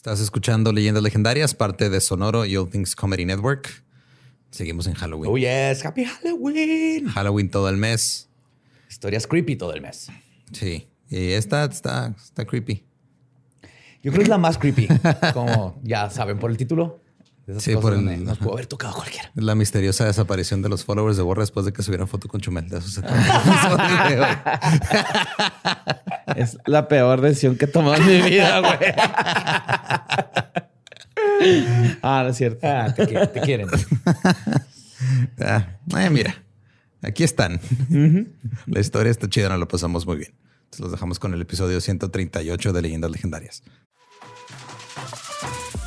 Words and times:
Estás 0.00 0.20
escuchando 0.20 0.72
Leyendas 0.72 1.02
Legendarias, 1.02 1.54
parte 1.54 1.90
de 1.90 2.00
Sonoro 2.00 2.46
y 2.46 2.56
All 2.56 2.70
Things 2.70 2.96
Comedy 2.96 3.26
Network. 3.26 3.84
Seguimos 4.50 4.86
en 4.86 4.94
Halloween. 4.94 5.30
Oh, 5.30 5.36
yes. 5.36 5.84
Happy 5.84 6.06
Halloween. 6.06 7.06
Halloween 7.08 7.50
todo 7.50 7.68
el 7.68 7.76
mes. 7.76 8.30
Historias 8.88 9.26
creepy 9.26 9.56
todo 9.56 9.74
el 9.74 9.82
mes. 9.82 10.10
Sí. 10.52 10.88
Y 11.10 11.32
esta 11.32 11.66
está, 11.66 12.14
está 12.16 12.46
creepy. 12.46 12.82
Yo 14.02 14.10
creo 14.10 14.14
que 14.14 14.22
es 14.22 14.28
la 14.30 14.38
más 14.38 14.56
creepy. 14.56 14.88
Como 15.34 15.78
ya 15.82 16.08
saben 16.08 16.38
por 16.38 16.50
el 16.50 16.56
título. 16.56 17.02
Sí, 17.58 17.76
por 17.76 17.94
el, 17.94 18.24
nos 18.24 18.38
pudo 18.38 18.54
haber 18.54 18.66
tocado 18.66 18.94
cualquiera. 18.94 19.30
La 19.34 19.54
misteriosa 19.54 20.04
desaparición 20.04 20.62
de 20.62 20.68
los 20.68 20.84
followers 20.84 21.16
de 21.16 21.22
Borra 21.22 21.42
después 21.42 21.66
de 21.66 21.72
que 21.72 21.82
subieron 21.82 22.06
foto 22.08 22.28
con 22.28 22.40
Chumel. 22.40 22.68
De 22.68 22.78
eso 22.78 22.88
se 22.88 23.00
es 26.36 26.58
la 26.66 26.88
peor 26.88 27.20
decisión 27.20 27.56
que 27.56 27.64
he 27.64 27.68
tomado 27.68 27.96
en 27.96 28.06
mi 28.06 28.20
vida, 28.22 28.60
güey. 28.60 28.76
ah, 32.02 32.22
no 32.24 32.30
es 32.30 32.36
cierto. 32.36 32.66
Ah, 32.66 32.92
te, 32.94 33.06
quieren. 33.06 33.32
Te 33.32 33.40
quieren. 33.40 33.68
ah, 35.40 35.66
eh, 35.98 36.10
mira, 36.10 36.42
aquí 37.02 37.24
están. 37.24 37.60
La 38.66 38.80
historia 38.80 39.10
está 39.10 39.28
chida, 39.28 39.48
nos 39.48 39.58
lo 39.58 39.68
pasamos 39.68 40.06
muy 40.06 40.18
bien. 40.18 40.32
Entonces 40.64 40.80
los 40.80 40.92
dejamos 40.92 41.18
con 41.18 41.34
el 41.34 41.42
episodio 41.42 41.80
138 41.80 42.72
de 42.72 42.82
Leyendas 42.82 43.10
Legendarias. 43.10 43.62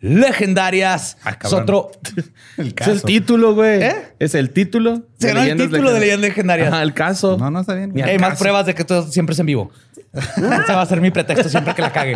Legendarias. 0.00 1.16
Ah, 1.24 1.36
es 1.42 1.52
otro. 1.52 1.90
El 2.56 2.74
Es 2.78 2.86
el 2.86 3.02
título, 3.02 3.54
güey. 3.54 3.82
¿Eh? 3.82 3.94
Es 4.18 4.34
el 4.34 4.50
título. 4.50 5.02
Se 5.18 5.28
de 5.28 5.34
ganó 5.34 5.46
el 5.46 5.56
título 5.58 5.92
de. 5.92 6.00
Leyendas 6.00 6.28
Legendarias. 6.28 6.68
Ajá, 6.72 6.82
el 6.82 6.94
caso. 6.94 7.36
No, 7.36 7.50
no 7.50 7.60
está 7.60 7.74
bien. 7.74 7.92
Y 7.96 8.02
hay 8.02 8.18
más 8.18 8.38
pruebas 8.38 8.66
de 8.66 8.74
que 8.74 8.84
todo 8.84 9.10
siempre 9.10 9.32
es 9.32 9.38
en 9.40 9.46
vivo. 9.46 9.70
Ese 10.12 10.72
va 10.72 10.82
a 10.82 10.86
ser 10.86 11.00
mi 11.00 11.10
pretexto 11.10 11.48
siempre 11.48 11.74
que 11.74 11.82
la 11.82 11.92
cague. 11.92 12.14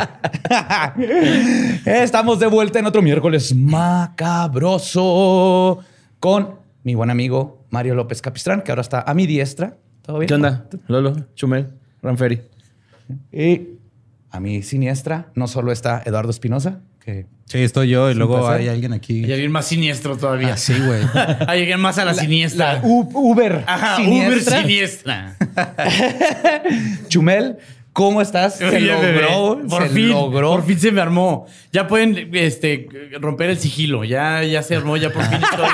Estamos 1.85 2.39
de 2.39 2.47
vuelta 2.47 2.79
en 2.79 2.87
otro 2.87 3.03
miércoles 3.03 3.55
macabroso 4.63 5.01
con 6.21 6.55
mi 6.85 6.95
buen 6.95 7.11
amigo 7.11 7.67
Mario 7.71 7.95
López 7.95 8.23
Capistrán, 8.23 8.63
que 8.63 8.71
ahora 8.73 8.83
está 8.83 9.03
a 9.03 9.13
mi 9.15 9.27
diestra. 9.27 9.77
¿Todo 10.03 10.19
bien? 10.19 10.29
¿Qué 10.29 10.35
onda? 10.35 10.67
Lolo, 10.89 11.15
Chumel, 11.35 11.69
Ranferi. 12.01 12.43
Y 13.31 13.69
a 14.31 14.41
mi 14.41 14.63
siniestra 14.63 15.31
no 15.35 15.47
solo 15.47 15.73
está 15.73 16.03
Eduardo 16.05 16.31
Espinosa, 16.31 16.81
que 17.05 17.27
Sí, 17.53 17.59
estoy 17.59 17.91
yo 17.91 18.11
y 18.11 18.15
luego 18.15 18.49
hay 18.49 18.69
alguien 18.69 18.95
aquí. 18.95 19.27
Y 19.27 19.31
alguien 19.31 19.53
más 19.53 19.67
siniestro 19.67 20.17
todavía. 20.17 20.55
Ah, 20.55 20.57
sí, 20.57 20.73
güey. 20.73 21.03
Hay 21.47 21.61
alguien 21.61 21.81
más 21.81 21.99
a 21.99 22.07
la, 22.07 22.15
siniestra. 22.15 22.77
la 22.77 22.81
Uber 22.83 23.65
Ajá, 23.67 23.97
siniestra. 23.97 24.55
Uber 24.55 24.63
siniestra. 24.63 25.37
Chumel, 27.09 27.59
¿cómo 27.93 28.23
estás? 28.23 28.57
Se 28.57 28.65
Oye, 28.67 28.95
bebé, 28.95 29.21
logró. 29.21 29.69
Por 29.69 29.83
se 29.83 29.89
fin, 29.91 30.09
logró. 30.09 30.51
por 30.53 30.65
fin 30.65 30.81
se 30.81 30.93
me 30.93 31.03
armó. 31.03 31.47
Ya 31.73 31.87
pueden 31.89 32.31
este, 32.33 32.89
romper 33.21 33.51
el 33.51 33.59
sigilo. 33.59 34.05
Ya, 34.05 34.43
ya 34.45 34.63
se 34.63 34.75
armó. 34.75 34.97
Ya 34.97 35.11
por 35.11 35.23
fin 35.25 35.39
estoy 35.43 35.69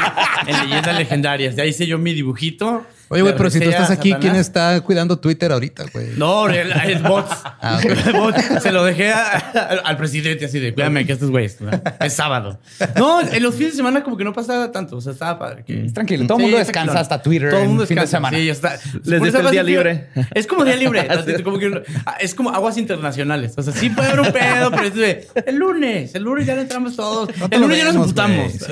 en 0.49 0.69
leyendas 0.69 0.99
legendarias. 0.99 1.55
Ya 1.55 1.65
hice 1.65 1.87
yo 1.87 1.97
mi 1.99 2.13
dibujito. 2.13 2.85
Oye, 3.11 3.23
güey, 3.23 3.35
pero 3.37 3.51
si 3.51 3.59
tú 3.61 3.69
estás 3.71 3.91
aquí, 3.91 4.13
¿quién 4.21 4.37
está 4.37 4.81
cuidando 4.83 5.19
Twitter 5.19 5.51
ahorita, 5.53 5.85
güey? 5.93 6.09
No, 6.17 6.49
el, 6.49 6.73
el 6.73 7.03
bots. 7.03 7.31
Ah. 7.45 7.81
El. 7.83 8.61
Se 8.61 8.71
lo 8.73 8.85
dejé 8.85 9.13
a- 9.13 9.25
al, 9.71 9.81
al 9.85 9.97
presidente 9.97 10.45
así 10.45 10.59
de, 10.59 10.75
cuídame 10.75 11.07
que 11.07 11.13
estos 11.13 11.31
güeyes. 11.31 11.61
¿no? 11.61 11.71
Es 12.01 12.13
sábado. 12.13 12.59
No, 12.97 13.21
en 13.21 13.43
los 13.43 13.55
fines 13.55 13.73
de 13.73 13.77
semana 13.77 14.03
como 14.03 14.17
que 14.17 14.25
no 14.25 14.33
pasaba 14.33 14.71
tanto. 14.73 14.97
O 14.97 15.01
sea, 15.01 15.13
estaba 15.13 15.39
padre. 15.39 15.65
que- 15.67 15.87
Es 15.87 15.93
tranquilo. 15.95 16.27
Todo 16.27 16.39
el 16.39 16.43
mundo 16.43 16.59
descansa 16.59 17.01
hasta 17.01 17.23
Twitter 17.23 17.51
Todo 17.51 17.61
el 17.63 17.69
mundo 17.69 17.87
fin 17.87 17.97
de 17.97 18.03
descansa. 18.03 18.17
semana. 18.29 18.37
Sí, 18.39 18.49
está. 18.51 18.79
Les 19.05 19.23
eso 19.23 19.41
el 19.41 19.51
día 19.51 19.63
libre. 19.63 20.09
Es 20.35 20.47
como 20.47 20.65
día 20.65 20.77
libre. 20.77 21.09
Como 21.45 21.59
que- 21.59 21.83
es 22.21 22.35
como 22.35 22.51
aguas 22.51 22.77
internacionales. 22.77 23.55
O 23.57 23.63
sea, 23.63 23.73
sí 23.73 23.91
puede 23.91 24.09
haber 24.09 24.21
un 24.21 24.33
pedo, 24.33 24.71
pero 24.71 24.83
es 24.85 24.95
de, 24.95 25.29
el 25.47 25.57
lunes. 25.57 26.15
El 26.15 26.25
lunes 26.25 26.47
ya 26.47 26.55
le 26.55 26.63
entramos 26.63 26.95
todos. 26.97 27.31
No 27.39 27.49
el 27.51 27.61
lunes 27.61 27.79
ya 27.79 27.93
nos. 27.93 28.15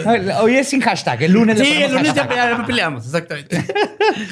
Ah, 0.05 0.41
Hoy 0.43 0.57
es 0.57 0.69
sin 0.69 0.81
hashtag. 0.81 1.23
El 1.23 1.33
lunes 1.33 1.59
Sí, 1.59 1.73
el 1.83 1.93
lunes 1.93 2.13
ya 2.15 2.29
peleamos. 2.67 3.05
Exactamente. 3.07 3.65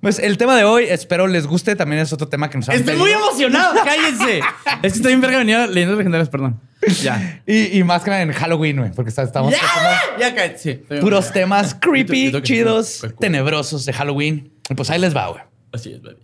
Pues 0.00 0.20
el 0.20 0.38
tema 0.38 0.56
de 0.56 0.62
hoy, 0.62 0.84
espero 0.84 1.26
les 1.26 1.46
guste. 1.46 1.74
También 1.74 2.00
es 2.00 2.12
otro 2.12 2.28
tema 2.28 2.48
que 2.48 2.58
nos 2.58 2.68
han 2.68 2.76
Estoy 2.76 2.94
pedido. 2.96 3.04
muy 3.04 3.10
emocionado. 3.12 3.74
Cállense. 3.84 4.40
Es 4.82 4.92
que 4.92 4.98
estoy 4.98 5.12
en 5.12 5.20
verga 5.20 5.38
venía 5.38 5.66
leyendo 5.66 5.96
legendarias, 5.96 6.28
perdón. 6.28 6.60
Ya. 7.02 7.42
Y, 7.46 7.78
y 7.78 7.82
más 7.84 8.02
que 8.04 8.10
nada 8.10 8.22
en 8.22 8.32
Halloween, 8.32 8.76
güey, 8.78 8.92
porque 8.92 9.10
estamos 9.10 9.52
Ya, 9.52 9.58
como 9.58 10.20
ya 10.20 10.34
cállate. 10.34 10.58
Sí, 10.58 10.74
puros 11.00 11.32
temas 11.32 11.74
Yo 11.74 11.80
creepy, 11.80 12.32
chidos, 12.42 13.04
tenebrosos 13.18 13.84
de 13.86 13.92
Halloween. 13.92 14.52
Y 14.70 14.74
pues 14.74 14.88
ahí 14.90 15.00
les 15.00 15.16
va, 15.16 15.28
güey. 15.28 15.42
Así 15.72 15.92
es, 15.92 16.00
baby. 16.02 16.16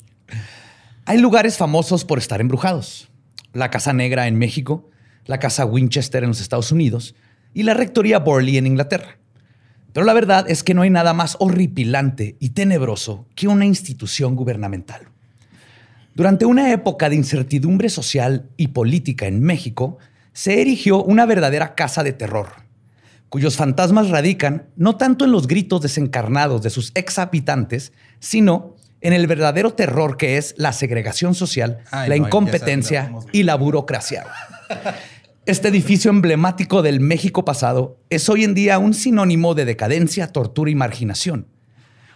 Hay 1.06 1.18
lugares 1.18 1.56
famosos 1.58 2.04
por 2.04 2.18
estar 2.18 2.40
embrujados. 2.40 3.08
La 3.52 3.70
Casa 3.70 3.92
Negra 3.92 4.26
en 4.28 4.36
México, 4.38 4.88
la 5.26 5.38
Casa 5.38 5.64
Winchester 5.64 6.22
en 6.22 6.28
los 6.30 6.40
Estados 6.40 6.70
Unidos 6.72 7.14
y 7.52 7.64
la 7.64 7.74
Rectoría 7.74 8.20
Borley 8.20 8.56
en 8.56 8.66
Inglaterra. 8.66 9.18
Pero 9.94 10.04
la 10.04 10.12
verdad 10.12 10.50
es 10.50 10.64
que 10.64 10.74
no 10.74 10.82
hay 10.82 10.90
nada 10.90 11.14
más 11.14 11.36
horripilante 11.38 12.36
y 12.40 12.50
tenebroso 12.50 13.26
que 13.36 13.46
una 13.46 13.64
institución 13.64 14.34
gubernamental. 14.34 15.02
Durante 16.16 16.44
una 16.44 16.72
época 16.72 17.08
de 17.08 17.14
incertidumbre 17.14 17.88
social 17.88 18.50
y 18.56 18.68
política 18.68 19.26
en 19.26 19.40
México, 19.40 19.98
se 20.32 20.60
erigió 20.60 21.02
una 21.02 21.26
verdadera 21.26 21.76
casa 21.76 22.02
de 22.02 22.12
terror, 22.12 22.48
cuyos 23.28 23.56
fantasmas 23.56 24.10
radican 24.10 24.66
no 24.76 24.96
tanto 24.96 25.24
en 25.24 25.30
los 25.30 25.46
gritos 25.46 25.80
desencarnados 25.80 26.60
de 26.62 26.70
sus 26.70 26.90
ex 26.96 27.20
habitantes, 27.20 27.92
sino 28.18 28.74
en 29.00 29.12
el 29.12 29.28
verdadero 29.28 29.74
terror 29.74 30.16
que 30.16 30.38
es 30.38 30.56
la 30.56 30.72
segregación 30.72 31.36
social, 31.36 31.78
Ay, 31.92 32.08
la 32.08 32.16
no, 32.16 32.26
incompetencia 32.26 33.12
y 33.30 33.44
la 33.44 33.54
burocracia. 33.54 34.24
Este 35.46 35.68
edificio 35.68 36.10
emblemático 36.10 36.80
del 36.80 37.00
México 37.00 37.44
pasado 37.44 37.98
es 38.08 38.30
hoy 38.30 38.44
en 38.44 38.54
día 38.54 38.78
un 38.78 38.94
sinónimo 38.94 39.54
de 39.54 39.66
decadencia, 39.66 40.28
tortura 40.28 40.70
y 40.70 40.74
marginación. 40.74 41.48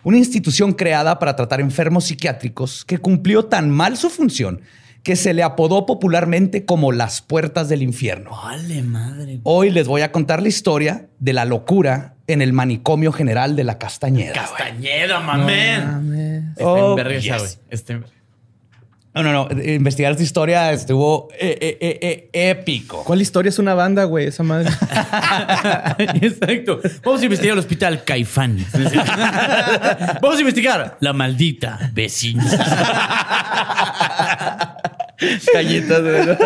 Una 0.02 0.16
institución 0.16 0.72
creada 0.72 1.18
para 1.18 1.36
tratar 1.36 1.60
enfermos 1.60 2.04
psiquiátricos 2.04 2.86
que 2.86 2.96
cumplió 2.96 3.44
tan 3.44 3.70
mal 3.70 3.98
su 3.98 4.08
función 4.08 4.62
que 5.02 5.14
se 5.14 5.34
le 5.34 5.42
apodó 5.42 5.84
popularmente 5.84 6.64
como 6.64 6.90
las 6.90 7.20
puertas 7.20 7.68
del 7.68 7.82
infierno. 7.82 8.30
Vale, 8.30 8.82
madre. 8.82 9.40
Hoy 9.42 9.70
les 9.72 9.86
voy 9.88 10.00
a 10.00 10.10
contar 10.10 10.40
la 10.40 10.48
historia 10.48 11.08
de 11.18 11.34
la 11.34 11.44
locura 11.44 12.14
en 12.28 12.40
el 12.40 12.54
manicomio 12.54 13.12
general 13.12 13.56
de 13.56 13.64
la 13.64 13.76
Castañeda. 13.76 14.32
Castañeda, 14.32 15.20
mamén. 15.20 16.54
Está 16.56 16.64
Oh, 16.64 16.96
yes. 16.96 17.60
No, 19.14 19.22
no, 19.22 19.32
no. 19.32 19.62
Investigar 19.62 20.12
esta 20.12 20.22
historia 20.22 20.70
estuvo 20.72 21.28
eh, 21.38 21.78
eh, 21.80 21.98
eh, 22.32 22.50
épico. 22.50 23.02
¿Cuál 23.04 23.22
historia 23.22 23.48
es 23.48 23.58
una 23.58 23.74
banda, 23.74 24.04
güey? 24.04 24.26
Esa 24.26 24.42
madre. 24.42 24.68
Exacto. 26.20 26.80
Vamos 27.02 27.22
a 27.22 27.24
investigar 27.24 27.54
el 27.54 27.58
hospital 27.58 28.04
Caifán. 28.04 28.64
Vamos 30.22 30.36
a 30.36 30.40
investigar 30.40 30.96
la 31.00 31.12
maldita 31.12 31.90
vecina. 31.92 32.44
Callitas. 35.52 36.38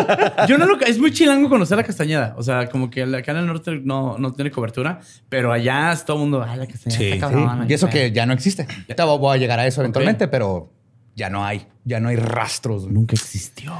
Yo 0.47 0.57
no 0.57 0.65
lo... 0.65 0.79
Es 0.81 0.97
muy 0.97 1.11
chilango 1.11 1.49
conocer 1.49 1.77
la 1.77 1.83
Castañeda. 1.83 2.33
O 2.37 2.43
sea, 2.43 2.69
como 2.69 2.89
que 2.89 3.03
acá 3.03 3.33
en 3.33 3.37
el 3.39 3.45
norte 3.45 3.81
no, 3.83 4.17
no 4.17 4.33
tiene 4.33 4.49
cobertura, 4.49 4.99
pero 5.29 5.51
allá 5.51 5.91
es 5.91 6.05
todo 6.05 6.17
el 6.17 6.21
mundo... 6.21 6.43
Ay, 6.47 6.57
la 6.57 6.65
Castañeda 6.65 6.97
Sí, 6.97 7.11
está 7.11 7.29
sí. 7.29 7.35
Y 7.69 7.73
eso 7.73 7.89
que 7.89 8.11
ya 8.11 8.25
no 8.25 8.33
existe. 8.33 8.67
Ya 8.87 9.05
voy 9.05 9.35
a 9.35 9.39
llegar 9.39 9.59
a 9.59 9.67
eso 9.67 9.81
eventualmente, 9.81 10.27
pero 10.27 10.71
ya 11.15 11.29
no 11.29 11.45
hay. 11.45 11.67
Ya 11.85 11.99
no 11.99 12.09
hay 12.09 12.15
rastros. 12.15 12.87
Nunca 12.87 13.15
existió. 13.15 13.73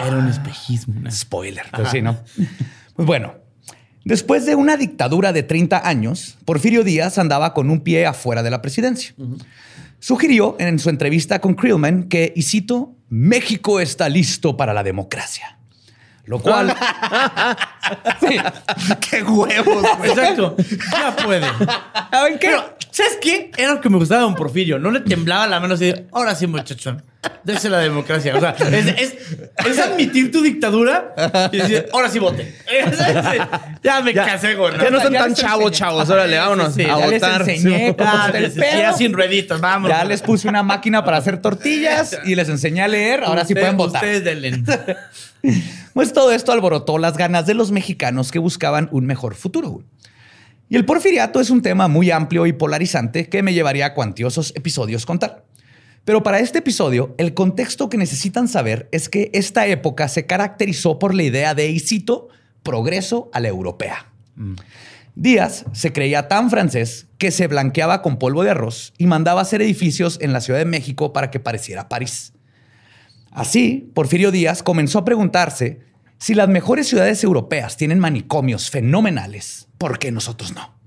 Era 0.00 0.16
un 0.16 0.28
espejismo. 0.28 1.00
¿no? 1.00 1.10
Spoiler. 1.10 1.66
Pues 1.72 1.90
sí, 1.90 2.02
¿no? 2.02 2.18
Pues 2.94 3.06
bueno, 3.06 3.34
después 4.04 4.44
de 4.44 4.56
una 4.56 4.76
dictadura 4.76 5.32
de 5.32 5.44
30 5.44 5.88
años, 5.88 6.36
Porfirio 6.44 6.82
Díaz 6.82 7.16
andaba 7.16 7.54
con 7.54 7.70
un 7.70 7.82
pie 7.82 8.06
afuera 8.06 8.42
de 8.42 8.50
la 8.50 8.60
presidencia. 8.60 9.14
Sugirió 10.00 10.56
en 10.58 10.80
su 10.80 10.90
entrevista 10.90 11.40
con 11.40 11.54
Krillman 11.54 12.08
que, 12.08 12.32
y 12.34 12.42
cito, 12.42 12.96
México 13.08 13.78
está 13.78 14.08
listo 14.08 14.56
para 14.56 14.74
la 14.74 14.82
democracia. 14.82 15.57
Lo 16.28 16.38
cual... 16.38 16.74
Sí. 18.20 18.36
¡Qué 19.10 19.22
huevos! 19.22 19.82
güey! 19.96 20.10
Exacto. 20.10 20.54
Ya 20.92 21.16
puede. 21.16 21.46
¿Saben 22.10 22.38
qué? 22.38 22.48
Pero, 22.48 22.76
¿sabes 22.90 23.18
qué? 23.20 23.50
Era 23.56 23.74
lo 23.74 23.80
que 23.80 23.88
me 23.88 23.96
gustaba 23.96 24.20
de 24.20 24.26
Don 24.26 24.34
Porfirio. 24.34 24.78
No 24.78 24.90
le 24.90 25.00
temblaba 25.00 25.46
la 25.46 25.58
mano 25.58 25.72
así, 25.72 25.94
ahora 26.12 26.34
sí, 26.34 26.46
muchachón. 26.46 27.02
Dese 27.42 27.68
la 27.68 27.78
democracia. 27.78 28.36
O 28.36 28.40
sea, 28.40 28.50
es, 28.72 28.86
es- 28.86 29.14
es 29.66 29.78
admitir 29.78 30.30
tu 30.30 30.40
dictadura 30.40 31.14
y 31.52 31.56
decir, 31.58 31.86
ahora 31.92 32.08
sí 32.08 32.18
vote. 32.20 32.54
ya 33.82 34.00
me 34.02 34.14
casé, 34.14 34.54
güey. 34.54 34.72
Ya 34.80 34.90
no 34.90 35.00
son 35.00 35.12
Ya 35.12 35.20
tan 35.20 35.30
les 35.30 35.38
chavos, 35.38 35.64
enseñé. 35.66 35.78
chavos. 35.78 36.10
Órale, 36.10 36.38
vámonos 36.38 36.74
sí, 36.74 36.82
a 36.84 36.98
ya 36.98 37.06
les 37.08 37.20
votar. 37.20 37.40
enseñé 37.48 37.96
Ah, 37.98 38.26
está 38.32 38.38
el 38.38 38.54
ya 38.54 38.60
pedo. 38.88 38.96
sin 38.96 39.12
rueditos, 39.12 39.60
vamos. 39.60 39.90
Ya 39.90 40.04
les 40.04 40.22
puse 40.22 40.48
una 40.48 40.62
máquina 40.62 41.04
para 41.04 41.16
hacer 41.16 41.42
tortillas 41.42 42.16
y 42.24 42.34
les 42.36 42.48
enseñé 42.48 42.82
a 42.82 42.88
leer. 42.88 43.24
Ahora 43.24 43.44
sí 43.44 43.54
pueden 43.54 43.76
votar. 43.76 44.02
Ustedes 44.04 44.24
denle. 44.24 44.62
Pues 45.94 46.12
todo 46.12 46.32
esto 46.32 46.52
alborotó 46.52 46.98
las 46.98 47.16
ganas 47.16 47.46
de 47.46 47.54
los 47.54 47.70
mexicanos 47.70 48.30
que 48.32 48.38
buscaban 48.38 48.88
un 48.92 49.06
mejor 49.06 49.34
futuro. 49.34 49.82
Y 50.68 50.76
el 50.76 50.84
porfiriato 50.84 51.40
es 51.40 51.50
un 51.50 51.62
tema 51.62 51.88
muy 51.88 52.10
amplio 52.10 52.46
y 52.46 52.52
polarizante 52.52 53.28
que 53.28 53.42
me 53.42 53.54
llevaría 53.54 53.86
a 53.86 53.94
cuantiosos 53.94 54.52
episodios 54.56 55.06
contar. 55.06 55.44
Pero 56.08 56.22
para 56.22 56.38
este 56.40 56.60
episodio, 56.60 57.14
el 57.18 57.34
contexto 57.34 57.90
que 57.90 57.98
necesitan 57.98 58.48
saber 58.48 58.88
es 58.92 59.10
que 59.10 59.30
esta 59.34 59.66
época 59.66 60.08
se 60.08 60.24
caracterizó 60.24 60.98
por 60.98 61.14
la 61.14 61.22
idea 61.22 61.54
de, 61.54 61.68
y 61.68 61.80
cito, 61.80 62.28
progreso 62.62 63.28
a 63.34 63.40
la 63.40 63.48
europea. 63.48 64.10
Díaz 65.14 65.66
se 65.72 65.92
creía 65.92 66.26
tan 66.26 66.48
francés 66.48 67.08
que 67.18 67.30
se 67.30 67.46
blanqueaba 67.46 68.00
con 68.00 68.18
polvo 68.18 68.42
de 68.42 68.52
arroz 68.52 68.94
y 68.96 69.04
mandaba 69.04 69.42
hacer 69.42 69.60
edificios 69.60 70.16
en 70.22 70.32
la 70.32 70.40
Ciudad 70.40 70.58
de 70.58 70.64
México 70.64 71.12
para 71.12 71.30
que 71.30 71.40
pareciera 71.40 71.90
París. 71.90 72.32
Así, 73.30 73.92
Porfirio 73.92 74.30
Díaz 74.30 74.62
comenzó 74.62 75.00
a 75.00 75.04
preguntarse 75.04 75.80
si 76.16 76.32
las 76.32 76.48
mejores 76.48 76.88
ciudades 76.88 77.22
europeas 77.22 77.76
tienen 77.76 77.98
manicomios 77.98 78.70
fenomenales, 78.70 79.68
¿por 79.76 79.98
qué 79.98 80.10
nosotros 80.10 80.54
no? 80.54 80.77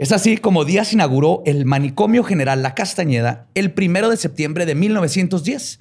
Es 0.00 0.12
así 0.12 0.38
como 0.38 0.64
Díaz 0.64 0.94
inauguró 0.94 1.42
el 1.44 1.66
Manicomio 1.66 2.24
General 2.24 2.62
La 2.62 2.74
Castañeda 2.74 3.48
el 3.54 3.70
primero 3.70 4.08
de 4.08 4.16
septiembre 4.16 4.64
de 4.64 4.74
1910, 4.74 5.78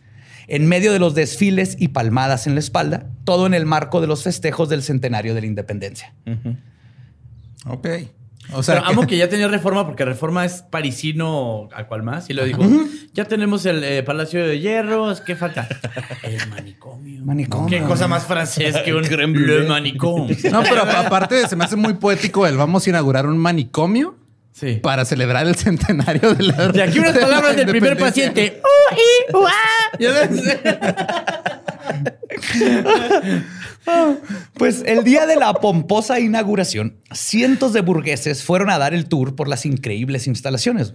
en 0.49 0.67
medio 0.67 0.91
de 0.91 0.99
los 0.99 1.15
desfiles 1.15 1.77
y 1.79 1.87
palmadas 1.87 2.45
en 2.45 2.53
la 2.53 2.59
espalda, 2.59 3.07
todo 3.23 3.47
en 3.47 3.53
el 3.53 3.65
marco 3.65 4.01
de 4.01 4.07
los 4.07 4.23
festejos 4.23 4.67
del 4.67 4.83
centenario 4.83 5.33
de 5.35 5.39
la 5.39 5.47
independencia. 5.47 6.13
Ok. 7.65 7.87
O 8.53 8.63
sea, 8.63 8.75
Pero 8.75 8.87
amo 8.87 9.07
que 9.07 9.17
ya 9.17 9.29
tenía 9.29 9.47
reforma 9.47 9.85
porque 9.85 10.05
reforma 10.05 10.43
es 10.45 10.63
parisino 10.63 11.69
a 11.73 11.85
cual 11.85 12.03
más. 12.03 12.29
Y 12.29 12.33
lo 12.33 12.43
dijo, 12.45 12.63
ya 13.13 13.25
tenemos 13.25 13.65
el 13.65 13.83
eh, 13.83 14.03
Palacio 14.03 14.45
de 14.45 14.59
Hierros, 14.59 15.21
¿qué 15.21 15.35
falta? 15.35 15.67
El 16.23 16.47
manicomio. 16.49 17.23
Manicomio. 17.25 17.69
Qué 17.69 17.85
cosa 17.85 18.07
más 18.07 18.25
francés 18.25 18.75
que 18.83 18.93
un 18.93 19.03
Le 19.09 19.67
manicomio. 19.67 20.35
No, 20.51 20.63
pero 20.63 20.81
aparte 20.81 21.47
se 21.47 21.55
me 21.55 21.63
hace 21.63 21.75
muy 21.75 21.93
poético 21.95 22.47
el 22.47 22.57
vamos 22.57 22.85
a 22.85 22.89
inaugurar 22.89 23.25
un 23.27 23.37
manicomio 23.37 24.15
Sí. 24.51 24.75
para 24.83 25.05
celebrar 25.05 25.47
el 25.47 25.55
centenario 25.55 26.33
de 26.33 26.43
la. 26.43 26.71
Y 26.73 26.81
aquí 26.81 26.99
unas 26.99 27.13
de 27.13 27.21
palabras 27.21 27.55
del 27.55 27.67
primer 27.67 27.97
paciente. 27.97 28.61
Uh, 28.61 28.95
y, 28.95 29.35
uh, 29.35 29.45
ah. 29.47 30.89
Pues 34.53 34.83
el 34.85 35.03
día 35.03 35.25
de 35.25 35.35
la 35.35 35.53
pomposa 35.53 36.19
inauguración, 36.19 36.95
cientos 37.11 37.73
de 37.73 37.81
burgueses 37.81 38.43
fueron 38.43 38.69
a 38.69 38.77
dar 38.77 38.93
el 38.93 39.05
tour 39.07 39.35
por 39.35 39.47
las 39.47 39.65
increíbles 39.65 40.27
instalaciones. 40.27 40.93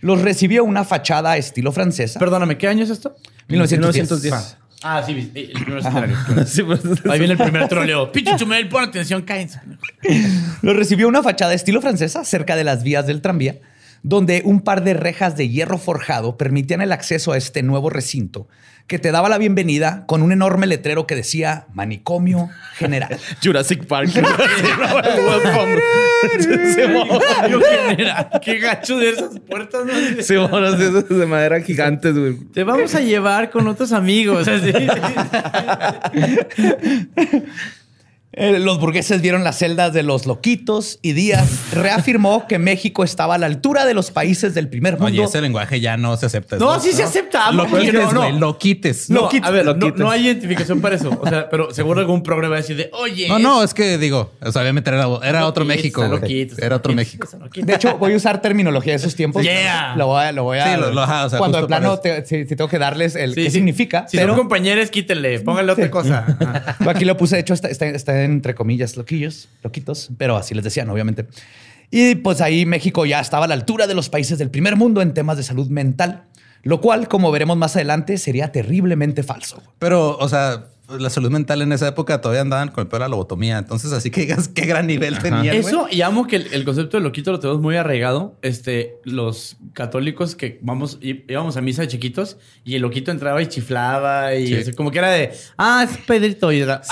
Los 0.00 0.20
recibió 0.22 0.64
una 0.64 0.84
fachada 0.84 1.36
estilo 1.36 1.72
francesa. 1.72 2.18
Perdóname, 2.18 2.58
¿qué 2.58 2.68
año 2.68 2.84
es 2.84 2.90
esto? 2.90 3.16
1910. 3.48 4.56
Ah, 4.82 5.02
sí, 5.06 5.30
el 5.34 5.52
primer 5.52 5.78
escenario. 5.78 6.16
Sí, 6.46 6.62
pues, 6.62 6.80
Ahí 7.08 7.18
viene 7.18 7.34
el 7.34 7.38
primer 7.38 7.68
troleo. 7.68 8.10
Pinche 8.10 8.36
Chumel, 8.36 8.68
pon 8.68 8.84
atención, 8.84 9.22
cállense. 9.22 9.60
Los 10.60 10.74
recibió 10.74 11.06
una 11.06 11.22
fachada 11.22 11.54
estilo 11.54 11.80
francesa 11.80 12.24
cerca 12.24 12.56
de 12.56 12.64
las 12.64 12.82
vías 12.82 13.06
del 13.06 13.20
tranvía, 13.20 13.60
donde 14.02 14.42
un 14.44 14.60
par 14.60 14.82
de 14.82 14.94
rejas 14.94 15.36
de 15.36 15.48
hierro 15.48 15.78
forjado 15.78 16.36
permitían 16.36 16.80
el 16.80 16.90
acceso 16.90 17.32
a 17.32 17.36
este 17.36 17.62
nuevo 17.62 17.90
recinto, 17.90 18.48
que 18.86 18.98
te 18.98 19.12
daba 19.12 19.28
la 19.28 19.38
bienvenida 19.38 20.04
con 20.06 20.22
un 20.22 20.32
enorme 20.32 20.66
letrero 20.66 21.06
que 21.06 21.14
decía 21.14 21.66
Manicomio 21.72 22.50
General. 22.74 23.16
Jurassic 23.42 23.86
Park. 23.86 24.10
Qué 28.42 28.58
gacho 28.58 28.98
de 28.98 29.10
esas 29.10 29.38
puertas, 29.40 29.84
¿no? 29.84 29.92
sí, 30.22 30.34
monos 30.34 30.78
de 30.78 30.88
esos 30.88 31.08
de 31.08 31.26
madera 31.26 31.60
gigantes, 31.60 32.16
güey. 32.16 32.36
Te 32.52 32.64
vamos 32.64 32.94
a 32.94 33.00
llevar 33.00 33.50
con 33.50 33.66
otros 33.68 33.92
amigos. 33.92 34.48
así. 34.48 34.72
Eh, 38.34 38.58
los 38.58 38.80
burgueses 38.80 39.20
vieron 39.20 39.44
las 39.44 39.58
celdas 39.58 39.92
de 39.92 40.02
los 40.02 40.24
loquitos 40.24 40.98
y 41.02 41.12
Díaz 41.12 41.74
reafirmó 41.74 42.46
que 42.46 42.58
México 42.58 43.04
estaba 43.04 43.34
a 43.34 43.38
la 43.38 43.44
altura 43.44 43.84
de 43.84 43.92
los 43.92 44.10
países 44.10 44.54
del 44.54 44.68
primer 44.68 44.94
mundo. 44.94 45.06
Oye, 45.06 45.22
ese 45.24 45.42
lenguaje 45.42 45.80
ya 45.80 45.98
no 45.98 46.16
se 46.16 46.24
acepta. 46.26 46.56
No, 46.56 46.80
sí 46.80 46.92
se 46.92 47.02
acepta. 47.02 47.52
Lo 47.52 47.66
quites, 47.66 47.92
no, 47.92 48.30
no. 48.30 48.30
Lo 48.38 48.58
quites. 48.58 49.10
No, 49.10 49.28
No, 49.30 49.46
a 49.46 49.50
ver, 49.50 49.66
lo 49.66 49.74
no, 49.74 49.86
quites. 49.86 49.98
no 50.00 50.10
hay 50.10 50.24
identificación 50.26 50.80
para 50.80 50.96
eso. 50.96 51.10
O 51.20 51.28
sea, 51.28 51.50
pero 51.50 51.74
seguro 51.74 52.00
algún 52.00 52.22
programa 52.22 52.52
va 52.52 52.56
a 52.56 52.60
decir 52.62 52.76
de, 52.76 52.88
oye. 52.94 53.28
no, 53.28 53.38
no, 53.38 53.62
es 53.62 53.74
que 53.74 53.98
digo, 53.98 54.32
o 54.40 54.50
sea, 54.50 54.62
obviamente 54.62 54.88
era, 54.88 55.06
era 55.24 55.46
otro 55.46 55.66
México. 55.66 56.02
loquitos, 56.06 56.58
Era 56.58 56.76
otro 56.76 56.94
México. 56.94 57.28
De 57.54 57.74
hecho, 57.74 57.98
voy 57.98 58.14
a 58.14 58.16
usar 58.16 58.40
terminología 58.40 58.94
de 58.94 58.96
esos 58.96 59.14
tiempos. 59.14 59.42
Yeah. 59.42 59.94
Lo 59.96 60.06
voy 60.06 60.22
a, 60.24 60.32
lo 60.32 60.44
voy 60.44 60.58
a 60.58 60.74
Sí, 60.74 60.80
lo- 60.80 60.90
lo- 60.90 61.02
ajá, 61.02 61.26
o 61.26 61.28
sea, 61.28 61.38
cuando 61.38 61.60
de 61.60 61.66
plano 61.66 61.98
te- 61.98 62.24
si, 62.24 62.46
si 62.46 62.56
tengo 62.56 62.68
que 62.70 62.78
darles 62.78 63.14
el 63.14 63.34
Sí, 63.34 63.42
qué 63.44 63.50
sí. 63.50 63.56
significa. 63.56 64.06
Si 64.08 64.16
pero 64.16 64.28
son 64.32 64.38
compañeros, 64.38 64.88
quítenle, 64.88 65.40
pónganle 65.40 65.72
otra 65.72 65.90
cosa. 65.90 66.24
Aquí 66.88 67.04
lo 67.04 67.16
puse, 67.18 67.36
de 67.36 67.42
hecho, 67.42 67.52
está, 67.52 67.68
está- 67.68 68.21
entre 68.30 68.54
comillas, 68.54 68.96
loquillos, 68.96 69.48
loquitos, 69.62 70.10
pero 70.16 70.36
así 70.36 70.54
les 70.54 70.64
decían, 70.64 70.88
obviamente. 70.90 71.26
Y 71.90 72.14
pues 72.16 72.40
ahí 72.40 72.64
México 72.64 73.04
ya 73.04 73.20
estaba 73.20 73.44
a 73.44 73.48
la 73.48 73.54
altura 73.54 73.86
de 73.86 73.94
los 73.94 74.08
países 74.08 74.38
del 74.38 74.50
primer 74.50 74.76
mundo 74.76 75.02
en 75.02 75.12
temas 75.12 75.36
de 75.36 75.42
salud 75.42 75.68
mental, 75.68 76.24
lo 76.62 76.80
cual, 76.80 77.08
como 77.08 77.30
veremos 77.30 77.56
más 77.56 77.76
adelante, 77.76 78.16
sería 78.18 78.52
terriblemente 78.52 79.22
falso. 79.22 79.62
Pero, 79.78 80.16
o 80.16 80.28
sea, 80.28 80.68
la 80.98 81.10
salud 81.10 81.30
mental 81.30 81.62
en 81.62 81.72
esa 81.72 81.88
época 81.88 82.20
todavía 82.20 82.42
andaban 82.42 82.68
con 82.68 82.82
el 82.82 82.88
pedo 82.88 82.98
de 82.98 83.04
la 83.04 83.08
lobotomía. 83.08 83.58
Entonces, 83.58 83.92
así 83.92 84.10
que 84.10 84.22
digas 84.22 84.48
qué 84.48 84.66
gran 84.66 84.86
nivel 84.86 85.18
tenían. 85.18 85.46
güey. 85.46 85.58
Eso, 85.58 85.86
y 85.90 86.02
amo 86.02 86.26
que 86.26 86.36
el, 86.36 86.48
el 86.52 86.64
concepto 86.64 86.96
de 86.96 87.02
loquito 87.02 87.32
lo 87.32 87.40
tenemos 87.40 87.60
muy 87.62 87.76
arraigado. 87.76 88.36
Este, 88.42 88.96
los 89.04 89.56
católicos 89.72 90.34
que 90.36 90.58
vamos, 90.62 90.98
íbamos 91.00 91.56
a 91.56 91.60
misa 91.60 91.82
de 91.82 91.88
chiquitos 91.88 92.36
y 92.64 92.74
el 92.76 92.82
loquito 92.82 93.10
entraba 93.10 93.40
y 93.42 93.46
chiflaba 93.46 94.34
y 94.34 94.46
Sí. 94.48 94.54
así 94.56 94.72
como 94.72 94.90
que 94.90 94.98
era 94.98 95.10
de, 95.10 95.32
ah, 95.58 95.86
es 95.88 95.96
Pedrito. 96.06 96.52
Y 96.52 96.60
era, 96.60 96.82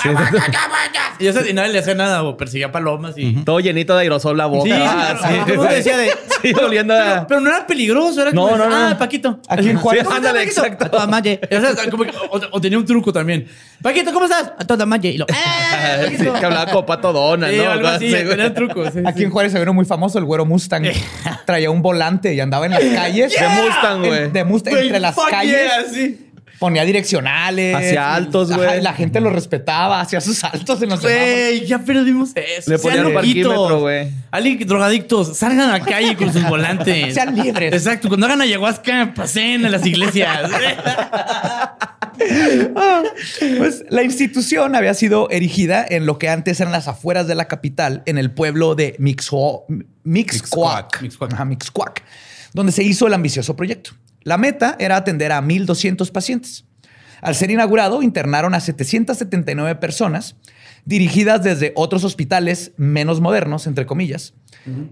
y, 1.19 1.27
eso, 1.27 1.45
y 1.47 1.53
nadie 1.53 1.71
le 1.73 1.79
hacía 1.79 1.93
nada 1.95 2.23
o 2.23 2.37
perseguía 2.37 2.71
palomas 2.71 3.15
y. 3.17 3.33
Todo 3.43 3.59
llenito 3.59 3.93
de 3.95 4.01
aerosol 4.03 4.37
la 4.37 4.45
boca. 4.47 4.65
Sí, 4.65 4.71
Ah, 4.73 5.45
mundo 5.47 5.63
decía 5.63 5.97
de. 5.97 6.11
Sí, 6.41 6.53
oliendo 6.53 6.95
a- 6.95 6.97
Pero, 6.97 7.27
pero 7.27 7.39
no 7.41 7.49
era 7.51 7.67
peligroso, 7.67 8.19
era 8.19 8.31
No, 8.31 8.45
como, 8.45 8.57
no, 8.57 8.67
no. 8.67 8.75
ah, 8.75 8.95
Paquito. 8.97 9.39
Aquí 9.47 9.69
en 9.69 9.77
Juárez- 9.77 10.03
¿Cómo 10.05 10.15
Sí, 10.15 10.17
ándale, 10.17 10.39
Paquito? 10.39 10.61
exacto. 10.63 10.85
A 10.85 10.89
toda 10.89 11.05
madre. 11.05 11.39
O, 11.43 11.61
sea, 11.75 11.91
como 11.91 12.03
que- 12.03 12.09
o- 12.09 12.41
o 12.53 12.59
tenía 12.61 12.79
un 12.79 12.85
truco 12.85 13.13
también. 13.13 13.45
Paquito, 13.93 14.13
¿cómo 14.13 14.25
estás? 14.25 14.51
A 14.57 14.65
toda 14.65 14.85
madre. 14.85 15.09
Y 15.09 15.17
lo, 15.17 15.25
"Ah, 15.33 15.97
Sí, 16.07 16.15
Paquito". 16.15 16.33
que 16.39 16.45
hablaba 16.45 16.65
como 16.71 16.85
pato 16.85 17.13
dona, 17.13 17.49
Sí, 17.49 17.57
¿no? 17.57 17.69
algo 17.71 17.87
así, 17.87 18.05
Sí, 18.07 18.11
güey. 18.11 18.27
tenía 18.29 18.53
trucos. 18.53 18.93
sí, 18.93 18.99
Aquí 19.05 19.19
sí. 19.19 19.23
en 19.25 19.29
Juárez 19.31 19.51
se 19.51 19.57
vieron 19.57 19.75
muy 19.75 19.85
famoso 19.85 20.17
el 20.19 20.25
güero 20.25 20.45
Mustang. 20.45 20.83
Traía 21.45 21.69
un 21.71 21.81
volante 21.81 22.33
y 22.33 22.39
andaba 22.39 22.65
en 22.65 22.71
las 22.73 22.83
calles. 22.83 23.33
De 23.33 23.47
Mustang, 23.47 24.03
En- 24.05 24.09
güey. 24.09 24.31
De 24.31 24.43
Mustang 24.43 24.77
entre 24.77 24.99
las 24.99 25.15
calles. 25.29 25.53
yeah, 25.61 25.83
sí. 25.93 26.27
Ponía 26.59 26.83
direccionales. 26.85 27.75
Hacía 27.75 28.13
altos, 28.13 28.51
güey. 28.55 28.81
la 28.83 28.93
gente 28.93 29.19
lo 29.19 29.31
respetaba, 29.31 29.99
hacía 29.99 30.21
sus 30.21 30.43
altos 30.43 30.79
en 30.83 30.89
los. 30.89 31.01
Güey, 31.01 31.65
ya 31.65 31.79
perdimos 31.79 32.29
eso. 32.35 32.69
Le 32.69 32.77
ponían 32.77 33.07
un 33.07 33.13
parquímetro, 33.15 33.79
güey. 33.79 34.09
Alguien, 34.29 34.59
drogadictos, 34.67 35.35
salgan 35.35 35.69
a 35.71 35.79
la 35.79 35.83
calle 35.83 36.15
con 36.15 36.31
sus 36.31 36.47
volantes. 36.47 37.15
Sean 37.15 37.35
libres. 37.35 37.73
Exacto. 37.73 38.09
Cuando 38.09 38.27
hagan 38.27 38.41
ayahuasca, 38.41 39.11
pasen 39.15 39.65
a 39.65 39.69
las 39.69 39.83
iglesias. 39.87 40.51
Pues 43.57 43.83
la 43.89 44.03
institución 44.03 44.75
había 44.75 44.93
sido 44.93 45.29
erigida 45.29 45.85
en 45.87 46.05
lo 46.05 46.17
que 46.17 46.29
antes 46.29 46.59
eran 46.59 46.71
las 46.71 46.87
afueras 46.87 47.27
de 47.27 47.35
la 47.35 47.47
capital, 47.47 48.03
en 48.05 48.17
el 48.17 48.31
pueblo 48.31 48.75
de 48.75 48.95
Mixo- 48.99 49.63
Mixcoac, 50.03 51.01
Mixcoac. 51.01 51.33
Ajá, 51.33 51.45
Mixcoac, 51.45 52.03
donde 52.53 52.71
se 52.71 52.83
hizo 52.83 53.07
el 53.07 53.13
ambicioso 53.13 53.55
proyecto. 53.55 53.91
La 54.23 54.37
meta 54.37 54.75
era 54.79 54.97
atender 54.97 55.31
a 55.31 55.41
1.200 55.41 56.11
pacientes. 56.11 56.65
Al 57.21 57.35
ser 57.35 57.51
inaugurado, 57.51 58.01
internaron 58.01 58.53
a 58.55 58.59
779 58.59 59.75
personas, 59.79 60.35
dirigidas 60.85 61.43
desde 61.43 61.71
otros 61.75 62.03
hospitales 62.03 62.71
menos 62.77 63.21
modernos, 63.21 63.67
entre 63.67 63.85
comillas. 63.85 64.33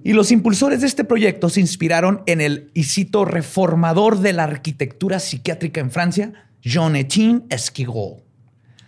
Y 0.04 0.14
los 0.14 0.32
impulsores 0.32 0.82
de 0.82 0.88
este 0.88 1.04
proyecto 1.04 1.50
se 1.50 1.60
inspiraron 1.60 2.24
en 2.26 2.42
el, 2.42 2.72
y 2.74 2.84
cito, 2.86 3.24
reformador 3.26 4.20
de 4.20 4.34
la 4.34 4.44
arquitectura 4.46 5.20
psiquiátrica 5.20 5.80
en 5.80 5.92
Francia, 5.92 6.34
Jean-Étienne 6.62 7.44
Esquirol. 7.50 8.18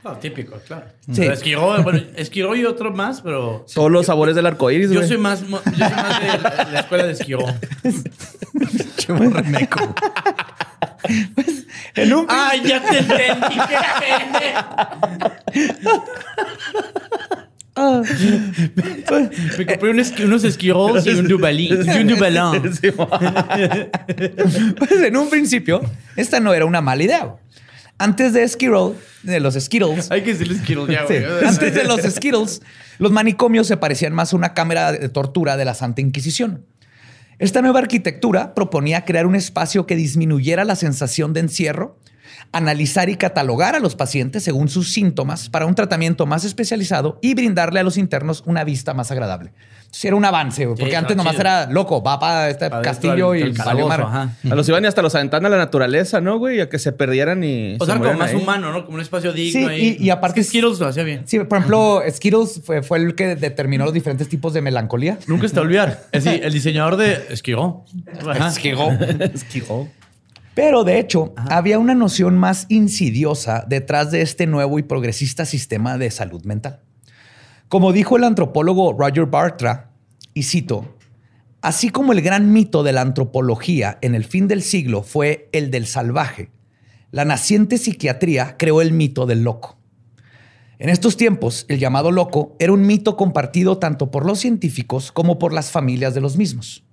No, 0.04 0.18
típico, 0.18 0.58
claro. 0.66 0.88
Sí. 1.12 1.24
Esquiró, 1.26 1.84
bueno, 1.84 2.02
Esquiró 2.16 2.56
y 2.56 2.66
otro 2.66 2.92
más, 2.92 3.22
pero 3.22 3.66
Todos 3.72 3.92
los 3.92 4.08
sabores 4.08 4.36
del 4.36 4.48
arco 4.48 4.72
iris, 4.72 4.90
yo 4.90 4.96
güey. 4.96 5.08
soy 5.08 5.18
más, 5.20 5.48
mo- 5.48 5.62
yo 5.64 5.72
soy 5.88 5.96
más 5.96 6.20
de 6.22 6.28
la, 6.28 6.70
la 6.74 6.80
escuela 6.80 7.04
de 7.06 7.12
Esquiró. 7.14 7.46
Che 8.98 9.14
borremeco. 9.14 9.94
En 11.96 12.14
un 12.14 12.26
¡Ay, 12.30 12.62
ya 12.66 12.82
te 12.82 12.98
entendí! 12.98 13.56
¡Qué 13.56 13.78
pendejo! 14.00 15.72
Me 19.58 19.66
compré 19.66 19.92
unos 20.26 20.44
Esquirols 20.44 21.06
y 21.06 21.10
un 21.12 21.28
Dubalín. 21.28 21.78
Y 21.86 21.90
un 22.00 22.08
Dubalón. 22.08 22.62
Pues 24.78 24.92
en 24.92 25.18
un 25.18 25.30
principio, 25.30 25.82
esta 26.16 26.40
no 26.40 26.54
era 26.54 26.66
una 26.66 26.82
mala 26.82 27.04
idea. 27.04 27.36
Antes 28.04 28.34
de 28.34 28.48
Skirol, 28.48 28.96
de 29.24 29.40
los 29.40 29.54
Skittles, 29.56 30.10
Hay 30.12 30.24
que 30.24 30.32
decirle 30.32 30.56
Esquirol 30.56 30.90
ya, 30.90 31.06
Sí. 31.08 31.14
güey. 31.20 31.46
Antes 31.48 31.74
de 31.74 31.84
los 31.84 32.02
Skittles, 32.02 32.62
los 32.98 33.12
manicomios 33.12 33.68
se 33.68 33.78
parecían 33.78 34.14
más 34.14 34.34
a 34.34 34.36
una 34.36 34.54
cámara 34.54 34.92
de 34.92 35.10
tortura 35.10 35.58
de 35.58 35.66
la 35.66 35.74
Santa 35.74 36.02
Inquisición. 36.02 36.66
Esta 37.40 37.62
nueva 37.62 37.80
arquitectura 37.80 38.54
proponía 38.54 39.06
crear 39.06 39.26
un 39.26 39.36
espacio 39.36 39.86
que 39.88 39.96
disminuyera 39.96 40.64
la 40.64 40.76
sensación 40.76 41.34
de 41.34 41.40
encierro, 41.42 41.98
analizar 42.52 43.10
y 43.10 43.16
catalogar 43.18 43.76
a 43.76 43.80
los 43.80 43.96
pacientes 43.96 44.44
según 44.44 44.68
sus 44.70 44.94
síntomas 44.94 45.50
para 45.50 45.66
un 45.66 45.76
tratamiento 45.76 46.26
más 46.26 46.44
especializado 46.44 47.18
y 47.22 47.34
brindarle 47.34 47.80
a 47.80 47.84
los 47.84 47.98
internos 47.98 48.44
una 48.46 48.64
vista 48.64 48.94
más 48.94 49.12
agradable. 49.12 49.54
Entonces 49.92 50.06
era 50.06 50.16
un 50.16 50.24
avance, 50.24 50.66
güey, 50.66 50.78
porque 50.78 50.92
Sí, 50.92 50.96
antes 50.96 51.18
no, 51.18 51.24
nomás 51.24 51.34
chido. 51.34 51.42
era 51.42 51.66
loco, 51.70 52.02
va 52.02 52.18
para 52.18 52.50
este 52.50 52.70
Pa' 52.70 52.82
castillo 52.82 53.32
del- 53.32 53.40
y 53.40 53.52
valió 53.52 53.88
calabozo, 53.88 53.88
madre. 53.90 54.04
ajá. 54.04 54.30
A 54.50 54.56
los 54.56 54.70
iban 54.70 54.86
y 54.86 54.88
hasta 54.88 55.02
los 55.02 55.14
aventaban 55.16 55.46
a 55.48 55.50
la 55.50 55.58
naturaleza, 55.58 56.22
¿no, 56.22 56.38
güey? 56.40 56.62
A 56.62 56.70
que 56.70 56.80
se 56.80 56.94
perdieran 56.94 57.44
y. 57.44 57.76
O 57.78 57.80
se 57.86 57.92
sea, 57.92 58.00
como 58.00 58.14
más 58.14 58.30
ahí. 58.30 58.38
humano, 58.38 58.72
¿no? 58.72 58.86
Como 58.86 58.96
un 58.96 59.02
espacio 59.02 59.34
digno. 59.34 59.60
Sí, 59.60 59.66
ahí. 59.66 59.98
y- 60.00 60.06
y 60.06 60.10
aparte- 60.10 60.40
Es 60.40 60.46
que 60.48 60.50
Skittles 60.50 60.80
lo 60.80 60.88
hacía 60.88 61.04
bien. 61.04 61.24
Sí, 61.26 61.40
por 61.40 61.58
ejemplo, 61.58 62.02
Skittles 62.10 62.62
fue, 62.64 62.82
fue 62.84 63.00
el 63.00 63.16
que 63.16 63.36
determinó 63.36 63.84
los 63.84 63.94
diferentes 63.94 64.30
tipos 64.30 64.54
de 64.54 64.62
melancolía. 64.62 65.18
Nunca 65.28 65.50
se 65.50 65.56
te 65.56 65.60
olvidar. 65.60 66.04
Es 66.14 66.24
decir, 66.24 66.42
el 66.42 66.54
diseñador 66.54 66.96
de 66.96 67.26
Esquiró. 67.30 67.84
Esquiró. 69.34 69.90
Pero 70.54 70.84
de 70.86 71.00
hecho, 71.00 71.34
había 71.50 71.80
una 71.80 71.96
noción 71.96 72.38
más 72.38 72.66
insidiosa 72.70 73.66
detrás 73.68 74.12
de 74.12 74.22
este 74.22 74.48
nuevo 74.48 74.80
y 74.80 74.84
progresista 74.84 75.46
sistema 75.46 75.98
de 75.98 76.12
salud 76.12 76.44
mental. 76.44 76.80
Como 77.72 77.94
dijo 77.94 78.18
el 78.18 78.26
antropólogo 78.26 78.92
Roger 78.92 79.28
Bartra, 79.28 79.92
y 80.34 80.44
cito, 80.44 80.98
así 81.62 81.90
como 81.90 82.12
el 82.12 82.22
gran 82.22 82.52
mito 82.52 82.84
de 82.84 82.92
la 82.92 83.00
antropología 83.00 83.98
en 84.02 84.14
el 84.14 84.26
fin 84.26 84.50
del 84.50 84.62
siglo 84.62 85.04
fue 85.04 85.48
el 85.54 85.72
del 85.72 85.88
salvaje, 85.88 86.52
la 87.12 87.24
naciente 87.24 87.78
psiquiatría 87.78 88.58
creó 88.58 88.82
el 88.82 88.92
mito 88.92 89.26
del 89.26 89.44
loco. 89.44 89.78
En 90.80 90.90
estos 90.90 91.16
tiempos, 91.16 91.64
el 91.70 91.80
llamado 91.80 92.12
loco 92.12 92.58
era 92.60 92.74
un 92.74 92.86
mito 92.86 93.16
compartido 93.16 93.78
tanto 93.78 94.12
por 94.12 94.26
los 94.26 94.40
científicos 94.40 95.14
como 95.14 95.40
por 95.40 95.54
las 95.54 95.72
familias 95.72 96.14
de 96.14 96.20
los 96.20 96.36
mismos. 96.36 96.84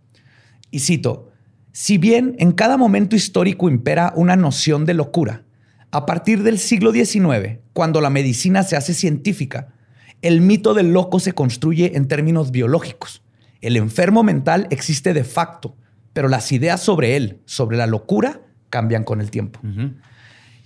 Y 0.70 0.78
cito, 0.78 1.32
si 1.72 1.98
bien 1.98 2.36
en 2.38 2.52
cada 2.52 2.76
momento 2.76 3.16
histórico 3.16 3.68
impera 3.68 4.12
una 4.14 4.36
noción 4.36 4.84
de 4.84 4.94
locura, 4.94 5.42
a 5.90 6.06
partir 6.06 6.44
del 6.44 6.60
siglo 6.60 6.92
XIX, 6.92 7.58
cuando 7.72 8.00
la 8.00 8.10
medicina 8.10 8.62
se 8.62 8.76
hace 8.76 8.94
científica, 8.94 9.74
el 10.22 10.40
mito 10.40 10.74
del 10.74 10.92
loco 10.92 11.20
se 11.20 11.32
construye 11.32 11.96
en 11.96 12.08
términos 12.08 12.50
biológicos. 12.50 13.22
El 13.60 13.76
enfermo 13.76 14.22
mental 14.22 14.66
existe 14.70 15.14
de 15.14 15.24
facto, 15.24 15.76
pero 16.12 16.28
las 16.28 16.50
ideas 16.52 16.80
sobre 16.80 17.16
él, 17.16 17.40
sobre 17.44 17.76
la 17.76 17.86
locura, 17.86 18.40
cambian 18.70 19.04
con 19.04 19.20
el 19.20 19.30
tiempo. 19.30 19.60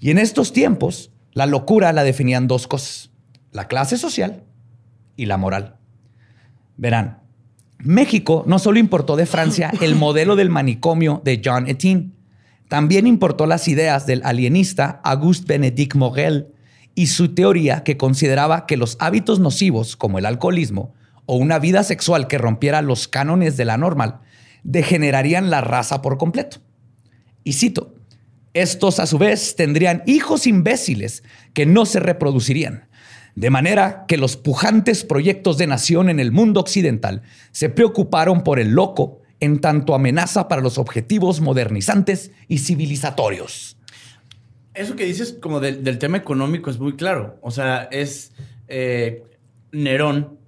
Y 0.00 0.10
en 0.10 0.18
estos 0.18 0.52
tiempos, 0.52 1.10
la 1.32 1.46
locura 1.46 1.92
la 1.92 2.04
definían 2.04 2.48
dos 2.48 2.66
cosas, 2.66 3.10
la 3.52 3.68
clase 3.68 3.96
social 3.96 4.44
y 5.16 5.26
la 5.26 5.36
moral. 5.36 5.76
Verán, 6.76 7.20
México 7.78 8.44
no 8.46 8.58
solo 8.58 8.78
importó 8.78 9.16
de 9.16 9.26
Francia 9.26 9.72
el 9.80 9.94
modelo 9.94 10.36
del 10.36 10.50
manicomio 10.50 11.20
de 11.24 11.40
John 11.44 11.68
Etienne, 11.68 12.12
también 12.68 13.06
importó 13.06 13.46
las 13.46 13.68
ideas 13.68 14.06
del 14.06 14.22
alienista 14.24 15.00
Auguste 15.04 15.46
Benedict 15.46 15.94
Morel 15.94 16.51
y 16.94 17.06
su 17.06 17.34
teoría 17.34 17.84
que 17.84 17.96
consideraba 17.96 18.66
que 18.66 18.76
los 18.76 18.96
hábitos 19.00 19.40
nocivos 19.40 19.96
como 19.96 20.18
el 20.18 20.26
alcoholismo 20.26 20.94
o 21.26 21.36
una 21.36 21.58
vida 21.58 21.84
sexual 21.84 22.26
que 22.26 22.38
rompiera 22.38 22.82
los 22.82 23.08
cánones 23.08 23.56
de 23.56 23.64
la 23.64 23.76
normal 23.76 24.20
degenerarían 24.64 25.50
la 25.50 25.60
raza 25.60 26.02
por 26.02 26.18
completo. 26.18 26.58
Y 27.44 27.54
cito, 27.54 27.94
estos 28.54 29.00
a 29.00 29.06
su 29.06 29.18
vez 29.18 29.56
tendrían 29.56 30.02
hijos 30.06 30.46
imbéciles 30.46 31.24
que 31.54 31.66
no 31.66 31.86
se 31.86 32.00
reproducirían. 32.00 32.88
De 33.34 33.50
manera 33.50 34.04
que 34.06 34.18
los 34.18 34.36
pujantes 34.36 35.04
proyectos 35.04 35.56
de 35.56 35.66
nación 35.66 36.10
en 36.10 36.20
el 36.20 36.32
mundo 36.32 36.60
occidental 36.60 37.22
se 37.50 37.70
preocuparon 37.70 38.44
por 38.44 38.60
el 38.60 38.72
loco 38.72 39.22
en 39.40 39.60
tanto 39.60 39.94
amenaza 39.94 40.48
para 40.48 40.62
los 40.62 40.78
objetivos 40.78 41.40
modernizantes 41.40 42.30
y 42.46 42.58
civilizatorios. 42.58 43.78
Eso 44.74 44.96
que 44.96 45.04
dices 45.04 45.36
como 45.40 45.60
del, 45.60 45.84
del 45.84 45.98
tema 45.98 46.16
económico 46.16 46.70
es 46.70 46.78
muy 46.78 46.94
claro. 46.96 47.38
O 47.42 47.50
sea, 47.50 47.88
es 47.90 48.32
eh, 48.68 49.22
Nerón, 49.70 50.38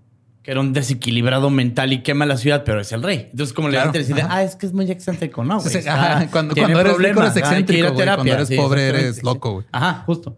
que 0.43 0.50
era 0.50 0.61
un 0.61 0.73
desequilibrado 0.73 1.50
mental 1.50 1.93
y 1.93 2.02
quema 2.02 2.26
la 2.26 2.37
ciudad, 2.37 2.64
pero 2.64 2.81
es 2.81 2.93
el 2.93 3.02
rey. 3.02 3.28
Entonces, 3.31 3.52
como 3.54 3.69
le 3.69 3.76
dan 3.78 3.93
decide, 3.93 4.23
ajá. 4.23 4.37
ah, 4.37 4.43
es 4.43 4.57
que 4.57 4.66
es 4.66 4.73
muy 4.73 4.90
excéntrico. 4.90 5.45
No, 5.45 5.61
güey. 5.61 5.87
Ajá, 5.88 6.26
cuando- 6.31 6.54
cuando 6.54 6.81
eres 6.81 6.97
rico 6.99 7.21
eres 7.23 7.37
excéntrico, 7.37 7.93
güey. 7.93 7.95
Cuando 7.95 7.99
terapia. 8.25 8.35
eres 8.35 8.49
Sí, 8.49 8.57
pobre 8.57 8.88
eres 8.88 9.23
loco, 9.23 9.52
güey. 9.54 9.66
Ajá, 9.73 10.02
justo. 10.07 10.37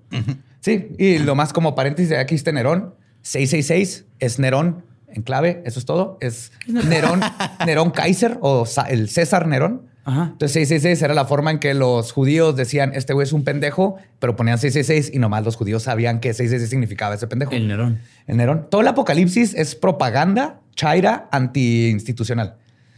Sí, 0.60 0.88
y 0.98 1.18
lo 1.18 1.34
más 1.36 1.52
como 1.52 1.74
paréntesis, 1.74 2.12
aquí 2.16 2.34
está 2.34 2.50
Nerón. 2.52 2.94
666 3.22 4.04
es 4.20 4.38
Nerón 4.38 4.84
en 5.08 5.22
clave, 5.22 5.62
eso 5.64 5.78
es 5.80 5.84
todo. 5.86 6.18
Es 6.20 6.52
Nerón, 6.66 7.20
Nerón 7.66 7.90
Kaiser 7.90 8.38
o 8.40 8.64
el 8.88 9.08
César 9.10 9.46
Nerón. 9.48 9.82
Ajá. 10.08 10.22
Entonces 10.32 10.52
666 10.52 11.02
era 11.02 11.14
la 11.14 11.24
forma 11.26 11.50
en 11.50 11.58
que 11.58 11.74
los 11.74 12.12
judíos 12.12 12.54
decían, 12.56 12.92
este 12.94 13.12
güey 13.12 13.24
es 13.26 13.32
un 13.32 13.42
pendejo, 13.44 13.96
pero 14.20 14.36
ponían 14.36 14.56
666 14.58 15.14
y 15.14 15.18
nomás 15.18 15.44
los 15.44 15.56
judíos 15.56 15.82
sabían 15.82 16.20
que 16.20 16.28
666 16.28 16.70
significaba 16.70 17.16
ese 17.16 17.26
pendejo. 17.26 17.50
El 17.52 17.66
Nerón. 17.68 17.98
El 18.28 18.36
Nerón. 18.36 18.68
Todo 18.70 18.80
el 18.82 18.88
apocalipsis 18.88 19.52
es 19.54 19.74
propaganda 19.74 20.60
chaira 20.76 21.28
anti-institucional. 21.32 22.54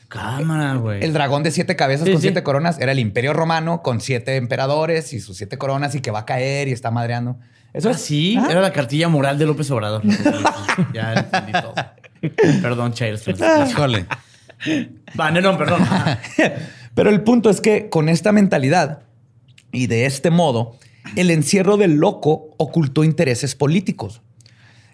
Cámara, 0.09 0.75
güey. 0.77 1.03
El 1.05 1.13
dragón 1.13 1.43
de 1.43 1.51
siete 1.51 1.77
cabezas 1.77 2.07
Sí, 2.07 2.13
con 2.13 2.21
sí. 2.21 2.27
siete 2.29 2.43
coronas 2.43 2.79
era 2.81 2.93
el 2.93 2.99
imperio 2.99 3.33
romano 3.35 3.83
con 3.83 4.01
siete 4.01 4.37
emperadores 4.37 5.13
y 5.13 5.21
sus 5.21 5.37
siete 5.37 5.59
coronas 5.59 5.95
y 5.95 6.01
que 6.01 6.11
va 6.11 6.21
a 6.21 6.25
caer 6.27 6.69
y 6.69 6.73
está 6.73 6.91
madreando. 6.91 7.37
Eso 7.75 7.89
Ah, 7.91 7.93
es. 7.93 8.01
sí, 8.01 8.39
era 8.51 8.61
la 8.63 8.73
cartilla 8.73 9.09
moral 9.09 9.39
de 9.39 9.45
López 9.47 9.71
Obrador. 9.71 10.03
ya 10.95 11.13
entendí 11.15 11.53
todo. 11.53 11.75
Perdón, 12.63 12.93
Chair. 12.95 13.19
Híjole. 13.69 14.07
Va, 15.19 15.31
Nerón, 15.31 15.59
perdón. 15.59 15.81
Pero 16.99 17.11
el 17.11 17.23
punto 17.23 17.49
es 17.51 17.61
que 17.61 17.89
con 17.89 18.09
esta 18.09 18.33
mentalidad 18.33 19.01
y 19.73 19.87
de 19.87 20.05
este 20.07 20.31
modo, 20.31 20.77
el 21.17 21.31
encierro 21.31 21.77
del 21.77 21.95
loco 21.97 22.51
ocultó 22.59 23.05
intereses 23.05 23.55
políticos. 23.55 24.21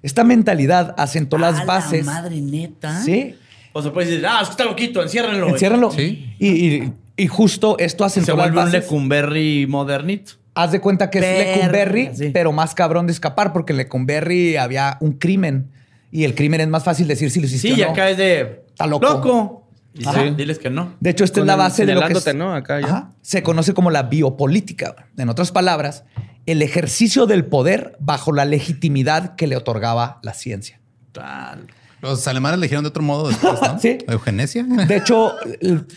Esta 0.02 0.22
mentalidad 0.22 0.94
asentó 0.98 1.38
las 1.38 1.58
la 1.60 1.64
bases. 1.64 2.04
madre 2.04 2.40
neta. 2.40 3.02
Sí. 3.02 3.36
O 3.72 3.82
sea, 3.82 3.92
puedes 3.92 4.10
decir, 4.10 4.26
ah, 4.26 4.40
es 4.42 4.48
que 4.48 4.52
está 4.52 4.64
loquito, 4.64 5.02
enciérrenlo. 5.02 5.48
Enciérrenlo. 5.48 5.90
Sí. 5.90 6.34
Y, 6.38 6.48
y- 6.48 6.92
y 7.16 7.26
justo 7.28 7.76
esto 7.78 8.02
Se 8.04 8.20
asentó 8.20 8.36
las 8.36 8.46
vuelve 8.46 8.58
un 8.58 8.64
bases. 8.66 8.82
Lecumberri 8.82 9.66
modernito. 9.68 10.32
Haz 10.54 10.72
de 10.72 10.80
cuenta 10.80 11.10
que 11.10 11.18
es 11.20 11.56
Lecumberri, 11.56 12.10
sí. 12.14 12.30
pero 12.34 12.52
más 12.52 12.74
cabrón 12.74 13.06
de 13.06 13.12
escapar, 13.12 13.52
porque 13.52 13.72
en 13.72 13.78
Lecumberri 13.78 14.56
había 14.56 14.98
un 15.00 15.12
crimen. 15.12 15.70
Y 16.12 16.24
el 16.24 16.34
crimen 16.34 16.60
es 16.60 16.68
más 16.68 16.84
fácil 16.84 17.08
decir 17.08 17.30
si 17.30 17.40
lo 17.40 17.46
hiciste 17.46 17.68
Sí, 17.68 17.74
o 17.74 17.76
y 17.76 17.80
no. 17.86 17.90
acá 17.92 18.10
es 18.10 18.16
de. 18.18 18.64
Está 18.68 18.86
loco. 18.86 19.06
¡Loco! 19.06 19.63
Y 19.94 20.04
sí, 20.04 20.10
diles 20.36 20.58
que 20.58 20.70
no. 20.70 20.94
De 21.00 21.10
hecho, 21.10 21.24
esta 21.24 21.40
es 21.40 21.46
la 21.46 21.56
base 21.56 21.86
de 21.86 21.94
lo 21.94 22.00
que 22.06 22.12
es- 22.14 22.34
¿no? 22.34 22.52
Acá 22.52 22.80
ya. 22.80 22.86
Ajá. 22.86 23.10
se 23.22 23.42
conoce 23.42 23.74
como 23.74 23.90
la 23.90 24.02
biopolítica. 24.04 24.96
En 25.16 25.28
otras 25.28 25.52
palabras, 25.52 26.04
el 26.46 26.62
ejercicio 26.62 27.26
del 27.26 27.44
poder 27.44 27.96
bajo 28.00 28.32
la 28.32 28.44
legitimidad 28.44 29.36
que 29.36 29.46
le 29.46 29.56
otorgaba 29.56 30.18
la 30.22 30.34
ciencia. 30.34 30.80
Tal. 31.12 31.66
Los 32.02 32.26
alemanes 32.28 32.58
le 32.58 32.66
dijeron 32.66 32.84
de 32.84 32.88
otro 32.88 33.02
modo 33.02 33.28
después, 33.28 33.54
¿no? 33.62 33.78
Sí. 33.80 33.98
Eugenesia. 34.08 34.64
De 34.64 34.96
hecho, 34.96 35.32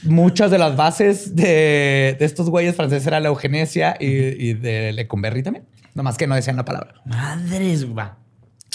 muchas 0.03 0.51
de 0.51 0.57
las 0.57 0.75
bases 0.77 1.35
de, 1.35 2.15
de 2.17 2.25
estos 2.25 2.49
güeyes 2.49 2.75
franceses 2.75 3.05
era 3.07 3.19
la 3.19 3.27
eugenesia 3.29 3.97
y, 3.99 4.05
y 4.05 4.53
de 4.53 4.93
Lecumberri 4.93 5.43
también. 5.43 5.65
Nomás 5.95 6.17
que 6.17 6.27
no 6.27 6.35
decían 6.35 6.55
la 6.55 6.63
palabra. 6.65 6.93
Madres, 7.05 7.87
va. 7.87 8.19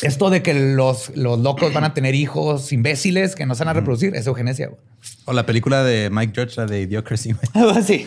Esto 0.03 0.31
de 0.31 0.43
que 0.43 0.53
los, 0.75 1.17
los 1.17 1.39
locos 1.39 1.73
van 1.73 1.85
a 1.85 1.95
tener 1.95 2.15
hijos 2.17 2.73
imbéciles 2.73 3.37
que 3.37 3.47
no 3.47 3.55
se 3.55 3.61
van 3.65 3.69
a 3.69 3.73
reproducir 3.75 4.15
es 4.17 4.27
eugenesia. 4.27 4.67
güey. 4.67 4.81
O 5.25 5.33
la 5.33 5.47
película 5.47 5.85
de 5.85 6.11
Mike 6.11 6.33
Judge, 6.35 6.57
la 6.57 6.67
de 6.67 6.83
Idiocracy. 6.83 7.35
Algo 7.55 7.71
así. 7.71 8.05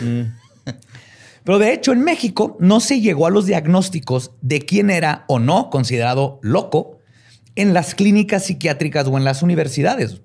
Pero 1.44 1.60
de 1.60 1.74
hecho, 1.74 1.92
en 1.92 2.02
México 2.02 2.58
no 2.60 2.80
se 2.80 3.02
llegó 3.02 3.28
a 3.28 3.30
los 3.30 3.46
diagnósticos 3.46 4.32
de 4.42 4.62
quién 4.62 4.90
era 4.90 5.26
o 5.28 5.40
no 5.40 5.70
considerado 5.70 6.40
loco 6.42 7.00
en 7.56 7.74
las 7.74 7.96
clínicas 7.96 8.46
psiquiátricas 8.46 9.08
o 9.08 9.18
en 9.18 9.24
las 9.24 9.44
universidades. 9.44 10.22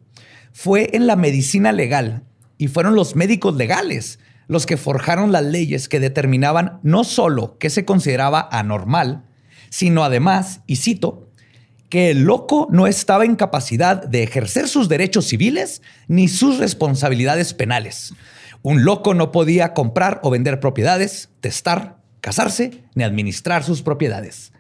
Fue 0.52 0.90
en 0.94 1.06
la 1.06 1.16
medicina 1.16 1.72
legal 1.72 2.24
y 2.58 2.68
fueron 2.68 2.94
los 2.94 3.16
médicos 3.16 3.54
legales 3.56 4.18
los 4.50 4.66
que 4.66 4.76
forjaron 4.76 5.30
las 5.30 5.44
leyes 5.44 5.88
que 5.88 6.00
determinaban 6.00 6.80
no 6.82 7.04
solo 7.04 7.56
qué 7.58 7.70
se 7.70 7.84
consideraba 7.84 8.48
anormal, 8.50 9.22
sino 9.68 10.02
además, 10.02 10.62
y 10.66 10.74
cito, 10.74 11.29
que 11.90 12.10
el 12.10 12.22
loco 12.22 12.66
no 12.70 12.86
estaba 12.86 13.24
en 13.26 13.36
capacidad 13.36 14.02
de 14.02 14.22
ejercer 14.22 14.68
sus 14.68 14.88
derechos 14.88 15.26
civiles 15.26 15.82
ni 16.08 16.28
sus 16.28 16.58
responsabilidades 16.58 17.52
penales. 17.52 18.14
Un 18.62 18.84
loco 18.84 19.12
no 19.12 19.32
podía 19.32 19.74
comprar 19.74 20.20
o 20.22 20.30
vender 20.30 20.60
propiedades, 20.60 21.28
testar, 21.40 21.96
casarse 22.20 22.84
ni 22.94 23.04
administrar 23.04 23.64
sus 23.64 23.82
propiedades. 23.82 24.52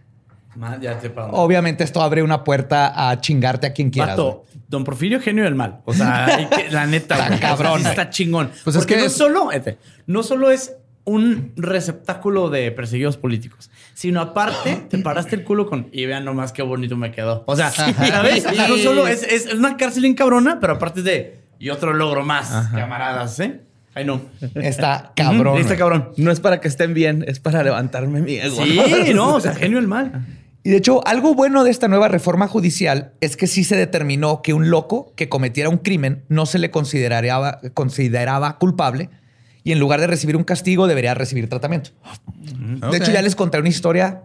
Ya 0.80 0.98
te. 0.98 1.12
Obviamente 1.14 1.84
esto 1.84 2.02
abre 2.02 2.22
una 2.24 2.42
puerta 2.42 3.08
a 3.10 3.20
chingarte 3.20 3.68
a 3.68 3.72
quien 3.72 3.90
quieras. 3.90 4.16
Vato, 4.16 4.44
Don 4.68 4.82
Porfirio, 4.82 5.20
genio 5.20 5.44
del 5.44 5.54
mal. 5.54 5.80
O 5.84 5.94
sea, 5.94 6.48
que- 6.54 6.70
la 6.70 6.86
neta, 6.86 7.16
güey, 7.28 7.38
cabrón, 7.40 7.86
está 7.86 8.10
chingón. 8.10 8.50
Pues 8.64 8.74
es 8.74 8.80
Porque 8.82 8.94
que 8.94 9.00
no 9.02 9.06
es- 9.06 9.12
solo, 9.12 9.52
este, 9.52 9.78
no 10.06 10.24
solo 10.24 10.50
es 10.50 10.74
un 11.10 11.52
receptáculo 11.56 12.50
de 12.50 12.70
perseguidos 12.70 13.16
políticos, 13.16 13.68
sino 13.94 14.20
aparte 14.20 14.86
te 14.88 14.98
paraste 14.98 15.34
el 15.34 15.42
culo 15.42 15.66
con 15.66 15.88
y 15.92 16.06
vean 16.06 16.24
nomás 16.24 16.52
qué 16.52 16.62
bonito 16.62 16.96
me 16.96 17.10
quedó. 17.10 17.42
O 17.46 17.56
sea, 17.56 17.70
¿sabes? 17.72 18.46
O 18.46 18.54
sea, 18.54 18.68
no 18.68 18.76
solo 18.76 19.08
es, 19.08 19.24
es 19.24 19.52
una 19.52 19.76
cárcel 19.76 20.04
en 20.04 20.14
cabrona, 20.14 20.58
pero 20.60 20.74
aparte 20.74 21.00
es 21.00 21.04
de 21.04 21.40
y 21.58 21.70
otro 21.70 21.92
logro 21.92 22.24
más, 22.24 22.68
camaradas, 22.72 23.40
¿eh? 23.40 23.60
Ay, 23.92 24.04
no. 24.04 24.20
Está 24.54 25.12
cabrón. 25.16 25.58
Está 25.58 25.76
cabrón. 25.76 26.10
No 26.16 26.30
es 26.30 26.38
para 26.38 26.60
que 26.60 26.68
estén 26.68 26.94
bien, 26.94 27.24
es 27.26 27.40
para 27.40 27.64
levantarme 27.64 28.20
mi 28.20 28.36
ego. 28.36 28.64
Sí, 28.64 28.78
no, 29.14 29.34
o 29.34 29.40
sea, 29.40 29.52
genio 29.52 29.78
del 29.78 29.88
mal. 29.88 30.24
Y 30.62 30.70
de 30.70 30.76
hecho, 30.76 31.04
algo 31.08 31.34
bueno 31.34 31.64
de 31.64 31.72
esta 31.72 31.88
nueva 31.88 32.06
reforma 32.06 32.46
judicial 32.46 33.14
es 33.20 33.36
que 33.36 33.48
sí 33.48 33.64
se 33.64 33.76
determinó 33.76 34.42
que 34.42 34.54
un 34.54 34.70
loco 34.70 35.12
que 35.16 35.28
cometiera 35.28 35.68
un 35.70 35.78
crimen 35.78 36.22
no 36.28 36.46
se 36.46 36.60
le 36.60 36.70
consideraba, 36.70 37.60
consideraba 37.74 38.58
culpable 38.58 39.10
y 39.62 39.72
en 39.72 39.78
lugar 39.78 40.00
de 40.00 40.06
recibir 40.06 40.36
un 40.36 40.44
castigo 40.44 40.86
debería 40.86 41.14
recibir 41.14 41.48
tratamiento. 41.48 41.90
De 42.90 42.96
hecho, 42.96 43.12
ya 43.12 43.22
les 43.22 43.36
conté 43.36 43.58
una 43.58 43.68
historia 43.68 44.22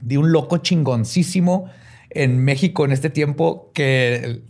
de 0.00 0.18
un 0.18 0.32
loco 0.32 0.58
chingoncísimo 0.58 1.70
en 2.10 2.38
México 2.44 2.84
en 2.84 2.92
este 2.92 3.10
tiempo 3.10 3.70
que 3.74 4.42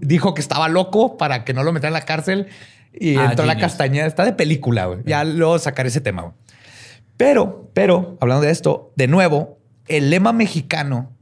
dijo 0.00 0.34
que 0.34 0.40
estaba 0.40 0.68
loco 0.68 1.16
para 1.16 1.44
que 1.44 1.54
no 1.54 1.62
lo 1.62 1.72
metieran 1.72 1.90
en 1.90 2.00
la 2.00 2.04
cárcel 2.04 2.48
y 2.92 3.16
Ah, 3.16 3.26
entró 3.30 3.44
a 3.44 3.46
la 3.46 3.58
castañeda. 3.58 4.06
Está 4.06 4.24
de 4.24 4.32
película, 4.32 4.86
güey. 4.86 5.00
Ya 5.04 5.24
luego 5.24 5.58
sacaré 5.58 5.88
ese 5.88 6.00
tema, 6.00 6.22
güey. 6.22 6.34
Pero, 7.16 7.70
pero, 7.74 8.16
hablando 8.20 8.44
de 8.44 8.52
esto, 8.52 8.92
de 8.96 9.08
nuevo, 9.08 9.58
el 9.88 10.10
lema 10.10 10.32
mexicano, 10.32 11.12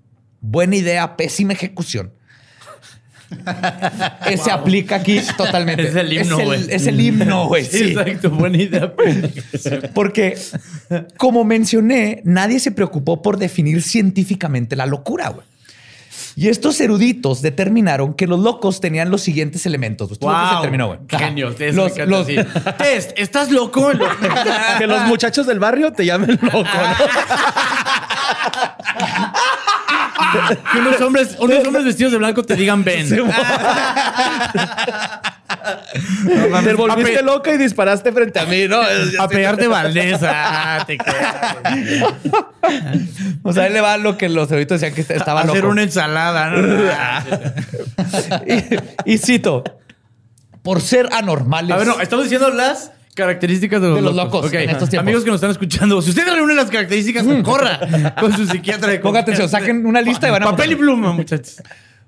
buena 0.41 0.77
idea, 0.77 1.17
pésima 1.17 1.53
ejecución. 1.55 2.13
Ese 4.27 4.51
aplica 4.51 4.97
aquí 4.97 5.21
totalmente. 5.37 5.89
Es 5.89 5.95
el 5.97 6.13
himno, 6.13 6.39
Es 6.39 6.45
güey. 6.47 6.63
el, 6.63 6.71
es 6.71 6.87
el 6.87 7.01
himno, 7.01 7.47
güey. 7.49 7.65
sí. 7.65 7.95
Exacto, 7.97 8.31
buena 8.31 8.59
idea. 8.59 8.93
Porque, 9.95 10.39
como 11.17 11.45
mencioné, 11.45 12.21
nadie 12.25 12.61
se 12.61 12.71
preocupó 12.71 13.23
por 13.23 13.39
definir 13.39 13.83
científicamente 13.83 14.77
la 14.77 14.87
locura, 14.87 15.31
güey. 15.31 15.47
Y 16.39 16.49
estos 16.49 16.79
eruditos 16.83 17.41
determinaron 17.41 18.13
que 18.13 18.27
los 18.27 18.39
locos 18.41 18.79
tenían 18.81 19.11
los 19.11 19.23
siguientes 19.23 19.65
elementos. 19.65 20.13
Esto 20.13 20.27
es 20.31 20.33
lo 20.33 20.39
que 20.39 20.45
se 20.49 20.53
Wow. 20.53 20.61
determinó, 20.63 20.87
güey. 20.89 20.99
Genio. 21.09 21.55
Los- 21.73 21.97
los- 21.97 22.27
Test, 22.77 23.13
¿estás 23.17 23.51
loco? 23.51 23.91
Que 24.79 24.87
los 24.87 25.03
muchachos 25.07 25.47
del 25.47 25.59
barrio 25.59 25.93
te 25.95 26.05
llamen 26.05 26.39
loco. 26.43 26.59
¿no? 26.59 26.65
que 30.73 30.79
unos 30.79 31.01
hombres, 31.01 31.37
unos 31.39 31.67
hombres 31.67 31.85
vestidos 31.85 32.13
de 32.13 32.19
blanco 32.19 32.43
te 32.43 32.55
digan 32.57 32.83
ven. 32.85 33.09
Te 36.65 36.75
volviste 36.75 37.23
loca 37.23 37.53
y 37.53 37.59
disparaste 37.59 38.13
frente 38.13 38.39
a 38.41 38.47
mí, 38.47 38.67
¿no? 38.69 38.81
A 39.19 39.29
pegarte 39.29 39.67
Valdés. 39.69 40.21
Ah, 40.23 40.85
te. 40.87 40.99
O 43.43 43.53
sea, 43.53 43.67
él 43.67 43.73
le 43.73 43.81
va 43.81 43.97
lo 43.97 44.17
que 44.19 44.29
los 44.29 44.51
eruditos 44.51 44.81
decían 44.81 44.95
que 44.95 45.01
estaba 45.15 45.41
Hacer 45.43 45.57
loco. 45.57 45.69
una 45.69 45.83
ensalada. 45.83 46.51
¿no? 46.51 46.77
Y, 49.07 49.15
y 49.15 49.19
cito, 49.19 49.63
por 50.63 50.81
ser 50.81 51.09
anormales. 51.13 51.73
A 51.73 51.77
ver, 51.77 51.87
no, 51.87 52.01
estamos 52.01 52.25
diciendo 52.25 52.51
las 52.51 52.91
características 53.17 53.81
de 53.83 53.89
los, 53.89 53.97
De 53.97 54.03
los 54.03 54.15
locos 54.15 54.53
en 54.53 54.71
estos. 54.71 54.93
Amigos 54.95 55.25
que 55.25 55.31
nos 55.31 55.39
están 55.39 55.51
escuchando, 55.51 56.01
si 56.03 56.11
ustedes 56.11 56.33
reúnen 56.33 56.55
las 56.57 56.71
características, 56.71 57.25
corra 57.43 58.15
con 58.21 58.33
su 58.37 58.47
psiquiatra 58.47 58.89
de 58.93 59.01
Ponga 59.01 59.21
atención, 59.21 59.49
saquen 59.49 59.85
una 59.87 60.01
lista 60.01 60.29
y 60.29 60.31
van 60.31 60.43
a 60.45 60.47
Papel 60.51 60.73
y 60.73 60.77
pluma, 60.77 61.13
muchachos. 61.13 61.57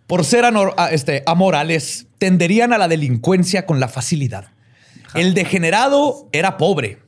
por 0.07 0.25
ser 0.25 0.45
anor- 0.45 0.75
a- 0.77 0.91
este, 0.93 1.25
amorales, 1.27 2.07
tenderían 2.19 2.73
a 2.73 2.79
la 2.79 2.87
delincuencia 2.87 3.67
con 3.67 3.81
la 3.81 3.89
facilidad. 3.89 4.49
El 5.15 5.35
degenerado 5.35 6.29
era 6.33 6.57
pobre. 6.59 6.99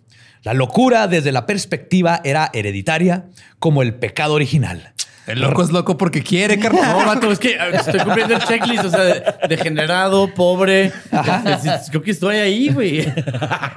La 0.42 0.54
locura 0.54 1.06
desde 1.06 1.32
la 1.32 1.44
perspectiva 1.44 2.20
era 2.24 2.50
hereditaria, 2.54 3.26
como 3.58 3.82
el 3.82 3.94
pecado 3.94 4.32
original. 4.34 4.92
El 5.26 5.40
loco 5.40 5.62
es 5.62 5.70
loco 5.70 5.96
porque 5.96 6.22
quiere, 6.22 6.58
carnal. 6.60 6.98
No, 6.98 7.06
vato, 7.06 7.30
es 7.30 7.38
que 7.38 7.50
eh, 7.50 7.58
estoy 7.74 8.00
cumpliendo 8.00 8.34
el 8.34 8.40
checklist, 8.42 8.84
o 8.84 8.90
sea, 8.90 9.00
de- 9.00 9.22
degenerado, 9.48 10.34
pobre. 10.34 10.92
Creo 11.90 12.02
que 12.02 12.10
estoy 12.10 12.36
ahí, 12.36 12.68
güey. 12.70 13.06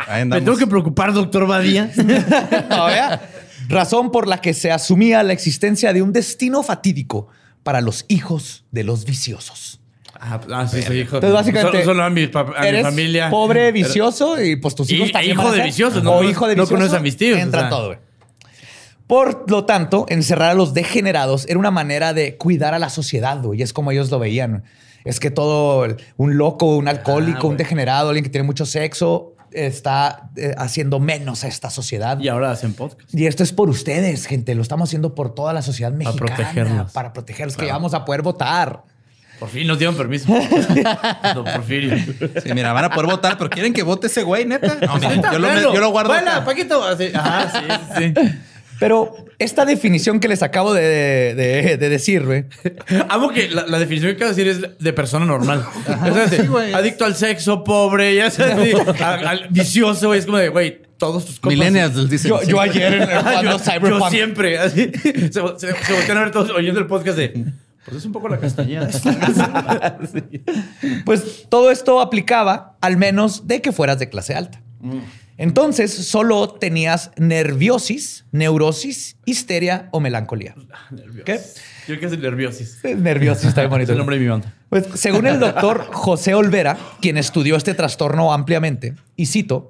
Ahí 0.08 0.25
Me 0.25 0.41
tengo 0.41 0.58
que 0.58 0.67
preocupar, 0.67 1.13
doctor 1.13 1.45
Badía. 1.47 1.91
Todavía. 2.69 3.21
Razón 3.69 4.12
por 4.12 4.27
la 4.27 4.41
que 4.41 4.53
se 4.53 4.71
asumía 4.71 5.23
la 5.23 5.34
existencia 5.34 5.93
de 5.93 6.01
un 6.01 6.12
destino 6.12 6.63
fatídico 6.63 7.27
para 7.63 7.82
los 7.82 8.06
hijos 8.08 8.65
de 8.71 8.84
los 8.84 9.06
viciosos. 9.06 9.79
Ah, 10.19 10.39
ah, 10.53 10.67
sí, 10.67 10.82
soy 10.82 11.01
hijo. 11.01 11.15
Entonces, 11.17 11.34
básicamente, 11.34 11.79
Solo, 11.84 11.86
solo 11.93 12.03
a, 12.03 12.10
mi, 12.10 12.23
a 12.34 12.43
mi 12.62 12.67
Eres 12.67 12.84
familia. 12.84 13.29
pobre, 13.29 13.71
vicioso 13.71 14.41
y 14.41 14.56
pues 14.56 14.73
tus 14.75 14.89
Y- 14.89 14.95
hijos 14.95 15.10
e 15.10 15.12
también 15.12 15.34
hijo 15.38 15.51
de 15.51 15.58
ser. 15.58 15.65
viciosos, 15.65 16.03
no 16.03 16.13
o 16.13 16.23
hijo 16.23 16.47
de 16.47 16.56
no 16.56 16.63
vicioso. 16.63 16.75
conoces 16.75 16.97
a 16.97 17.01
mis 17.01 17.17
tíos, 17.17 17.38
Entra 17.39 17.60
o 17.60 17.63
sea. 17.63 17.69
todo, 17.69 17.86
güey. 17.88 17.99
Por 19.13 19.47
lo 19.47 19.63
tanto, 19.63 20.08
encerrar 20.10 20.49
a 20.49 20.54
los 20.56 20.73
degenerados 20.73 21.45
era 21.47 21.60
una 21.60 21.69
manera 21.69 22.13
de 22.13 22.36
cuidar 22.36 22.73
a 22.73 22.80
la 22.80 22.89
sociedad, 22.89 23.39
güey. 23.43 23.60
Y 23.60 23.62
es 23.62 23.71
como 23.71 23.91
ellos 23.91 24.10
lo 24.10 24.17
veían. 24.17 24.63
Es 25.06 25.19
que 25.19 25.30
todo 25.30 25.86
un 26.17 26.38
loco, 26.39 26.76
un 26.78 26.88
alcohólico, 26.88 27.41
un 27.41 27.54
güey. 27.54 27.58
degenerado, 27.58 28.10
alguien 28.10 28.23
que 28.23 28.32
tiene 28.32 28.47
mucho 28.47 28.65
sexo, 28.65 29.36
está 29.52 30.32
eh, 30.36 30.56
haciendo 30.58 30.99
menos 30.99 31.43
a 31.43 31.47
esta 31.47 31.69
sociedad. 31.69 32.19
Y 32.19 32.28
ahora 32.28 32.49
hacen 32.49 32.73
podcast. 32.73 33.13
Y 33.13 33.28
esto 33.28 33.43
es 33.43 33.52
por 33.54 33.69
ustedes, 33.69 34.26
gente. 34.26 34.56
Lo 34.56 34.63
estamos 34.63 34.89
haciendo 34.89 35.13
por 35.13 35.36
toda 35.36 35.54
la 35.54 35.62
sociedad 35.62 35.91
mexicana. 35.91 36.36
protegerlos. 36.36 36.91
Para 36.91 37.13
protegerlos, 37.13 37.56
que 37.56 37.67
ya 37.67 37.73
vamos 37.73 37.93
a 37.93 38.06
poder 38.06 38.23
votar. 38.23 38.82
Por 39.39 39.47
fin 39.49 39.67
nos 39.67 39.78
dieron 39.78 39.95
permiso. 39.95 40.26
Don 41.36 41.45
Porfirio. 41.45 41.95
Sí, 41.97 42.52
mira, 42.56 42.73
van 42.73 42.86
a 42.86 42.89
poder 42.89 43.12
votar, 43.12 43.38
pero 43.38 43.52
quieren 43.52 43.73
que 43.73 43.84
vote 43.84 44.08
ese 44.08 44.23
güey, 44.23 44.45
neta. 44.45 44.76
No, 44.88 44.95
miren, 44.95 45.21
yo 45.21 45.38
lo, 45.38 45.47
Véanlo. 45.47 45.73
yo 45.76 45.82
lo 45.82 45.89
guardo. 45.91 46.13
Acá. 46.13 46.43
Paquito. 46.43 46.84
Así. 46.84 47.12
Ajá, 47.13 47.52
sí, 47.52 48.06
sí, 48.08 48.13
sí. 48.15 48.32
Pero 48.79 49.15
esta 49.39 49.65
definición 49.65 50.19
que 50.19 50.27
les 50.27 50.41
acabo 50.43 50.73
de, 50.73 50.81
de- 51.36 51.77
de 51.77 51.89
decir, 51.89 52.25
güey, 52.25 52.45
Amo 53.09 53.29
que 53.29 53.49
la, 53.49 53.65
la 53.67 53.79
definición 53.79 54.12
que 54.12 54.17
acabo 54.23 54.33
de 54.36 54.43
decir 54.43 54.63
es 54.65 54.77
de 54.83 54.93
persona 54.93 55.25
normal. 55.25 55.65
De- 56.29 56.47
güey. 56.47 56.73
adicto 56.73 57.05
al 57.05 57.15
sexo, 57.15 57.63
pobre, 57.63 58.15
ya 58.15 58.29
sabes, 58.31 58.71
sí, 58.75 59.03
al- 59.03 59.27
al 59.27 59.47
vicioso, 59.49 60.07
güey. 60.07 60.19
Es 60.19 60.25
como 60.25 60.38
de, 60.38 60.49
güey, 60.49 60.81
todos 60.97 61.25
tus 61.25 61.39
compas. 61.39 61.57
Millennials 61.57 61.95
les 61.95 62.09
dicen. 62.09 62.29
yo, 62.29 62.39
sí. 62.39 62.47
yo 62.47 62.59
ayer 62.59 62.93
en- 62.93 63.09
yo, 63.43 63.59
Cyberpunk. 63.59 64.03
yo 64.03 64.09
siempre. 64.09 64.57
Así, 64.57 64.91
se, 65.03 65.31
se, 65.31 65.31
se 65.31 65.93
voltean 65.93 66.17
a 66.17 66.21
ver 66.21 66.31
todos 66.31 66.49
oyendo 66.51 66.79
el 66.79 66.88
podcast 66.88 67.17
de. 67.17 67.45
Pues 67.86 67.97
es 67.97 68.05
un 68.05 68.12
poco 68.13 68.29
la 68.29 68.39
castañeda. 68.39 68.88
Pues 71.05 71.45
todo 71.49 71.71
esto 71.71 71.99
aplicaba 72.01 72.77
al 72.81 72.97
menos 72.97 73.47
de 73.47 73.62
que 73.62 73.71
fueras 73.71 73.99
de 73.99 74.09
clase 74.09 74.33
alta. 74.36 74.62
Entonces 75.38 75.91
solo 75.91 76.48
tenías 76.50 77.12
nerviosis, 77.17 78.26
neurosis, 78.32 79.17
histeria 79.26 79.89
o 79.91 80.00
melancolía. 80.00 80.56
¿Qué? 81.26 81.39
Yo 81.88 82.00
que 82.00 82.08
soy 82.08 82.17
nerviosis. 82.17 82.80
Nerviosis 82.84 83.46
está 83.46 83.62
bien 83.62 83.65
Es 83.72 83.72
bonito. 83.72 83.91
el 83.93 83.98
nombre 83.98 84.15
de 84.17 84.22
mi 84.22 84.28
banda. 84.30 84.54
Pues 84.69 84.86
según 84.96 85.28
el 85.28 85.39
doctor 85.39 85.88
José 85.91 86.34
Olvera, 86.36 86.78
quien 87.02 87.17
estudió 87.17 87.56
este 87.56 87.74
trastorno 87.74 88.34
ampliamente, 88.34 88.96
y 89.15 89.26
cito, 89.26 89.69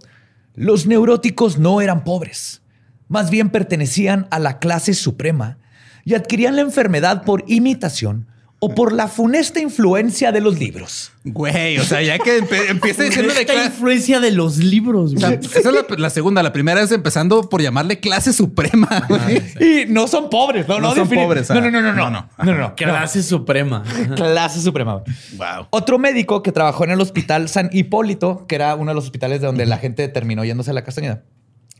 los 0.55 0.85
neuróticos 0.85 1.57
no 1.57 1.81
eran 1.81 2.03
pobres, 2.03 2.61
más 3.07 3.29
bien 3.31 3.49
pertenecían 3.49 4.27
a 4.31 4.39
la 4.39 4.59
clase 4.59 4.93
suprema 4.93 5.57
y 6.05 6.13
adquirían 6.13 6.55
la 6.55 6.61
enfermedad 6.61 7.23
por 7.23 7.43
imitación 7.47 8.27
o 8.65 8.73
por 8.73 8.93
la 8.93 9.09
funesta 9.09 9.59
influencia 9.59 10.31
de 10.31 10.39
los 10.39 10.57
libros. 10.57 11.11
Güey, 11.25 11.77
o 11.79 11.83
sea, 11.83 12.01
ya 12.01 12.17
que 12.17 12.41
empe- 12.41 12.69
empieza 12.69 13.03
diciendo 13.03 13.33
de 13.33 13.41
Esta 13.41 13.53
clase. 13.53 13.67
influencia 13.69 14.19
de 14.21 14.31
los 14.31 14.57
libros, 14.57 15.13
O 15.15 15.17
sea, 15.19 15.31
güey. 15.31 15.39
esa 15.45 15.59
es 15.59 15.65
la, 15.65 15.85
la 15.97 16.09
segunda. 16.09 16.41
La 16.41 16.53
primera 16.53 16.81
es 16.81 16.91
empezando 16.93 17.49
por 17.49 17.61
llamarle 17.61 17.99
clase 17.99 18.31
suprema, 18.31 19.05
güey. 19.09 19.41
Y 19.59 19.85
no 19.91 20.07
son 20.07 20.29
pobres, 20.29 20.65
no, 20.67 20.79
no, 20.79 20.89
No 20.89 20.95
son 20.95 21.09
pobres, 21.09 21.49
No, 21.49 21.55
ah. 21.57 21.61
no, 21.61 21.71
no, 21.71 21.81
no, 21.81 21.93
no, 21.93 22.09
No, 22.09 22.09
no, 22.09 22.29
no. 22.37 22.53
no, 22.53 22.57
no. 22.57 22.75
Clase 22.75 23.21
suprema. 23.23 23.83
Clase 24.15 24.61
suprema. 24.61 25.03
Wow. 25.37 25.67
Otro 25.71 25.99
médico 25.99 26.41
que 26.41 26.51
trabajó 26.53 26.85
en 26.85 26.91
el 26.91 27.01
hospital 27.01 27.49
San 27.49 27.69
Hipólito, 27.73 28.45
que 28.47 28.55
era 28.55 28.75
uno 28.75 28.91
de 28.91 28.95
los 28.95 29.03
hospitales 29.03 29.41
de 29.41 29.47
donde 29.47 29.65
la 29.65 29.77
gente 29.77 30.07
terminó 30.07 30.45
yéndose 30.45 30.71
a 30.71 30.73
la 30.73 30.83
castañeda, 30.85 31.23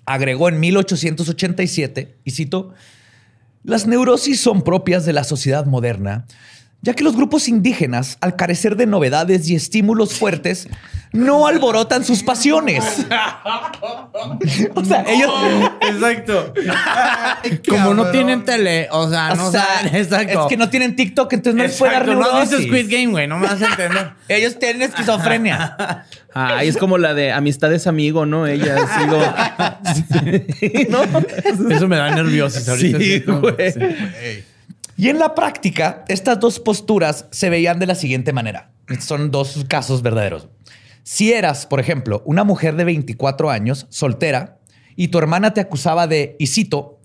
agregó 0.05 0.49
en 0.49 0.59
1887, 0.59 2.17
y 2.25 2.31
cito, 2.31 2.73
las 3.63 3.87
neurosis 3.87 4.41
son 4.41 4.61
propias 4.63 5.05
de 5.05 5.13
la 5.13 5.23
sociedad 5.23 5.65
moderna, 5.65 6.25
ya 6.83 6.93
que 6.93 7.03
los 7.05 7.15
grupos 7.15 7.47
indígenas, 7.47 8.17
al 8.19 8.35
carecer 8.35 8.75
de 8.75 8.85
novedades 8.85 9.47
y 9.47 9.55
estímulos 9.55 10.15
fuertes, 10.15 10.67
no 11.13 11.47
alborotan 11.47 12.03
sus 12.03 12.23
pasiones. 12.23 12.83
o 14.75 14.83
sea, 14.83 15.05
ellos... 15.07 15.31
Exacto. 15.79 16.53
Como 17.69 17.93
no 17.93 18.11
tienen 18.11 18.43
tele, 18.43 18.89
o 18.91 19.09
sea, 19.09 19.33
no 19.33 19.47
o 19.47 19.51
sea, 19.51 19.63
saben. 19.63 19.95
Exacto. 20.03 20.41
Es 20.41 20.47
que 20.49 20.57
no 20.57 20.69
tienen 20.69 20.97
TikTok, 20.97 21.31
entonces 21.31 21.55
no 21.55 21.63
les 21.63 21.77
puede 21.77 21.93
dar 21.93 22.01
Exacto, 22.01 22.21
no 22.21 22.37
has 22.37 22.41
visto 22.41 22.57
neurosis. 22.57 22.67
Squid 22.67 22.93
Game, 22.93 23.11
güey, 23.13 23.27
no 23.27 23.37
me 23.39 23.47
vas 23.47 23.61
a 23.61 23.65
entender. 23.65 24.11
Ellos 24.27 24.59
tienen 24.59 24.81
esquizofrenia. 24.81 26.05
Ay, 26.33 26.67
es 26.67 26.75
como 26.75 26.97
la 26.97 27.13
de 27.13 27.31
amistad 27.31 27.71
es 27.71 27.87
amigo, 27.87 28.25
¿no? 28.25 28.45
Ella 28.45 28.75
sigo. 28.99 29.21
Sí, 30.59 30.87
¿no? 30.89 31.01
Eso 31.69 31.87
me 31.87 31.95
da 31.95 32.13
nerviosis 32.13 32.67
ahorita. 32.67 32.97
Sí, 32.97 33.23
güey. 33.25 33.71
sí. 33.71 34.43
Y 34.95 35.09
en 35.09 35.19
la 35.19 35.33
práctica, 35.35 36.05
estas 36.07 36.39
dos 36.39 36.59
posturas 36.59 37.27
se 37.31 37.49
veían 37.49 37.79
de 37.79 37.87
la 37.87 37.95
siguiente 37.95 38.33
manera. 38.33 38.71
Son 38.99 39.31
dos 39.31 39.65
casos 39.67 40.01
verdaderos. 40.01 40.49
Si 41.03 41.33
eras, 41.33 41.65
por 41.65 41.79
ejemplo, 41.79 42.21
una 42.25 42.43
mujer 42.43 42.75
de 42.75 42.85
24 42.85 43.49
años, 43.49 43.87
soltera, 43.89 44.59
y 44.95 45.09
tu 45.09 45.17
hermana 45.17 45.53
te 45.53 45.61
acusaba 45.61 46.07
de, 46.07 46.35
y 46.39 46.47
cito, 46.47 46.99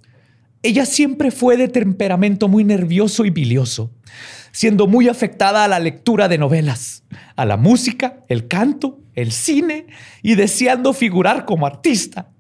ella 0.63 0.87
siempre 0.87 1.31
fue 1.31 1.57
de 1.57 1.69
temperamento 1.69 2.49
muy 2.49 2.65
nervioso 2.65 3.25
y 3.25 3.31
bilioso, 3.31 3.93
siendo 4.53 4.87
muy 4.87 5.09
afectada 5.09 5.65
a 5.65 5.69
la 5.69 5.79
lectura 5.79 6.29
de 6.29 6.39
novelas, 6.39 7.05
a 7.37 7.45
la 7.45 7.57
música, 7.57 8.25
el 8.29 8.49
canto, 8.49 9.01
el 9.15 9.33
cine 9.33 9.87
y 10.23 10.35
deseando 10.35 10.93
figurar 10.93 11.45
como 11.45 11.67
artista. 11.67 12.31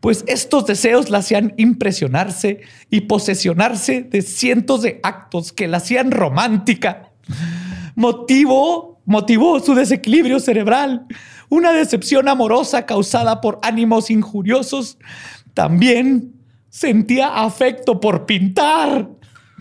Pues 0.00 0.24
estos 0.28 0.66
deseos 0.66 1.10
la 1.10 1.18
hacían 1.18 1.54
impresionarse 1.56 2.60
y 2.90 3.02
posesionarse 3.02 4.02
de 4.02 4.22
cientos 4.22 4.82
de 4.82 5.00
actos 5.02 5.52
que 5.52 5.66
la 5.66 5.78
hacían 5.78 6.10
romántica. 6.10 7.10
Motivó, 7.96 9.00
motivó 9.04 9.58
su 9.60 9.74
desequilibrio 9.74 10.38
cerebral, 10.38 11.06
una 11.48 11.72
decepción 11.72 12.28
amorosa 12.28 12.86
causada 12.86 13.40
por 13.40 13.58
ánimos 13.62 14.10
injuriosos. 14.10 14.98
También 15.52 16.32
sentía 16.68 17.42
afecto 17.42 18.00
por 18.00 18.24
pintar. 18.24 19.08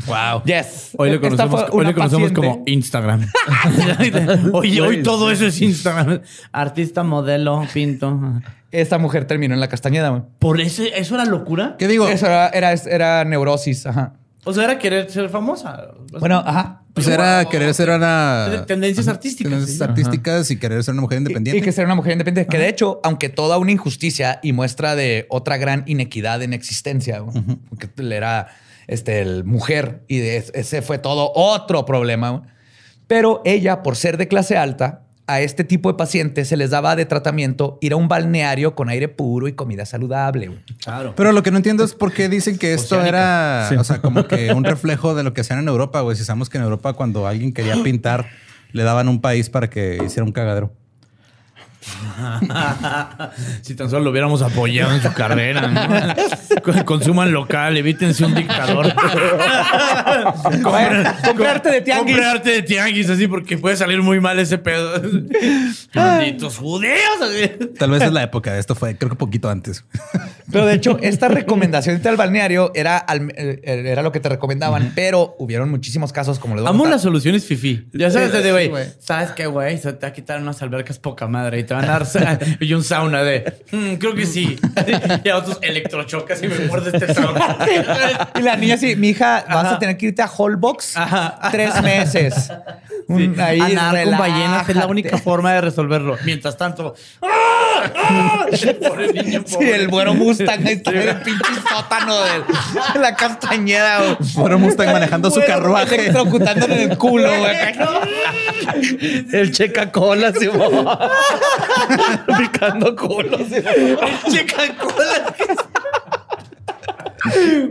Wow. 0.06 0.44
Yes. 0.46 0.92
Hoy 0.98 1.12
lo 1.12 1.20
conocemos, 1.20 1.66
hoy 1.72 1.86
lo 1.86 1.94
conocemos 1.94 2.32
como 2.32 2.64
Instagram. 2.68 3.28
Oye, 4.54 4.82
hoy 4.82 5.02
todo 5.02 5.32
eso 5.32 5.48
es 5.48 5.60
Instagram. 5.62 6.22
Artista, 6.52 7.04
modelo, 7.04 7.64
pinto. 7.74 8.42
Esta 8.72 8.98
mujer 8.98 9.26
terminó 9.26 9.54
en 9.54 9.60
la 9.60 9.70
Castañeda. 9.70 10.10
güey. 10.10 10.24
¿Por 10.40 10.60
eso, 10.60 10.84
eso 10.84 11.16
era 11.16 11.26
locura? 11.26 11.76
¿Qué 11.80 11.88
digo? 11.88 12.08
Eso 12.08 12.26
era, 12.26 12.50
era, 12.50 12.74
era 12.74 13.24
neurosis. 13.26 13.86
Ajá. 13.86 14.14
O 14.48 14.54
sea, 14.54 14.64
era 14.64 14.80
querer 14.80 15.12
ser 15.12 15.28
famosa. 15.30 15.90
Bueno, 16.20 16.42
ajá. 16.46 16.84
Pues 16.94 17.08
era 17.10 17.46
querer 17.46 17.74
ser 17.74 17.90
una... 17.90 18.64
Tendencias 18.66 19.08
artísticas. 19.08 19.52
Tendencias 19.52 19.78
sí. 19.78 19.84
artísticas 19.84 20.52
y 20.52 20.58
querer 20.58 20.84
ser 20.84 20.94
una 20.94 21.02
mujer 21.02 21.18
independiente. 21.18 21.60
y 21.60 21.62
que 21.62 21.72
ser 21.74 21.86
una 21.86 21.96
mujer 21.96 22.14
independiente. 22.14 22.50
Que 22.50 22.58
de 22.58 22.70
hecho, 22.70 23.02
aunque 23.04 23.30
toda 23.30 23.58
una 23.58 23.74
injusticia 23.74 24.40
y 24.42 24.54
muestra 24.54 24.96
de 24.96 25.26
otra 25.30 25.58
gran 25.58 25.84
inequidad 25.86 26.42
en 26.42 26.54
existencia, 26.54 27.20
güey, 27.20 27.44
porque 27.70 27.90
él 27.98 28.14
era 28.14 28.48
este, 28.88 29.20
el 29.20 29.44
mujer 29.44 30.04
y 30.08 30.20
de 30.20 30.38
ese 30.54 30.82
fue 30.82 30.98
todo 30.98 31.32
otro 31.36 31.86
problema. 31.86 32.44
Pero 33.06 33.42
ella, 33.46 33.84
por 33.84 33.98
ser 33.98 34.18
de 34.18 34.30
clase 34.30 34.58
alta, 34.58 35.07
a 35.28 35.42
este 35.42 35.66
tipo 35.66 35.92
de 35.92 35.98
pacientes 35.98 36.48
se 36.48 36.56
les 36.56 36.70
daba 36.70 36.96
de 36.96 37.06
tratamiento 37.06 37.78
ir 37.82 37.92
a 37.92 37.98
un 37.98 38.08
balneario 38.08 38.76
con 38.76 38.88
aire 38.88 39.10
puro 39.10 39.50
y 39.50 39.54
comida 39.54 39.86
saludable. 39.86 40.48
güey. 40.48 40.60
Claro. 40.82 41.14
Pero 41.16 41.34
lo 41.34 41.44
que 41.44 41.52
no 41.52 41.58
entiendo 41.58 41.84
es 41.84 41.94
por 41.94 42.14
qué 42.14 42.30
dicen 42.30 42.58
que 42.58 42.74
esto 42.74 43.04
era, 43.04 43.70
o 43.78 43.84
sea, 43.84 44.02
como 44.02 44.26
que 44.26 44.54
un 44.54 44.64
reflejo 44.64 45.16
de 45.16 45.24
lo 45.24 45.34
que 45.34 45.42
hacían 45.42 45.60
en 45.60 45.68
Europa, 45.68 46.00
güey. 46.00 46.16
Si 46.16 46.24
sabemos 46.24 46.50
que 46.50 46.58
en 46.58 46.64
Europa 46.64 46.94
cuando 46.94 47.28
alguien 47.28 47.52
quería 47.52 47.76
pintar, 47.84 48.30
le 48.72 48.84
daban 48.84 49.10
un 49.10 49.20
país 49.20 49.50
para 49.50 49.70
que 49.70 50.02
hiciera 50.06 50.24
un 50.24 50.32
cagadero. 50.32 50.72
si 53.62 53.76
tan 53.76 53.90
solo 53.90 54.06
lo 54.06 54.12
hubiéramos 54.12 54.42
apoyado 54.42 54.94
en 54.94 55.02
su 55.02 55.12
carrera, 55.14 55.68
¿no? 55.68 56.86
Consuman 56.86 57.32
local, 57.32 57.78
evítense 57.78 58.26
un 58.26 58.36
dictador. 58.36 58.88
Compre- 58.94 61.14
compre 61.26 61.48
arte 61.48 61.70
de 61.72 61.82
tianguis. 61.82 62.16
Compre 62.16 62.26
arte 62.30 62.50
de 62.52 62.62
tianguis, 62.64 63.10
así, 63.10 63.28
porque 63.28 63.58
puede 63.58 63.76
salir 63.76 64.02
muy 64.02 64.20
mal 64.20 64.40
ese 64.40 64.58
pedo. 64.58 65.02
Malditos 65.94 66.58
judeos. 66.58 67.22
así. 67.22 67.50
Tal 67.78 67.92
vez 67.92 68.04
es 68.04 68.12
la 68.12 68.24
época. 68.24 68.58
Esto 68.58 68.76
fue, 68.76 68.96
creo 68.98 69.10
que 69.10 69.16
poquito 69.16 69.50
antes. 69.50 69.86
Pero 70.52 70.66
de 70.66 70.76
hecho, 70.76 70.98
esta 71.02 71.28
recomendación 71.28 72.02
de 72.02 72.10
al 72.10 72.16
balneario 72.16 72.72
era, 72.74 72.98
al- 72.98 73.32
eh, 73.36 73.60
era 73.64 74.02
lo 74.02 74.12
que 74.12 74.20
te 74.20 74.30
recomendaban, 74.30 74.94
pero 74.96 75.36
hubieron 75.40 75.70
muchísimos 75.70 76.14
casos 76.14 76.40
como 76.40 76.56
los 76.56 76.66
Amo 76.66 76.86
las 76.86 77.02
soluciones 77.02 77.46
fifi. 77.46 77.88
Ya 77.94 78.10
sabes, 78.12 78.32
de 78.32 78.52
güey. 78.52 78.72
¿Sabes 79.00 79.32
qué, 79.32 79.48
güey? 79.48 79.78
Se 79.78 79.94
te 79.94 80.06
va 80.06 80.10
a 80.10 80.14
quitar 80.14 80.42
unas 80.42 80.62
albercas 80.62 81.00
poca 81.00 81.28
madre 81.28 81.60
y 81.60 81.64
te 81.68 81.74
van 81.76 81.84
a 81.86 82.00
dar 82.00 82.08
y 82.60 82.74
un 82.74 82.84
sauna 82.84 83.22
de. 83.24 83.62
"Mm, 83.72 83.94
creo 83.96 84.16
que 84.16 84.26
sí. 84.26 84.58
y 85.24 85.30
a 85.30 85.38
otros 85.38 85.60
electrochocas 85.62 86.42
y 86.42 86.48
me 86.48 86.60
muerde 86.66 86.92
este 86.98 87.14
sauna. 87.14 87.58
Y 88.36 88.42
la 88.42 88.56
niña 88.56 88.76
así, 88.76 88.96
mi 88.96 89.10
hija, 89.10 89.46
vas 89.48 89.74
a 89.74 89.80
tener 89.80 89.98
que 89.98 90.08
irte 90.08 90.22
a 90.22 90.28
Holbox 90.36 90.98
Ajá. 90.98 91.40
tres 91.52 91.82
meses. 91.84 92.50
Un- 93.08 93.36
Sí. 93.36 93.42
ahí, 93.42 93.62
Andar 93.62 94.04
con 94.04 94.18
ballenas 94.18 94.68
es 94.70 94.76
la 94.76 94.88
única 94.88 95.18
forma 95.18 95.54
de 95.54 95.62
resolverlo. 95.62 96.18
Mientras 96.26 96.58
tanto. 96.58 96.94
Pobre 98.88 99.14
niño, 99.14 99.44
Sí, 99.46 99.58
el 99.62 99.88
güero 99.88 100.14
Mustang 100.14 100.66
ahí 100.66 100.74
está 100.74 100.92
en 100.92 101.10
el 101.10 101.16
pinche 101.22 101.54
sótano 101.70 102.16
de, 102.24 103.00
la 103.00 103.16
castañeda. 103.16 104.00
güey. 104.00 104.18
Fueron 104.34 104.62
Mustang 104.62 104.92
manejando 104.92 105.30
su 105.30 105.40
Güero 105.40 105.54
carruaje. 105.54 105.96
Electrocutándole 105.96 106.84
en 106.84 106.92
el 106.92 106.98
culo, 106.98 107.30
güey. 107.30 107.56
El 109.32 109.52
checa 109.52 109.92
cola, 109.92 110.32
sí, 110.34 110.48
Picando 112.38 112.96
culos. 112.96 113.42
sí, 113.50 113.62
Checa 114.32 114.76
cola. 114.78 115.36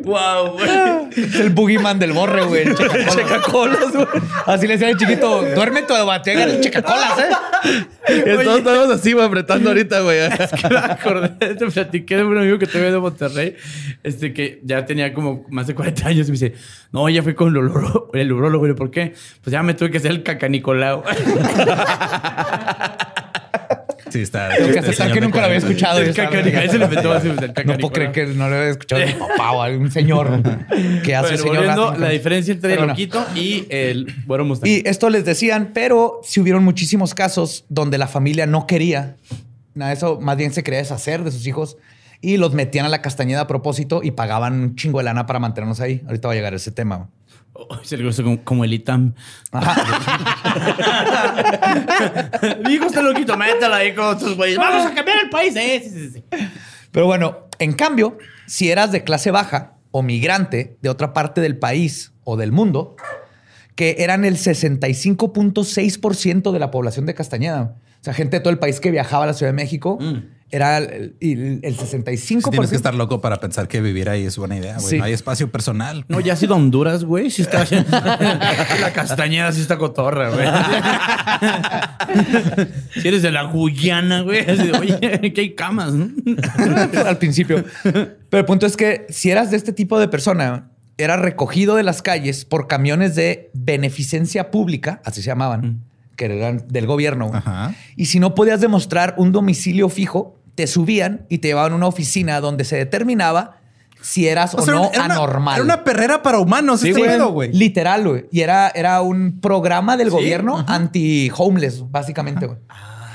Wow, 0.04 0.52
güey. 0.52 0.68
Es 1.16 1.34
el 1.36 1.50
boogeyman 1.50 1.98
del 1.98 2.12
borre, 2.12 2.44
güey. 2.44 2.62
El 2.62 2.74
checacolas. 2.74 3.14
Checacolas, 3.14 3.92
güey. 3.92 4.06
Así 4.46 4.66
le 4.66 4.74
decía 4.74 4.88
al 4.88 4.96
chiquito, 4.96 5.42
duérmete 5.54 5.92
o 5.92 6.06
batea 6.06 6.44
el 6.44 6.60
checacolas, 6.60 7.18
¿eh? 7.18 7.86
Entonces 8.08 8.58
estamos 8.58 8.90
así, 8.90 9.12
güey, 9.12 9.26
apretando 9.26 9.70
ahorita, 9.70 10.00
güey. 10.00 10.18
que 10.60 10.68
me 10.68 10.78
acordé, 10.78 11.54
te 11.54 11.66
platiqué 11.66 12.16
de 12.16 12.24
un 12.24 12.38
amigo 12.38 12.58
que 12.58 12.66
tuve 12.66 12.90
de 12.90 12.98
Monterrey, 12.98 13.56
este 14.02 14.32
que 14.32 14.60
ya 14.62 14.84
tenía 14.84 15.12
como 15.12 15.44
más 15.50 15.66
de 15.66 15.74
40 15.74 16.08
años 16.08 16.28
y 16.28 16.32
me 16.32 16.38
dice, 16.38 16.54
no, 16.92 17.08
ya 17.08 17.22
fui 17.22 17.34
con 17.34 17.48
el 17.48 17.56
urólogo, 17.58 18.10
el 18.14 18.32
urólogo, 18.32 18.68
¿y 18.68 18.74
¿por 18.74 18.90
qué? 18.90 19.14
Pues 19.42 19.52
ya 19.52 19.62
me 19.62 19.74
tuve 19.74 19.90
que 19.90 19.98
hacer 19.98 20.10
el 20.10 20.22
cacanicolao. 20.22 21.04
Sí, 24.16 24.22
está. 24.22 24.48
Que 24.56 24.62
aceptar 24.78 24.94
señor 24.94 25.12
que 25.12 25.20
nunca 25.20 25.40
lo 25.40 25.46
había 25.46 25.60
40. 25.60 25.68
escuchado. 25.68 25.98
El 26.00 26.06
y 26.06 26.10
estaba- 26.10 26.30
cacanicolao, 26.30 26.62
ahí 26.62 26.68
se 26.70 26.78
le 26.78 26.84
inventó 26.84 27.12
así, 27.12 27.28
No 27.66 27.78
puedo 27.78 27.92
creer 27.92 28.12
que 28.12 28.26
no 28.26 28.48
lo 28.48 28.56
había 28.56 28.70
escuchado 28.70 29.00
de 29.02 29.06
mi 29.08 29.12
papá 29.12 29.52
o 29.52 29.62
algún 29.62 29.90
señor 29.90 30.42
que 31.04 31.14
hace 31.14 31.42
Bueno, 31.42 31.62
señor 31.74 31.98
la 31.98 32.08
diferencia 32.08 32.52
entre 32.54 32.70
Pero 32.70 32.82
el 32.82 32.88
loquito 32.88 33.26
y 33.34 33.66
el 33.68 34.06
bueno 34.26 34.44
Mustang. 34.44 34.68
Y 34.70 34.82
esto 34.86 35.10
les 35.10 35.24
decían, 35.24 35.70
pero 35.74 36.20
si 36.24 36.40
hubieron 36.40 36.64
muchísimos 36.64 37.14
casos 37.14 37.64
donde 37.68 37.98
la 37.98 38.06
familia 38.06 38.46
no 38.46 38.66
quería, 38.66 39.16
nada, 39.74 39.92
eso 39.92 40.18
más 40.20 40.36
bien 40.36 40.52
se 40.52 40.62
quería 40.62 40.78
deshacer 40.78 41.22
de 41.24 41.30
sus 41.30 41.46
hijos 41.46 41.76
y 42.22 42.38
los 42.38 42.54
metían 42.54 42.86
a 42.86 42.88
la 42.88 43.02
castañeda 43.02 43.42
a 43.42 43.46
propósito 43.46 44.00
y 44.02 44.12
pagaban 44.12 44.54
un 44.54 44.76
chingo 44.76 44.98
de 44.98 45.04
lana 45.04 45.26
para 45.26 45.38
mantenernos 45.38 45.80
ahí. 45.80 46.02
Ahorita 46.06 46.28
va 46.28 46.32
a 46.32 46.36
llegar 46.36 46.54
ese 46.54 46.70
tema. 46.70 47.10
Oh, 47.58 47.78
se 47.82 47.96
le 47.96 48.04
gusta 48.04 48.22
como, 48.22 48.44
como 48.44 48.64
el 48.64 48.74
ITAM. 48.74 49.14
Mi 52.64 52.74
hijo 52.74 52.86
está 52.86 53.02
loquito, 53.02 53.36
métalo 53.36 53.74
ahí 53.74 53.92
con 53.94 54.06
otros 54.06 54.36
güeyes. 54.36 54.56
Vamos 54.58 54.86
a 54.86 54.94
cambiar 54.94 55.18
el 55.24 55.30
país. 55.30 55.56
Eh, 55.56 55.80
sí, 55.82 55.90
sí, 55.90 56.10
sí. 56.10 56.22
Pero 56.90 57.06
bueno, 57.06 57.48
en 57.58 57.72
cambio, 57.72 58.18
si 58.46 58.70
eras 58.70 58.92
de 58.92 59.02
clase 59.04 59.30
baja 59.30 59.78
o 59.90 60.02
migrante 60.02 60.76
de 60.82 60.90
otra 60.90 61.14
parte 61.14 61.40
del 61.40 61.56
país 61.58 62.12
o 62.24 62.36
del 62.36 62.52
mundo, 62.52 62.96
que 63.74 63.96
eran 63.98 64.24
el 64.24 64.36
65.6% 64.36 66.52
de 66.52 66.58
la 66.58 66.70
población 66.70 67.06
de 67.06 67.14
Castañeda. 67.14 67.76
O 68.00 68.04
sea, 68.04 68.12
gente 68.14 68.36
de 68.36 68.40
todo 68.40 68.50
el 68.50 68.58
país 68.58 68.80
que 68.80 68.90
viajaba 68.90 69.24
a 69.24 69.28
la 69.28 69.34
Ciudad 69.34 69.52
de 69.52 69.56
México 69.56 69.98
era 70.50 70.78
el, 70.78 71.16
el- 71.20 71.60
el 71.62 71.76
65%. 71.76 72.16
Sí, 72.18 72.38
tienes 72.50 72.70
que 72.70 72.76
estar 72.76 72.94
loco 72.94 73.20
para 73.20 73.38
pensar 73.40 73.68
que 73.68 73.80
vivir 73.80 74.08
ahí 74.08 74.24
es 74.24 74.38
buena 74.38 74.56
idea, 74.56 74.76
güey. 74.78 74.90
Sí. 74.90 74.98
No 74.98 75.04
hay 75.04 75.12
espacio 75.12 75.50
personal. 75.50 76.04
No, 76.08 76.20
ya 76.20 76.32
has 76.34 76.42
ido 76.42 76.54
a 76.54 76.56
Honduras, 76.56 77.04
güey. 77.04 77.30
Sí 77.30 77.42
está. 77.42 77.64
la 77.90 78.92
castañeda 78.94 79.50
sí 79.52 79.60
está 79.60 79.76
cotorra, 79.76 80.30
güey. 80.30 80.46
si 83.00 83.08
eres 83.08 83.22
de 83.22 83.30
la 83.32 83.42
Guyana, 83.44 84.22
güey. 84.22 84.40
así 84.48 84.66
de, 84.68 84.72
Oye, 84.78 85.32
que 85.32 85.40
hay 85.40 85.54
camas, 85.54 85.92
¿no? 85.92 86.08
al 87.06 87.18
principio. 87.18 87.64
Pero 87.82 88.40
el 88.40 88.44
punto 88.44 88.66
es 88.66 88.76
que 88.76 89.06
si 89.08 89.30
eras 89.30 89.50
de 89.50 89.56
este 89.56 89.72
tipo 89.72 89.98
de 89.98 90.08
persona, 90.08 90.70
era 90.98 91.16
recogido 91.16 91.76
de 91.76 91.82
las 91.82 92.02
calles 92.02 92.44
por 92.44 92.68
camiones 92.68 93.14
de 93.14 93.50
beneficencia 93.52 94.50
pública, 94.50 95.00
así 95.04 95.20
se 95.22 95.26
llamaban, 95.26 95.82
que 96.16 96.26
eran 96.26 96.64
del 96.68 96.86
gobierno. 96.86 97.30
Ajá. 97.32 97.74
Y 97.96 98.06
si 98.06 98.18
no 98.18 98.34
podías 98.34 98.60
demostrar 98.60 99.14
un 99.18 99.32
domicilio 99.32 99.88
fijo, 99.88 100.35
te 100.56 100.66
subían 100.66 101.26
y 101.28 101.38
te 101.38 101.48
llevaban 101.48 101.72
a 101.72 101.76
una 101.76 101.86
oficina 101.86 102.40
donde 102.40 102.64
se 102.64 102.76
determinaba 102.76 103.58
si 104.02 104.26
eras 104.28 104.54
o, 104.54 104.58
O 104.58 104.62
sea, 104.62 104.74
no 104.74 104.90
era 104.92 105.04
una- 105.04 105.14
anormal. 105.14 105.54
Era 105.56 105.64
una 105.64 105.84
perrera 105.84 106.22
para 106.22 106.38
humanos. 106.38 106.80
Sí, 106.80 106.90
este 106.90 107.18
güey. 107.18 107.52
Literal, 107.52 108.06
güey. 108.08 108.26
Y 108.32 108.40
era, 108.40 108.68
era 108.74 109.00
un 109.02 109.40
programa 109.40 109.96
del 109.96 110.10
gobierno 110.10 110.64
anti-homeless, 110.66 111.90
básicamente, 111.90 112.46
güey. 112.46 112.58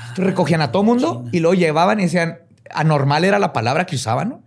Entonces, 0.08 0.24
Recogían 0.26 0.60
a 0.60 0.72
todo 0.72 0.82
mundo 0.82 1.24
y 1.32 1.40
lo 1.40 1.54
llevaban 1.54 1.98
y 2.00 2.04
decían, 2.04 2.38
anormal 2.70 3.24
era 3.24 3.38
la 3.38 3.52
palabra 3.52 3.86
que 3.86 3.96
usaban, 3.96 4.28
¿no? 4.28 4.42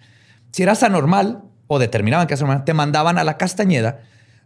Si 0.51 0.61
eras 0.63 0.83
anormal 0.83 1.41
o 1.67 1.79
determinaban 1.79 2.27
que 2.27 2.33
eras 2.35 2.43
anormal, 2.43 2.65
te 2.65 2.73
mandaban 2.75 3.17
a 3.17 3.23
la 3.23 3.37
Castañeda, 3.37 3.99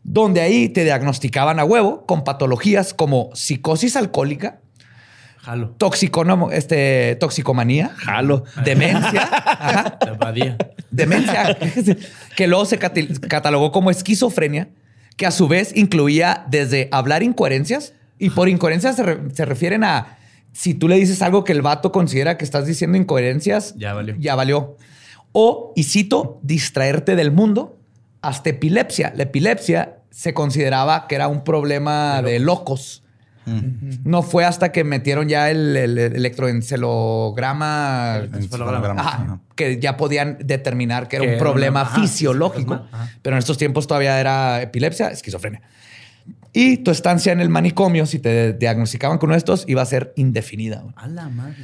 donde 0.04 0.40
ahí 0.42 0.70
te 0.70 0.86
diagnosticaban 0.86 1.60
a 1.60 1.66
huevo 1.66 2.06
con 2.06 2.24
patologías 2.24 2.94
como 2.94 3.30
psicosis 3.34 3.98
alcohólica, 3.98 4.62
Jalo. 5.42 5.70
toxiconomo, 5.78 6.52
este, 6.52 7.16
toxicomanía, 7.20 7.92
Jalo. 7.96 8.44
demencia, 8.66 9.22
ajá, 9.32 9.98
demencia, 10.92 11.58
que 12.36 12.48
luego 12.48 12.66
se 12.66 12.78
catalogó 12.78 13.72
como 13.72 13.90
esquizofrenia, 13.92 14.70
que 15.18 15.26
a 15.26 15.32
su 15.32 15.48
vez 15.48 15.76
incluía 15.76 16.46
desde 16.50 16.90
hablar 16.92 17.24
incoherencias, 17.24 17.94
y 18.18 18.32
por 18.32 18.50
incoherencias 18.50 18.96
se, 18.98 19.04
re- 19.04 19.20
se 19.34 19.46
refieren 19.46 19.84
a 19.84 20.18
si 20.52 20.74
tú 20.74 20.88
le 20.88 20.96
dices 20.96 21.22
algo 21.22 21.44
que 21.44 21.52
el 21.54 21.62
vato 21.62 21.92
considera 21.92 22.38
que 22.38 22.44
estás 22.44 22.66
diciendo 22.66 22.98
incoherencias, 22.98 23.76
Ya 23.78 23.94
valió. 23.94 24.16
Ya 24.20 24.36
valió. 24.36 24.76
O, 25.32 25.74
y 25.76 25.84
cito, 25.84 26.40
distraerte 26.42 27.16
del 27.16 27.32
mundo, 27.32 27.78
hasta 28.22 28.50
epilepsia. 28.50 29.14
La 29.16 29.24
epilepsia 29.24 30.00
se 30.10 30.34
consideraba 30.34 31.08
que 31.08 31.16
era 31.16 31.28
un 31.28 31.44
problema 31.44 32.22
de 32.24 32.40
locos. 32.40 33.04
No 34.04 34.22
fue 34.22 34.46
hasta 34.46 34.72
que 34.72 34.84
metieron 34.84 35.28
ya 35.28 35.50
el, 35.50 35.76
el 35.76 35.98
electroencelograma. 35.98 38.16
Ajá, 38.18 38.94
Ajá. 38.98 39.40
que 39.56 39.80
ya 39.80 39.98
podían 39.98 40.38
determinar 40.44 41.08
que 41.08 41.18
era 41.18 41.34
un 41.34 41.40
problema 41.40 41.82
ajá, 41.82 42.02
fisiológico. 42.02 42.86
ajá. 42.92 43.10
Pero 43.22 43.36
en 43.36 43.40
estos 43.40 43.58
tiempos 43.58 43.88
todavía 43.88 44.20
era 44.20 44.62
epilepsia, 44.62 45.10
esquizofrenia. 45.10 45.62
Y 46.54 46.78
tu 46.78 46.92
estancia 46.92 47.32
en 47.32 47.40
el 47.42 47.50
manicomio, 47.50 48.06
si 48.06 48.20
te 48.20 48.54
diagnosticaban 48.54 49.18
con 49.18 49.30
uno 49.30 49.34
de 49.36 49.40
estos, 49.40 49.66
iba 49.68 49.82
a 49.82 49.86
ser 49.86 50.14
indefinida. 50.16 50.84
A 50.96 51.08
la 51.08 51.30
madre. 51.30 51.56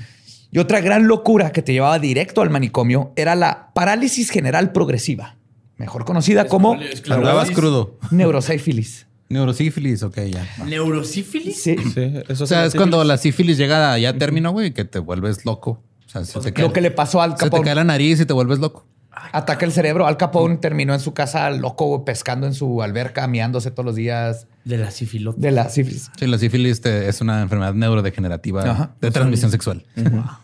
Y 0.52 0.60
otra 0.60 0.80
gran 0.80 1.08
locura 1.08 1.52
que 1.52 1.62
te 1.62 1.74
llevaba 1.74 2.00
directo 2.00 2.42
al 2.42 2.50
manicomio 2.50 3.12
era 3.16 3.36
la 3.36 3.72
parálisis 3.74 4.30
general 4.30 4.72
progresiva, 4.72 5.36
mejor 5.78 6.06
conocida 6.06 6.48
como 6.48 6.78
Andabas 7.10 7.52
crudo. 7.52 7.98
neurosífilis. 8.12 9.08
Neurosífilis, 9.30 10.04
ok, 10.04 10.18
ya. 10.32 10.48
¿Neurosífilis? 10.66 11.62
Sí. 11.62 11.76
Sí, 11.78 12.14
eso 12.28 12.44
O 12.44 12.48
sea, 12.48 12.66
es 12.66 12.76
cuando 12.76 13.04
la 13.04 13.18
sífilis 13.18 13.58
llega 13.58 13.94
a 13.94 13.98
ya 13.98 14.14
término, 14.18 14.52
güey, 14.52 14.72
que 14.74 14.86
te 14.86 15.00
vuelves 15.00 15.46
loco. 15.46 15.82
O 16.06 16.10
sea, 16.10 16.24
se, 16.24 16.40
te, 16.40 16.54
cae, 16.54 16.64
Lo 16.66 16.74
que 16.74 16.82
le 16.82 16.92
pasó 16.92 17.22
al 17.22 17.32
se 17.32 17.38
te 17.38 17.44
Capone. 17.46 17.64
cae 17.64 17.76
la 17.76 17.84
nariz 17.84 18.20
y 18.20 18.26
te 18.26 18.34
vuelves 18.34 18.60
loco. 18.60 18.86
Ataca 19.32 19.66
el 19.66 19.72
cerebro. 19.72 20.06
Al 20.06 20.18
Capone 20.18 20.58
terminó 20.58 20.94
en 20.94 21.00
su 21.00 21.14
casa 21.14 21.50
loco, 21.50 21.86
güey, 21.88 22.06
pescando 22.06 22.46
en 22.48 22.54
su 22.54 22.82
alberca, 22.82 23.28
miándose 23.28 23.72
todos 23.72 23.86
los 23.86 23.96
días 23.96 24.48
De 24.66 24.78
la 24.78 24.90
sífilis. 24.90 25.34
de 25.38 25.52
la 25.52 25.70
sífilis. 25.70 26.10
Sí, 26.18 26.26
la 26.26 26.40
sífilis 26.40 26.82
te- 26.82 27.08
es 27.08 27.22
una 27.22 27.42
enfermedad 27.44 27.76
neurodegenerativa 27.76 28.64
Ajá. 28.70 28.96
de 29.00 29.12
transmisión 29.12 29.52
sexual. 29.52 29.84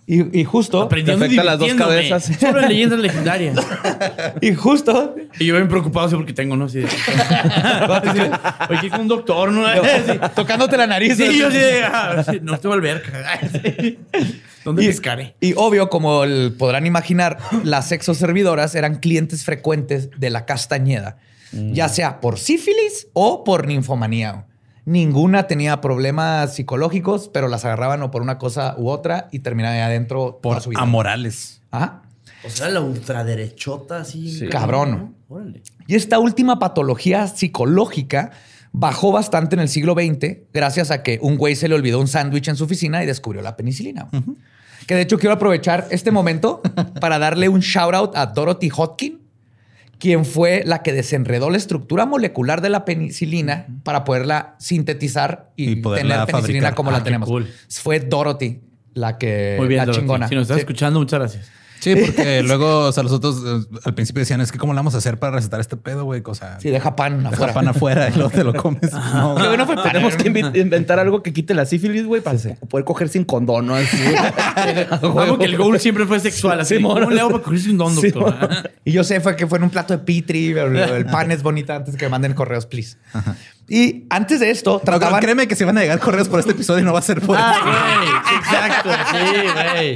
Y, 0.05 0.39
y 0.39 0.43
justo, 0.43 0.87
Te 0.87 1.11
afecta 1.11 1.43
las 1.43 1.57
dos 1.59 1.73
cabezas. 1.73 2.29
Solo 2.39 2.61
en 2.61 2.69
leyendas 2.69 2.99
legendarias. 2.99 3.57
y 4.41 4.53
justo, 4.53 5.15
Y 5.39 5.45
yo 5.47 5.55
bien 5.55 5.67
preocupado 5.67 6.07
sí, 6.07 6.15
porque 6.15 6.33
tengo, 6.33 6.55
¿no? 6.55 6.69
Sí. 6.69 6.83
Oye, 8.69 8.79
que 8.81 8.89
con 8.89 9.01
un 9.01 9.07
doctor, 9.07 9.51
¿no? 9.51 9.61
Sí. 10.05 10.19
tocándote 10.35 10.77
la 10.77 10.87
nariz. 10.87 11.17
Sí, 11.17 11.37
yo 11.39 11.49
sí. 11.51 11.57
ah, 11.83 12.23
No 12.41 12.59
tengo 12.59 12.73
alberca. 12.75 13.11
¿Dónde 14.63 14.83
Y, 14.83 14.87
pescaré? 14.87 15.35
y 15.41 15.53
obvio, 15.57 15.89
como 15.89 16.23
el- 16.23 16.53
podrán 16.57 16.85
imaginar, 16.85 17.39
las 17.63 17.87
sexoservidoras 17.89 18.75
eran 18.75 18.95
clientes 18.99 19.43
frecuentes 19.43 20.09
de 20.17 20.29
la 20.29 20.45
Castañeda, 20.45 21.17
ya 21.51 21.89
sea 21.89 22.19
por 22.21 22.37
sífilis 22.39 23.07
o 23.13 23.43
por 23.43 23.67
ninfomanía. 23.67 24.47
Ninguna 24.85 25.47
tenía 25.47 25.79
problemas 25.81 26.55
psicológicos, 26.55 27.29
pero 27.31 27.47
las 27.47 27.65
agarraban 27.65 28.01
o 28.03 28.09
por 28.11 28.21
una 28.21 28.37
cosa 28.37 28.75
u 28.77 28.89
otra 28.89 29.27
y 29.31 29.39
terminaban 29.39 29.77
ahí 29.77 29.83
adentro 29.83 30.39
toda 30.41 30.55
Por 30.55 30.63
su 30.63 30.69
vida. 30.71 30.81
amorales. 30.81 31.61
Ajá. 31.69 32.01
O 32.43 32.49
sea, 32.49 32.69
la 32.69 32.81
ultraderechota 32.81 33.97
así. 33.99 34.47
Cabrón. 34.49 34.91
¿no? 35.29 35.35
Órale. 35.35 35.61
Y 35.85 35.95
esta 35.95 36.17
última 36.17 36.57
patología 36.57 37.27
psicológica 37.27 38.31
bajó 38.71 39.11
bastante 39.11 39.55
en 39.55 39.59
el 39.61 39.69
siglo 39.69 39.93
XX 39.93 40.37
gracias 40.53 40.89
a 40.91 41.03
que 41.03 41.19
un 41.21 41.37
güey 41.37 41.55
se 41.55 41.67
le 41.67 41.75
olvidó 41.75 41.99
un 41.99 42.07
sándwich 42.07 42.47
en 42.47 42.55
su 42.55 42.63
oficina 42.63 43.03
y 43.03 43.05
descubrió 43.05 43.41
la 43.43 43.55
penicilina. 43.55 44.07
Que 44.87 44.95
de 44.95 45.01
hecho 45.01 45.19
quiero 45.19 45.35
aprovechar 45.35 45.87
este 45.91 46.09
momento 46.09 46.61
para 46.99 47.19
darle 47.19 47.49
un 47.49 47.59
shout 47.59 47.93
out 47.93 48.15
a 48.15 48.25
Dorothy 48.25 48.69
Hodgkin, 48.75 49.20
quien 50.01 50.25
fue 50.25 50.63
la 50.65 50.81
que 50.81 50.91
desenredó 50.93 51.51
la 51.51 51.57
estructura 51.57 52.07
molecular 52.07 52.59
de 52.61 52.69
la 52.69 52.85
penicilina 52.85 53.67
para 53.83 54.03
poderla 54.03 54.55
sintetizar 54.57 55.51
y, 55.55 55.75
tener 55.81 56.25
penicilina 56.25 56.25
fabricar. 56.25 56.75
como 56.75 56.89
Ah, 56.89 56.93
la 56.93 56.99
qué 56.99 57.03
tenemos. 57.05 57.29
cool. 57.29 57.47
Fue 57.69 57.99
Dorothy 57.99 58.61
la 58.95 59.19
que 59.19 59.55
Muy 59.59 59.67
bien, 59.67 59.77
la 59.77 59.85
Dorothy. 59.85 60.01
chingona. 60.01 60.27
Si 60.27 60.33
nos 60.35 60.41
estás 60.41 60.55
Sí. 60.57 60.61
escuchando, 60.61 60.99
muchas 60.99 61.19
gracias. 61.19 61.51
Sí, 61.81 61.95
porque 61.95 62.43
luego, 62.45 62.85
o 62.87 62.91
sea, 62.91 63.03
los 63.03 63.11
otros 63.11 63.41
eh, 63.45 63.77
al 63.83 63.93
principio 63.93 64.19
decían, 64.21 64.39
es 64.39 64.51
que 64.51 64.57
cómo 64.57 64.71
le 64.73 64.77
vamos 64.77 64.95
a 64.95 64.99
hacer 64.99 65.17
para 65.19 65.33
recetar 65.33 65.59
este 65.59 65.75
pedo, 65.77 66.05
güey. 66.05 66.21
O 66.25 66.35
sea, 66.35 66.59
Sí, 66.61 66.69
deja 66.69 66.95
pan 66.95 67.17
deja 67.23 67.29
afuera. 67.33 67.53
pan 67.53 67.67
afuera 67.67 68.09
y 68.09 68.13
luego 68.13 68.29
te 68.29 68.43
lo 68.43 68.53
comes. 68.53 68.93
No, 68.93 69.35
Qué 69.35 69.47
bueno, 69.47 69.65
pues 69.65 69.81
tenemos 69.83 70.15
que 70.15 70.27
inventar 70.27 70.99
algo 70.99 71.23
que 71.23 71.33
quite 71.33 71.53
la 71.53 71.65
sífilis, 71.65 72.05
güey, 72.05 72.21
para 72.21 72.37
poder 72.69 72.85
coger 72.85 73.09
sin 73.09 73.25
condón, 73.25 73.67
¿no? 73.67 73.75
Así. 73.75 73.97
Que 75.41 75.45
el 75.45 75.57
goal 75.57 75.79
siempre 75.79 76.05
fue 76.05 76.19
sexual. 76.19 76.59
Así, 76.61 76.77
Sí, 76.77 76.83
¿cómo 76.83 77.09
le 77.09 77.19
hago 77.19 77.31
para 77.31 77.43
cogerse 77.43 77.71
un 77.71 77.77
don, 77.77 77.95
Sí, 77.95 78.11
doctor? 78.11 78.71
Y 78.85 78.91
yo 78.91 79.03
sé 79.03 79.19
fue 79.19 79.35
que 79.35 79.47
fue 79.47 79.57
en 79.57 79.65
un 79.65 79.69
plato 79.69 79.93
de 79.93 79.99
pitri, 80.03 80.51
el, 80.51 81.05
pan 81.05 81.31
es 81.31 81.43
bonita 81.43 81.75
antes 81.75 81.95
que 81.95 82.05
me 82.05 82.09
manden 82.09 82.33
correos, 82.33 82.65
please. 82.65 82.97
Y 83.67 84.05
antes 84.09 84.39
de 84.39 84.49
esto, 84.51 84.73
No, 84.73 84.79
trataban... 84.79 85.21
créeme 85.21 85.47
que 85.47 85.55
si 85.55 85.63
van 85.63 85.77
a 85.77 85.81
llegar 85.81 85.99
correos 85.99 86.27
por 86.27 86.39
este 86.39 86.51
episodio 86.51 86.83
no 86.83 86.93
va 86.93 86.99
a 86.99 87.03
ser 87.03 87.21
por 87.21 87.37
Ah, 87.39 87.55
güey. 87.63 88.37
Exacto. 88.37 88.89
Sí, 89.11 89.95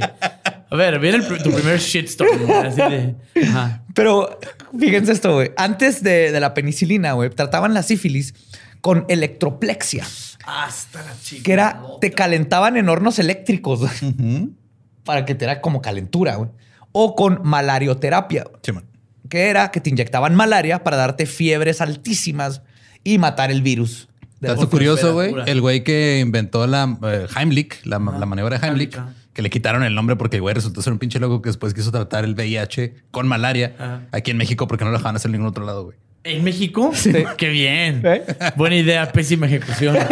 A 0.70 0.76
ver, 0.76 0.98
viene 0.98 1.18
el 1.18 1.26
tu 1.42 1.50
primer 1.52 1.78
shitstorm. 1.78 2.44
güey, 2.46 2.58
Así 2.66 2.76
de. 2.82 3.14
Ajá. 3.46 3.82
Pero 3.94 4.38
fíjense 4.78 5.12
esto, 5.12 5.34
güey. 5.34 5.52
Antes 5.56 6.02
de, 6.02 6.32
de 6.32 6.40
la 6.40 6.54
penicilina, 6.54 7.12
güey, 7.12 7.30
trataban 7.30 7.72
la 7.74 7.82
sífilis 7.82 8.34
con 8.80 9.04
electroplexia, 9.08 10.04
Hasta 10.44 11.02
la 11.02 11.12
chica. 11.22 11.42
que 11.42 11.52
era, 11.52 11.82
te 12.00 12.10
calentaban 12.12 12.76
en 12.76 12.88
hornos 12.88 13.18
eléctricos 13.18 13.80
para 15.04 15.24
que 15.24 15.34
te 15.34 15.44
era 15.44 15.60
como 15.60 15.80
calentura, 15.82 16.36
güey. 16.36 16.50
O 16.92 17.14
con 17.14 17.40
malarioterapia, 17.44 18.44
güey, 18.44 18.56
Simón. 18.62 18.84
que 19.28 19.48
era 19.48 19.70
que 19.70 19.80
te 19.80 19.90
inyectaban 19.90 20.34
malaria 20.34 20.82
para 20.84 20.96
darte 20.96 21.26
fiebres 21.26 21.80
altísimas 21.80 22.62
y 23.04 23.18
matar 23.18 23.50
el 23.50 23.62
virus. 23.62 24.08
Dato 24.40 24.68
curioso, 24.68 25.14
güey. 25.14 25.34
El 25.46 25.60
güey 25.60 25.82
que 25.82 26.20
inventó 26.20 26.66
la 26.66 26.96
eh, 27.04 27.26
Heimlich, 27.36 27.84
la, 27.84 27.98
la 27.98 28.26
maniobra 28.26 28.58
de 28.58 28.66
Heimlich. 28.66 28.96
Que 29.36 29.42
le 29.42 29.50
quitaron 29.50 29.82
el 29.82 29.94
nombre 29.94 30.16
porque 30.16 30.36
el 30.36 30.42
güey 30.42 30.54
resultó 30.54 30.80
ser 30.80 30.94
un 30.94 30.98
pinche 30.98 31.20
loco 31.20 31.42
que 31.42 31.50
después 31.50 31.74
quiso 31.74 31.92
tratar 31.92 32.24
el 32.24 32.32
VIH 32.32 32.94
con 33.10 33.28
malaria 33.28 33.74
Ajá. 33.78 34.00
aquí 34.10 34.30
en 34.30 34.38
México 34.38 34.66
porque 34.66 34.86
no 34.86 34.90
lo 34.90 34.96
dejaban 34.96 35.14
hacer 35.14 35.28
en 35.28 35.32
ningún 35.32 35.48
otro 35.48 35.66
lado, 35.66 35.84
güey. 35.84 35.98
¿En 36.24 36.42
México? 36.42 36.90
Qué 37.36 37.50
bien. 37.50 38.00
¿Eh? 38.02 38.22
Buena 38.56 38.76
idea, 38.76 39.12
pésima 39.12 39.44
ejecución. 39.44 39.98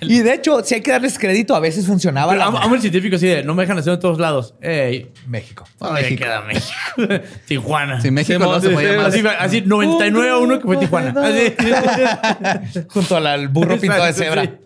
Y 0.00 0.18
de 0.18 0.34
hecho, 0.34 0.62
si 0.62 0.74
hay 0.74 0.80
que 0.82 0.90
darles 0.90 1.18
crédito, 1.18 1.54
a 1.54 1.60
veces 1.60 1.86
funcionaba. 1.86 2.32
Pero 2.32 2.40
la- 2.40 2.46
amo, 2.46 2.58
amo 2.58 2.74
el 2.74 2.80
científico 2.82 3.16
así 3.16 3.26
de 3.26 3.42
no 3.42 3.54
me 3.54 3.62
dejan 3.62 3.78
hacer 3.78 3.94
en 3.94 4.00
todos 4.00 4.18
lados. 4.18 4.54
Ey, 4.60 5.10
México. 5.26 5.64
¿dónde 5.78 6.02
México. 6.02 6.24
queda 6.24 6.42
México? 6.42 7.24
Tijuana. 7.46 8.00
Si 8.02 8.10
México 8.10 8.38
no 8.40 8.60
se 8.60 8.68
sí, 8.68 8.74
puede 8.74 8.88
sí, 8.88 8.92
llamar 9.22 9.36
Así, 9.38 9.58
así 9.58 9.62
99 9.62 10.30
a 10.30 10.38
1 10.38 10.58
que 10.58 10.64
fue 10.66 10.76
Tijuana. 10.76 11.14
Así. 11.22 12.84
Junto 12.88 13.16
al, 13.16 13.48
burro 13.48 13.78
pintado 13.78 14.04
de 14.04 14.10
Exacto, 14.10 14.58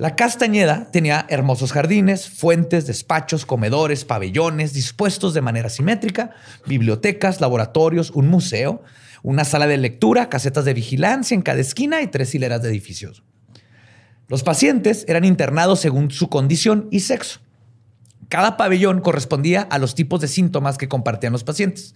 La 0.00 0.16
Castañeda 0.16 0.90
tenía 0.90 1.26
hermosos 1.28 1.72
jardines, 1.72 2.26
fuentes, 2.26 2.86
despachos, 2.86 3.44
comedores, 3.44 4.06
pabellones 4.06 4.72
dispuestos 4.72 5.34
de 5.34 5.42
manera 5.42 5.68
simétrica, 5.68 6.30
bibliotecas, 6.66 7.42
laboratorios, 7.42 8.10
un 8.12 8.28
museo, 8.28 8.82
una 9.22 9.44
sala 9.44 9.66
de 9.66 9.76
lectura, 9.76 10.30
casetas 10.30 10.64
de 10.64 10.72
vigilancia 10.72 11.34
en 11.34 11.42
cada 11.42 11.60
esquina 11.60 12.00
y 12.00 12.06
tres 12.06 12.34
hileras 12.34 12.62
de 12.62 12.70
edificios. 12.70 13.24
Los 14.26 14.42
pacientes 14.42 15.04
eran 15.06 15.26
internados 15.26 15.80
según 15.80 16.10
su 16.10 16.30
condición 16.30 16.88
y 16.90 17.00
sexo. 17.00 17.40
Cada 18.30 18.56
pabellón 18.56 19.02
correspondía 19.02 19.60
a 19.60 19.76
los 19.76 19.94
tipos 19.94 20.22
de 20.22 20.28
síntomas 20.28 20.78
que 20.78 20.88
compartían 20.88 21.34
los 21.34 21.44
pacientes, 21.44 21.94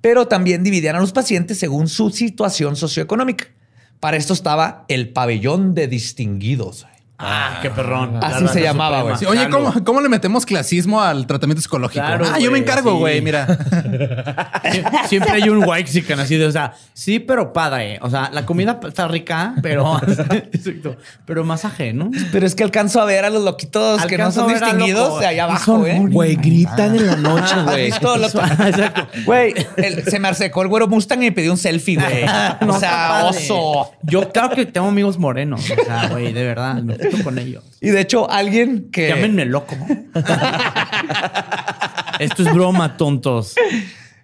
pero 0.00 0.28
también 0.28 0.62
dividían 0.62 0.94
a 0.94 1.00
los 1.00 1.10
pacientes 1.10 1.58
según 1.58 1.88
su 1.88 2.10
situación 2.10 2.76
socioeconómica. 2.76 3.46
Para 3.98 4.18
esto 4.18 4.34
estaba 4.34 4.84
el 4.86 5.12
pabellón 5.12 5.74
de 5.74 5.88
distinguidos. 5.88 6.86
Ah, 7.24 7.58
qué 7.62 7.70
perrón. 7.70 8.18
Así 8.22 8.46
se 8.48 8.62
llamaba, 8.62 9.02
güey. 9.02 9.16
Sí, 9.16 9.26
oye. 9.26 9.48
¿cómo, 9.48 9.72
¿cómo 9.84 10.00
le 10.00 10.08
metemos 10.08 10.44
clasismo 10.46 11.00
al 11.02 11.26
tratamiento 11.26 11.62
psicológico? 11.62 12.04
Claro, 12.04 12.24
ah, 12.26 12.38
yo 12.38 12.44
me 12.50 12.58
güey, 12.58 12.62
encargo, 12.62 12.98
güey, 12.98 13.20
mira. 13.22 13.46
Sie- 13.46 14.84
Siempre 15.08 15.32
hay 15.32 15.48
un 15.48 15.64
waxican 15.64 16.20
así 16.20 16.36
de, 16.36 16.46
o 16.46 16.52
sea, 16.52 16.74
sí, 16.92 17.18
pero 17.20 17.52
padre. 17.52 17.98
O 18.02 18.10
sea, 18.10 18.30
la 18.32 18.44
comida 18.46 18.78
está 18.86 19.08
rica, 19.08 19.54
pero. 19.62 20.00
Exacto. 20.52 20.96
Pero 21.24 21.44
masaje, 21.44 21.92
¿no? 21.92 22.10
Pero 22.32 22.46
es 22.46 22.54
que 22.54 22.64
alcanzo 22.64 23.00
a 23.00 23.04
ver 23.04 23.24
a 23.24 23.30
los 23.30 23.42
loquitos 23.42 24.04
que 24.06 24.18
no 24.18 24.30
son 24.32 24.48
distinguidos 24.48 25.08
loco. 25.08 25.20
de 25.20 25.26
allá 25.26 25.44
abajo, 25.44 25.64
son 25.64 25.86
¿eh? 25.86 26.00
Güey, 26.10 26.36
gritan 26.36 26.94
en 26.96 27.06
la 27.06 27.16
noche, 27.16 27.54
¿Has 27.54 27.64
güey. 27.64 27.86
Exacto. 27.88 29.08
Güey, 29.24 29.54
se 30.06 30.18
me 30.18 30.28
acercó 30.28 30.62
el 30.62 30.68
güero 30.68 30.88
Mustang 30.88 31.22
y 31.22 31.26
me 31.26 31.32
pidió 31.32 31.52
un 31.52 31.58
selfie, 31.58 31.96
güey. 31.96 32.24
No, 32.64 32.74
o 32.74 32.80
sea, 32.80 33.24
oso. 33.26 33.92
Yo 34.02 34.30
claro 34.30 34.54
que 34.54 34.66
tengo 34.66 34.88
amigos 34.88 35.18
morenos. 35.18 35.60
O 35.70 35.84
sea, 35.84 36.08
güey, 36.08 36.32
de 36.32 36.44
verdad, 36.44 36.82
con 37.22 37.38
ellos. 37.38 37.64
Y 37.80 37.90
de 37.90 38.00
hecho, 38.00 38.30
alguien 38.30 38.90
que... 38.90 39.08
Llámenme 39.08 39.44
loco. 39.44 39.76
Esto 42.18 42.42
es 42.42 42.52
broma, 42.52 42.96
tontos. 42.96 43.54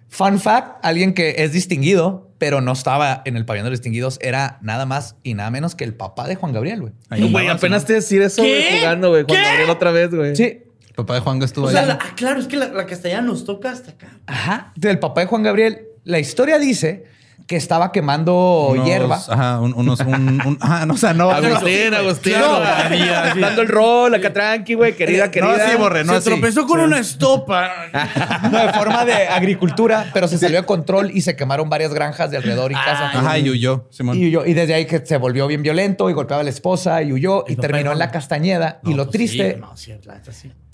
Fun 0.07 0.39
fact, 0.39 0.83
alguien 0.83 1.13
que 1.13 1.35
es 1.37 1.53
distinguido, 1.53 2.31
pero 2.37 2.59
no 2.59 2.71
estaba 2.73 3.21
en 3.25 3.37
el 3.37 3.45
pabellón 3.45 3.65
de 3.65 3.69
los 3.71 3.79
distinguidos, 3.79 4.19
era 4.21 4.57
nada 4.61 4.85
más 4.85 5.15
y 5.23 5.35
nada 5.35 5.51
menos 5.51 5.75
que 5.75 5.83
el 5.83 5.93
papá 5.93 6.27
de 6.27 6.35
Juan 6.35 6.51
Gabriel, 6.51 6.81
güey. 6.81 6.93
Ahí 7.09 7.31
Güey, 7.31 7.47
apenas 7.47 7.85
te 7.85 7.93
decir 7.93 8.21
eso 8.21 8.41
¿Qué? 8.41 8.49
güey, 8.49 8.79
jugando, 8.79 9.09
güey. 9.09 9.23
Juan 9.23 9.37
¿Qué? 9.37 9.43
Gabriel 9.43 9.69
otra 9.69 9.91
vez, 9.91 10.09
güey. 10.09 10.35
Sí. 10.35 10.63
El 10.87 10.95
papá 10.95 11.13
de 11.13 11.19
Juan 11.21 11.41
estuvo 11.41 11.67
O 11.67 11.71
sea, 11.71 11.99
ah, 12.01 12.15
claro, 12.15 12.39
es 12.39 12.47
que 12.47 12.57
la, 12.57 12.67
la 12.67 12.85
castellana 12.85 13.27
nos 13.27 13.45
toca 13.45 13.71
hasta 13.71 13.91
acá. 13.91 14.19
Ajá. 14.25 14.73
Del 14.75 14.99
papá 14.99 15.21
de 15.21 15.27
Juan 15.27 15.43
Gabriel. 15.43 15.83
La 16.03 16.19
historia 16.19 16.59
dice 16.59 17.05
que 17.51 17.57
estaba 17.57 17.91
quemando 17.91 18.69
Unos- 18.69 18.85
hierba. 18.85 19.19
Ajá, 19.27 19.59
un- 19.59 19.73
unos. 19.75 19.99
Un, 19.99 20.41
un- 20.45 20.57
ajá, 20.61 20.85
no, 20.87 20.93
o 20.93 20.97
sea, 20.97 21.13
no. 21.13 21.29
Agustín, 21.29 21.93
Agustín. 21.93 22.35
Así. 22.35 23.39
Dando 23.41 23.61
el 23.61 23.67
rol, 23.67 24.15
acá 24.15 24.31
tranqui, 24.31 24.73
güey. 24.75 24.95
Querida, 24.95 25.25
No, 25.25 25.31
querida. 25.31 25.65
así, 25.67 25.75
borre, 25.75 26.05
no 26.05 26.13
Se 26.13 26.19
así. 26.19 26.29
tropezó 26.29 26.65
con 26.65 26.79
una 26.79 26.99
estopa. 26.99 27.69
No, 28.51 28.65
de 28.65 28.71
forma 28.73 29.03
de 29.03 29.27
agricultura, 29.27 30.09
pero 30.13 30.27
se 30.29 30.37
salió 30.37 30.61
de 30.61 30.65
control 30.65 31.11
y 31.13 31.21
se 31.21 31.35
quemaron 31.35 31.69
varias 31.69 31.93
granjas 31.93 32.31
de 32.31 32.37
alrededor 32.37 32.71
y 32.71 32.75
casa. 32.75 33.09
Ajá, 33.13 33.37
y 33.37 33.49
huyó, 33.49 33.87
Simón. 33.91 34.17
Y, 34.17 34.27
huyó. 34.27 34.45
y 34.45 34.53
desde 34.53 34.73
ahí 34.73 34.85
que 34.85 35.05
se 35.05 35.17
volvió 35.17 35.45
bien 35.47 35.61
violento 35.61 36.09
y 36.09 36.13
golpeaba 36.13 36.39
a 36.41 36.43
la 36.45 36.49
esposa 36.51 37.01
y 37.01 37.11
huyó 37.11 37.43
y 37.49 37.55
no 37.57 37.61
terminó 37.61 37.91
en 37.91 37.99
la 37.99 38.11
Castañeda. 38.11 38.79
y 38.85 38.91
No, 38.91 38.97
lo 38.97 39.03
pues 39.05 39.13
triste, 39.13 39.53
sí, 39.55 39.59
no, 39.59 39.75
sí, 39.75 39.93
la 40.05 40.21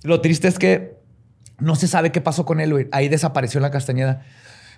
lo 0.04 0.22
triste 0.22 0.48
es 0.48 0.60
que 0.60 0.96
no 1.60 1.76
se 1.76 1.88
sabe 1.88 2.12
qué 2.12 2.22
pasó 2.22 2.46
con 2.46 2.60
él. 2.60 2.72
güey. 2.72 2.88
Ahí 2.92 3.10
desapareció 3.10 3.58
en 3.58 3.64
la 3.64 3.72
Castañeda. 3.72 4.22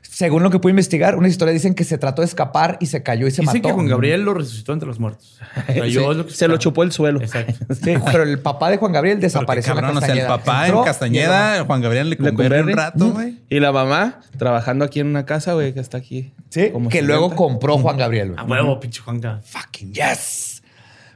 Según 0.01 0.43
lo 0.43 0.49
que 0.49 0.59
pude 0.59 0.71
investigar, 0.71 1.15
una 1.15 1.27
historia 1.27 1.53
dicen 1.53 1.75
que 1.75 1.83
se 1.83 1.97
trató 1.97 2.21
de 2.21 2.27
escapar 2.27 2.77
y 2.81 2.87
se 2.87 3.03
cayó 3.03 3.27
y 3.27 3.31
se 3.31 3.41
Dicen 3.41 3.57
mató. 3.57 3.67
que 3.69 3.73
Juan 3.73 3.87
Gabriel 3.87 4.23
lo 4.23 4.33
resucitó 4.33 4.73
entre 4.73 4.87
los 4.87 4.99
muertos. 4.99 5.39
O 5.69 5.73
sea, 5.73 5.85
yo 5.87 6.01
Sí, 6.01 6.09
es 6.11 6.17
lo 6.17 6.25
que 6.25 6.33
se 6.33 6.47
lo 6.47 6.57
chupó 6.57 6.83
el 6.83 6.91
suelo. 6.91 7.21
Exacto. 7.21 7.53
Sí, 7.75 7.93
pero 8.11 8.23
el 8.23 8.39
papá 8.39 8.69
de 8.69 8.77
Juan 8.77 8.91
Gabriel 8.91 9.19
desapareció 9.19 9.73
cabrón, 9.73 9.91
en 9.91 9.95
la 9.95 10.01
o 10.01 10.05
sea, 10.05 10.15
el 10.15 10.27
papá 10.27 10.65
Entró 10.65 10.79
en 10.79 10.85
Castañeda, 10.85 11.63
Juan 11.65 11.81
Gabriel 11.81 12.09
le 12.09 12.17
cumplió 12.17 12.61
un 12.63 12.71
rato, 12.73 13.11
güey. 13.11 13.37
Y 13.49 13.59
la 13.59 13.71
mamá 13.71 14.19
trabajando 14.37 14.85
aquí 14.85 14.99
en 14.99 15.07
una 15.07 15.25
casa, 15.25 15.53
güey, 15.53 15.73
que 15.73 15.79
está 15.79 15.97
aquí. 15.97 16.33
Sí, 16.49 16.69
como 16.71 16.89
que 16.89 17.01
luego 17.01 17.35
compró 17.35 17.77
Juan 17.77 17.97
Gabriel. 17.97 18.29
güey. 18.33 18.39
A 18.39 18.43
huevo, 18.43 18.79
pinche 18.79 19.01
Juanca. 19.01 19.41
Fucking 19.43 19.93
yes. 19.93 20.61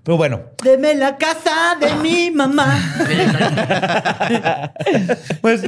Pero 0.04 0.18
bueno, 0.18 0.42
Deme 0.62 0.96
la 0.96 1.18
casa 1.18 1.78
de 1.80 1.96
mi 1.96 2.30
mamá. 2.30 2.78
pues 5.42 5.62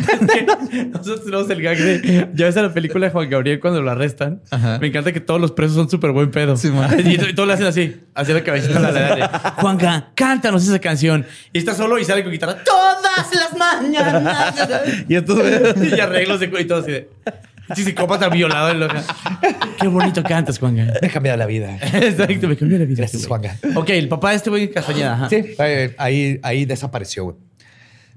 Nosotros 0.92 1.24
tenemos 1.24 1.50
el 1.50 1.62
gag 1.62 1.78
de. 1.78 2.28
Ya 2.34 2.46
ves 2.46 2.56
a 2.56 2.62
la 2.62 2.72
película 2.72 3.06
de 3.06 3.12
Juan 3.12 3.28
Gabriel 3.30 3.60
cuando 3.60 3.82
lo 3.82 3.90
arrestan. 3.90 4.42
Ajá. 4.50 4.78
Me 4.80 4.88
encanta 4.88 5.12
que 5.12 5.20
todos 5.20 5.40
los 5.40 5.52
presos 5.52 5.76
son 5.76 5.88
súper 5.90 6.12
buen 6.12 6.30
pedo. 6.30 6.56
Sí, 6.56 6.70
y, 7.04 7.14
y 7.14 7.34
todos 7.34 7.46
le 7.46 7.54
hacen 7.54 7.66
así. 7.66 8.00
Así 8.14 8.32
la 8.32 8.42
cabecita 8.44 8.78
a 8.78 8.82
la 8.82 8.90
edad 8.90 9.16
de 9.16 9.60
Juanca, 9.62 10.08
cántanos 10.14 10.66
esa 10.66 10.78
canción. 10.78 11.26
Y 11.52 11.58
está 11.58 11.74
solo 11.74 11.98
y 11.98 12.04
sale 12.04 12.22
con 12.22 12.32
guitarra 12.32 12.56
todas 12.64 13.28
las 13.34 13.56
mañanas. 13.56 14.54
Y 15.08 15.18
güey. 15.18 15.88
y 15.96 16.00
arreglos 16.00 16.40
de 16.40 16.50
y 16.60 16.64
todo 16.64 16.80
así 16.80 16.92
de. 16.92 17.08
Sí, 17.74 17.82
psicópata 17.82 18.28
violado. 18.28 18.70
en 18.70 18.80
loca. 18.80 19.02
Qué 19.80 19.88
bonito 19.88 20.22
cantas, 20.22 20.58
Juanca. 20.58 20.92
me 21.00 21.08
ha 21.08 21.10
cambiado 21.10 21.38
la 21.38 21.46
vida. 21.46 21.78
Exacto, 21.94 22.46
me 22.46 22.56
cambió 22.56 22.78
la 22.78 22.84
vida. 22.84 22.96
Gracias, 22.98 23.22
este 23.22 23.28
güey. 23.28 23.48
Juanca. 23.48 23.80
Ok, 23.80 23.90
el 23.90 24.08
papá 24.08 24.30
de 24.30 24.36
este 24.36 24.50
güey 24.50 24.64
en 24.64 24.72
Castañeda. 24.72 25.14
ajá. 25.14 25.28
Sí, 25.30 25.56
ahí, 25.96 26.38
ahí 26.42 26.64
desapareció, 26.66 27.24
güey. 27.24 27.36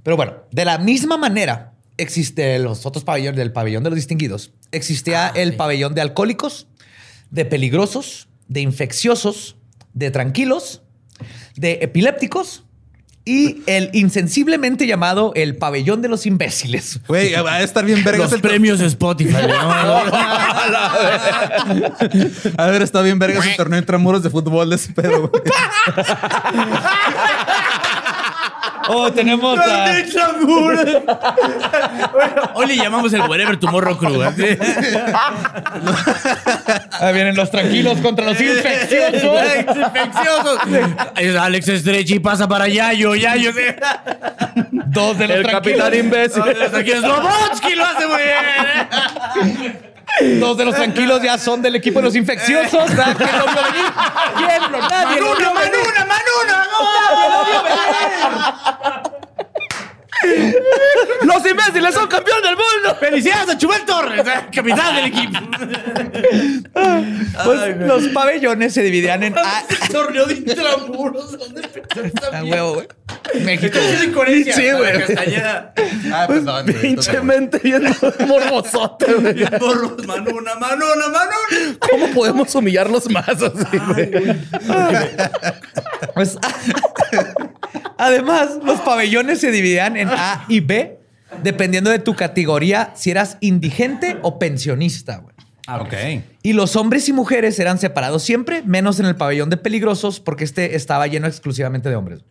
Pero 0.08 0.16
bueno, 0.16 0.36
de 0.52 0.64
la 0.64 0.78
misma 0.78 1.18
manera 1.18 1.74
existe 1.98 2.58
los 2.60 2.86
otros 2.86 3.04
pabellones 3.04 3.36
del 3.36 3.52
pabellón 3.52 3.84
de 3.84 3.90
los 3.90 3.98
distinguidos. 3.98 4.54
Existía 4.72 5.28
el 5.36 5.58
pabellón 5.58 5.96
de 5.96 6.00
alcohólicos, 6.00 6.68
de 7.30 7.44
peligrosos, 7.44 8.30
de 8.48 8.62
infecciosos, 8.62 9.58
de 9.92 10.10
tranquilos, 10.10 10.82
de 11.58 11.80
epilépticos 11.82 12.64
y 13.26 13.64
el 13.66 13.90
insensiblemente 13.92 14.88
llamado 14.88 15.34
el 15.36 15.58
pabellón 15.58 16.02
de 16.02 16.08
los 16.08 16.26
imbéciles. 16.26 17.02
Güey, 17.10 17.34
va 17.34 17.56
a 17.56 17.62
estar 17.62 17.84
bien 17.84 18.02
vergas 18.02 18.32
Los 18.32 18.36
el 18.36 18.40
premios 18.40 18.80
Spotify. 18.80 19.34
¿no? 19.46 19.72
A 22.58 22.68
ver, 22.68 22.82
está 22.82 23.02
bien 23.02 23.20
vergas 23.20 23.46
el 23.46 23.58
torneo 23.58 23.78
entre 23.78 23.98
muros 23.98 24.24
de 24.24 24.30
fútbol 24.30 24.70
de 24.70 24.78
ese 24.78 24.94
pedo, 24.94 25.28
güey. 25.28 25.44
Oh, 28.90 29.12
tenemos 29.14 29.58
a... 29.60 29.86
Hoy 32.54 32.68
le 32.68 32.76
llamamos 32.78 33.14
el 33.14 33.22
Wherever 33.22 33.58
Tomorrow 33.58 33.98
Crew. 33.98 34.24
¿eh? 34.24 34.58
Ahí 37.00 37.14
vienen 37.14 37.36
los 37.36 37.52
tranquilos 37.52 38.00
contra 38.00 38.26
los 38.26 38.40
infecciosos. 38.40 39.42
Infecciosos. 39.58 40.60
Alex 41.40 41.68
Estrechi 41.68 42.20
pasa 42.20 42.48
para 42.48 42.68
Yayo. 42.68 43.16
Yayo. 43.16 43.52
sí. 43.54 43.60
Dos 44.72 45.18
de 45.18 45.28
los 45.28 45.38
El 45.38 45.44
tranquilos. 45.44 45.80
capitán 45.82 46.06
imbécil. 46.06 46.44
Aquí 46.44 46.92
es 46.92 47.00
Slobotsky 47.00 47.76
lo 47.76 47.86
hace 47.86 48.08
muy 48.08 48.22
bien. 48.24 49.78
¿Eh? 50.22 50.38
Dos 50.40 50.58
de 50.58 50.66
los 50.66 50.76
tranquilos 50.76 51.22
ya 51.22 51.38
son 51.38 51.62
del 51.62 51.76
equipo 51.76 52.00
de 52.00 52.06
los 52.06 52.16
infecciosos. 52.16 52.90
¿verdad? 52.90 53.16
¿Quién 53.18 53.38
lo 53.38 53.46
vio 53.46 53.64
venir? 53.72 53.86
¿Quién 54.38 54.72
lo? 54.72 54.80
Nadie 54.80 55.20
lo 55.22 55.36
vio 55.36 55.54
Manuna. 55.54 56.06
Manuna, 56.06 56.68
Manuna. 58.80 59.04
¡Los 61.24 61.46
imbéciles 61.46 61.94
son 61.94 62.08
campeón 62.08 62.42
del 62.42 62.56
mundo! 62.56 62.98
¡Felicidades 63.00 63.50
a 63.50 63.58
Chubel 63.58 63.82
Torres, 63.86 64.22
eh, 64.26 64.46
capitán 64.54 64.96
del 64.96 65.06
equipo! 65.06 65.40
Pues 67.46 67.78
los 67.78 68.08
pabellones 68.10 68.74
se 68.74 68.82
dividían 68.84 69.24
en 69.24 69.38
A. 69.38 69.64
Torneo 69.92 70.26
de 70.26 70.36
intramuros. 70.36 71.38
¿Dónde 71.38 71.62
empezó 71.64 72.04
esta 72.04 72.44
huevo, 72.44 72.74
güey. 72.76 72.88
México. 73.44 73.78
Sí, 73.80 74.72
güey. 74.72 75.00
Castañeda. 75.06 75.74
Ah, 76.14 76.26
perdón. 76.28 76.64
güey, 76.66 76.76
Pinche 76.82 77.12
entonces- 77.12 77.24
mente 77.24 77.60
bien 77.60 77.84
morbosote, 78.28 79.14
güey. 79.14 79.36
Morros, 79.60 80.06
Manuna, 80.06 80.56
manuna, 80.56 81.08
manuna. 81.08 81.78
¿Cómo 81.80 82.08
podemos 82.14 82.54
humillarlos 82.56 83.10
más 83.10 83.28
así, 83.30 83.78
güey? 83.88 84.12
Pues, 86.14 86.38
además, 87.98 88.52
los 88.64 88.80
pabellones 88.82 89.40
se 89.40 89.52
dividían 89.52 89.98
en 89.98 90.10
A 90.18 90.46
y 90.48 90.60
B, 90.60 91.00
dependiendo 91.44 91.90
de 91.90 92.00
tu 92.00 92.16
categoría, 92.16 92.92
si 92.96 93.12
eras 93.12 93.38
indigente 93.42 94.18
o 94.24 94.40
pensionista. 94.40 95.18
güey. 95.18 95.36
Ok. 95.82 96.24
Y 96.44 96.54
los 96.54 96.76
hombres 96.76 97.10
y 97.10 97.14
mujeres 97.14 97.60
eran 97.60 97.78
separados 97.78 98.24
siempre, 98.24 98.62
menos 98.64 99.00
en 99.00 99.06
el 99.06 99.16
pabellón 99.16 99.50
de 99.50 99.58
peligrosos, 99.58 100.20
porque 100.20 100.44
este 100.46 100.76
estaba 100.76 101.08
lleno 101.08 101.28
exclusivamente 101.28 101.90
de 101.90 101.96
hombres. 101.96 102.22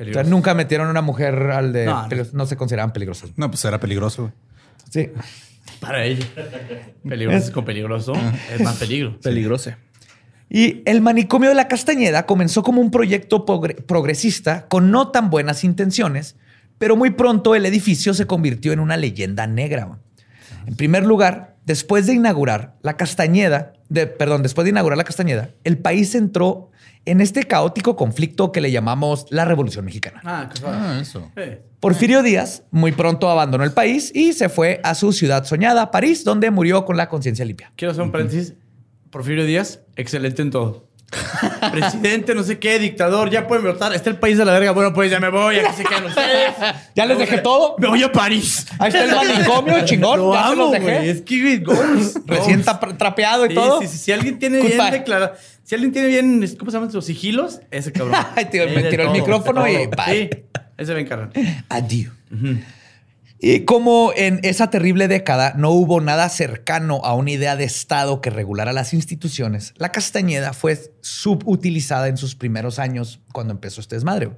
O 0.00 0.12
sea, 0.12 0.24
nunca 0.24 0.52
metieron 0.54 0.88
una 0.88 1.00
mujer 1.00 1.34
al 1.52 1.72
de... 1.72 1.86
No, 1.86 2.02
no. 2.02 2.08
peligrosos. 2.08 2.34
no 2.34 2.44
se 2.46 2.56
consideraban 2.56 2.92
peligrosos. 2.92 3.30
No, 3.36 3.50
pues 3.50 3.64
era 3.64 3.78
peligroso, 3.80 4.22
güey. 4.22 4.34
Sí. 4.90 5.10
Para 5.80 6.04
ella. 6.04 6.26
Peligroso 7.08 7.52
con 7.52 7.64
peligroso. 7.64 8.12
Es 8.52 8.60
más 8.62 8.76
peligro. 8.76 9.18
Peligroso. 9.22 9.70
Y 10.50 10.82
el 10.86 11.00
manicomio 11.00 11.48
de 11.48 11.54
la 11.56 11.66
Castañeda 11.68 12.24
comenzó 12.26 12.62
como 12.62 12.80
un 12.80 12.90
proyecto 12.90 13.44
progre- 13.46 13.76
progresista 13.84 14.66
con 14.68 14.90
no 14.90 15.08
tan 15.08 15.28
buenas 15.30 15.64
intenciones, 15.64 16.36
pero 16.78 16.96
muy 16.96 17.10
pronto 17.10 17.54
el 17.54 17.66
edificio 17.66 18.14
se 18.14 18.26
convirtió 18.26 18.72
en 18.72 18.80
una 18.80 18.96
leyenda 18.96 19.46
negra. 19.46 19.98
En 20.66 20.74
primer 20.76 21.06
lugar, 21.06 21.56
después 21.64 22.06
de 22.06 22.14
inaugurar 22.14 22.76
la 22.82 22.96
Castañeda, 22.96 23.72
de, 23.88 24.06
perdón, 24.06 24.42
después 24.42 24.64
de 24.64 24.70
inaugurar 24.70 24.96
la 24.96 25.04
Castañeda, 25.04 25.50
el 25.64 25.78
país 25.78 26.14
entró 26.14 26.70
en 27.04 27.20
este 27.20 27.44
caótico 27.44 27.94
conflicto 27.94 28.50
que 28.50 28.60
le 28.60 28.72
llamamos 28.72 29.26
la 29.30 29.44
Revolución 29.44 29.84
Mexicana. 29.84 30.20
Ah, 30.24 30.50
qué 30.52 30.60
suave. 30.60 30.76
Ah, 30.78 30.98
eso. 31.00 31.30
Porfirio 31.78 32.22
Díaz 32.22 32.64
muy 32.72 32.92
pronto 32.92 33.30
abandonó 33.30 33.62
el 33.62 33.72
país 33.72 34.10
y 34.14 34.32
se 34.32 34.48
fue 34.48 34.80
a 34.82 34.94
su 34.94 35.12
ciudad 35.12 35.44
soñada, 35.44 35.90
París, 35.92 36.24
donde 36.24 36.50
murió 36.50 36.84
con 36.84 36.96
la 36.96 37.08
conciencia 37.08 37.44
limpia. 37.44 37.72
Quiero 37.76 37.92
hacer 37.92 38.02
un 38.02 38.10
paréntesis. 38.10 38.54
Porfirio 39.10 39.44
Díaz, 39.44 39.80
excelente 39.94 40.42
en 40.42 40.50
todo. 40.50 40.88
Presidente, 41.70 42.34
no 42.34 42.42
sé 42.42 42.58
qué, 42.58 42.78
dictador, 42.78 43.30
ya 43.30 43.46
pueden 43.46 43.64
votar. 43.64 43.92
Está 43.94 44.10
el 44.10 44.16
país 44.18 44.38
de 44.38 44.44
la 44.44 44.52
verga. 44.52 44.72
Bueno, 44.72 44.92
pues 44.92 45.10
ya 45.10 45.20
me 45.20 45.28
voy, 45.30 45.56
aquí 45.58 45.76
se 45.76 45.84
quedan 45.84 46.04
ustedes. 46.06 46.52
¿Ya 46.94 47.06
les 47.06 47.18
dejé 47.18 47.38
todo? 47.38 47.76
Me 47.78 47.88
voy 47.88 48.02
a 48.02 48.12
París. 48.12 48.66
Ahí 48.78 48.88
está 48.88 49.04
el 49.04 49.14
manicomio, 49.14 49.74
chingón. 49.84 50.18
Lo 50.20 50.32
ya 50.34 50.46
amo, 50.48 50.68
güey. 50.68 51.08
Es 51.08 51.22
que, 51.22 51.58
goals, 51.58 52.20
Recién 52.26 52.62
goals. 52.64 52.98
trapeado 52.98 53.46
y 53.46 53.50
Sí, 53.50 53.54
todo. 53.54 53.80
sí, 53.80 53.88
sí. 53.88 53.98
Si 53.98 54.12
alguien 54.12 54.38
tiene 54.38 54.60
bien 54.60 54.90
declarado, 54.90 55.32
si 55.64 55.74
alguien 55.74 55.92
tiene 55.92 56.08
bien, 56.08 56.44
¿cómo 56.58 56.70
se 56.70 56.76
llaman 56.76 56.90
sus 56.92 57.04
sigilos? 57.04 57.60
Ese 57.70 57.92
cabrón. 57.92 58.14
Ay, 58.36 58.44
tío, 58.46 58.64
me 58.68 58.82
tiró 58.84 59.04
el 59.04 59.10
micrófono 59.10 59.66
y 59.66 59.86
bye. 59.86 60.30
Sí, 60.32 60.60
ese 60.78 60.92
va 60.92 60.98
a 60.98 61.02
encargar. 61.02 61.30
Adiós. 61.68 62.12
Y 63.38 63.60
como 63.66 64.12
en 64.16 64.40
esa 64.44 64.70
terrible 64.70 65.08
década 65.08 65.52
no 65.56 65.70
hubo 65.70 66.00
nada 66.00 66.28
cercano 66.30 67.00
a 67.04 67.14
una 67.14 67.30
idea 67.32 67.54
de 67.54 67.64
Estado 67.64 68.20
que 68.22 68.30
regulara 68.30 68.72
las 68.72 68.94
instituciones, 68.94 69.74
la 69.76 69.92
Castañeda 69.92 70.54
fue 70.54 70.78
subutilizada 71.02 72.08
en 72.08 72.16
sus 72.16 72.34
primeros 72.34 72.78
años 72.78 73.20
cuando 73.32 73.52
empezó 73.52 73.80
este 73.82 73.96
desmadre. 73.96 74.30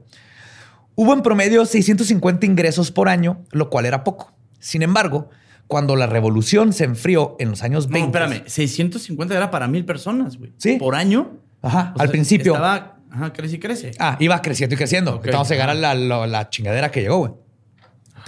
Hubo 0.96 1.12
en 1.12 1.22
promedio 1.22 1.64
650 1.64 2.44
ingresos 2.46 2.90
por 2.90 3.08
año, 3.08 3.44
lo 3.52 3.70
cual 3.70 3.86
era 3.86 4.02
poco. 4.02 4.32
Sin 4.58 4.82
embargo, 4.82 5.30
cuando 5.68 5.94
la 5.94 6.06
revolución 6.06 6.72
se 6.72 6.82
enfrió 6.84 7.36
en 7.38 7.50
los 7.50 7.62
años 7.62 7.86
No, 7.88 7.92
20, 7.94 8.18
espérame. 8.18 8.42
650 8.48 9.36
era 9.36 9.50
para 9.50 9.68
mil 9.68 9.84
personas, 9.84 10.36
güey. 10.38 10.52
Sí. 10.56 10.76
Por 10.76 10.96
año. 10.96 11.38
Ajá, 11.62 11.92
O 11.96 12.00
al 12.00 12.08
sea, 12.08 12.12
principio. 12.12 12.54
Estaba, 12.54 12.96
ajá, 13.12 13.32
crece 13.32 13.56
y 13.56 13.58
crece. 13.60 13.90
Ah, 14.00 14.16
iba 14.18 14.42
creciendo 14.42 14.74
y 14.74 14.78
creciendo. 14.78 15.14
Ok. 15.16 15.28
Vamos 15.30 15.48
a 15.50 15.54
llegar 15.54 15.70
a 15.70 15.74
la, 15.74 15.94
la- 15.94 16.26
la 16.26 16.50
chingadera 16.50 16.90
que 16.90 17.02
llegó, 17.02 17.18
güey. 17.18 17.32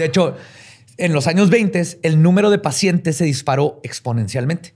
De 0.01 0.07
hecho, 0.07 0.35
en 0.97 1.13
los 1.13 1.27
años 1.27 1.51
20, 1.51 1.99
el 2.03 2.23
número 2.23 2.49
de 2.49 2.59
pacientes 2.59 3.19
se 3.19 3.27
disparó 3.27 3.81
exponencialmente. 3.83 4.73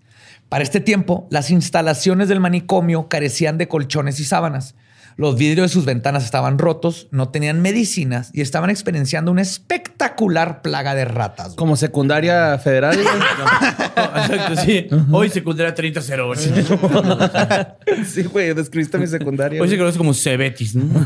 Para 0.50 0.62
este 0.62 0.80
tiempo, 0.80 1.26
las 1.30 1.50
instalaciones 1.50 2.28
del 2.28 2.40
manicomio 2.40 3.08
carecían 3.08 3.56
de 3.56 3.66
colchones 3.66 4.20
y 4.20 4.24
sábanas. 4.24 4.74
Los 5.16 5.36
vidrios 5.38 5.70
de 5.70 5.72
sus 5.72 5.84
ventanas 5.84 6.24
estaban 6.24 6.58
rotos, 6.58 7.06
no 7.12 7.28
tenían 7.28 7.62
medicinas 7.62 8.30
y 8.32 8.40
estaban 8.40 8.70
experienciando 8.70 9.30
una 9.30 9.42
espectacular 9.42 10.62
plaga 10.62 10.94
de 10.94 11.04
ratas. 11.04 11.46
güey. 11.48 11.56
Como 11.56 11.76
secundaria 11.76 12.58
federal. 12.58 12.98
Exacto, 13.96 14.56
sí. 14.64 14.86
Hoy 15.12 15.30
secundaria 15.30 15.74
30-0. 15.74 18.04
sí, 18.06 18.22
güey, 18.24 18.54
describiste 18.54 18.98
mi 18.98 19.06
secundaria. 19.06 19.60
Hoy 19.62 19.68
se 19.68 19.74
güey. 19.76 19.80
conoce 19.80 19.98
como 19.98 20.14
Cebetis, 20.14 20.74
¿no? 20.74 20.84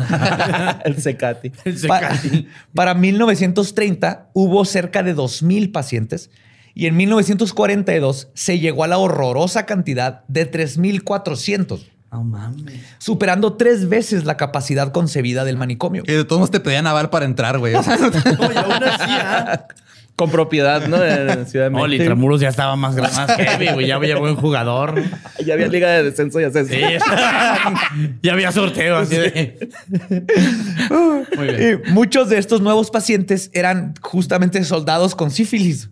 El 0.85 1.01
Secati. 1.01 1.53
El 1.65 1.75
Pa- 1.87 2.01
Secati. 2.17 2.49
para 2.75 2.95
1930 2.95 4.31
hubo 4.33 4.65
cerca 4.65 5.03
de 5.03 5.15
2.000 5.15 5.73
pacientes 5.73 6.31
y 6.75 6.87
en 6.87 6.97
1942 6.97 8.29
se 8.35 8.59
llegó 8.59 8.85
a 8.85 8.89
la 8.89 8.99
horrorosa 8.99 9.67
cantidad 9.67 10.25
de 10.29 10.51
3.400, 10.51 11.81
No 12.11 12.25
mames. 12.25 12.81
superando 12.99 13.53
tres 13.55 13.89
veces 13.89 14.25
la 14.25 14.37
capacidad 14.37 14.93
concebida 14.93 15.45
del 15.45 15.57
manicomio. 15.59 16.05
Y 16.07 16.13
de 16.13 16.25
todos 16.25 16.41
modos 16.41 16.51
te 16.51 16.61
pedían 16.61 16.87
aval 16.87 17.11
para 17.11 17.27
entrar, 17.27 17.59
güey. 17.59 17.75
O 17.75 17.83
sea, 17.83 17.97
no 17.99 18.11
te- 18.11 18.19
No, 18.39 18.53
y 18.53 18.57
aún 18.57 18.73
así, 18.85 19.11
¿ah? 19.11 19.67
Con 20.17 20.31
propiedad, 20.33 20.85
¿no? 20.89 20.97
En 21.05 21.47
Ciudad 21.47 21.67
de 21.67 21.71
No, 21.71 21.79
México. 21.83 22.03
Intramuros 22.03 22.41
ya 22.41 22.49
estaba 22.49 22.75
más, 22.75 22.97
más 22.97 23.31
heavy, 23.37 23.69
güey. 23.69 23.87
Ya 23.87 23.95
había 23.97 24.17
buen 24.17 24.35
jugador. 24.37 25.01
Ya 25.47 25.55
había 25.55 25.69
liga 25.69 25.89
de 25.91 26.03
descenso 26.03 26.41
y 26.41 26.45
ascenso. 26.45 26.75
Sí. 26.75 26.81
ya 28.23 28.33
había 28.33 28.51
sorteo 28.51 28.97
así 28.97 29.15
de... 29.17 29.69
Muy 31.37 31.47
bien. 31.47 31.83
Y 31.87 31.91
muchos 31.93 32.29
de 32.29 32.39
estos 32.39 32.61
nuevos 32.61 32.91
pacientes 32.91 33.51
eran 33.53 33.95
justamente 34.01 34.63
soldados 34.65 35.15
con 35.15 35.31
sífilis. 35.31 35.91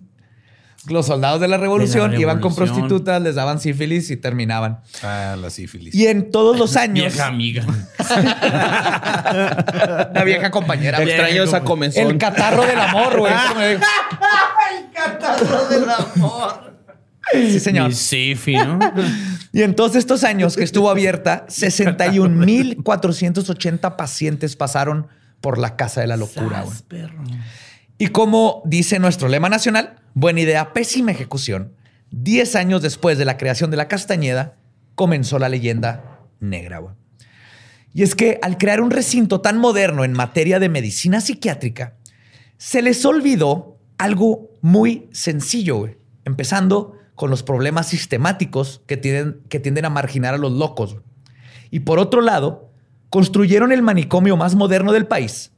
Los 0.88 1.06
soldados 1.06 1.40
de 1.40 1.48
la 1.48 1.56
revolución, 1.56 2.10
De 2.10 2.16
la 2.16 2.22
iban 2.22 2.40
con 2.40 2.54
prostitutas, 2.54 3.20
les 3.20 3.34
daban 3.34 3.60
sífilis 3.60 4.10
y 4.10 4.16
terminaban. 4.16 4.80
Ah, 5.02 5.36
la 5.40 5.50
sífilis. 5.50 5.94
Y 5.94 6.06
en 6.06 6.30
todos 6.30 6.58
los 6.58 6.76
años, 6.76 7.06
Vieja 7.12 7.26
amiga. 7.26 7.64
una 10.10 10.24
vieja 10.24 10.50
compañera. 10.50 11.02
Extraño 11.02 11.42
esa 11.42 11.58
El 11.58 11.64
comezón. 11.64 12.18
catarro 12.18 12.64
del 12.66 12.78
amor, 12.78 13.18
güey. 13.18 13.32
Sí, 17.32 17.58
señor. 17.60 17.92
Sifi, 17.92 18.54
¿no? 18.56 18.78
Y 19.52 19.62
en 19.62 19.74
todos 19.74 19.96
estos 19.96 20.22
años 20.22 20.56
que 20.56 20.62
estuvo 20.62 20.88
abierta, 20.90 21.44
61.480 21.48 23.96
pacientes 23.96 24.54
pasaron 24.56 25.08
por 25.40 25.58
la 25.58 25.74
casa 25.76 26.00
de 26.00 26.06
la 26.06 26.16
locura. 26.16 26.62
güey. 26.62 26.76
Y 27.98 28.06
como 28.08 28.62
dice 28.64 28.98
nuestro 29.00 29.28
lema 29.28 29.48
nacional, 29.48 29.96
buena 30.16 30.40
idea, 30.40 30.72
pésima 30.72 31.10
ejecución. 31.12 31.74
Diez 32.10 32.56
años 32.56 32.80
después 32.80 33.18
de 33.18 33.26
la 33.26 33.36
creación 33.36 33.70
de 33.70 33.76
la 33.76 33.86
Castañeda, 33.86 34.56
comenzó 34.94 35.38
la 35.38 35.50
leyenda 35.50 36.22
negra. 36.40 36.82
Y 37.92 38.02
es 38.02 38.14
que 38.14 38.38
al 38.40 38.56
crear 38.56 38.80
un 38.80 38.90
recinto 38.90 39.42
tan 39.42 39.58
moderno 39.58 40.04
en 40.04 40.14
materia 40.14 40.58
de 40.58 40.70
medicina 40.70 41.20
psiquiátrica, 41.20 41.96
se 42.56 42.80
les 42.80 43.04
olvidó 43.04 43.78
algo 43.98 44.52
muy 44.62 45.10
sencillo, 45.12 45.86
empezando 46.24 46.94
con 47.14 47.28
los 47.28 47.42
problemas 47.42 47.86
sistemáticos 47.86 48.80
que 48.86 48.96
tienden, 48.96 49.84
a 49.84 49.90
marginar 49.90 50.32
a 50.32 50.38
los 50.38 50.52
locos. 50.52 50.96
Y 51.70 51.80
por 51.80 51.98
otro 51.98 52.22
lado, 52.22 52.70
construyeron 53.10 53.70
el 53.70 53.82
manicomio 53.82 54.38
más 54.38 54.54
moderno 54.54 54.92
del 54.92 55.06
país. 55.06 55.52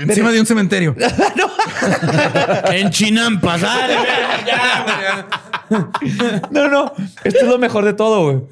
Encima 0.00 0.30
de 0.32 0.40
un 0.40 0.46
cementerio. 0.46 0.94
En 2.72 2.90
Chinampa, 2.90 3.58
sale. 3.58 3.94
Ya, 4.46 5.26
güey. 5.68 5.80
No, 6.50 6.68
no, 6.68 6.92
esto 7.24 7.40
es 7.40 7.46
lo 7.48 7.58
mejor 7.58 7.84
de 7.84 7.92
todo, 7.94 8.24
güey. 8.24 8.42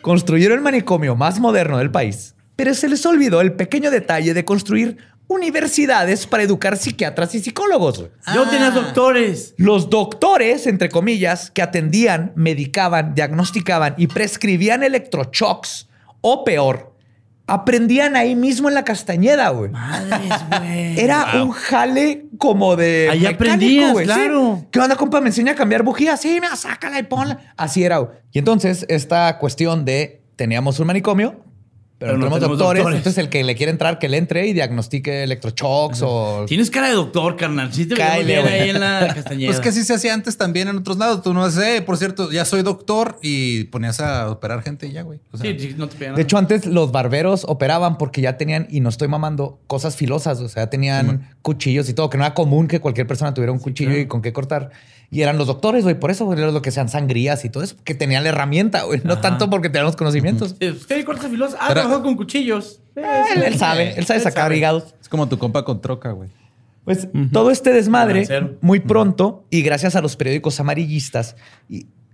Construyeron 0.00 0.58
el 0.58 0.64
manicomio 0.64 1.14
más 1.16 1.38
moderno 1.40 1.78
del 1.78 1.90
país, 1.90 2.34
pero 2.56 2.74
se 2.74 2.88
les 2.88 3.04
olvidó 3.06 3.40
el 3.40 3.52
pequeño 3.52 3.90
detalle 3.90 4.34
de 4.34 4.44
construir 4.44 4.98
universidades 5.28 6.26
para 6.26 6.42
educar 6.42 6.76
psiquiatras 6.76 7.34
y 7.34 7.40
psicólogos. 7.40 7.98
güey. 8.00 8.10
Yo 8.34 8.48
tenía 8.48 8.70
doctores. 8.70 9.54
Los 9.56 9.88
doctores, 9.88 10.66
entre 10.66 10.88
comillas, 10.90 11.50
que 11.50 11.62
atendían, 11.62 12.32
medicaban, 12.34 13.14
diagnosticaban 13.14 13.94
y 13.96 14.08
prescribían 14.08 14.82
electroshocks 14.82 15.88
o 16.20 16.44
peor, 16.44 16.91
aprendían 17.52 18.16
ahí 18.16 18.34
mismo 18.34 18.68
en 18.68 18.74
la 18.74 18.84
Castañeda, 18.84 19.50
güey. 19.50 19.70
Madres, 19.70 20.32
güey. 20.48 20.98
Era 20.98 21.42
un 21.42 21.50
jale 21.50 22.24
como 22.38 22.76
de. 22.76 23.08
Ahí 23.10 23.20
mecánico, 23.20 23.44
aprendías, 23.44 23.92
güey, 23.92 24.06
sí. 24.06 24.12
claro. 24.12 24.66
¿Qué 24.70 24.80
onda, 24.80 24.96
compa? 24.96 25.20
Me 25.20 25.28
enseña 25.28 25.52
a 25.52 25.54
cambiar 25.54 25.82
bujías. 25.82 26.20
Sí, 26.20 26.38
mira, 26.40 26.56
sácala 26.56 26.98
y 26.98 27.02
ponla. 27.02 27.52
Así 27.56 27.84
era, 27.84 27.98
güey. 27.98 28.16
Y 28.32 28.38
entonces, 28.38 28.86
esta 28.88 29.38
cuestión 29.38 29.84
de 29.84 30.22
teníamos 30.36 30.80
un 30.80 30.86
manicomio, 30.86 31.44
Pero, 32.02 32.18
no 32.18 32.26
tenemos, 32.26 32.58
doctores, 32.58 32.84
Entonces, 32.84 33.18
el 33.18 33.28
que 33.28 33.44
le 33.44 33.54
quiere 33.54 33.70
entrar, 33.70 33.98
que 33.98 34.08
le 34.08 34.16
entre 34.16 34.46
y 34.46 34.52
diagnostique 34.52 35.22
electroshocks 35.22 36.00
o. 36.02 36.44
Tienes 36.46 36.70
cara 36.70 36.88
de 36.88 36.94
doctor, 36.94 37.36
carnal. 37.36 37.72
Sí 37.72 37.86
te 37.86 37.94
güey. 37.94 38.36
ahí 38.36 38.70
en 38.70 38.80
la 38.80 39.12
castañeda. 39.14 39.48
Pues 39.48 39.60
que 39.60 39.68
así 39.68 39.84
se 39.84 39.94
hacía 39.94 40.14
antes 40.14 40.36
también 40.36 40.68
en 40.68 40.78
otros 40.78 40.98
lados. 40.98 41.22
Tú 41.22 41.32
no 41.32 41.48
sé, 41.50 41.82
por 41.82 41.96
cierto, 41.96 42.30
ya 42.32 42.44
soy 42.44 42.62
doctor 42.62 43.18
y 43.22 43.64
ponías 43.64 44.00
a 44.00 44.30
operar 44.30 44.62
gente 44.62 44.86
y 44.86 44.92
ya, 44.92 45.02
güey. 45.02 45.20
O 45.30 45.36
sea, 45.36 45.50
Sí, 45.50 45.58
sí, 45.58 45.74
no 45.76 45.88
te 45.88 45.96
pegan 45.96 46.14
De 46.14 46.22
hecho, 46.22 46.38
antes 46.38 46.66
los 46.66 46.92
barberos 46.92 47.44
operaban 47.46 47.98
porque 47.98 48.20
ya 48.20 48.36
tenían, 48.36 48.66
y 48.70 48.80
no 48.80 48.88
estoy 48.88 49.08
mamando, 49.08 49.60
cosas 49.66 49.96
filosas. 49.96 50.40
O 50.40 50.48
sea, 50.48 50.68
tenían 50.70 51.30
cuchillos 51.42 51.88
y 51.88 51.94
todo, 51.94 52.10
que 52.10 52.18
no 52.18 52.24
era 52.24 52.34
común 52.34 52.68
que 52.68 52.80
cualquier 52.80 53.06
persona 53.06 53.34
tuviera 53.34 53.52
un 53.52 53.58
cuchillo 53.58 53.96
y 53.96 54.06
con 54.06 54.22
qué 54.22 54.32
cortar. 54.32 54.70
Y 55.12 55.20
eran 55.20 55.36
los 55.36 55.46
doctores, 55.46 55.84
güey. 55.84 55.94
Por 55.94 56.10
eso, 56.10 56.24
güey, 56.24 56.38
lo 56.38 56.62
que 56.62 56.70
sean 56.70 56.88
sangrías 56.88 57.44
y 57.44 57.50
todo 57.50 57.62
eso, 57.62 57.76
que 57.84 57.94
tenían 57.94 58.22
la 58.22 58.30
herramienta, 58.30 58.84
güey. 58.84 59.02
No 59.04 59.18
tanto 59.18 59.50
porque 59.50 59.68
tenían 59.68 59.84
los 59.84 59.94
conocimientos. 59.94 60.56
Sí, 60.58 60.74
¿Qué 60.88 61.04
cortas 61.04 61.30
filosa? 61.30 61.58
Ah, 61.60 61.74
Con 62.00 62.16
cuchillos. 62.16 62.80
Eh, 62.96 63.02
Él, 63.34 63.42
él 63.42 63.58
sabe, 63.58 63.94
él 63.96 64.06
sabe 64.06 64.20
sacar 64.20 64.44
sabe. 64.44 64.56
hígados. 64.56 64.94
es 65.00 65.08
como 65.08 65.28
tu 65.28 65.38
compa 65.38 65.64
con 65.64 65.80
troca, 65.80 66.12
güey. 66.12 66.30
Pues 66.84 67.06
todo 67.32 67.52
este 67.52 67.72
desmadre, 67.72 68.26
muy 68.60 68.80
pronto, 68.80 69.44
y 69.50 69.62
gracias 69.62 69.94
a 69.94 70.00
los 70.00 70.16
periódicos 70.16 70.58
amarillistas, 70.58 71.36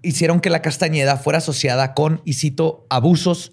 hicieron 0.03 0.41
que 0.41 0.51
la 0.51 0.61
Castañeda 0.61 1.17
fuera 1.17 1.39
asociada 1.39 1.95
con, 1.95 2.21
y 2.27 2.35
cito, 2.35 2.85
abusos, 2.91 3.53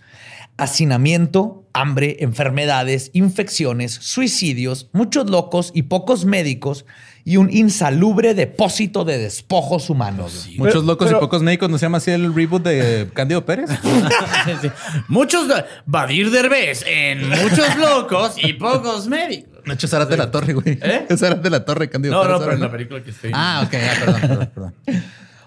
hacinamiento, 0.57 1.63
hambre, 1.71 2.17
enfermedades, 2.19 3.11
infecciones, 3.13 3.93
suicidios, 3.93 4.89
muchos 4.91 5.29
locos 5.29 5.71
y 5.73 5.83
pocos 5.83 6.25
médicos, 6.25 6.85
y 7.27 7.37
un 7.37 7.49
insalubre 7.51 8.35
depósito 8.35 9.03
de 9.03 9.17
despojos 9.17 9.89
humanos. 9.89 10.47
Muchos 10.57 10.73
Pero- 10.75 10.85
locos 10.85 11.07
pero- 11.07 11.17
y 11.17 11.21
pocos 11.21 11.41
médicos, 11.41 11.69
¿no 11.71 11.77
se 11.79 11.85
llama 11.87 11.97
así 11.97 12.11
el 12.11 12.33
reboot 12.33 12.63
de 12.63 13.09
Cándido 13.13 13.43
Pérez? 13.45 13.69
Sí. 14.61 14.69
Muchos 15.07 15.47
Badir 15.87 16.29
Derbez 16.29 16.83
en 16.87 17.27
muchos 17.27 17.75
locos 17.77 18.35
y 18.37 18.53
pocos 18.53 19.07
médicos. 19.07 19.59
Nacho 19.65 19.87
Zarat 19.87 20.07
de 20.07 20.17
la 20.17 20.29
Torre, 20.29 20.53
güey. 20.53 20.77
¿Eh? 20.81 21.07
De 21.41 21.49
la 21.49 21.65
Torre, 21.65 21.89
Cándido 21.89 22.13
No, 22.13 22.21
Pérez. 22.21 22.33
no, 22.33 22.37
pero 22.39 22.51
ahora, 22.51 22.55
en 22.55 22.61
la 22.61 22.71
película 22.71 23.01
que 23.03 23.09
estoy. 23.09 23.31
Ah, 23.33 23.63
ok, 23.65 23.71
ya, 23.73 23.93
perdón, 24.05 24.21
perdón, 24.21 24.51
perdón. 24.53 24.73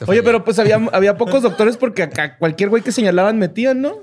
Oye, 0.07 0.23
pero 0.25 0.45
pues 0.45 0.59
había, 0.59 0.81
había 0.93 1.17
pocos 1.17 1.43
doctores 1.43 1.77
porque 1.77 2.03
acá 2.03 2.37
cualquier 2.37 2.69
güey 2.71 2.83
que 2.83 2.91
señalaban 2.93 3.39
metían, 3.39 3.81
¿no? 3.81 3.95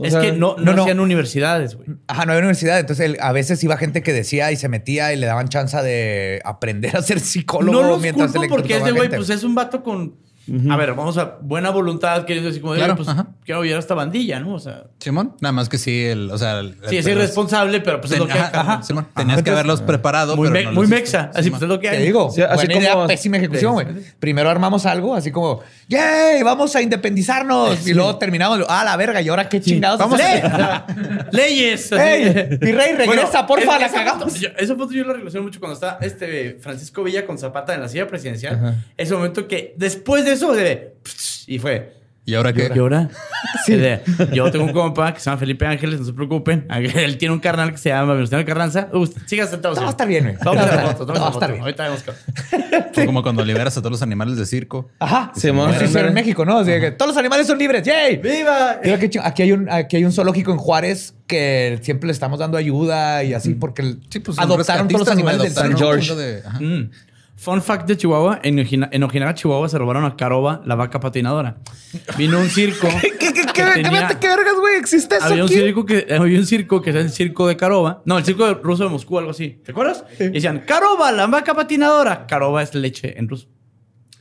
O 0.00 0.04
es 0.04 0.12
sea, 0.12 0.20
que 0.20 0.30
no, 0.32 0.54
no, 0.56 0.64
no, 0.64 0.72
no. 0.74 0.82
hacían 0.82 1.00
universidades, 1.00 1.74
güey. 1.74 1.88
Ajá, 2.06 2.24
no 2.24 2.30
había 2.32 2.40
universidad, 2.42 2.78
entonces 2.78 3.04
él- 3.04 3.18
a 3.20 3.32
veces 3.32 3.62
iba 3.64 3.76
gente 3.76 4.00
que 4.02 4.12
decía 4.12 4.52
y 4.52 4.56
se 4.56 4.68
metía 4.68 5.12
y 5.12 5.16
le 5.16 5.26
daban 5.26 5.48
chance 5.48 5.76
de 5.82 6.40
aprender 6.44 6.96
a 6.96 7.02
ser 7.02 7.18
psicólogo 7.18 7.82
No 7.82 7.88
los 7.88 8.00
mientras 8.00 8.30
culpo 8.30 8.46
porque 8.48 8.74
electrocutaba 8.74 8.88
este 8.88 8.98
güey, 9.08 9.08
pues 9.18 9.30
es 9.30 9.42
un 9.44 9.54
vato 9.56 9.82
con. 9.82 10.14
A 10.70 10.76
ver, 10.76 10.94
vamos 10.94 11.18
a 11.18 11.36
buena 11.40 11.70
voluntad, 11.70 12.24
queriendo 12.24 12.48
decir, 12.48 12.62
como 12.62 12.74
de, 12.74 12.78
Claro, 12.80 12.96
pues 12.96 13.08
ajá. 13.08 13.26
quiero 13.44 13.58
apoyar 13.60 13.76
a 13.76 13.80
esta 13.80 13.94
bandilla, 13.94 14.40
¿no? 14.40 14.54
O 14.54 14.58
sea, 14.58 14.84
Simón, 14.98 15.34
nada 15.40 15.52
más 15.52 15.68
que 15.68 15.78
sí, 15.78 16.04
el, 16.04 16.30
o 16.30 16.38
sea, 16.38 16.60
el- 16.60 16.74
sí, 16.88 16.96
es 16.96 17.04
pero- 17.04 17.18
irresponsable, 17.20 17.80
pero 17.80 18.00
pues 18.00 18.12
es 18.12 18.18
lo 18.18 18.26
que 18.26 18.32
ajá, 18.32 18.50
ajá, 18.60 18.82
Simón. 18.82 19.06
Tenías 19.14 19.42
que 19.42 19.50
haberlos 19.50 19.82
preparado, 19.82 20.36
Muy, 20.36 20.48
pero 20.50 20.60
me- 20.60 20.64
no 20.66 20.72
muy 20.72 20.86
mexa. 20.86 21.22
hiciste. 21.24 21.40
Así 21.40 21.50
pues 21.50 21.62
es 21.62 21.68
lo 21.68 21.78
que 21.80 21.88
hay. 21.90 21.98
Te 21.98 22.02
digo, 22.04 22.30
Sí, 22.30 22.42
así 22.42 22.54
buena 22.66 22.80
idea, 22.80 22.92
como- 22.94 23.06
pésima 23.06 23.36
ejecución, 23.36 23.72
güey. 23.74 23.86
Primero 24.18 24.48
armamos 24.50 24.86
algo 24.86 25.14
así 25.14 25.30
como, 25.30 25.60
¡yay! 25.88 26.42
Vamos 26.42 26.74
a 26.76 26.82
independizarnos. 26.82 27.86
Y 27.86 27.94
luego 27.94 28.16
terminamos, 28.16 28.60
¡ah, 28.68 28.84
la 28.84 28.96
verga! 28.96 29.20
¿Y 29.20 29.28
ahora 29.28 29.48
qué 29.48 29.60
chingados? 29.60 29.98
Vamos 29.98 30.20
a 30.20 30.86
Leyes. 31.32 31.92
así. 31.92 32.00
¡Ey! 32.02 32.58
Mi 32.60 32.72
rey, 32.72 32.94
regresa, 32.94 33.46
porfa, 33.46 33.76
es- 33.76 33.80
la 33.82 33.90
cagamos. 33.98 34.24
foto- 34.24 34.36
yo- 34.40 34.48
esa 34.58 34.74
foto 34.76 34.92
yo 34.92 35.04
la 35.04 35.12
relaciono 35.14 35.44
mucho 35.44 35.60
cuando 35.60 35.74
está 35.74 35.98
este 36.00 36.58
Francisco 36.60 37.02
Villa 37.02 37.26
con 37.26 37.38
Zapata 37.38 37.74
en 37.74 37.80
la 37.82 37.88
silla 37.88 38.06
presidencial. 38.06 38.76
Ese 38.96 39.14
momento 39.14 39.46
que 39.48 39.74
después 39.76 40.24
de 40.24 40.32
eso, 40.38 40.52
de, 40.52 40.94
y 41.46 41.58
fue. 41.58 41.96
¿Y 42.24 42.34
ahora 42.34 42.52
qué? 42.52 42.70
¿Y 42.74 42.78
ahora? 42.78 43.08
Sí. 43.64 43.74
De, 43.76 44.00
yo 44.34 44.50
tengo 44.50 44.64
un 44.66 44.72
compa 44.72 45.14
que 45.14 45.20
se 45.20 45.26
llama 45.26 45.38
Felipe 45.38 45.64
Ángeles, 45.66 46.00
no 46.00 46.04
se 46.06 46.12
preocupen. 46.12 46.66
Él 46.70 47.16
tiene 47.16 47.32
un 47.32 47.40
carnal 47.40 47.70
que 47.70 47.78
se 47.78 47.88
llama 47.90 48.12
Venustiano 48.14 48.44
Carranza. 48.44 48.88
Uh, 48.92 49.06
siga 49.26 49.46
sentado. 49.46 49.74
Todo 49.74 49.84
va 49.86 49.90
a 49.90 49.90
señor. 49.90 49.90
estar 49.90 50.08
bien, 50.08 50.24
güey. 50.24 50.36
Vamos 50.44 50.62
a 50.62 50.94
Todo 50.94 51.12
va 51.14 51.28
a 51.28 51.30
estar- 51.30 51.50
bien. 51.50 51.62
Ahorita 51.62 51.84
vemos 51.84 52.02
que- 52.02 52.12
Fue 52.92 53.06
como 53.06 53.22
cuando 53.22 53.42
liberas 53.44 53.76
a 53.78 53.80
todos 53.80 53.92
los 53.92 54.02
animales 54.02 54.36
de 54.36 54.44
circo. 54.44 54.90
Ajá. 54.98 55.32
Sí, 55.36 55.50
mon. 55.52 55.70
Eso 55.72 55.84
hicieron 55.84 56.08
en 56.08 56.14
México, 56.14 56.44
¿no? 56.44 56.58
Así 56.58 56.70
que 56.72 56.90
todos 56.90 57.08
los 57.10 57.16
animales 57.16 57.46
son 57.46 57.58
libres. 57.58 57.82
¡Yay! 57.82 58.16
¡Viva! 58.18 58.80
Aquí 59.24 59.42
hay, 59.42 59.52
un, 59.52 59.70
aquí 59.70 59.96
hay 59.96 60.04
un 60.04 60.12
zoológico 60.12 60.50
en 60.52 60.58
Juárez 60.58 61.14
que 61.26 61.78
siempre 61.82 62.08
le 62.08 62.12
estamos 62.12 62.38
dando 62.40 62.58
ayuda 62.58 63.22
y 63.24 63.32
así 63.32 63.54
porque 63.54 63.82
el- 63.82 64.00
Sí, 64.10 64.18
pues 64.20 64.38
adoptaron 64.38 64.88
todos 64.88 65.00
los 65.00 65.08
animales 65.08 65.40
adoptaron 65.40 65.70
San 65.72 65.78
George. 65.78 66.14
de- 66.14 66.42
ajá. 66.46 66.58
Mm. 66.60 66.90
Fun 67.40 67.62
fact 67.62 67.86
de 67.86 67.96
Chihuahua, 67.96 68.40
en, 68.42 68.58
Ojina- 68.58 68.88
en 68.90 69.02
Ojinaga, 69.04 69.32
Chihuahua, 69.32 69.68
se 69.68 69.78
robaron 69.78 70.04
a 70.04 70.16
Caroba, 70.16 70.60
la 70.64 70.74
vaca 70.74 70.98
patinadora. 70.98 71.58
Vino 72.16 72.40
un 72.40 72.48
circo. 72.50 72.88
¿Qué, 73.00 73.12
qué, 73.16 73.32
qué, 73.32 73.46
que 73.46 73.62
tenía- 73.62 74.08
qué, 74.20 74.26
vergas, 74.26 74.54
güey? 74.58 74.74
¿Existe 74.76 75.16
eso 75.18 75.26
había 75.26 75.44
un 75.44 75.48
aquí? 75.48 75.54
circo 75.60 75.86
que 75.86 76.06
había 76.10 76.36
un 76.38 76.46
circo 76.46 76.82
que 76.82 76.90
era 76.90 77.00
el 77.00 77.10
circo 77.10 77.46
de 77.46 77.56
Caroba. 77.56 78.02
No, 78.06 78.18
el 78.18 78.24
circo 78.24 78.44
de- 78.44 78.54
ruso 78.54 78.82
de 78.82 78.90
Moscú, 78.90 79.18
algo 79.18 79.30
así. 79.30 79.60
¿Te 79.64 79.70
acuerdas? 79.70 80.04
Y 80.18 80.24
decían, 80.30 80.64
Caroba, 80.66 81.12
la 81.12 81.28
vaca 81.28 81.54
patinadora. 81.54 82.26
Caroba 82.26 82.60
es 82.60 82.74
leche 82.74 83.16
en 83.16 83.28
ruso. 83.28 83.46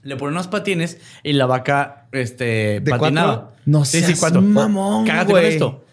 Le 0.04 0.16
ponen 0.16 0.36
unos 0.36 0.48
patines 0.48 1.00
y 1.24 1.34
la 1.34 1.48
vaca 1.48 2.08
este, 2.12 2.82
¿De 2.82 2.92
patinaba. 2.92 3.36
cuatro? 3.42 3.58
No 3.66 3.84
sí, 3.84 4.00
sí, 4.00 4.06
seas 4.06 4.20
cuatro. 4.20 4.42
mamón, 4.44 5.08
Cágate 5.08 5.34
con 5.34 5.44
esto. 5.44 5.84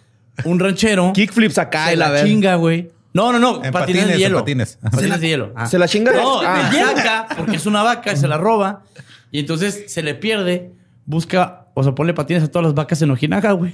Un 0.44 0.60
ranchero. 0.60 1.12
Kickflips 1.14 1.56
acá 1.56 1.92
y 1.92 1.96
la 1.96 2.10
la 2.10 2.22
chinga, 2.22 2.56
güey. 2.56 2.90
No, 3.14 3.32
no, 3.32 3.38
no. 3.38 3.64
En 3.64 3.72
patines, 3.72 4.02
patines, 4.02 4.08
de 4.08 4.18
hielo. 4.18 4.38
patines. 4.40 4.78
Patines 4.82 5.20
de 5.20 5.28
hielo. 5.28 5.52
Ah. 5.56 5.66
¿Se 5.66 5.78
la 5.78 5.88
chinga? 5.88 6.12
No, 6.12 6.40
Ah. 6.40 6.68
la 6.72 6.94
saca 6.94 7.26
porque 7.36 7.56
es 7.56 7.64
una 7.66 7.82
vaca 7.82 8.12
y 8.12 8.16
se 8.16 8.28
la 8.28 8.36
roba. 8.36 8.82
Y 9.30 9.38
entonces 9.38 9.84
se 9.86 10.02
le 10.02 10.14
pierde. 10.14 10.72
Busca, 11.06 11.66
o 11.74 11.82
sea, 11.84 11.94
ponle 11.94 12.14
patines 12.14 12.42
a 12.44 12.48
todas 12.48 12.64
las 12.64 12.74
vacas 12.74 13.02
en 13.02 13.10
Ojinaga, 13.10 13.52
güey. 13.52 13.70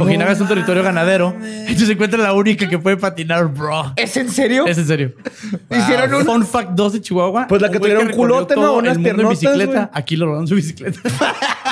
Ojinaga 0.00 0.32
es 0.32 0.40
un 0.40 0.48
territorio 0.48 0.82
ganadero. 0.82 1.32
Entonces 1.40 1.86
se 1.86 1.92
encuentra 1.92 2.18
la 2.20 2.32
única 2.32 2.68
que 2.68 2.76
puede 2.78 2.96
patinar, 2.96 3.46
bro. 3.46 3.92
¿Es 3.94 4.16
en 4.16 4.28
serio? 4.28 4.66
Es 4.66 4.78
en 4.78 4.86
serio. 4.88 5.14
Hicieron 5.70 6.12
un... 6.12 6.24
Fun 6.26 6.44
fact 6.46 6.70
2 6.72 6.92
de 6.94 7.00
Chihuahua. 7.00 7.46
Pues 7.46 7.62
la 7.62 7.70
que 7.70 7.78
recorrió 7.78 8.16
culote, 8.16 8.56
¿no? 8.56 8.74
Unas 8.74 8.96
el 8.96 8.98
mundo 8.98 9.10
en 9.10 9.16
piernotas, 9.16 9.40
bicicleta. 9.40 9.90
Aquí 9.94 10.16
lo 10.16 10.26
robaron 10.26 10.48
su 10.48 10.56
bicicleta. 10.56 10.98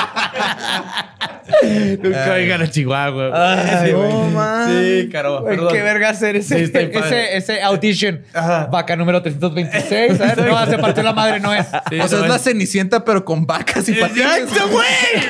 Nunca 2.03 2.33
vengan 2.35 2.63
a 2.63 2.71
Chihuahua. 2.71 3.81
Ay. 3.83 3.93
No, 3.93 4.29
man. 4.31 4.71
Sí, 4.83 5.09
caro. 5.11 5.45
Perdón. 5.45 5.73
Qué 5.73 5.83
verga 5.83 6.11
hacer 6.11 6.37
ese, 6.37 6.67
Sí, 6.67 6.73
ese, 6.75 7.37
ese 7.37 7.63
audition. 7.63 8.23
Ajá. 8.33 8.67
Vaca 8.67 8.97
número 8.97 9.23
326. 9.23 10.21
A 10.21 10.35
ver, 10.35 10.47
no, 10.51 10.67
se 10.67 10.79
partió 10.79 11.03
la 11.03 11.13
madre, 11.13 11.41
no 11.41 11.53
es. 11.55 11.67
Sí, 11.91 12.01
o 12.01 12.09
sea, 12.09 12.19
no 12.19 12.25
es 12.25 12.31
la 12.31 12.37
es- 12.37 12.43
cenicienta, 12.43 13.05
pero 13.05 13.25
con 13.25 13.47
vacas 13.47 13.89
y 13.89 13.95
patines. 13.95 14.39
¡Exacto, 14.39 14.69
güey! 14.69 14.87
¡Es 15.15 15.27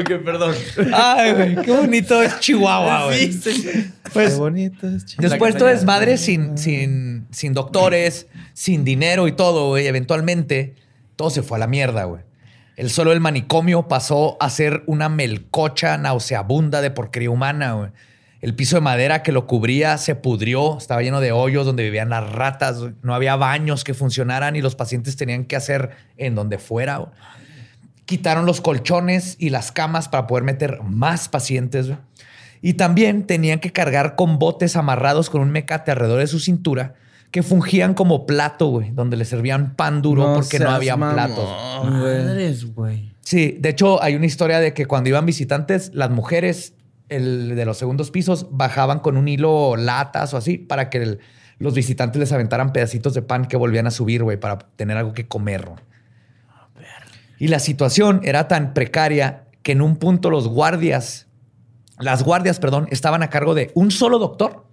ok, 0.00 0.24
perdón. 0.24 0.54
Ay, 0.92 1.32
güey, 1.32 1.56
qué 1.56 1.72
bonito 1.72 2.22
es 2.22 2.38
Chihuahua, 2.40 3.06
güey. 3.06 3.32
Sí, 3.32 3.52
sí. 3.52 3.90
Pues, 4.12 4.32
Qué 4.34 4.38
bonito 4.38 4.88
es, 4.88 5.06
chico. 5.06 5.22
Después 5.22 5.54
todo 5.54 5.68
castañeda. 5.70 5.74
desmadre 5.74 6.18
sin, 6.18 6.58
sin, 6.58 7.26
sin 7.30 7.52
doctores, 7.52 8.26
sin 8.54 8.84
dinero 8.84 9.28
y 9.28 9.32
todo, 9.32 9.68
güey. 9.68 9.86
Eventualmente, 9.86 10.74
todo 11.16 11.30
se 11.30 11.42
fue 11.42 11.58
a 11.58 11.60
la 11.60 11.66
mierda, 11.66 12.04
güey. 12.04 12.22
El 12.80 12.88
solo 12.88 13.10
del 13.10 13.20
manicomio 13.20 13.88
pasó 13.88 14.38
a 14.40 14.48
ser 14.48 14.84
una 14.86 15.10
melcocha 15.10 15.98
nauseabunda 15.98 16.80
de 16.80 16.90
porquería 16.90 17.30
humana. 17.30 17.92
El 18.40 18.54
piso 18.54 18.76
de 18.76 18.80
madera 18.80 19.22
que 19.22 19.32
lo 19.32 19.46
cubría 19.46 19.98
se 19.98 20.14
pudrió, 20.14 20.78
estaba 20.78 21.02
lleno 21.02 21.20
de 21.20 21.30
hoyos 21.30 21.66
donde 21.66 21.82
vivían 21.82 22.08
las 22.08 22.32
ratas, 22.32 22.78
no 23.02 23.14
había 23.14 23.36
baños 23.36 23.84
que 23.84 23.92
funcionaran 23.92 24.56
y 24.56 24.62
los 24.62 24.76
pacientes 24.76 25.16
tenían 25.16 25.44
que 25.44 25.56
hacer 25.56 25.90
en 26.16 26.34
donde 26.34 26.56
fuera. 26.56 27.12
Quitaron 28.06 28.46
los 28.46 28.62
colchones 28.62 29.36
y 29.38 29.50
las 29.50 29.72
camas 29.72 30.08
para 30.08 30.26
poder 30.26 30.44
meter 30.44 30.80
más 30.82 31.28
pacientes. 31.28 31.92
Y 32.62 32.74
también 32.74 33.26
tenían 33.26 33.58
que 33.58 33.72
cargar 33.72 34.16
con 34.16 34.38
botes 34.38 34.74
amarrados 34.74 35.28
con 35.28 35.42
un 35.42 35.50
mecate 35.50 35.90
alrededor 35.90 36.20
de 36.20 36.28
su 36.28 36.40
cintura 36.40 36.94
que 37.30 37.42
fungían 37.42 37.94
como 37.94 38.26
plato, 38.26 38.66
güey, 38.68 38.90
donde 38.90 39.16
le 39.16 39.24
servían 39.24 39.76
pan 39.76 40.02
duro 40.02 40.34
porque 40.34 40.58
no 40.58 40.70
había 40.70 40.96
platos. 40.96 41.48
Madres, 41.84 42.74
güey. 42.74 43.12
Sí, 43.20 43.56
de 43.60 43.68
hecho 43.68 44.02
hay 44.02 44.16
una 44.16 44.26
historia 44.26 44.58
de 44.58 44.74
que 44.74 44.86
cuando 44.86 45.08
iban 45.10 45.26
visitantes, 45.26 45.90
las 45.94 46.10
mujeres 46.10 46.74
el 47.08 47.56
de 47.56 47.64
los 47.64 47.76
segundos 47.78 48.10
pisos 48.10 48.46
bajaban 48.50 49.00
con 49.00 49.16
un 49.16 49.26
hilo 49.28 49.74
latas 49.76 50.32
o 50.32 50.36
así 50.36 50.58
para 50.58 50.90
que 50.90 50.98
el- 50.98 51.18
los 51.58 51.74
visitantes 51.74 52.18
les 52.20 52.32
aventaran 52.32 52.72
pedacitos 52.72 53.14
de 53.14 53.22
pan 53.22 53.46
que 53.46 53.56
volvían 53.56 53.86
a 53.86 53.90
subir, 53.90 54.22
güey, 54.22 54.38
para 54.38 54.58
tener 54.58 54.96
algo 54.96 55.12
que 55.12 55.26
comer. 55.28 55.66
güey. 55.66 55.78
Y 57.38 57.48
la 57.48 57.58
situación 57.58 58.20
era 58.22 58.48
tan 58.48 58.74
precaria 58.74 59.44
que 59.62 59.72
en 59.72 59.82
un 59.82 59.96
punto 59.96 60.30
los 60.30 60.46
guardias, 60.48 61.26
las 61.98 62.22
guardias, 62.22 62.58
perdón, 62.60 62.86
estaban 62.90 63.22
a 63.22 63.30
cargo 63.30 63.54
de 63.54 63.70
un 63.74 63.90
solo 63.90 64.18
doctor 64.18 64.66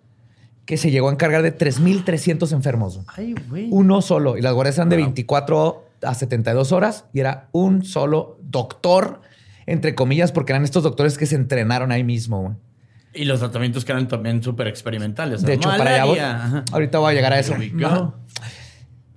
que 0.67 0.75
se 0.77 0.91
llegó 0.91 1.07
a 1.09 1.13
encargar 1.13 1.41
de 1.41 1.57
3.300 1.57 2.51
enfermos. 2.51 2.95
güey. 2.97 3.07
Ay, 3.15 3.35
güey. 3.49 3.67
Uno 3.71 4.01
solo. 4.01 4.37
Y 4.37 4.41
las 4.41 4.53
guardias 4.53 4.77
eran 4.77 4.89
de 4.89 4.97
24 4.97 5.85
a 6.03 6.13
72 6.13 6.71
horas 6.73 7.05
y 7.13 7.21
era 7.21 7.47
un 7.53 7.83
solo 7.85 8.37
doctor, 8.43 9.21
entre 9.65 9.95
comillas, 9.95 10.33
porque 10.33 10.51
eran 10.51 10.65
estos 10.65 10.83
doctores 10.83 11.17
que 11.17 11.25
se 11.25 11.35
entrenaron 11.35 11.91
ahí 11.93 12.03
mismo. 12.03 12.41
güey. 12.41 12.55
Y 13.13 13.23
los 13.23 13.39
tratamientos 13.39 13.85
que 13.85 13.93
eran 13.93 14.09
también 14.09 14.43
súper 14.43 14.67
experimentales. 14.67 15.41
De 15.41 15.53
hecho, 15.53 15.69
para 15.69 15.93
allá 15.95 16.05
voy. 16.05 16.19
Ahorita 16.73 16.99
voy 16.99 17.13
a 17.13 17.15
llegar 17.15 17.31
a 17.31 17.39
eso. 17.39 17.55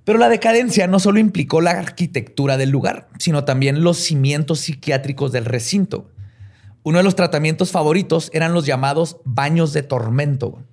Pero 0.05 0.17
la 0.17 0.29
decadencia 0.29 0.87
no 0.87 0.99
solo 0.99 1.19
implicó 1.19 1.59
la 1.59 1.71
arquitectura 1.71 2.55
del 2.57 2.69
lugar, 2.69 3.09
sino 3.19 3.43
también 3.43 3.83
los 3.83 3.97
cimientos 3.97 4.61
psiquiátricos 4.61 5.33
del 5.33 5.43
recinto. 5.45 6.09
Uno 6.83 6.97
de 6.97 7.03
los 7.03 7.15
tratamientos 7.15 7.71
favoritos 7.71 8.31
eran 8.33 8.53
los 8.53 8.65
llamados 8.65 9.17
baños 9.25 9.73
de 9.73 9.83
tormento, 9.83 10.51
güey. 10.51 10.70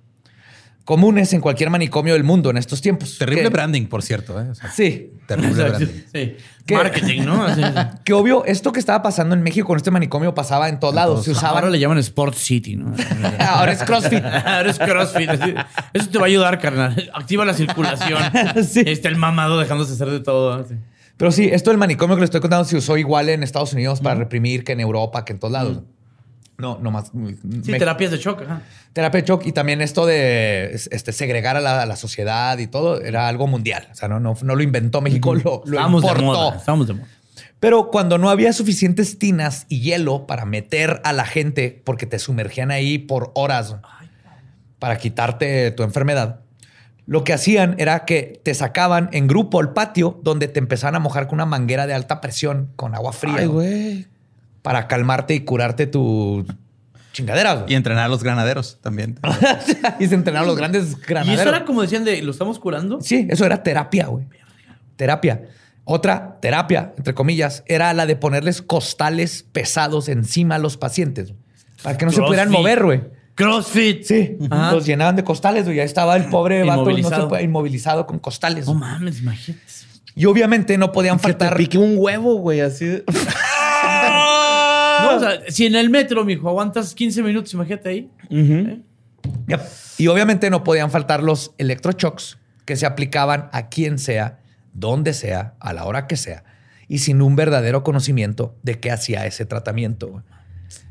Comunes 0.89 1.31
en 1.33 1.39
cualquier 1.41 1.69
manicomio 1.69 2.13
del 2.13 2.23
mundo 2.23 2.49
en 2.49 2.57
estos 2.57 2.81
tiempos. 2.81 3.19
Terrible 3.19 3.43
Que- 3.43 3.49
branding, 3.49 3.85
por 3.85 4.01
cierto. 4.01 4.41
¿eh? 4.41 4.49
O 4.49 4.55
sea, 4.55 4.71
Sí, 4.71 5.13
Terrible 5.27 5.63
branding. 5.69 6.33
Marketing, 6.71 7.21
¿no? 7.25 7.43
Así 7.43 7.61
es. 7.61 7.71
que 8.03 8.13
obvio, 8.13 8.43
esto 8.45 8.71
que 8.71 8.79
estaba 8.79 9.03
pasando 9.03 9.35
en 9.35 9.43
México 9.43 9.67
con 9.67 9.77
este 9.77 9.91
manicomio 9.91 10.33
pasaba 10.33 10.67
en 10.67 10.79
todos 10.79 10.95
lados. 10.95 11.23
Se 11.25 11.29
usaba. 11.29 11.59
Ahora 11.59 11.69
le 11.69 11.77
llaman 11.77 11.99
Sport 11.99 12.33
City, 12.33 12.75
¿no? 12.75 12.91
Ahora 13.39 13.73
es 13.73 13.83
CrossFit. 13.83 14.23
Ahora 14.25 14.71
es 14.71 14.79
CrossFit. 14.79 15.29
Eso 15.93 16.09
te 16.09 16.17
va 16.17 16.23
a 16.23 16.27
ayudar, 16.27 16.59
carnal. 16.59 17.11
Activa 17.13 17.45
la 17.45 17.53
circulación. 17.53 18.19
Sí. 18.67 18.81
Está 18.83 19.09
el 19.09 19.15
mamado 19.17 19.59
dejándose 19.59 19.93
hacer 19.93 20.09
de 20.09 20.21
todo. 20.21 20.65
Pero 21.17 21.31
sí, 21.31 21.49
esto 21.51 21.69
del 21.69 21.77
manicomio 21.77 22.15
que 22.15 22.21
le 22.21 22.25
estoy 22.25 22.41
contando 22.41 22.65
se 22.65 22.77
usó 22.77 22.97
igual 22.97 23.29
en 23.29 23.43
Estados 23.43 23.73
Unidos 23.73 24.01
para 24.01 24.15
reprimir 24.15 24.63
que 24.63 24.71
en 24.71 24.79
Europa, 24.79 25.23
que 25.23 25.33
en 25.33 25.39
todos 25.39 25.51
lados. 25.51 25.81
No, 26.59 26.77
nomás. 26.81 27.07
Sí, 27.11 27.71
me- 27.71 27.79
terapias 27.79 28.11
de 28.11 28.17
shock. 28.17 28.41
ajá. 28.43 28.61
terapia 28.93 29.21
de 29.21 29.27
shock 29.27 29.45
y 29.45 29.51
también 29.53 29.81
esto 29.81 30.05
de 30.05 30.71
este, 30.73 31.11
segregar 31.13 31.55
a 31.57 31.61
la, 31.61 31.81
a 31.81 31.85
la 31.85 31.95
sociedad 31.95 32.57
y 32.57 32.67
todo 32.67 33.01
era 33.01 33.27
algo 33.27 33.47
mundial. 33.47 33.87
O 33.91 33.95
sea, 33.95 34.07
no, 34.09 34.19
no, 34.19 34.35
no 34.41 34.55
lo 34.55 34.61
inventó 34.63 34.99
México, 35.01 35.33
lo, 35.35 35.63
lo 35.65 35.71
Estábamos 35.73 36.01
de 36.03 36.07
importó. 36.09 36.25
moda. 36.25 36.57
Estábamos 36.57 36.87
de 36.87 36.93
moda. 36.93 37.07
Pero 37.61 37.89
cuando 37.89 38.17
no 38.17 38.29
había 38.29 38.53
suficientes 38.53 39.19
tinas 39.19 39.65
y 39.69 39.81
hielo 39.81 40.27
para 40.27 40.45
meter 40.45 41.01
a 41.03 41.11
la 41.13 41.25
gente, 41.25 41.81
porque 41.83 42.05
te 42.05 42.17
sumergían 42.19 42.71
ahí 42.71 42.97
por 42.97 43.31
horas 43.35 43.75
para 44.79 44.97
quitarte 44.97 45.71
tu 45.71 45.83
enfermedad, 45.83 46.41
lo 47.05 47.23
que 47.23 47.33
hacían 47.33 47.75
era 47.79 48.05
que 48.05 48.39
te 48.43 48.53
sacaban 48.53 49.09
en 49.13 49.27
grupo 49.27 49.59
al 49.59 49.73
patio 49.73 50.19
donde 50.23 50.47
te 50.47 50.59
empezaban 50.59 50.95
a 50.95 50.99
mojar 50.99 51.27
con 51.27 51.35
una 51.37 51.45
manguera 51.45 51.87
de 51.87 51.93
alta 51.93 52.21
presión 52.21 52.71
con 52.75 52.93
agua 52.95 53.11
fría 53.13 53.35
Ay, 53.39 53.45
güey. 53.47 54.07
Para 54.69 54.87
calmarte 54.87 55.33
y 55.33 55.39
curarte 55.39 55.87
tu 55.87 56.45
chingadera. 57.11 57.55
güey. 57.55 57.73
Y 57.73 57.75
entrenar 57.75 58.05
a 58.05 58.07
los 58.07 58.23
granaderos 58.23 58.77
también. 58.81 59.17
y 59.99 60.05
se 60.05 60.13
entrenaron 60.13 60.47
los 60.47 60.55
grandes 60.55 60.91
Y 60.91 61.05
granaderos. 61.07 61.41
eso 61.41 61.49
era 61.49 61.65
como 61.65 61.81
decían 61.81 62.03
de, 62.05 62.21
¿lo 62.21 62.29
estamos 62.29 62.59
curando? 62.59 63.01
Sí, 63.01 63.25
eso 63.31 63.47
era 63.47 63.63
terapia, 63.63 64.05
güey. 64.05 64.27
Terapia. 64.95 65.41
Otra 65.85 66.37
terapia, 66.39 66.93
entre 66.97 67.15
comillas, 67.15 67.63
era 67.65 67.91
la 67.95 68.05
de 68.05 68.15
ponerles 68.15 68.61
costales 68.61 69.41
pesados 69.41 70.07
encima 70.07 70.53
a 70.53 70.59
los 70.59 70.77
pacientes 70.77 71.33
para 71.81 71.97
que 71.97 72.05
no 72.05 72.11
se 72.11 72.21
pudieran 72.21 72.51
mover, 72.51 72.83
güey. 72.83 73.01
CrossFit. 73.33 74.03
Sí, 74.03 74.37
Ajá. 74.51 74.71
los 74.73 74.85
llenaban 74.85 75.15
de 75.15 75.23
costales, 75.23 75.65
güey. 75.65 75.77
Ya 75.77 75.83
estaba 75.83 76.15
el 76.15 76.25
pobre 76.25 76.63
vato 76.63 76.81
no 76.91 76.95
se 77.35 77.43
Inmovilizado. 77.43 78.05
con 78.05 78.19
costales. 78.19 78.67
No 78.67 78.75
mames, 78.75 79.19
imagínate. 79.21 79.63
y 80.13 80.25
obviamente 80.25 80.77
no 80.77 80.91
podían 80.91 81.17
Que 81.17 81.33
te 81.33 81.39
faltar. 81.39 81.57
pique 81.57 81.79
un 81.79 81.95
huevo, 81.97 82.35
güey, 82.35 82.61
así. 82.61 83.01
de- 85.01 85.07
No, 85.07 85.15
o 85.17 85.19
sea, 85.19 85.39
si 85.49 85.65
en 85.65 85.75
el 85.75 85.89
metro, 85.89 86.23
mijo, 86.25 86.47
aguantas 86.49 86.93
15 86.93 87.21
minutos, 87.23 87.53
imagínate 87.53 87.89
ahí. 87.89 88.09
Yep. 89.47 89.61
Y 89.97 90.07
obviamente 90.07 90.49
no 90.49 90.63
podían 90.63 90.91
faltar 90.91 91.23
los 91.23 91.53
electroshocks 91.57 92.37
que 92.65 92.75
se 92.75 92.85
aplicaban 92.85 93.49
a 93.51 93.69
quien 93.69 93.97
sea, 93.99 94.39
donde 94.73 95.13
sea, 95.13 95.55
a 95.59 95.73
la 95.73 95.85
hora 95.85 96.07
que 96.07 96.15
sea, 96.17 96.43
y 96.87 96.99
sin 96.99 97.21
un 97.21 97.35
verdadero 97.35 97.83
conocimiento 97.83 98.55
de 98.63 98.79
qué 98.79 98.91
hacía 98.91 99.25
ese 99.25 99.45
tratamiento. 99.45 100.23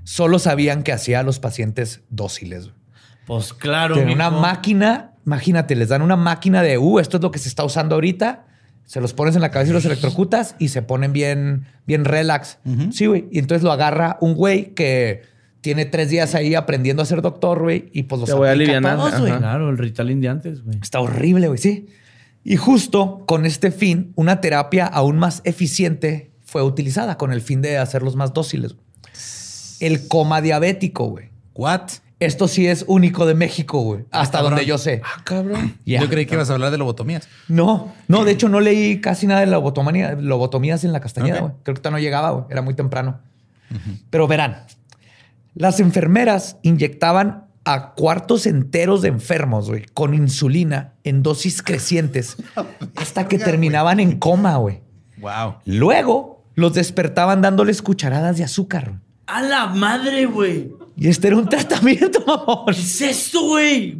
Solo 0.04 0.38
sabían 0.38 0.82
que 0.82 0.92
hacía 0.92 1.20
a 1.20 1.22
los 1.22 1.38
pacientes 1.38 2.02
dóciles. 2.11 2.70
Pues 3.26 3.52
claro, 3.52 3.94
una 4.12 4.30
máquina, 4.30 5.12
imagínate, 5.26 5.76
les 5.76 5.88
dan 5.88 6.02
una 6.02 6.16
máquina 6.16 6.62
de, 6.62 6.78
uh, 6.78 6.98
esto 6.98 7.18
es 7.18 7.22
lo 7.22 7.30
que 7.30 7.38
se 7.38 7.48
está 7.48 7.62
usando 7.64 7.94
ahorita, 7.94 8.46
se 8.89 9.03
los 9.03 9.12
pones 9.12 9.36
en 9.36 9.43
la 9.43 9.51
cabeza 9.51 9.70
y 9.70 9.74
los 9.74 9.84
electrocutas 9.84 10.57
y 10.59 10.68
se 10.68 10.80
ponen 10.80 11.12
bien, 11.12 11.66
bien 11.86 12.07
relax. 12.07 12.57
Sí, 12.91 13.05
güey. 13.05 13.28
Y 13.30 13.39
entonces 13.39 13.62
lo 13.62 13.70
agarra 13.70 14.16
un 14.22 14.34
güey 14.34 14.72
que 14.74 15.24
tiene 15.61 15.84
tres 15.84 16.09
días 16.09 16.34
ahí 16.34 16.55
aprendiendo 16.55 17.03
a 17.03 17.05
ser 17.05 17.20
doctor, 17.20 17.61
güey, 17.61 17.91
y 17.93 18.05
pues 18.05 18.20
los 18.20 18.30
Te 18.30 18.34
voy 18.34 18.49
a 18.49 18.80
todos, 18.80 19.20
güey. 19.20 19.36
Claro, 19.36 19.68
el 19.68 19.76
Ritalin 19.76 20.22
de 20.22 20.28
antes, 20.28 20.64
güey. 20.64 20.78
Está 20.80 21.01
horrible, 21.01 21.49
güey, 21.49 21.59
sí. 21.59 21.89
Y 22.45 22.57
justo 22.57 23.24
con 23.26 23.45
este 23.45 23.72
fin, 23.72 24.14
una 24.14 24.41
terapia 24.41 24.86
aún 24.86 25.18
más 25.18 25.43
eficiente 25.45 26.30
fue 26.41 26.62
utilizada 26.62 27.18
con 27.18 27.30
el 27.30 27.43
fin 27.43 27.61
de 27.61 27.76
hacerlos 27.76 28.16
más 28.16 28.32
dóciles. 28.32 28.74
El 29.80 30.09
coma 30.09 30.41
diabético, 30.41 31.09
güey. 31.09 31.28
What? 31.55 31.91
Esto 32.21 32.49
sí 32.49 32.66
es 32.66 32.85
único 32.89 33.27
de 33.27 33.35
México, 33.35 33.81
güey. 33.81 34.05
Hasta 34.11 34.39
cabrón. 34.39 34.53
donde 34.55 34.66
yo 34.66 34.77
sé. 34.77 35.03
Ah, 35.05 35.23
cabrón. 35.25 35.79
Yo 35.85 36.09
creí 36.09 36.27
que 36.27 36.35
ibas 36.35 36.51
a 36.51 36.55
hablar 36.55 36.73
de 36.73 36.79
lobotomías. 36.79 37.29
No, 37.47 37.95
no, 38.09 38.25
de 38.25 38.33
hecho 38.33 38.49
no 38.49 38.59
leí 38.61 39.01
casi 39.01 39.27
nada 39.29 39.41
de 39.41 39.47
lobotomía, 39.47 40.14
lobotomías 40.14 40.83
en 40.83 40.93
la 40.93 41.01
Castañeda, 41.01 41.41
güey. 41.41 41.53
Creo 41.62 41.75
que 41.77 41.81
todavía 41.81 41.99
no 42.01 42.05
llegaba, 42.05 42.31
güey. 42.31 42.45
Era 42.51 42.62
muy 42.62 42.75
temprano. 42.75 43.21
Pero 44.11 44.27
verán, 44.27 44.64
las 45.55 45.79
enfermeras 45.79 46.57
inyectaban 46.62 47.45
a 47.64 47.93
cuartos 47.93 48.47
enteros 48.47 49.03
de 49.03 49.09
enfermos, 49.09 49.69
güey, 49.69 49.85
con 49.93 50.14
insulina 50.14 50.95
en 51.05 51.23
dosis 51.23 51.62
crecientes 51.62 52.37
hasta 52.97 53.29
que 53.29 53.39
terminaban 53.39 54.01
en 54.01 54.19
coma, 54.19 54.57
güey. 54.57 54.81
Wow. 55.19 55.57
Luego 55.66 56.45
los 56.55 56.75
despertaban 56.75 57.43
dándoles 57.43 57.83
cucharadas 57.83 58.39
de 58.39 58.45
azúcar. 58.45 58.87
güey. 58.89 59.01
¡A 59.27 59.43
la 59.43 59.66
madre, 59.66 60.25
güey! 60.25 60.73
Y 60.99 61.09
este 61.09 61.28
era 61.28 61.36
un 61.36 61.49
tratamiento, 61.49 62.20
mamón. 62.26 62.74
¿Qué 62.74 62.80
es 62.80 63.01
esto, 63.01 63.42
güey? 63.42 63.96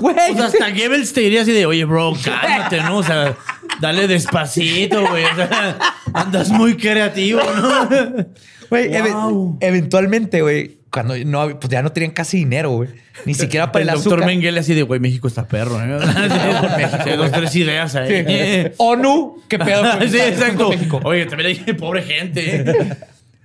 Güey. 0.00 0.16
O 0.32 0.36
sea, 0.36 0.46
hasta 0.46 0.70
Goebbels 0.70 1.12
te 1.12 1.20
diría 1.20 1.42
así 1.42 1.52
de, 1.52 1.66
oye, 1.66 1.84
bro, 1.84 2.14
cálmate, 2.24 2.80
¿no? 2.80 2.98
O 2.98 3.02
sea, 3.02 3.36
dale 3.80 4.08
despacito, 4.08 5.06
güey. 5.08 5.24
O 5.24 5.36
sea, 5.36 5.78
andas 6.12 6.50
muy 6.50 6.76
creativo, 6.76 7.40
¿no? 7.42 7.88
Güey, 8.70 8.88
Wow. 9.02 9.58
eventualmente, 9.60 10.40
güey, 10.42 10.78
cuando 10.90 11.16
no, 11.18 11.58
pues 11.60 11.68
ya 11.70 11.82
no 11.82 11.92
tenían 11.92 12.12
casi 12.12 12.38
dinero, 12.38 12.70
güey. 12.70 12.88
Ni 13.26 13.34
siquiera 13.34 13.70
para 13.70 13.82
el, 13.84 13.88
el 13.90 13.94
doctor. 13.96 14.24
Mengele 14.24 14.58
así 14.60 14.74
de, 14.74 14.82
güey, 14.82 14.98
México 15.00 15.28
está 15.28 15.46
perro, 15.46 15.80
¿eh? 15.80 15.98
Sí, 17.04 17.10
dos, 17.16 17.30
tres 17.30 17.54
ideas 17.56 17.94
ahí. 17.94 18.24
Sí. 18.26 18.72
ONU, 18.78 19.42
qué 19.48 19.58
pedo. 19.58 19.82
con- 19.98 20.08
Sí, 20.08 20.18
exacto. 20.18 20.64
con 20.66 20.70
México. 20.70 21.00
Oye, 21.04 21.26
también 21.26 21.50
hay 21.66 21.74
pobre 21.74 22.02
gente. 22.02 22.64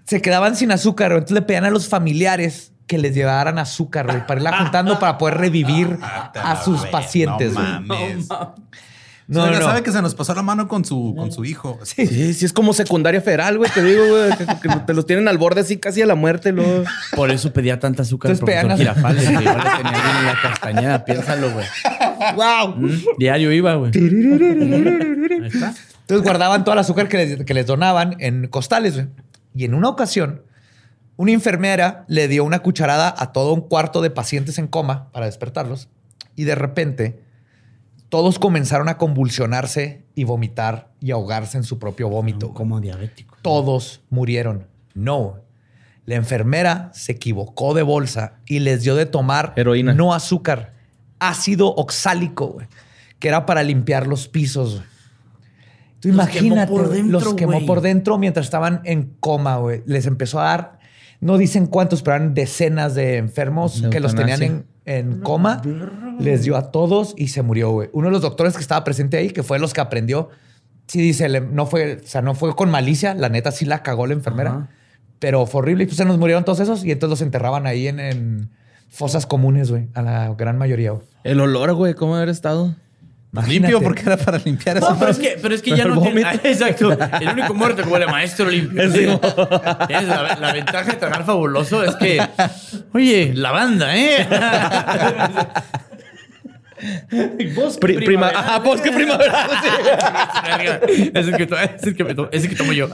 Se 0.10 0.22
quedaban 0.22 0.56
sin 0.56 0.72
azúcar, 0.72 1.12
güey. 1.12 1.20
entonces 1.20 1.36
le 1.36 1.42
pedían 1.44 1.66
a 1.66 1.70
los 1.70 1.88
familiares 1.88 2.74
que 2.88 2.98
les 2.98 3.14
llevaran 3.14 3.60
azúcar, 3.60 4.08
güey, 4.08 4.26
para 4.26 4.40
irla 4.40 4.58
juntando 4.58 4.98
para 5.00 5.18
poder 5.20 5.38
revivir 5.38 6.00
a 6.02 6.62
sus 6.64 6.86
pacientes. 6.88 7.54
No 7.54 7.60
güey. 7.62 8.16
mames. 8.16 8.28
No, 9.28 9.44
Oiga, 9.44 9.60
no. 9.60 9.66
sabe 9.66 9.84
que 9.84 9.92
se 9.92 10.02
nos 10.02 10.16
pasó 10.16 10.34
la 10.34 10.42
mano 10.42 10.68
con 10.68 10.84
su, 10.84 11.14
con 11.16 11.32
su 11.32 11.46
hijo. 11.46 11.78
Sí, 11.84 12.08
sí, 12.34 12.44
es 12.46 12.52
como 12.52 12.74
secundaria 12.74 13.22
federal, 13.22 13.60
güey. 13.60 13.70
Te 13.70 13.84
digo, 13.84 14.02
güey, 14.08 14.36
que, 14.36 14.46
que 14.46 14.76
te 14.88 14.94
los 14.96 15.06
tienen 15.06 15.28
al 15.28 15.38
borde 15.38 15.62
así 15.62 15.78
casi 15.78 16.02
a 16.02 16.08
la 16.08 16.16
muerte, 16.16 16.52
luego. 16.52 16.84
Por 17.16 17.30
eso 17.30 17.54
pedía 17.54 17.80
tanta 17.80 18.02
azúcar 18.02 18.32
el 18.32 18.38
Entonces 18.40 18.56
profesor 18.56 18.76
pegan 18.76 18.98
a- 18.98 19.12
Girafales, 19.14 19.28
que 19.28 19.34
igual 19.44 19.58
le 19.58 19.84
tenía 19.84 20.04
bien 20.04 20.16
en 20.18 20.26
la 20.26 20.36
castañeda. 20.42 21.06
Piénsalo, 21.06 21.52
güey. 21.52 21.66
¡Wow! 22.36 22.76
Mm, 22.78 23.00
Diario 23.20 23.52
iba, 23.52 23.76
güey. 23.76 23.92
Ahí 23.96 25.48
está. 25.54 25.76
Entonces 26.02 26.24
guardaban 26.24 26.64
todo 26.64 26.74
el 26.74 26.80
azúcar 26.80 27.08
que 27.08 27.18
les, 27.18 27.46
que 27.46 27.54
les 27.54 27.68
donaban 27.68 28.16
en 28.18 28.48
costales. 28.48 28.96
güey. 28.96 29.08
Y 29.60 29.66
en 29.66 29.74
una 29.74 29.90
ocasión, 29.90 30.44
una 31.18 31.34
enfermera 31.34 32.06
le 32.08 32.30
dio 32.30 32.46
una 32.46 32.60
cucharada 32.60 33.14
a 33.18 33.34
todo 33.34 33.52
un 33.52 33.60
cuarto 33.60 34.00
de 34.00 34.10
pacientes 34.10 34.58
en 34.58 34.68
coma 34.68 35.12
para 35.12 35.26
despertarlos. 35.26 35.90
Y 36.38 36.46
de 36.46 36.56
repente, 36.56 37.22
todos 38.08 38.40
comenzaron 38.40 38.88
a 38.88 38.98
convulsionarse 38.98 40.06
y 40.16 40.24
vomitar 40.24 40.94
y 41.02 41.12
ahogarse 41.12 41.58
en 41.58 41.66
su 41.66 41.78
propio 41.78 42.08
vómito. 42.08 42.54
Como 42.54 42.80
diabético. 42.80 43.36
Todos 43.42 44.00
murieron. 44.10 44.68
No. 44.94 45.42
La 46.06 46.16
enfermera 46.16 46.90
se 46.94 47.12
equivocó 47.12 47.74
de 47.74 47.84
bolsa 47.84 48.36
y 48.46 48.60
les 48.60 48.84
dio 48.84 48.96
de 48.96 49.08
tomar 49.08 49.52
Heroína. 49.58 49.94
no 49.94 50.14
azúcar, 50.14 50.76
ácido 51.20 51.68
oxálico, 51.76 52.48
güey, 52.48 52.68
que 53.20 53.28
era 53.28 53.46
para 53.46 53.64
limpiar 53.64 54.08
los 54.08 54.30
pisos. 54.30 54.76
güey. 54.76 54.99
Tú 56.00 56.08
Los 56.10 56.16
imagínate, 56.16 56.68
quemó 56.68 56.78
por 56.78 56.88
güey, 56.88 56.98
dentro, 57.02 57.20
los 57.20 57.34
quemó 57.36 57.66
por 57.66 57.82
dentro 57.82 58.18
mientras 58.18 58.46
estaban 58.46 58.82
en 58.86 59.16
coma, 59.20 59.58
güey. 59.58 59.84
Les 59.86 60.06
empezó 60.06 60.40
a 60.40 60.44
dar, 60.46 60.80
no 61.20 61.38
dicen 61.38 61.68
cuántos, 61.68 62.02
pero 62.02 62.16
eran 62.16 62.34
decenas 62.34 62.96
de 62.96 63.18
enfermos 63.18 63.82
De 63.82 63.90
que 63.90 64.00
los 64.00 64.16
tenían 64.16 64.42
en, 64.42 64.66
en 64.86 65.20
coma. 65.20 65.62
Les 66.20 66.44
dio 66.44 66.56
a 66.56 66.72
todos 66.72 67.14
y 67.18 67.28
se 67.30 67.42
murió, 67.42 67.72
güey. 67.72 67.90
Uno 67.92 68.08
de 68.08 68.12
los 68.14 68.22
doctores 68.22 68.56
que 68.56 68.62
estaba 68.62 68.84
presente 68.84 69.18
ahí, 69.18 69.32
que 69.32 69.44
fue 69.44 69.58
de 69.58 69.62
los 69.62 69.74
que 69.74 69.82
aprendió, 69.82 70.30
sí 70.88 71.02
dice, 71.02 71.28
no 71.42 71.66
fue, 71.66 71.98
o 72.04 72.08
sea, 72.08 72.22
no 72.22 72.34
fue 72.34 72.56
con 72.56 72.72
malicia, 72.72 73.14
la 73.14 73.30
neta 73.30 73.52
sí 73.52 73.66
la 73.66 73.84
cagó 73.84 74.08
la 74.08 74.14
enfermera, 74.14 74.50
Ajá. 74.52 74.70
pero 75.20 75.46
fue 75.46 75.60
horrible 75.60 75.84
y 75.84 75.88
pues 75.88 75.98
se 75.98 76.06
nos 76.06 76.18
murieron 76.18 76.46
todos 76.46 76.62
esos 76.62 76.84
y 76.86 76.92
entonces 76.92 77.12
los 77.20 77.22
enterraban 77.22 77.68
ahí 77.68 77.88
en, 77.88 78.00
en 78.00 78.50
fosas 78.90 79.26
comunes, 79.26 79.70
güey, 79.70 79.90
a 79.94 80.02
la 80.02 80.34
gran 80.34 80.58
mayoría. 80.58 80.92
güey. 80.92 81.04
El 81.26 81.42
olor, 81.42 81.74
güey, 81.76 81.94
¿cómo 81.94 82.16
haber 82.16 82.30
estado? 82.30 82.76
Limpio 83.48 83.80
porque 83.82 84.02
era 84.02 84.18
para 84.18 84.40
limpiar 84.40 84.78
eso. 84.78 84.90
No, 84.90 84.98
pero 84.98 85.12
es 85.12 85.20
que, 85.20 85.38
pero 85.40 85.54
es 85.54 85.62
que 85.62 85.76
ya 85.78 85.86
no 85.86 86.02
tiene. 86.02 86.24
Ah, 86.24 86.34
Exacto. 86.44 86.98
El 87.22 87.30
único 87.30 87.54
muerto 87.54 87.84
como 87.84 87.98
el 87.98 88.08
maestro 88.08 88.50
limpio. 88.50 88.82
¿sí? 88.92 89.06
Tienes 89.88 90.08
La, 90.08 90.36
la 90.40 90.54
ventaja 90.54 90.92
de 90.92 90.98
trabajar 90.98 91.26
fabuloso 91.26 91.84
es 91.84 91.96
que, 91.98 92.20
oye, 92.94 93.32
la 93.36 93.52
banda, 93.52 93.96
¿eh? 93.96 94.28
Bosque 97.56 97.80
Pri- 97.82 97.96
prima, 97.96 98.06
primavera. 98.30 98.40
ajá, 98.40 98.60
bosque 98.60 98.90
primavera. 98.92 99.48
sí. 100.88 101.12
Es 101.14 101.28
el 101.28 101.36
que, 101.36 101.46
to- 101.46 101.60
es 101.60 101.84
el 101.84 101.96
que, 101.96 102.04
me 102.06 102.16
to- 102.16 102.30
es 102.32 102.44
el 102.44 102.50
que 102.50 102.56
tomo 102.56 102.72
yo. 102.72 102.86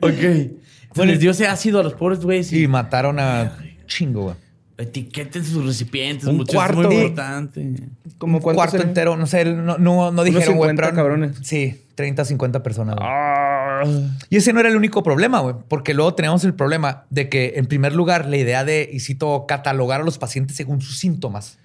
ok. 0.00 0.50
Bueno, 0.94 1.12
les 1.12 1.20
dio 1.20 1.30
ese 1.30 1.46
ácido 1.46 1.78
a 1.80 1.82
los 1.84 1.94
pobres 1.94 2.20
güeyes 2.20 2.52
Y 2.52 2.64
y 2.64 2.68
mataron 2.68 3.18
a 3.20 3.52
chingo, 3.86 4.22
güey. 4.22 4.36
Etiqueten 4.80 5.44
sus 5.44 5.64
recipientes. 5.64 6.26
Un 6.26 6.38
mucho, 6.38 6.52
cuarto. 6.52 6.80
Es 6.82 6.86
muy 6.86 6.96
importante. 6.96 7.74
Como 8.18 8.38
Un 8.38 8.42
cuarto 8.42 8.78
entero, 8.82 9.16
no 9.16 9.26
sé, 9.26 9.44
no, 9.44 9.78
no, 9.78 10.10
no 10.10 10.24
dijeron, 10.24 10.56
güey, 10.56 10.70
50 10.70 10.82
pero- 10.82 10.96
cabrones. 10.96 11.36
Sí, 11.42 11.82
30, 11.94 12.24
50 12.24 12.62
personas. 12.62 12.96
Ah. 13.00 13.82
Y 14.28 14.36
ese 14.36 14.52
no 14.52 14.60
era 14.60 14.68
el 14.68 14.76
único 14.76 15.02
problema, 15.02 15.40
güey, 15.40 15.54
porque 15.68 15.94
luego 15.94 16.14
teníamos 16.14 16.44
el 16.44 16.54
problema 16.54 17.04
de 17.10 17.28
que, 17.28 17.54
en 17.56 17.66
primer 17.66 17.94
lugar, 17.94 18.26
la 18.26 18.36
idea 18.36 18.64
de, 18.64 18.88
y 18.92 19.00
cito, 19.00 19.44
catalogar 19.46 20.00
a 20.00 20.04
los 20.04 20.18
pacientes 20.18 20.56
según 20.56 20.80
sus 20.80 20.98
síntomas 20.98 21.58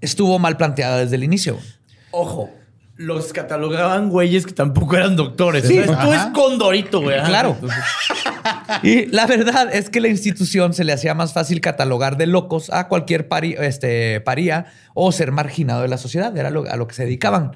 estuvo 0.00 0.38
mal 0.38 0.56
planteada 0.56 0.98
desde 0.98 1.16
el 1.16 1.24
inicio. 1.24 1.58
Ojo, 2.10 2.50
los 2.96 3.32
catalogaban 3.32 4.10
güeyes 4.10 4.44
que 4.44 4.52
tampoco 4.52 4.96
eran 4.96 5.16
doctores. 5.16 5.64
Sí. 5.66 5.78
Esto 5.78 6.12
es 6.12 6.26
condorito, 6.34 7.00
güey. 7.00 7.22
Claro. 7.24 7.56
Y 8.82 9.06
la 9.06 9.26
verdad 9.26 9.68
es 9.74 9.90
que 9.90 10.00
la 10.00 10.08
institución 10.08 10.74
se 10.74 10.84
le 10.84 10.92
hacía 10.92 11.14
más 11.14 11.32
fácil 11.32 11.60
catalogar 11.60 12.16
de 12.16 12.26
locos 12.26 12.70
a 12.70 12.88
cualquier 12.88 13.28
este, 13.60 14.20
paría 14.20 14.66
o 14.94 15.12
ser 15.12 15.32
marginado 15.32 15.82
de 15.82 15.88
la 15.88 15.98
sociedad. 15.98 16.36
Era 16.36 16.50
lo- 16.50 16.68
a 16.70 16.76
lo 16.76 16.86
que 16.88 16.94
se 16.94 17.04
dedicaban. 17.04 17.52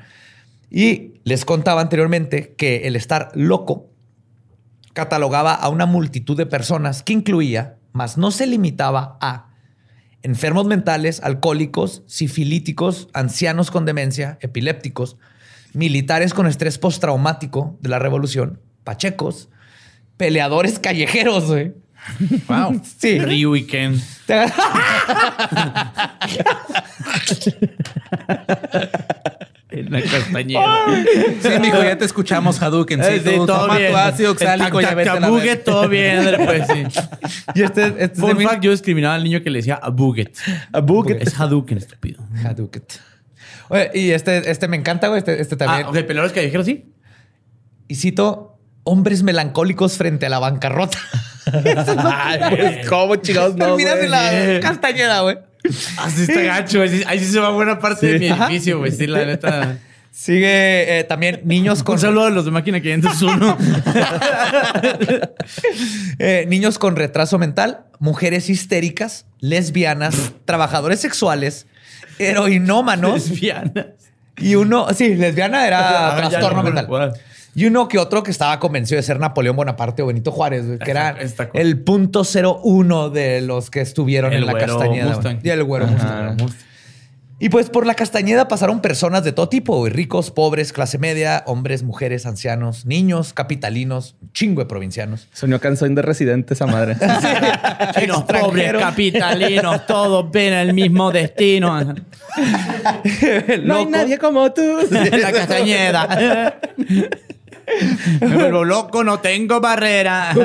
Y 0.70 1.14
les 1.24 1.44
contaba 1.44 1.80
anteriormente 1.80 2.54
que 2.56 2.86
el 2.86 2.96
estar 2.96 3.30
loco 3.34 3.90
catalogaba 4.92 5.54
a 5.54 5.68
una 5.68 5.86
multitud 5.86 6.36
de 6.36 6.46
personas 6.46 7.02
que 7.02 7.12
incluía, 7.12 7.76
mas 7.92 8.16
no 8.16 8.30
se 8.30 8.46
limitaba 8.46 9.18
a 9.20 9.50
enfermos 10.22 10.66
mentales, 10.66 11.20
alcohólicos, 11.22 12.02
sifilíticos, 12.06 13.08
ancianos 13.12 13.70
con 13.70 13.84
demencia, 13.84 14.38
epilépticos, 14.40 15.18
militares 15.72 16.34
con 16.34 16.46
estrés 16.46 16.78
postraumático 16.78 17.76
de 17.80 17.90
la 17.90 17.98
revolución, 17.98 18.60
pachecos, 18.84 19.50
peleadores 20.16 20.78
callejeros, 20.78 21.46
güey. 21.46 21.72
Wow. 22.48 22.80
Sí. 22.98 23.18
Ryu 23.18 23.56
y 23.56 23.66
Ken. 23.66 24.00
En 29.68 29.92
la 29.92 30.00
castañeda. 30.00 30.86
Sí, 31.42 31.48
mijo, 31.60 31.82
ya 31.82 31.98
te 31.98 32.04
escuchamos, 32.04 32.62
Hadouken. 32.62 33.02
Sí, 33.02 33.18
sí, 33.18 33.24
tú 33.24 33.46
todo 33.46 33.62
toma 33.62 33.76
bien. 33.76 33.90
tu 33.90 33.96
ácido 33.98 34.32
oxálico 34.32 34.80
ya 34.80 34.94
vete 34.94 35.10
a 35.10 35.20
la 35.20 35.56
todo 35.64 35.88
bien, 35.88 36.36
pues 36.46 36.66
sí. 36.68 36.84
Y 37.54 37.62
este, 37.62 37.86
este 37.86 38.04
es 38.04 38.18
Fun 38.18 38.40
fact, 38.40 38.62
yo 38.62 38.70
discriminaba 38.70 39.16
al 39.16 39.24
niño 39.24 39.42
que 39.42 39.50
le 39.50 39.58
decía 39.58 39.74
a 39.74 39.90
Buget. 39.90 40.34
A. 40.72 40.82
Es 41.20 41.38
Hadouken, 41.38 41.78
estúpido. 41.78 42.24
Hadouken. 42.42 42.84
Oye, 43.68 43.90
y 43.94 44.10
este, 44.12 44.50
este 44.50 44.68
me 44.68 44.76
encanta, 44.76 45.08
güey. 45.08 45.18
Este, 45.18 45.40
este 45.40 45.56
también. 45.56 45.86
Ah, 45.86 45.90
ok, 45.90 45.96
peleadores 46.06 46.32
callejeros, 46.32 46.64
sí. 46.64 46.92
Y 47.88 47.96
cito, 47.96 48.55
hombres 48.86 49.22
melancólicos 49.22 49.98
frente 49.98 50.26
a 50.26 50.28
la 50.30 50.38
bancarrota. 50.38 50.98
Ay, 52.04 52.40
pues, 52.48 52.88
¿cómo 52.88 53.16
chingados 53.16 53.56
no, 53.56 53.66
Terminas 53.66 53.98
en 53.98 54.10
la 54.10 54.60
castañeda, 54.60 55.20
güey. 55.20 55.38
Así 55.98 56.22
está 56.22 56.40
gacho, 56.40 56.80
Ahí 56.80 57.18
sí 57.18 57.26
se 57.26 57.40
va 57.40 57.50
buena 57.50 57.78
parte 57.78 58.06
de 58.06 58.18
mi 58.18 58.28
edificio, 58.28 58.78
güey. 58.78 58.92
Sí, 58.92 59.06
la 59.06 59.24
neta. 59.24 59.78
Sigue 60.12 60.98
eh, 61.00 61.04
también 61.04 61.42
niños 61.44 61.82
con 61.82 61.96
Un 61.96 62.00
saludo 62.00 62.24
a 62.24 62.30
los 62.30 62.46
de 62.46 62.50
Máquina 62.50 62.80
501. 62.80 63.58
Eh, 66.18 66.46
niños 66.48 66.78
con 66.78 66.96
retraso 66.96 67.38
mental, 67.38 67.84
mujeres 67.98 68.48
histéricas, 68.48 69.26
lesbianas, 69.40 70.32
trabajadores 70.46 71.00
sexuales, 71.00 71.66
heroinómanos 72.18 73.28
Lesbianas. 73.28 73.86
y 74.38 74.54
uno, 74.54 74.86
sí, 74.94 75.14
lesbiana 75.14 75.66
era 75.66 76.14
Ah, 76.14 76.16
trastorno 76.16 76.58
no, 76.58 76.62
mental. 76.64 76.86
bueno. 76.86 77.12
Y 77.56 77.64
uno 77.64 77.88
que 77.88 77.98
otro 77.98 78.22
que 78.22 78.30
estaba 78.30 78.60
convencido 78.60 78.98
de 78.98 79.02
ser 79.02 79.18
Napoleón 79.18 79.56
Bonaparte 79.56 80.02
o 80.02 80.06
Benito 80.06 80.30
Juárez, 80.30 80.66
güey, 80.66 80.78
que 80.78 80.90
era 80.90 81.16
el 81.54 81.80
punto 81.80 82.22
cero 82.22 82.60
uno 82.62 83.08
de 83.08 83.40
los 83.40 83.70
que 83.70 83.80
estuvieron 83.80 84.32
El 84.34 84.40
en 84.40 84.46
la 84.46 84.52
güero 84.52 84.66
Castañeda. 84.78 85.04
güey. 85.06 85.14
Mustang. 85.16 85.38
Y 85.42 85.48
el 85.48 85.64
güero 85.64 85.86
Mustang. 85.86 86.36
Y 87.38 87.48
pues 87.50 87.68
por 87.68 87.86
la 87.86 87.94
Castañeda 87.94 88.48
pasaron 88.48 88.80
personas 88.80 89.22
de 89.24 89.32
todo 89.32 89.48
tipo, 89.50 89.76
güey, 89.76 89.92
ricos, 89.92 90.30
pobres, 90.30 90.72
clase 90.72 90.96
media, 90.98 91.42
hombres, 91.46 91.82
mujeres, 91.82 92.24
ancianos, 92.26 92.86
niños, 92.86 93.32
capitalinos, 93.34 94.16
un 94.22 94.32
chingo 94.32 94.60
de 94.62 94.66
provincianos. 94.66 95.28
Soñó 95.32 95.58
canción 95.60 95.94
de 95.94 96.00
residente 96.02 96.54
esa 96.54 96.66
madre. 96.66 96.96
Chinos 97.98 98.22
pobres, 98.24 98.64
Extranjeros. 98.66 98.82
capitalinos, 98.82 99.86
todos 99.86 100.30
ven 100.30 100.52
el 100.54 100.72
mismo 100.74 101.10
destino. 101.12 101.82
no 101.84 101.94
hay 103.44 103.58
Loco. 103.58 103.90
nadie 103.90 104.18
como 104.18 104.52
tú. 104.52 104.62
la 104.90 105.32
castañeda. 105.32 106.58
Me 108.20 108.34
vuelvo 108.34 108.64
loco, 108.64 109.04
no 109.04 109.20
tengo 109.20 109.60
barrera. 109.60 110.34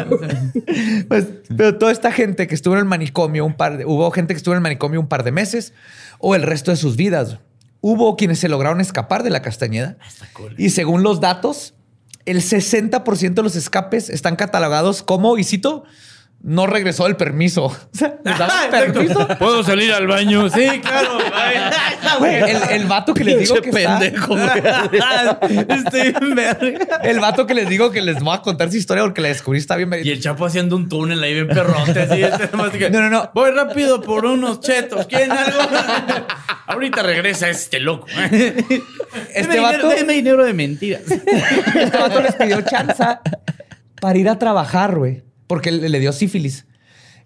Pues, 1.07 1.28
pero 1.55 1.78
toda 1.78 1.91
esta 1.91 2.11
gente 2.11 2.47
que 2.47 2.55
estuvo 2.55 2.76
en 2.76 2.80
el 2.80 2.86
manicomio 2.86 3.45
un 3.45 3.55
par 3.55 3.78
de, 3.78 3.86
hubo 3.86 4.09
gente 4.11 4.34
que 4.34 4.38
estuvo 4.38 4.53
en 4.53 4.57
el 4.57 4.61
manicomio 4.61 4.99
un 4.99 5.07
par 5.07 5.24
de 5.24 5.32
meses 5.32 5.74
o 6.19 6.36
el 6.36 6.43
resto 6.43 6.72
de 6.72 6.78
sus 6.78 6.95
vidas. 6.95 7.39
Hubo 7.82 8.15
quienes 8.15 8.39
se 8.39 8.47
lograron 8.47 8.80
escapar 8.80 9.24
de 9.24 9.30
la 9.30 9.41
Castañeda. 9.41 9.97
Y 10.57 10.69
según 10.69 11.03
los 11.03 11.19
datos, 11.19 11.74
el 12.26 12.41
60% 12.41 13.34
de 13.34 13.43
los 13.43 13.55
escapes 13.55 14.09
están 14.09 14.36
catalogados 14.36 15.03
como, 15.03 15.38
y 15.38 15.43
cito, 15.43 15.84
no 16.44 16.66
regresó 16.68 17.08
el 17.08 17.16
permiso. 17.16 17.66
O 17.94 17.98
sea, 17.98 18.16
les 18.24 18.38
daban 18.38 18.70
permiso. 18.72 19.28
¿Puedo 19.39 19.64
salir 19.64 19.92
al 19.94 20.08
baño? 20.08 20.50
Sí, 20.50 20.68
claro. 20.82 21.20
Güey, 22.20 22.36
el, 22.36 22.58
el 22.72 22.86
vato 22.86 23.14
que 23.14 23.24
les 23.24 23.39
digo 23.39 23.62
que 23.62 23.70
está- 23.70 24.00
Estoy 25.70 26.12
bien 26.12 26.36
verga. 26.36 27.00
el 27.04 27.20
vato 27.20 27.48
que 27.48 27.54
les 27.54 27.70
digo 27.70 27.89
que 27.92 28.02
les 28.02 28.20
voy 28.22 28.36
a 28.36 28.42
contar 28.42 28.70
su 28.70 28.78
historia 28.78 29.04
porque 29.04 29.22
la 29.22 29.30
descubrí 29.30 29.60
está 29.60 29.76
bien 29.78 29.89
Y 30.04 30.10
el 30.12 30.20
Chapo 30.22 30.46
haciendo 30.46 30.76
un 30.76 30.89
túnel 30.89 31.24
ahí 31.24 31.34
bien 31.34 31.48
perrote. 31.48 32.02
Así, 32.02 32.22
este 32.24 32.50
nomás 32.52 32.74
de 32.74 32.80
que, 32.80 32.89
No, 32.89 33.02
no, 33.02 33.10
no. 33.10 33.32
Voy 33.34 33.52
rápido 33.52 34.02
por 34.02 34.26
unos 34.26 34.60
chetos. 34.60 35.06
¿Quieren 35.08 35.32
algo? 35.32 35.60
Ahorita 36.68 37.02
regresa 37.04 37.50
este 37.50 37.80
loco. 37.80 38.08
Este 38.10 38.82
Deme 39.42 39.60
vato- 39.62 39.78
dinero, 39.78 39.89
deme 39.89 40.14
dinero 40.14 40.46
de 40.46 40.54
mentiras. 40.54 41.04
Este 41.10 41.98
vato 41.98 42.22
les 42.22 42.36
pidió 42.36 42.62
chanza 42.62 43.22
para 44.02 44.18
ir 44.18 44.28
a 44.30 44.38
trabajar, 44.38 44.96
güey. 44.98 45.24
Porque 45.52 45.70
le, 45.70 45.89
le 45.89 45.99
dio 45.99 46.14
sífilis. 46.14 46.66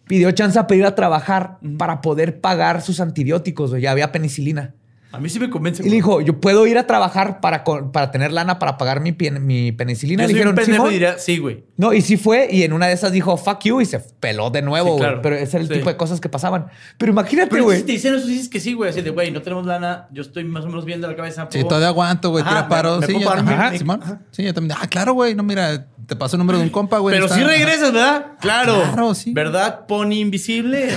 Pidió 0.08 0.32
chanza 0.32 0.66
para 0.66 0.78
ir 0.80 0.86
a 0.86 0.96
trabajar 0.96 1.60
para 1.78 2.02
poder 2.02 2.42
pagar 2.42 2.82
sus 2.82 3.00
antibióticos, 3.00 3.70
güey. 3.70 3.84
Ya 3.84 3.92
había 3.92 4.12
penicilina. 4.12 4.74
A 5.12 5.20
mí 5.20 5.30
sí 5.30 5.40
me 5.40 5.50
convence. 5.50 5.82
Y 5.82 5.90
le 5.90 5.96
dijo, 5.96 6.20
yo 6.22 6.42
puedo 6.42 6.68
ir 6.68 6.78
a 6.78 6.88
trabajar 6.88 7.40
para, 7.40 7.64
para 7.64 8.12
tener 8.12 8.34
lana 8.34 8.60
para 8.60 8.78
pagar 8.78 9.00
mi, 9.00 9.16
mi 9.40 9.72
penicilina. 9.72 10.24
Yo 10.24 10.28
le 10.28 10.34
soy 10.34 10.42
un 10.42 10.48
dijeron, 10.48 10.56
pendejo 10.56 10.76
"Simón". 10.84 10.90
y 10.90 10.94
diría, 10.94 11.18
sí, 11.20 11.38
güey. 11.38 11.64
No, 11.78 11.94
y 11.94 12.02
sí 12.02 12.18
fue. 12.18 12.50
Y 12.52 12.64
en 12.64 12.74
una 12.74 12.88
de 12.88 12.94
esas 12.94 13.14
dijo, 13.14 13.38
fuck 13.38 13.62
you. 13.64 13.80
Y 13.80 13.86
se 13.86 14.00
peló 14.00 14.50
de 14.50 14.62
nuevo, 14.62 14.88
Sí, 14.88 14.92
güey. 14.92 15.00
claro. 15.00 15.22
Pero 15.22 15.36
ese 15.38 15.56
era 15.58 15.62
el 15.64 15.68
Sí. 15.70 15.76
tipo 15.76 15.90
de 15.90 15.96
cosas 15.96 16.20
que 16.20 16.28
pasaban. 16.28 16.68
Pero 16.98 17.14
imagínate, 17.14 17.50
Pero 17.50 17.64
güey. 17.64 17.78
si 17.80 17.84
te 17.86 17.92
dicen 17.94 18.14
eso, 18.16 18.28
dices 18.28 18.50
que 18.50 18.60
sí, 18.60 18.74
güey. 18.74 18.90
Así 18.90 19.02
de, 19.02 19.10
güey, 19.12 19.32
no 19.32 19.42
tenemos 19.42 19.66
lana. 19.66 20.10
Yo 20.12 20.22
estoy 20.22 20.44
más 20.44 20.66
o 20.66 20.68
menos 20.68 20.84
bien 20.84 21.00
de 21.00 21.08
la 21.08 21.16
cabeza. 21.16 21.44
Sí, 21.50 21.60
¿puedo? 21.60 21.68
todavía 21.70 21.88
aguanto, 21.88 22.32
güey. 22.32 22.42
Ajá, 22.44 22.50
Tira 22.52 22.64
me- 22.64 22.70
paro. 22.70 23.00
me 23.00 23.08
Sí, 23.08 23.16
ajá, 23.24 23.78
Simón. 23.78 24.00
ajá. 24.04 24.20
Sí, 24.32 24.44
yo 24.44 24.54
también. 24.54 24.78
Ah, 24.82 24.88
claro, 24.88 25.14
güey. 25.14 25.34
No, 25.34 25.44
mira, 25.44 25.88
te 26.08 26.16
paso 26.16 26.36
el 26.36 26.40
número 26.40 26.58
de 26.60 26.66
un 26.66 26.70
compa, 26.70 26.98
güey. 27.00 27.14
Pero 27.16 27.26
está- 27.26 27.38
sí 27.38 27.44
regresas, 27.44 27.92
¿verdad? 27.94 28.34
Claro. 28.42 28.82
Claro, 28.84 29.16
sí. 29.16 29.34
¿Verdad, 29.34 29.86
Pony 29.88 30.14
Invisible? 30.22 30.90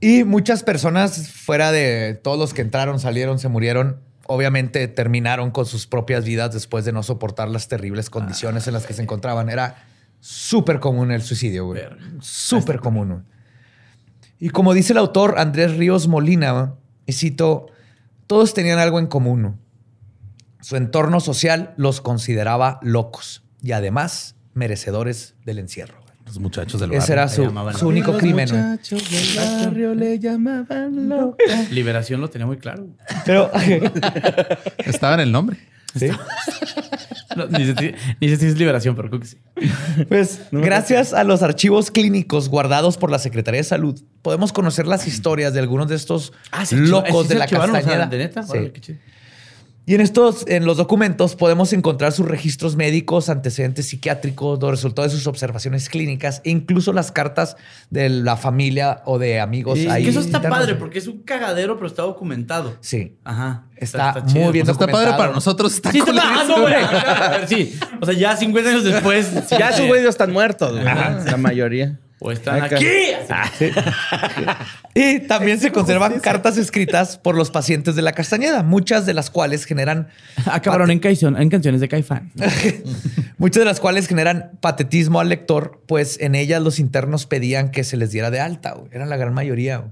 Y 0.00 0.24
muchas 0.24 0.62
personas 0.62 1.30
fuera 1.30 1.72
de 1.72 2.14
todos 2.22 2.38
los 2.38 2.52
que 2.54 2.62
entraron, 2.62 3.00
salieron, 3.00 3.38
se 3.38 3.48
murieron, 3.48 4.00
obviamente 4.26 4.86
terminaron 4.88 5.50
con 5.50 5.64
sus 5.66 5.86
propias 5.86 6.24
vidas 6.24 6.52
después 6.52 6.84
de 6.84 6.92
no 6.92 7.02
soportar 7.02 7.48
las 7.48 7.68
terribles 7.68 8.10
condiciones 8.10 8.66
en 8.66 8.74
las 8.74 8.86
que 8.86 8.92
se 8.94 9.02
encontraban. 9.02 9.48
Era 9.48 9.84
súper 10.20 10.80
común 10.80 11.12
el 11.12 11.22
suicidio, 11.22 11.66
güey. 11.66 11.82
Súper 12.20 12.80
común. 12.80 13.08
güey. 13.08 13.20
Y 14.38 14.50
como 14.50 14.74
dice 14.74 14.92
el 14.92 14.98
autor 14.98 15.36
Andrés 15.38 15.76
Ríos 15.76 16.08
Molina, 16.08 16.74
y 17.06 17.12
cito, 17.12 17.66
todos 18.26 18.52
tenían 18.52 18.78
algo 18.78 18.98
en 18.98 19.06
común. 19.06 19.58
Su 20.60 20.76
entorno 20.76 21.20
social 21.20 21.74
los 21.76 22.00
consideraba 22.00 22.78
locos 22.82 23.42
y 23.62 23.72
además 23.72 24.34
merecedores 24.54 25.34
del 25.44 25.58
encierro. 25.58 25.96
Los 26.24 26.40
muchachos 26.40 26.80
del 26.80 26.90
Ese 26.90 26.98
barrio. 26.98 27.12
era 27.14 27.28
su, 27.28 27.42
llamaban 27.44 27.74
su 27.78 27.86
único 27.86 28.10
Los 28.12 28.20
crimen. 28.20 28.48
güey. 28.48 28.60
muchachos 28.60 29.10
del 29.10 29.36
barrio 29.64 29.94
le 29.94 30.18
llamaban 30.18 31.08
loca. 31.08 31.44
Liberación 31.70 32.20
lo 32.20 32.28
tenía 32.30 32.46
muy 32.46 32.56
claro. 32.56 32.88
Pero 33.24 33.50
Estaba 34.78 35.14
en 35.14 35.20
el 35.20 35.32
nombre. 35.32 35.58
¿Sí? 35.94 36.08
No, 37.36 37.46
ni, 37.46 37.64
sé, 37.64 37.74
si- 37.78 37.94
ni 38.20 38.28
sé 38.28 38.36
si 38.36 38.46
es 38.46 38.58
liberación, 38.58 38.96
pero 38.96 39.08
creo 39.08 39.20
que 39.20 39.26
sí. 39.28 39.38
Pues 40.08 40.40
gracias 40.52 41.12
a 41.14 41.24
los 41.24 41.42
archivos 41.42 41.90
clínicos 41.90 42.48
guardados 42.50 42.98
por 42.98 43.10
la 43.10 43.18
Secretaría 43.18 43.60
de 43.60 43.64
Salud, 43.64 43.98
podemos 44.20 44.52
conocer 44.52 44.86
las 44.86 45.06
historias 45.06 45.54
de 45.54 45.60
algunos 45.60 45.88
de 45.88 45.94
estos 45.96 46.32
Ah, 46.50 46.64
locos 46.70 47.22
sí 47.24 47.28
de 47.30 47.34
la 47.36 47.44
archivaron, 47.44 47.70
o 47.70 47.72
sea, 47.78 47.82
Castañeda. 47.82 48.06
¿De 48.08 48.18
neta? 48.18 48.42
Sí. 48.42 48.72
Chido. 48.80 48.98
Y 49.88 49.94
en 49.94 50.00
estos, 50.00 50.44
en 50.48 50.66
los 50.66 50.78
documentos, 50.78 51.36
podemos 51.36 51.72
encontrar 51.72 52.10
sus 52.10 52.26
registros 52.26 52.74
médicos, 52.74 53.28
antecedentes 53.28 53.86
psiquiátricos, 53.86 54.60
los 54.60 54.70
resultados 54.72 55.12
de 55.12 55.18
sus 55.18 55.28
observaciones 55.28 55.88
clínicas 55.88 56.42
e 56.42 56.50
incluso 56.50 56.92
las 56.92 57.12
cartas 57.12 57.56
de 57.90 58.08
la 58.08 58.36
familia 58.36 59.02
o 59.04 59.20
de 59.20 59.38
amigos. 59.38 59.78
Sí, 59.78 59.86
ahí 59.86 60.02
que 60.02 60.10
eso 60.10 60.18
está 60.18 60.38
internos. 60.38 60.58
padre 60.58 60.74
porque 60.74 60.98
es 60.98 61.06
un 61.06 61.22
cagadero, 61.22 61.76
pero 61.76 61.86
está 61.86 62.02
documentado. 62.02 62.76
Sí. 62.80 63.16
Ajá. 63.22 63.66
Está, 63.76 64.24
chido. 64.26 64.42
muy 64.42 64.52
bien 64.52 64.66
Pues 64.66 64.74
está 64.74 64.86
padre 64.86 65.06
documentado. 65.06 65.18
para 65.18 65.32
nosotros. 65.32 65.72
Está 65.72 65.92
Sí, 65.92 65.98
está 65.98 66.12
ah, 66.16 66.44
no, 66.48 66.62
güey. 66.62 66.74
Sí. 67.46 67.78
O 68.00 68.06
sea, 68.06 68.14
ya 68.14 68.36
50 68.36 68.68
años 68.68 68.82
después. 68.82 69.30
Ya 69.50 69.72
sus 69.72 69.86
güeyes 69.86 70.08
están 70.08 70.32
muertos, 70.32 70.72
güey. 70.72 70.84
La 70.84 71.36
mayoría. 71.36 72.00
O 72.18 72.32
están 72.32 72.62
Acá. 72.62 72.76
aquí. 72.76 72.86
Y 74.94 75.18
también 75.20 75.60
se 75.60 75.72
conservan 75.72 76.20
cartas 76.20 76.56
escritas 76.56 77.18
por 77.18 77.36
los 77.36 77.50
pacientes 77.50 77.94
de 77.96 78.00
la 78.00 78.12
Castañeda, 78.12 78.62
muchas 78.62 79.04
de 79.04 79.12
las 79.12 79.28
cuales 79.28 79.66
generan 79.66 80.08
Acabaron 80.46 80.90
en, 80.90 81.00
canción, 81.00 81.36
en 81.40 81.50
canciones 81.50 81.82
de 81.82 81.88
Caifán. 81.88 82.32
muchas 83.38 83.60
de 83.60 83.66
las 83.66 83.78
cuales 83.78 84.06
generan 84.08 84.52
patetismo 84.60 85.20
al 85.20 85.28
lector, 85.28 85.82
pues 85.86 86.18
en 86.18 86.34
ellas 86.34 86.62
los 86.62 86.78
internos 86.78 87.26
pedían 87.26 87.70
que 87.70 87.84
se 87.84 87.98
les 87.98 88.10
diera 88.10 88.30
de 88.30 88.40
alta. 88.40 88.72
güey. 88.72 88.88
Eran 88.92 89.10
la 89.10 89.18
gran 89.18 89.34
mayoría. 89.34 89.76
güey. 89.78 89.90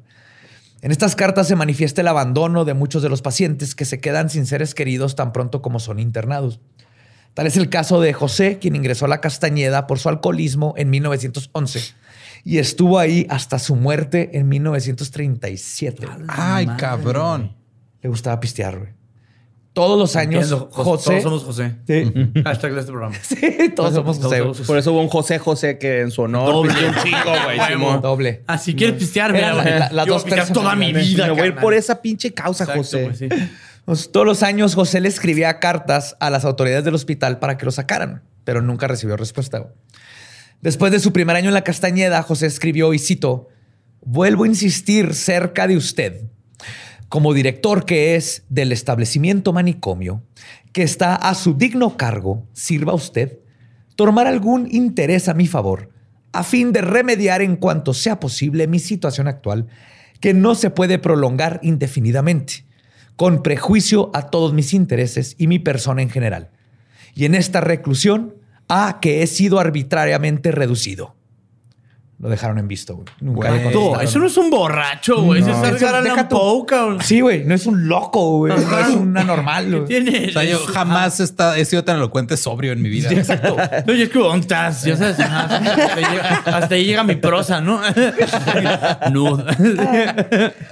En 0.81 0.91
estas 0.91 1.17
cartas 1.17 1.49
se 1.49 1.57
manifiesta 1.57 2.01
el 2.01 2.09
abandono 2.09 2.65
de 2.65 2.73
muchos 2.73 3.03
de 3.03 3.11
los 3.11 3.21
pacientes 3.21 3.75
que 3.75 3.85
se 3.85 4.01
quedan 4.01 4.31
sin 4.31 4.47
seres 4.47 4.75
queridos 4.75 5.17
tan 5.17 5.35
pronto 5.35 5.61
como 5.61 5.81
son 5.81 5.99
internados. 5.99 6.61
Tal 7.35 7.47
es 7.49 7.57
el 7.57 7.69
caso 7.69 8.01
de 8.01 8.13
José, 8.13 8.59
quien 8.61 8.77
ingresó 8.77 9.07
a 9.07 9.09
la 9.09 9.21
Castañeda 9.21 9.87
por 9.87 9.99
su 9.99 10.09
alcoholismo 10.09 10.73
en 10.77 10.89
1911 10.91 11.95
y 12.45 12.59
estuvo 12.59 12.99
ahí 12.99 13.27
hasta 13.29 13.59
su 13.59 13.75
muerte 13.75 14.31
en 14.39 14.49
1937. 14.49 16.07
güey. 16.07 16.19
Ay, 16.29 16.67
cabrón. 16.79 17.57
Le 18.03 18.09
gustaba 18.09 18.39
pistear, 18.41 18.79
güey. 18.79 18.91
Todos 19.73 19.99
los 19.99 20.15
años, 20.15 20.45
Entiendo, 20.45 20.69
José. 20.71 21.11
Todos 21.11 21.23
somos 21.25 21.43
José. 21.43 21.75
Sí. 21.85 22.13
Hashtag 22.45 22.75
de 22.75 22.81
este 22.81 22.93
programa. 22.93 23.17
Sí, 23.23 23.73
todos 23.75 23.93
somos 23.95 24.19
José. 24.21 24.43
Por 24.65 24.79
eso 24.79 24.93
hubo 24.93 25.01
un 25.01 25.09
José 25.09 25.41
José 25.41 25.79
que 25.79 26.03
en 26.03 26.13
su 26.13 26.23
honor 26.23 26.53
Doble. 26.53 26.73
un 26.89 26.95
chingo, 27.03 27.33
güey. 27.45 28.01
Doble. 28.01 28.45
Si 28.61 28.77
quieres 28.77 28.97
pistear, 28.97 29.33
mira, 29.33 29.53
güey. 29.55 29.65
la- 29.65 29.91
las 29.91 30.07
Yo 30.07 30.13
dos 30.15 30.23
pistear 30.25 30.53
toda 30.53 30.77
mi 30.77 30.93
vida. 30.93 31.25
Me 31.27 31.31
voy 31.33 31.41
a 31.41 31.47
ir 31.47 31.51
carnal. 31.55 31.63
por 31.63 31.75
esa 31.75 32.01
pinche 32.01 32.33
causa, 32.33 32.63
Exacto, 32.65 32.83
José. 32.85 33.03
güey, 33.03 33.17
sí. 33.17 33.29
Todos 33.85 34.27
los 34.27 34.43
años 34.43 34.75
José 34.75 35.01
le 35.01 35.09
escribía 35.09 35.61
cartas 35.61 36.17
a 36.19 36.31
las 36.31 36.47
autoridades 36.47 36.85
del 36.85 36.95
hospital 36.95 37.39
para 37.39 37.59
que 37.59 37.67
lo 37.67 37.71
sacaran, 37.71 38.23
pero 38.45 38.63
nunca 38.63 38.89
recibió 38.89 39.17
respuesta. 39.17 39.73
Después 40.63 40.91
de 40.91 41.01
su 41.01 41.13
primer 41.13 41.37
año 41.37 41.49
en 41.49 41.55
la 41.55 41.65
Castañeda, 41.65 42.23
José 42.23 42.47
escribió 42.47 42.95
y 42.95 42.99
citó, 42.99 43.49
vuelvo 44.01 44.45
a 44.45 44.47
insistir 44.47 45.15
cerca 45.15 45.67
de 45.67 45.77
usted, 45.77 46.23
como 47.11 47.35
director 47.35 47.85
que 47.85 48.17
es 48.17 48.45
del 48.49 48.73
establecimiento 48.73 49.53
manicomio, 49.53 50.23
que 50.73 50.83
está 50.83 51.15
a 51.15 51.35
su 51.35 51.53
digno 51.53 51.99
cargo, 51.99 52.49
sirva 52.55 52.95
usted, 52.95 53.41
tomar 53.97 54.27
algún 54.27 54.67
interés 54.71 55.29
a 55.29 55.35
mi 55.35 55.47
favor, 55.47 55.91
a 56.33 56.43
fin 56.43 56.73
de 56.73 56.81
remediar 56.81 57.43
en 57.43 57.57
cuanto 57.57 57.93
sea 57.93 58.19
posible 58.19 58.67
mi 58.67 58.79
situación 58.79 59.29
actual, 59.29 59.67
que 60.21 60.33
no 60.33 60.55
se 60.55 60.71
puede 60.71 60.99
prolongar 60.99 61.61
indefinidamente, 61.63 62.65
con 63.17 63.43
prejuicio 63.43 64.11
a 64.15 64.31
todos 64.31 64.53
mis 64.53 64.75
intereses 64.75 65.37
y 65.39 65.47
mi 65.47 65.59
persona 65.59 66.03
en 66.03 66.11
general. 66.11 66.51
Y 67.15 67.25
en 67.27 67.35
esta 67.35 67.61
reclusión, 67.61 68.35
a 68.69 68.99
que 69.01 69.23
he 69.23 69.27
sido 69.27 69.61
arbitrariamente 69.61 70.51
reducido. 70.51 71.15
Lo 72.25 72.31
dejaron 72.31 72.57
en 72.59 72.67
visto, 72.67 72.95
güey. 72.97 73.07
Nunca 73.21 73.51
Güey. 73.51 73.63
Contestaron. 73.65 74.01
eso 74.03 74.19
no 74.19 74.27
es 74.29 74.37
un 74.39 74.49
borracho, 74.49 75.21
güey. 75.23 75.43
Eso 75.43 75.51
es 75.51 75.57
Eso, 75.59 75.67
Edgar 75.77 76.03
deja 76.03 76.15
Allan 76.15 76.29
tú. 76.31 76.37
Poe, 76.39 76.65
cabrón. 76.67 76.99
Sí, 77.03 77.21
güey. 77.21 77.45
No 77.45 77.55
es 77.55 77.67
un 77.67 77.87
loco, 77.87 78.39
güey. 78.39 78.55
No 78.57 78.79
es 78.79 78.89
un 78.97 79.15
anormal. 79.19 79.67
¿Qué 79.67 79.77
güey. 79.77 79.87
tiene? 79.87 80.29
O 80.29 80.33
sea, 80.33 80.43
yo 80.45 80.59
jamás 80.61 81.21
he, 81.21 81.25
estado- 81.25 81.55
he 81.55 81.67
sido 81.67 81.85
tan 81.85 81.97
elocuente 81.97 82.39
sobrio 82.39 82.73
en 82.73 82.81
mi 82.81 82.89
vida. 82.89 83.11
Exacto. 83.13 83.57
No, 83.87 83.93
y 83.93 84.01
es 84.01 84.09
que 84.09 84.19
¿dónde 84.19 84.41
estás? 84.41 84.85
Ya 84.85 84.97
sabes, 84.97 85.21
ajá, 85.21 85.43
hasta, 85.45 85.95
ahí 85.97 86.05
llega, 86.11 86.29
hasta 86.47 86.75
ahí 86.75 86.85
llega 86.87 87.05
mi 87.05 87.17
prosa, 87.17 87.61
¿no? 87.61 87.79
Nude. 89.13 89.45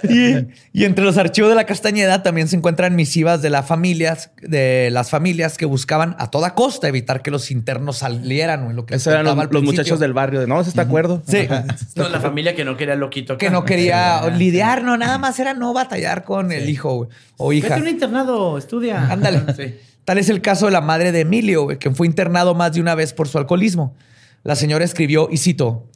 Y, 0.09 0.47
y 0.81 0.85
entre 0.85 1.05
los 1.05 1.19
archivos 1.19 1.51
de 1.51 1.57
la 1.57 1.65
Castañeda 1.65 2.23
también 2.23 2.49
se 2.49 2.57
encuentran 2.57 2.95
misivas 2.97 3.43
de, 3.43 3.51
las 3.51 3.67
familias, 3.67 4.31
de 4.41 4.89
las 4.91 5.11
familias 5.11 5.59
que 5.59 5.67
buscaban 5.67 6.17
a 6.19 6.31
toda 6.31 6.55
costa 6.55 6.89
evitar 6.89 7.21
que 7.23 7.31
los 7.31 7.51
internos 7.51 7.99
salieran. 7.99 8.65
güey, 8.65 8.77
Lo 8.77 8.87
que 8.87 8.95
Esos 8.95 9.13
eran 9.13 9.25
los, 9.27 9.37
los 9.53 9.63
muchachos 9.63 10.01
del 10.01 10.13
barrio. 10.13 10.41
de, 10.41 10.47
No, 10.47 10.63
¿se 10.63 10.71
está 10.71 10.83
de 10.85 10.89
acuerdo? 10.89 11.23
Sí. 11.27 11.42
No, 11.97 12.09
la 12.09 12.21
familia 12.21 12.55
que 12.55 12.65
no 12.65 12.77
quería 12.77 12.95
loquito. 12.97 13.35
acá. 13.35 13.39
Que 13.47 13.51
no 13.51 13.65
quería 13.65 14.29
lidiar, 14.31 14.83
no, 14.85 14.97
nada 14.97 15.19
más 15.19 15.39
era 15.41 15.55
no 15.55 15.73
batallar 15.73 16.25
con 16.25 16.53
el 16.53 16.69
hijo 16.69 16.95
güey, 16.97 17.11
o 17.37 17.53
hija. 17.53 17.69
Vete 17.69 17.81
a 17.81 17.83
un 17.83 17.89
internado, 17.89 18.59
estudia. 18.59 19.07
Ándale. 19.11 19.43
Sí. 19.57 19.75
Tal 20.05 20.19
es 20.19 20.29
el 20.29 20.41
caso 20.41 20.67
de 20.67 20.73
la 20.73 20.81
madre 20.81 21.13
de 21.13 21.21
Emilio, 21.21 21.63
güey, 21.65 21.79
quien 21.79 21.95
fue 21.95 22.07
internado 22.09 22.55
más 22.57 22.73
de 22.73 22.81
una 22.81 22.95
vez 22.97 23.13
por 23.13 23.29
su 23.29 23.39
alcoholismo. 23.39 23.95
La 24.43 24.57
señora 24.57 24.85
escribió 24.85 25.29
y 25.31 25.37
citó: 25.37 25.87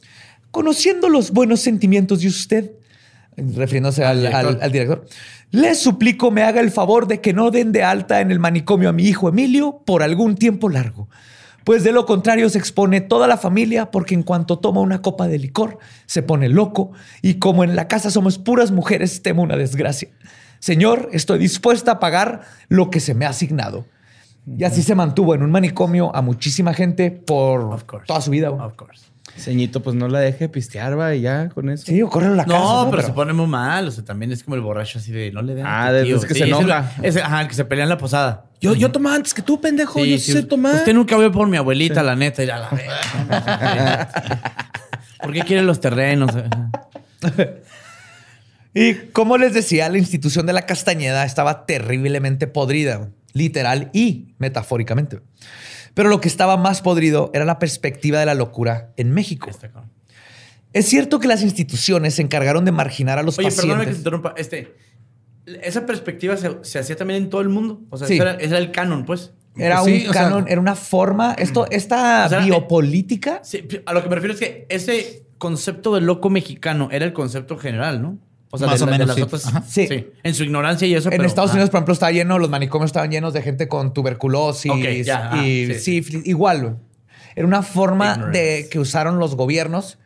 Conociendo 0.51 1.09
los 1.09 1.31
buenos 1.31 1.59
sentimientos 1.59 2.21
de 2.21 2.27
usted, 2.29 2.71
refiriéndose 3.35 4.05
al, 4.05 4.19
director. 4.19 4.45
al- 4.47 4.59
al 4.61 4.71
director, 4.71 5.05
le 5.51 5.75
suplico 5.75 6.31
me 6.31 6.43
haga 6.43 6.61
el 6.61 6.71
favor 6.71 7.07
de 7.07 7.19
que 7.21 7.33
no 7.33 7.51
den 7.51 7.71
de 7.73 7.83
alta 7.83 8.21
en 8.21 8.31
el 8.31 8.39
manicomio 8.39 8.89
a 8.89 8.93
mi 8.93 9.03
hijo 9.03 9.27
Emilio 9.29 9.81
por 9.85 10.03
algún 10.03 10.35
tiempo 10.35 10.69
largo. 10.69 11.09
Pues 11.67 11.83
de 11.83 11.91
lo 11.91 12.05
contrario 12.05 12.47
se 12.47 12.57
expone 12.57 13.01
toda 13.01 13.27
la 13.27 13.35
familia 13.35 13.91
porque 13.91 14.15
en 14.15 14.23
cuanto 14.23 14.57
toma 14.57 14.79
una 14.79 15.01
copa 15.01 15.27
de 15.27 15.37
licor 15.37 15.79
se 16.05 16.23
pone 16.23 16.47
loco 16.47 16.93
y 17.21 17.39
como 17.39 17.65
en 17.65 17.75
la 17.75 17.89
casa 17.89 18.09
somos 18.09 18.37
puras 18.37 18.71
mujeres 18.71 19.21
temo 19.21 19.41
una 19.41 19.57
desgracia. 19.57 20.07
Señor, 20.59 21.09
estoy 21.11 21.39
dispuesta 21.39 21.91
a 21.91 21.99
pagar 21.99 22.43
lo 22.69 22.89
que 22.89 23.01
se 23.01 23.13
me 23.13 23.25
ha 23.25 23.31
asignado. 23.31 23.85
Y 24.47 24.63
así 24.63 24.81
se 24.81 24.95
mantuvo 24.95 25.35
en 25.35 25.43
un 25.43 25.51
manicomio 25.51 26.15
a 26.15 26.21
muchísima 26.21 26.73
gente 26.73 27.11
por 27.11 27.83
toda 28.05 28.21
su 28.21 28.31
vida. 28.31 28.49
Of 28.49 28.75
course. 28.75 29.06
Ceñito, 29.37 29.81
pues 29.83 29.95
no 29.95 30.07
la 30.07 30.19
deje 30.19 30.49
pistear, 30.49 30.97
va, 30.99 31.13
y 31.15 31.21
ya 31.21 31.49
con 31.49 31.69
eso. 31.69 31.85
Sí, 31.85 32.01
o 32.01 32.09
córrelo 32.09 32.33
a 32.33 32.37
la 32.37 32.45
casa. 32.45 32.57
No, 32.57 32.87
pero, 32.89 33.03
se 33.03 33.13
pone 33.13 33.33
muy 33.33 33.47
mal. 33.47 33.87
O 33.87 33.91
sea, 33.91 34.03
también 34.03 34.31
es 34.31 34.43
como 34.43 34.55
el 34.55 34.61
borracho 34.61 34.99
así 34.99 35.11
de 35.11 35.31
no 35.31 35.41
le 35.41 35.53
den. 35.55 35.65
Ah, 35.67 35.91
de- 35.91 36.11
es 36.11 36.25
que 36.25 36.33
se 36.33 36.45
enoja. 36.45 36.91
ese- 37.03 37.21
ajá, 37.21 37.47
que 37.47 37.53
se 37.53 37.63
pelea 37.65 37.83
en 37.83 37.89
la 37.89 37.97
posada. 37.97 38.45
Yo, 38.59 38.73
yo 38.73 38.91
tomaba 38.91 39.15
antes 39.15 39.33
que 39.33 39.41
tú, 39.43 39.61
pendejo. 39.61 40.03
yo 40.03 40.17
sí 40.17 40.31
sé 40.31 40.43
tomar. 40.43 40.75
Usted 40.75 40.93
nunca 40.93 41.15
vio 41.17 41.31
por 41.31 41.47
mi 41.47 41.57
abuelita, 41.57 42.01
la 42.03 42.15
neta. 42.15 42.43
Y 42.43 42.49
a 42.49 42.57
la 42.57 42.69
verga. 42.69 44.09
¿Por 45.21 45.31
qué 45.33 45.41
quiere 45.41 45.61
los 45.63 45.79
terrenos? 45.79 46.31
Y 48.73 48.93
como 49.11 49.37
les 49.37 49.53
decía, 49.53 49.89
la 49.89 49.97
institución 49.97 50.45
de 50.45 50.53
la 50.53 50.63
Castañeda 50.63 51.25
estaba 51.25 51.65
terriblemente 51.65 52.47
podrida, 52.47 53.09
literal 53.33 53.89
y 53.93 54.35
metafóricamente. 54.37 55.21
Pero 55.97 56.07
lo 56.09 56.21
que 56.21 56.27
estaba 56.29 56.55
más 56.55 56.81
podrido 56.81 57.31
era 57.33 57.43
la 57.43 57.59
perspectiva 57.59 58.19
de 58.19 58.25
la 58.27 58.35
locura 58.35 58.93
en 58.97 59.11
México. 59.11 59.49
Es 60.73 60.85
cierto 60.87 61.19
que 61.19 61.27
las 61.27 61.41
instituciones 61.41 62.13
se 62.15 62.21
encargaron 62.21 62.63
de 62.65 62.71
marginar 62.71 63.17
a 63.19 63.23
los 63.23 63.37
Oye, 63.39 63.49
perdóname 63.49 63.85
que 63.85 63.91
te 63.93 63.97
pacientes. 63.97 63.97
interrumpa. 63.97 64.33
Este, 64.37 64.75
esa 65.63 65.85
perspectiva 65.85 66.37
se, 66.37 66.51
se 66.61 66.79
hacía 66.79 66.95
también 66.95 67.23
en 67.23 67.29
todo 67.29 67.41
el 67.41 67.49
mundo. 67.49 67.81
O 67.89 67.97
sea, 67.97 68.07
Sí. 68.07 68.13
ese, 68.13 68.21
era, 68.21 68.31
ese 68.35 68.45
era 68.45 68.57
el 68.59 68.71
canon, 68.71 69.05
pues. 69.05 69.33
Era 69.57 69.81
Sí, 69.83 70.05
un 70.07 70.13
sea- 70.13 70.23
canon, 70.23 70.45
era 70.47 70.61
una 70.61 70.75
forma. 70.75 71.33
Esto, 71.33 71.65
esta 71.71 72.27
O 72.27 72.29
sea, 72.29 72.39
biopolítica. 72.41 73.39
Sí, 73.43 73.67
a 73.85 73.93
lo 73.93 74.03
que 74.03 74.09
me 74.09 74.15
refiero 74.15 74.33
es 74.35 74.39
que 74.39 74.65
ese 74.69 75.25
concepto 75.39 75.95
de 75.95 76.01
loco 76.01 76.29
mexicano 76.29 76.89
era 76.91 77.05
el 77.05 77.13
concepto 77.13 77.57
general, 77.57 78.01
¿no? 78.03 78.19
O 78.49 78.57
sea, 78.57 78.67
Más 78.67 78.79
de, 78.79 78.83
o 78.83 78.87
de 78.87 78.91
menos, 78.93 79.07
las 79.07 79.15
sí. 79.17 79.21
otras. 79.21 79.43
Sí. 79.67 79.87
Sí. 79.87 80.07
En 80.23 80.33
su 80.33 80.43
ignorancia 80.43 80.87
y 80.87 80.95
eso. 80.95 81.09
En 81.09 81.17
pero- 81.17 81.27
Estados 81.27 81.51
ah. 81.51 81.53
Unidos, 81.53 81.69
por 81.69 81.79
ejemplo, 81.79 81.93
estaba 81.93 82.11
lleno, 82.11 82.39
los 82.39 82.49
manicomios 82.49 82.89
estaban 82.89 83.11
llenos 83.11 83.33
de 83.33 83.41
gente 83.41 83.67
con 83.67 83.93
tuberculosis 83.93 84.71
ya, 85.05 85.31
ah, 85.33 85.45
y 85.45 85.73
sí. 85.75 86.03
Igual. 86.25 86.77
Era 87.35 87.45
una 87.45 87.61
forma 87.61 88.13
Ignorance. 88.13 88.39
de 88.39 88.69
que 88.69 88.79
usaron 88.79 89.19
los 89.19 89.35
gobiernos 89.35 89.97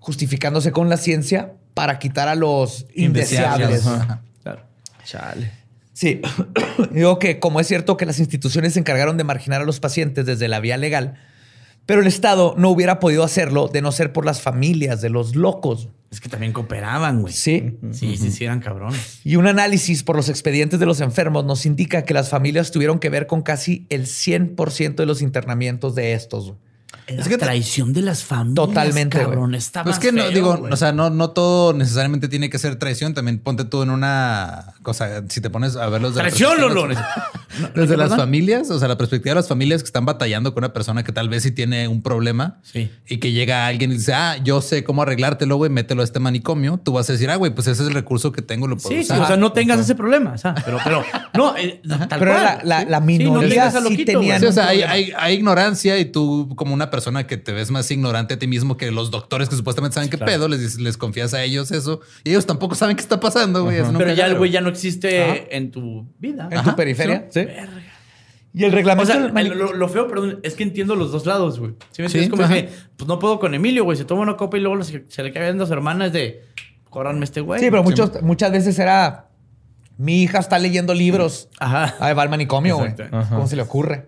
justificándose 0.00 0.72
con 0.72 0.88
la 0.88 0.96
ciencia 0.96 1.52
para 1.74 1.98
quitar 1.98 2.28
a 2.28 2.34
los 2.34 2.86
indeseables. 2.94 3.82
Claro. 4.42 4.62
Chale. 5.04 5.52
Sí, 5.92 6.20
digo 6.92 7.18
que 7.18 7.38
como 7.38 7.60
es 7.60 7.66
cierto 7.66 7.96
que 7.98 8.06
las 8.06 8.18
instituciones 8.18 8.72
se 8.72 8.80
encargaron 8.80 9.18
de 9.18 9.24
marginar 9.24 9.60
a 9.60 9.64
los 9.64 9.78
pacientes 9.80 10.24
desde 10.24 10.48
la 10.48 10.58
vía 10.60 10.78
legal, 10.78 11.18
pero 11.90 12.02
el 12.02 12.06
Estado 12.06 12.54
no 12.56 12.70
hubiera 12.70 13.00
podido 13.00 13.24
hacerlo 13.24 13.66
de 13.66 13.82
no 13.82 13.90
ser 13.90 14.12
por 14.12 14.24
las 14.24 14.40
familias 14.40 15.00
de 15.00 15.10
los 15.10 15.34
locos. 15.34 15.88
Es 16.12 16.20
que 16.20 16.28
también 16.28 16.52
cooperaban, 16.52 17.20
güey. 17.20 17.32
Sí. 17.34 17.78
Sí, 17.90 18.16
sí, 18.16 18.30
sí, 18.30 18.44
eran 18.44 18.60
cabrones. 18.60 19.18
Y 19.24 19.34
un 19.34 19.48
análisis 19.48 20.04
por 20.04 20.14
los 20.14 20.28
expedientes 20.28 20.78
de 20.78 20.86
los 20.86 21.00
enfermos 21.00 21.44
nos 21.44 21.66
indica 21.66 22.02
que 22.04 22.14
las 22.14 22.28
familias 22.28 22.70
tuvieron 22.70 23.00
que 23.00 23.10
ver 23.10 23.26
con 23.26 23.42
casi 23.42 23.86
el 23.90 24.06
100% 24.06 24.94
de 25.02 25.06
los 25.06 25.20
internamientos 25.20 25.96
de 25.96 26.12
estos. 26.12 26.52
Es 27.06 27.26
que- 27.26 27.38
traición 27.38 27.92
de 27.92 28.02
las 28.02 28.22
familias. 28.22 28.54
Totalmente, 28.54 29.18
cabrón. 29.18 29.54
Está 29.56 29.82
Pues 29.82 29.96
más 29.96 30.04
es 30.04 30.10
que 30.10 30.16
no, 30.16 30.22
feo, 30.22 30.30
digo, 30.32 30.68
o 30.70 30.76
sea, 30.76 30.92
no, 30.92 31.10
no 31.10 31.30
todo 31.30 31.72
necesariamente 31.72 32.28
tiene 32.28 32.50
que 32.50 32.58
ser 32.60 32.76
traición. 32.76 33.14
También 33.14 33.40
ponte 33.40 33.64
tú 33.64 33.82
en 33.82 33.90
una 33.90 34.74
cosa. 34.82 35.24
Si 35.28 35.40
te 35.40 35.50
pones 35.50 35.74
a 35.74 35.88
ver 35.88 36.00
los 36.00 36.14
de 36.14 36.20
Traición, 36.20 36.56
perspectiva- 36.58 37.30
Desde 37.74 37.96
las 37.96 38.08
perdón? 38.10 38.18
familias, 38.18 38.70
o 38.70 38.78
sea, 38.78 38.88
la 38.88 38.96
perspectiva 38.96 39.32
de 39.32 39.40
las 39.40 39.48
familias 39.48 39.82
que 39.82 39.86
están 39.86 40.04
batallando 40.04 40.54
con 40.54 40.62
una 40.64 40.72
persona 40.72 41.02
que 41.02 41.12
tal 41.12 41.28
vez 41.28 41.42
sí 41.42 41.50
tiene 41.50 41.88
un 41.88 42.02
problema 42.02 42.58
Sí. 42.62 42.90
y 43.08 43.18
que 43.18 43.32
llega 43.32 43.66
alguien 43.66 43.90
y 43.92 43.94
dice, 43.94 44.12
ah, 44.14 44.36
yo 44.42 44.60
sé 44.60 44.84
cómo 44.84 45.02
arreglártelo, 45.02 45.56
güey, 45.56 45.70
mételo 45.70 46.02
a 46.02 46.04
este 46.04 46.20
manicomio. 46.20 46.80
Tú 46.82 46.92
vas 46.92 47.08
a 47.10 47.12
decir, 47.14 47.28
ah, 47.30 47.36
güey, 47.36 47.54
pues 47.54 47.66
ese 47.66 47.82
es 47.82 47.88
el 47.88 47.94
recurso 47.94 48.32
que 48.32 48.42
tengo, 48.42 48.66
lo 48.66 48.76
puedo 48.76 48.88
Sí, 48.88 49.02
sí, 49.04 49.12
usar. 49.12 49.20
o 49.22 49.26
sea, 49.26 49.36
no 49.36 49.52
tengas 49.52 49.80
ese 49.80 49.94
problema. 49.94 50.32
o 50.32 50.38
sea, 50.38 50.54
pero, 50.64 50.78
pero, 50.84 51.02
no, 51.34 51.56
eh, 51.56 51.80
tal 52.08 52.18
Pero 52.18 52.32
cual, 52.32 52.44
la- 52.44 52.60
la- 52.64 52.80
sí. 52.80 52.86
la 52.88 52.98
Sí, 52.98 53.00
no 53.00 53.06
minoría 53.06 53.70
sí 53.70 53.78
loquito, 53.82 54.12
tenían- 54.12 54.40
Sí, 54.40 54.46
o 54.46 54.52
sea, 54.52 54.68
hay, 54.68 54.82
hay- 54.82 55.12
hay 55.16 55.34
ignorancia 55.34 55.98
y 55.98 56.04
tú 56.04 56.54
como 56.56 56.72
una 56.74 56.90
persona 56.90 57.26
que 57.26 57.36
te 57.36 57.52
ves 57.52 57.70
más 57.70 57.90
ignorante 57.90 58.34
a 58.34 58.38
ti 58.38 58.46
mismo 58.46 58.76
que 58.76 58.90
los 58.90 59.10
doctores 59.10 59.48
que 59.48 59.56
supuestamente 59.56 59.94
saben 59.94 60.08
qué 60.10 60.18
pedo, 60.18 60.48
les, 60.48 60.60
dices- 60.60 60.80
les 60.80 60.96
confías 60.96 61.34
a 61.34 61.42
ellos 61.42 61.70
eso 61.72 62.00
y 62.24 62.30
ellos 62.30 62.46
tampoco 62.46 62.74
saben 62.74 62.96
qué 62.96 63.02
está 63.02 63.18
pasando, 63.20 63.64
güey. 63.64 63.80
Pero 63.96 64.12
ya 64.14 64.26
el 64.26 64.36
güey 64.36 64.50
ya 64.50 64.60
no 64.60 64.68
existe 64.68 65.56
en 65.56 65.70
tu 65.70 66.06
vida. 66.18 66.48
En 66.50 66.58
Ajá. 66.58 66.70
tu 66.70 66.76
periferia. 66.76 67.26
Sí. 67.30 67.39
Sí. 67.46 67.80
Y 68.52 68.64
el 68.64 68.72
O 68.72 68.74
reglamento. 68.74 69.12
sea, 69.12 69.24
el- 69.26 69.48
lo, 69.50 69.72
lo 69.74 69.88
feo, 69.88 70.08
perdón, 70.08 70.40
es 70.42 70.54
que 70.54 70.64
entiendo 70.64 70.96
los 70.96 71.12
dos 71.12 71.24
lados, 71.24 71.60
güey. 71.60 71.72
¿Sí 71.92 72.02
me 72.02 72.08
Sí, 72.08 72.18
entiendes? 72.18 72.30
Como 72.30 72.42
ajá. 72.42 72.54
que, 72.54 72.68
pues 72.96 73.06
no 73.06 73.18
puedo 73.20 73.38
con 73.38 73.54
Emilio, 73.54 73.84
güey. 73.84 73.96
Se 73.96 74.04
toma 74.04 74.22
una 74.22 74.36
copa 74.36 74.56
y 74.58 74.60
luego 74.60 74.82
se, 74.82 75.04
se 75.08 75.22
le 75.22 75.32
cae 75.32 75.44
viendo 75.44 75.62
a 75.64 75.66
su 75.68 75.72
hermana. 75.72 76.06
Es 76.06 76.12
de, 76.12 76.42
córranme 76.88 77.24
este 77.24 77.40
güey. 77.42 77.60
sí, 77.60 77.66
pero 77.70 77.82
muchos, 77.84 78.20
muchas 78.22 78.50
veces 78.50 78.78
era. 78.78 79.28
Mi 79.98 80.22
hija 80.22 80.38
está 80.38 80.58
leyendo 80.58 80.94
libros. 80.94 81.48
Ajá. 81.60 81.94
Ahí 82.00 82.14
va 82.14 82.22
al 82.22 82.28
manicomio, 82.30 82.76
güey. 82.78 82.94
¿Cómo 83.28 83.46
se 83.46 83.54
le 83.54 83.62
ocurre? 83.62 84.06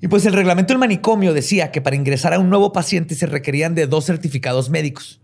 Y 0.00 0.08
pues 0.08 0.26
el 0.26 0.32
reglamento 0.32 0.72
del 0.72 0.78
manicomio 0.78 1.32
decía 1.32 1.70
que 1.70 1.80
para 1.80 1.96
ingresar 1.96 2.34
a 2.34 2.38
un 2.38 2.50
nuevo 2.50 2.72
paciente 2.72 3.14
se 3.14 3.26
requerían 3.26 3.74
de 3.74 3.86
dos 3.86 4.06
certificados 4.06 4.70
médicos. 4.70 5.20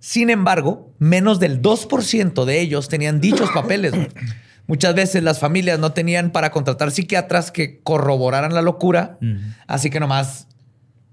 Sin 0.00 0.30
embargo, 0.30 0.92
menos 0.98 1.38
del 1.40 1.62
2% 1.62 2.44
de 2.44 2.60
ellos 2.60 2.88
tenían 2.88 3.20
dichos 3.20 3.50
papeles. 3.52 3.92
güey. 3.92 4.08
Muchas 4.66 4.94
veces 4.94 5.22
las 5.22 5.38
familias 5.40 5.78
no 5.78 5.92
tenían 5.92 6.30
para 6.30 6.50
contratar 6.50 6.90
psiquiatras 6.90 7.50
que 7.50 7.80
corroboraran 7.82 8.54
la 8.54 8.62
locura, 8.62 9.18
así 9.66 9.90
que 9.90 10.00
nomás 10.00 10.46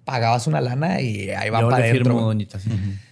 pagabas 0.05 0.47
una 0.47 0.61
lana 0.61 1.01
y 1.01 1.29
ahí 1.31 1.47
Yo 1.47 1.69
para 1.69 1.77
adentro. 1.77 2.33
sí. 2.57 2.69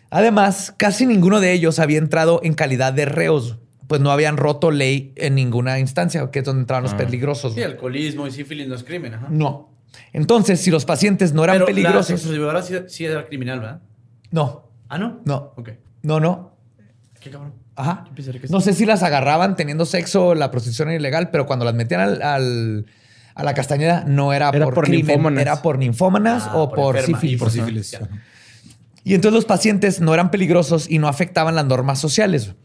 Además, 0.10 0.74
casi 0.78 1.06
ninguno 1.06 1.40
de 1.42 1.52
ellos 1.52 1.80
había 1.80 1.98
entrado 1.98 2.40
en 2.44 2.54
calidad 2.54 2.94
de 2.94 3.06
reos, 3.06 3.58
pues 3.88 4.00
no 4.02 4.10
habían 4.12 4.38
roto 4.38 4.72
ley 4.72 5.12
en 5.16 5.36
ninguna 5.36 5.80
instancia, 5.80 6.30
que 6.32 6.40
es 6.40 6.46
donde 6.46 6.62
entraban 6.62 6.84
los 6.84 6.94
peligrosos. 6.94 7.54
Sí, 7.56 7.62
alcoholismo 7.64 8.26
y 8.26 8.32
sífilis 8.32 8.68
no 8.68 8.76
es 8.76 8.84
crimen. 8.84 9.14
Ajá. 9.16 9.28
No. 9.30 9.70
Entonces, 10.14 10.62
si 10.62 10.72
los 10.72 10.86
pacientes 10.86 11.34
no 11.34 11.44
eran 11.44 11.56
Pero 11.58 11.66
peligrosos. 11.68 12.24
la 12.26 12.62
sí, 12.62 12.76
sí 12.88 13.06
era 13.06 13.26
criminal, 13.26 13.60
¿verdad? 13.60 13.82
No, 14.32 14.70
Ah, 14.90 14.98
¿no? 14.98 15.20
no, 15.26 15.54
Ok. 15.58 15.72
no, 16.04 16.20
no. 16.20 16.57
Qué 17.28 17.34
cabrón. 17.34 17.54
Ajá. 17.76 18.04
Yo 18.08 18.16
pensaría 18.16 18.42
que 18.42 18.48
No 18.48 18.60
sí. 18.62 18.66
sé 18.72 18.74
si 18.74 18.86
las 18.86 19.04
agarraban 19.04 19.56
teniendo 19.56 19.86
sexo, 19.86 20.34
la 20.36 20.50
prostitución 20.52 20.90
era 20.90 20.98
ilegal, 20.98 21.30
pero 21.32 21.46
cuando 21.46 21.66
las 21.66 21.74
metían 21.76 22.02
al, 22.02 22.22
al- 22.22 22.86
a 23.36 23.44
la 23.44 23.54
castañeda 23.54 24.04
no 24.08 24.34
era, 24.34 24.50
Era 24.50 24.66
por, 24.66 24.74
por 24.74 24.86
crimen, 24.86 25.06
ninfómanas. 25.08 25.42
era 25.42 25.62
por 25.62 25.78
ninfómanas 25.78 26.44
Ah, 26.48 26.58
o 26.58 26.72
por 26.74 27.00
sífilis. 27.02 27.34
Y 27.36 27.38
por 27.38 27.52
sífilis. 27.52 27.98
Y 29.04 29.14
entonces 29.14 29.36
los 29.36 29.46
pacientes 29.46 30.02
no 30.02 30.14
eran 30.14 30.32
peligrosos 30.32 30.90
y 30.90 30.98
no 30.98 31.08
afectaban 31.08 31.54
las 31.56 31.66
normas 31.66 32.00
sociales. 32.00 32.56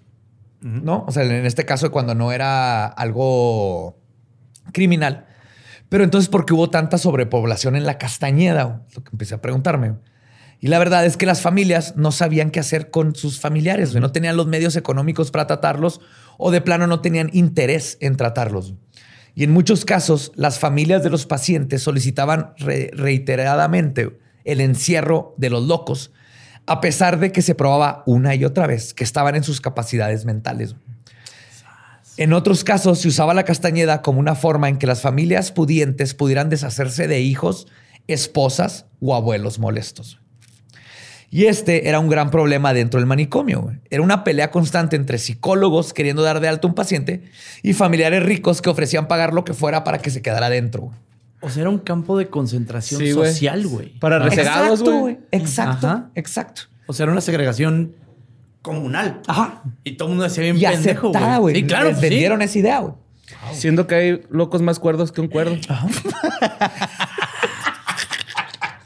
¿No? 0.63 1.05
O 1.09 1.13
sea, 1.13 1.25
en 1.25 1.45
este 1.45 1.65
caso, 1.67 1.91
cuando 1.91 2.15
no 2.15 2.31
era 2.33 2.87
algo 2.87 3.99
criminal. 4.73 5.27
Pero 5.89 6.05
entonces, 6.05 6.29
¿por 6.31 6.47
qué 6.47 6.55
hubo 6.55 6.71
tanta 6.71 6.97
sobrepoblación 6.99 7.77
en 7.77 7.85
la 7.85 7.99
Castañeda? 7.99 8.83
Lo 8.95 9.05
que 9.05 9.11
empecé 9.13 9.35
a 9.35 9.43
preguntarme. 9.43 9.97
Y 10.65 10.69
la 10.69 10.79
verdad 10.79 11.05
es 11.05 11.17
que 11.17 11.27
las 11.27 11.41
familias 11.41 11.95
no 11.97 12.13
sabían 12.13 12.53
qué 12.53 12.61
hacer 12.61 12.91
con 12.91 13.17
sus 13.17 13.41
familiares. 13.41 13.93
No 13.97 14.13
tenían 14.13 14.37
los 14.37 14.47
medios 14.47 14.77
económicos 14.77 15.33
para 15.33 15.49
tratarlos 15.49 16.01
o 16.39 16.53
de 16.53 16.61
plano 16.61 16.87
no 16.87 17.01
tenían 17.01 17.31
interés 17.33 17.99
en 18.01 18.17
tratarlos. 18.17 18.75
Y 19.35 19.43
en 19.43 19.51
muchos 19.51 19.85
casos, 19.85 20.31
las 20.37 20.61
familias 20.61 21.03
de 21.03 21.11
los 21.11 21.27
pacientes 21.27 21.83
solicitaban 21.83 22.55
re- 22.59 22.93
reiteradamente 22.93 24.17
el 24.45 24.61
encierro 24.61 25.35
de 25.37 25.51
los 25.51 25.67
locos, 25.67 26.13
a 26.67 26.81
pesar 26.81 27.19
de 27.19 27.33
que 27.33 27.43
se 27.43 27.57
probaba 27.57 28.05
una 28.07 28.37
y 28.37 28.45
otra 28.45 28.69
vez 28.69 28.95
que 28.95 29.03
estaban 29.03 29.35
en 29.35 29.43
sus 29.43 29.61
capacidades 29.61 30.25
mentales. 30.25 30.77
En 32.19 32.33
otros 32.33 32.63
casos 32.63 33.01
se 33.01 33.09
usaba 33.09 33.35
la 33.35 33.45
castañeda 33.45 34.01
como 34.01 34.21
una 34.21 34.37
forma 34.37 34.69
en 34.69 34.79
que 34.79 34.87
las 34.87 35.01
familias 35.01 35.51
pudientes 35.51 36.15
pudieran 36.15 36.51
deshacerse 36.51 37.09
de 37.09 37.21
hijos, 37.21 37.67
esposas 38.07 38.87
o 39.01 39.17
abuelos 39.17 39.59
molestos. 39.59 40.22
Y 41.35 41.47
este 41.47 41.89
era 41.89 41.99
un 41.99 42.11
gran 42.11 42.31
problema 42.31 42.75
dentro 42.75 43.01
del 43.01 43.07
manicomio. 43.07 43.63
güey. 43.63 43.77
Era 43.89 44.03
una 44.03 44.23
pelea 44.23 44.51
constante 44.51 44.97
entre 44.97 45.17
psicólogos 45.17 45.95
queriendo 45.95 46.23
dar 46.23 46.41
de 46.41 46.49
alta 46.49 46.67
a 46.67 46.69
un 46.69 46.75
paciente 46.75 47.23
y 47.63 47.73
familiares 47.73 48.23
ricos 48.23 48.61
que 48.61 48.69
ofrecían 48.69 49.09
pagar 49.09 49.33
lo 49.33 49.43
que 49.43 49.55
fuera 49.55 49.83
para 49.83 49.97
que 49.99 50.11
se 50.11 50.21
quedara 50.21 50.51
dentro. 50.51 50.83
güey. 50.83 50.97
O 51.41 51.49
sea, 51.49 51.63
era 51.63 51.71
un 51.71 51.79
campo 51.79 52.19
de 52.19 52.29
concentración 52.29 53.01
Sí, 53.01 53.13
social, 53.13 53.67
güey. 53.67 53.99
Para 53.99 54.19
resegados, 54.19 54.83
güey. 54.83 55.19
Exacto, 55.31 55.87
Ajá. 55.87 56.11
exacto. 56.15 56.63
O 56.87 56.93
sea, 56.93 57.05
era 57.05 57.13
una 57.13 57.23
segregación 57.23 57.95
comunal. 58.61 59.23
Ajá. 59.27 59.63
Y 59.85 59.93
todo 59.93 60.09
el 60.09 60.11
mundo 60.11 60.25
decía 60.25 60.43
bien 60.45 60.59
Y 60.59 60.61
pendejo, 60.67 61.09
aceptada, 61.09 61.39
güey. 61.39 61.55
Sí, 61.57 61.65
claro. 61.65 61.87
Les 61.87 61.95
pues 61.95 62.03
sí. 62.03 62.11
vendieron 62.11 62.43
esa 62.43 62.59
idea, 62.59 62.79
güey. 62.81 62.95
Siendo 63.55 63.87
que 63.87 63.95
hay 63.95 64.23
locos 64.29 64.61
más 64.61 64.79
cuerdos 64.79 65.11
que 65.11 65.23
un 65.23 65.29
cuerdo. 65.29 65.57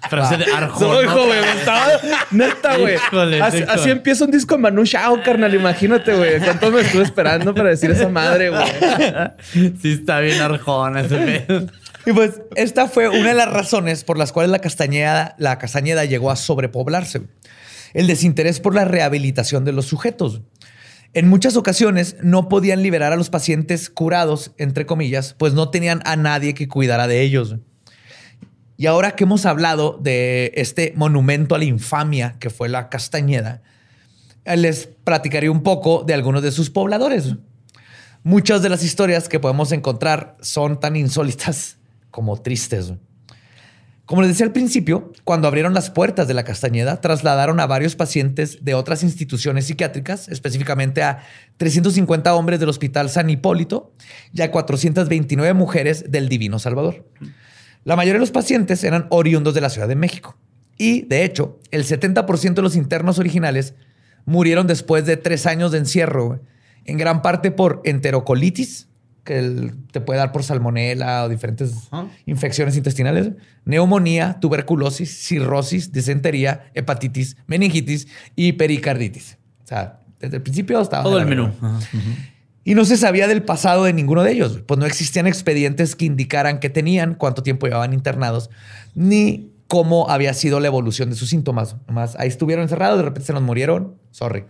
Frase 0.09 0.37
de 0.37 0.45
Arjona. 0.45 0.95
No, 0.95 1.03
hijo, 1.03 1.27
güey, 1.27 1.39
estaba 1.59 1.87
neta, 2.31 2.77
güey. 2.77 2.97
Así, 3.41 3.91
empieza 3.91 4.25
un 4.25 4.31
disco 4.31 4.59
Manu 4.59 4.85
Chao, 4.85 5.23
carnal. 5.23 5.55
Imagínate, 5.55 6.15
güey. 6.15 6.39
Cuánto 6.41 6.71
me 6.71 6.81
estuve 6.81 7.03
esperando 7.03 7.55
para 7.55 7.71
decir 7.71 7.91
esa 7.91 8.09
madre, 8.09 8.51
güey. 8.51 8.65
Sí, 9.81 9.93
está 9.93 10.21
bien 10.21 10.41
Arjona 10.41 11.01
ese 11.01 11.17
pedo. 11.17 11.67
Y 12.07 12.13
pues 12.13 12.41
esta 12.55 12.87
fue 12.87 13.09
una 13.09 13.31
de 13.31 13.35
las 13.35 13.53
razones 13.53 14.05
por 14.05 14.17
las 14.17 14.31
cuales 14.31 14.51
la 14.51 14.61
castañeda, 14.61 15.35
la 15.39 15.59
castañeda 15.59 16.05
llegó 16.05 16.31
a 16.31 16.37
sobrepoblarse. 16.37 17.23
El 17.95 18.07
desinterés 18.07 18.61
por 18.61 18.75
la 18.75 18.85
rehabilitación 18.85 19.65
de 19.65 19.73
los 19.73 19.87
sujetos. 19.87 20.43
En 21.15 21.29
muchas 21.29 21.57
ocasiones 21.57 22.17
no 22.23 22.49
podían 22.49 22.83
liberar 22.83 23.13
a 23.13 23.17
los 23.17 23.31
pacientes 23.31 23.91
curados, 23.91 24.53
entre 24.59 24.87
comillas, 24.87 25.35
pues 25.39 25.55
no 25.55 25.71
tenían 25.71 26.03
a 26.05 26.15
nadie 26.15 26.55
que 26.55 26.69
cuidara 26.69 27.09
de 27.09 27.23
ellos. 27.23 27.57
Y 28.77 28.87
ahora 28.87 29.12
que 29.12 29.24
hemos 29.24 29.47
hablado 29.47 29.99
de 30.03 30.53
este 30.55 30.93
monumento 30.97 31.55
a 31.55 31.59
la 31.59 31.64
infamia 31.64 32.37
que 32.39 32.51
fue 32.51 32.68
la 32.68 32.89
Castañeda, 32.89 33.62
eh, 34.45 34.57
les 34.57 34.87
platicaré 34.87 35.49
un 35.49 35.62
poco 35.62 36.05
de 36.07 36.14
algunos 36.14 36.43
de 36.43 36.53
sus 36.53 36.70
pobladores. 36.70 37.35
Muchas 38.22 38.62
de 38.62 38.68
las 38.68 38.83
historias 38.83 39.29
que 39.29 39.41
podemos 39.41 39.72
encontrar 39.72 40.37
son 40.41 40.81
tan 40.81 40.97
insólitas 40.97 41.79
como 42.11 42.41
tristes. 42.41 42.93
Como 44.05 44.22
les 44.22 44.31
decía 44.31 44.47
al 44.47 44.53
principio, 44.53 45.12
cuando 45.24 45.49
abrieron 45.49 45.74
las 45.74 45.91
puertas 45.91 46.29
de 46.29 46.35
la 46.35 46.45
Castañeda, 46.45 47.01
trasladaron 47.01 47.59
a 47.59 47.66
varios 47.66 47.97
pacientes 47.97 48.64
de 48.64 48.74
otras 48.74 49.03
instituciones 49.03 49.66
psiquiátricas, 49.66 50.29
específicamente 50.29 51.03
a 51.03 51.24
350 51.57 52.33
hombres 52.35 52.61
del 52.61 52.68
Hospital 52.68 53.11
San 53.11 53.31
Hipólito 53.31 53.93
y 54.33 54.43
a 54.43 54.53
429 54.53 55.55
mujeres 55.55 56.11
del 56.11 56.29
Divino 56.29 56.61
Salvador. 56.61 57.05
La 57.87 57.95
mayoría 57.95 58.14
de 58.14 58.20
los 58.20 58.32
pacientes 58.32 58.82
eran 58.82 59.07
oriundos 59.11 59.55
de 59.55 59.61
la 59.61 59.70
Ciudad 59.70 59.87
de 59.87 59.95
México. 59.95 60.37
Y, 60.76 61.03
de 61.03 61.24
hecho, 61.24 61.61
el 61.70 61.84
70% 61.84 62.55
de 62.55 62.62
los 62.62 62.74
internos 62.74 63.20
originales 63.20 63.74
murieron 64.24 64.66
después 64.66 65.07
de 65.07 65.16
tres 65.16 65.47
años 65.47 65.70
de 65.70 65.78
encierro, 65.78 66.26
güey, 66.26 66.41
en 66.84 66.99
gran 66.99 67.22
parte 67.22 67.53
por 67.53 67.82
enterocolitis, 67.84 68.89
que 69.22 69.72
te 69.93 70.01
puede 70.01 70.18
dar 70.18 70.32
por 70.32 70.43
salmonela 70.43 71.24
o 71.24 71.28
diferentes 71.28 71.89
infecciones 72.26 72.76
intestinales, 72.76 73.30
neumonía, 73.64 74.41
tuberculosis, 74.41 75.24
cirrosis, 75.24 75.93
disentería, 75.93 76.72
hepatitis, 76.74 77.37
meningitis 77.47 78.09
y 78.34 78.55
pericarditis. 78.55 79.39
O 79.62 79.68
sea, 79.68 80.01
desde 80.18 80.39
el 80.39 80.43
principio 80.43 80.80
estaba... 80.80 81.05
Todo 81.05 81.20
el 81.20 81.26
menú. 81.26 81.53
Y 82.69 82.75
no 82.75 82.85
se 82.85 82.97
sabía 82.97 83.29
del 83.29 83.45
pasado 83.45 83.85
de 83.85 83.93
ninguno 83.93 84.25
de 84.25 84.33
ellos, 84.33 84.61
pues 84.67 84.79
no 84.81 84.87
existían 84.87 85.29
expedientes 85.29 85.95
que 85.95 86.05
indicaran 86.05 86.59
qué 86.59 86.69
tenían, 86.69 87.14
cuánto 87.14 87.45
tiempo 87.45 87.67
llevaban 87.67 87.93
internados, 87.93 88.51
ni 88.97 89.53
cómo 89.69 90.11
había 90.11 90.35
sido 90.35 90.59
la 90.59 90.67
evolución 90.67 91.09
de 91.09 91.14
sus 91.14 91.29
síntomas. 91.31 91.77
Nomás 91.87 92.17
ahí 92.19 92.27
estuvieron 92.27 92.64
encerrados, 92.64 92.99
de 92.99 93.05
repente 93.05 93.29
se 93.29 93.33
nos 93.33 93.43
murieron, 93.43 93.95
sorry. 94.11 94.47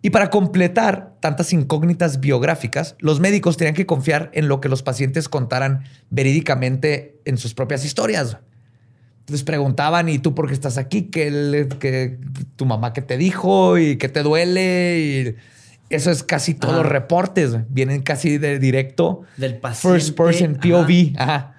Y 0.00 0.08
para 0.08 0.30
completar 0.30 1.12
tantas 1.20 1.52
incógnitas 1.52 2.20
biográficas, 2.20 2.96
los 3.00 3.20
médicos 3.20 3.58
tenían 3.58 3.74
que 3.74 3.84
confiar 3.84 4.30
en 4.32 4.48
lo 4.48 4.62
que 4.62 4.70
los 4.70 4.82
pacientes 4.82 5.28
contaran 5.28 5.84
verídicamente 6.08 7.20
en 7.26 7.36
sus 7.36 7.52
propias 7.52 7.84
historias. 7.84 8.38
Les 9.26 9.42
preguntaban, 9.42 10.08
¿y 10.08 10.20
tú 10.20 10.34
por 10.34 10.46
qué 10.48 10.54
estás 10.54 10.78
aquí? 10.78 11.02
¿Qué, 11.02 11.68
qué- 11.80 12.18
tu 12.56 12.64
mamá 12.64 12.94
qué 12.94 13.02
te 13.02 13.18
dijo? 13.18 13.76
¿Y 13.76 13.98
qué 13.98 14.08
te 14.08 14.22
duele? 14.22 15.36
Eso 15.90 16.10
es 16.10 16.22
casi 16.22 16.54
todos 16.54 16.74
Ajá. 16.74 16.82
los 16.82 16.92
reportes. 16.92 17.56
Vienen 17.68 18.02
casi 18.02 18.38
de 18.38 18.58
directo. 18.58 19.22
Del 19.36 19.56
paciente. 19.58 19.98
First 20.00 20.16
person, 20.16 20.54
POV. 20.56 21.14
Ajá. 21.18 21.54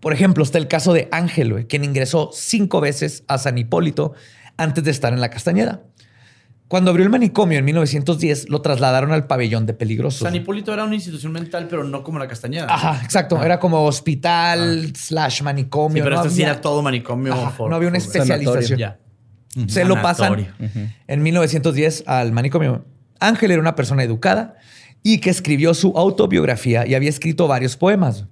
Por 0.00 0.12
ejemplo, 0.12 0.42
está 0.44 0.58
el 0.58 0.68
caso 0.68 0.92
de 0.92 1.08
Ángel, 1.12 1.66
quien 1.66 1.84
ingresó 1.84 2.30
cinco 2.32 2.80
veces 2.80 3.24
a 3.28 3.36
San 3.38 3.58
Hipólito 3.58 4.14
antes 4.56 4.82
de 4.84 4.90
estar 4.90 5.12
en 5.12 5.20
la 5.20 5.28
Castañeda. 5.28 5.82
Cuando 6.68 6.92
abrió 6.92 7.04
el 7.04 7.10
manicomio 7.10 7.58
en 7.58 7.64
1910, 7.64 8.48
lo 8.48 8.62
trasladaron 8.62 9.10
al 9.12 9.26
pabellón 9.26 9.66
de 9.66 9.74
peligrosos. 9.74 10.20
San 10.20 10.34
Hipólito 10.36 10.72
era 10.72 10.84
una 10.84 10.94
institución 10.94 11.32
mental, 11.32 11.66
pero 11.68 11.82
no 11.82 12.04
como 12.04 12.18
la 12.20 12.28
Castañeda. 12.28 12.66
Ajá, 12.72 13.00
exacto. 13.04 13.42
Era 13.42 13.58
como 13.58 13.84
hospital 13.84 14.92
slash 14.96 15.42
manicomio. 15.42 15.96
Sí, 15.96 16.02
pero 16.04 16.14
no 16.16 16.22
esto 16.22 16.32
sí 16.34 16.42
había- 16.42 16.52
era 16.52 16.60
todo 16.60 16.80
manicomio. 16.80 17.34
Ajá, 17.34 17.50
for- 17.50 17.68
no 17.68 17.74
había 17.76 17.88
una 17.88 17.98
especialización. 17.98 18.78
Se 19.66 19.84
lo 19.84 19.96
pasan 20.00 20.36
Sanatorio. 20.36 20.54
en 21.08 21.22
1910 21.22 22.04
al 22.06 22.30
manicomio. 22.32 22.84
Ángel 23.20 23.50
era 23.52 23.60
una 23.60 23.76
persona 23.76 24.02
educada 24.02 24.56
y 25.02 25.18
que 25.18 25.30
escribió 25.30 25.74
su 25.74 25.96
autobiografía 25.96 26.86
y 26.86 26.94
había 26.94 27.10
escrito 27.10 27.46
varios 27.46 27.76
poemas. 27.76 28.26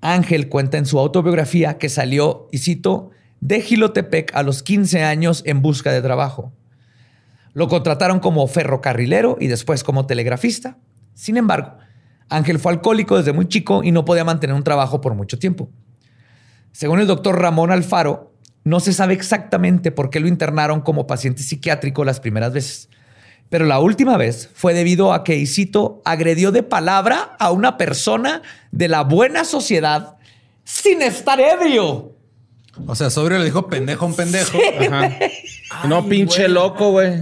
Ángel 0.00 0.48
cuenta 0.48 0.78
en 0.78 0.86
su 0.86 0.98
autobiografía 0.98 1.78
que 1.78 1.88
salió, 1.88 2.48
y 2.52 2.58
cito, 2.58 3.10
de 3.40 3.60
Gilotepec 3.60 4.34
a 4.34 4.42
los 4.42 4.62
15 4.62 5.02
años 5.02 5.42
en 5.46 5.62
busca 5.62 5.92
de 5.92 6.02
trabajo. 6.02 6.52
Lo 7.52 7.68
contrataron 7.68 8.20
como 8.20 8.46
ferrocarrilero 8.46 9.36
y 9.40 9.48
después 9.48 9.82
como 9.82 10.06
telegrafista. 10.06 10.78
Sin 11.14 11.36
embargo, 11.36 11.76
Ángel 12.28 12.58
fue 12.58 12.72
alcohólico 12.72 13.16
desde 13.16 13.32
muy 13.32 13.48
chico 13.48 13.82
y 13.82 13.90
no 13.90 14.04
podía 14.04 14.24
mantener 14.24 14.54
un 14.54 14.62
trabajo 14.62 15.00
por 15.00 15.14
mucho 15.14 15.38
tiempo. 15.38 15.70
Según 16.72 17.00
el 17.00 17.06
doctor 17.06 17.40
Ramón 17.40 17.72
Alfaro, 17.72 18.32
no 18.64 18.80
se 18.80 18.92
sabe 18.92 19.14
exactamente 19.14 19.90
por 19.90 20.10
qué 20.10 20.20
lo 20.20 20.28
internaron 20.28 20.80
como 20.82 21.06
paciente 21.06 21.42
psiquiátrico 21.42 22.04
las 22.04 22.20
primeras 22.20 22.52
veces. 22.52 22.88
Pero 23.50 23.64
la 23.64 23.78
última 23.80 24.16
vez 24.16 24.50
fue 24.54 24.74
debido 24.74 25.12
a 25.12 25.24
que 25.24 25.36
Isito 25.36 26.02
agredió 26.04 26.52
de 26.52 26.62
palabra 26.62 27.36
a 27.38 27.50
una 27.50 27.76
persona 27.78 28.42
de 28.72 28.88
la 28.88 29.02
buena 29.02 29.44
sociedad 29.44 30.16
sin 30.64 31.00
estar 31.02 31.40
ebrio. 31.40 32.12
O 32.86 32.94
sea, 32.94 33.10
sobrio 33.10 33.38
le 33.38 33.46
dijo 33.46 33.66
pendejo 33.68 34.04
a 34.04 34.08
un 34.08 34.14
pendejo. 34.14 34.58
Ajá. 34.80 35.10
no, 35.88 36.06
pinche 36.06 36.42
güey. 36.42 36.52
loco, 36.52 36.90
güey. 36.92 37.20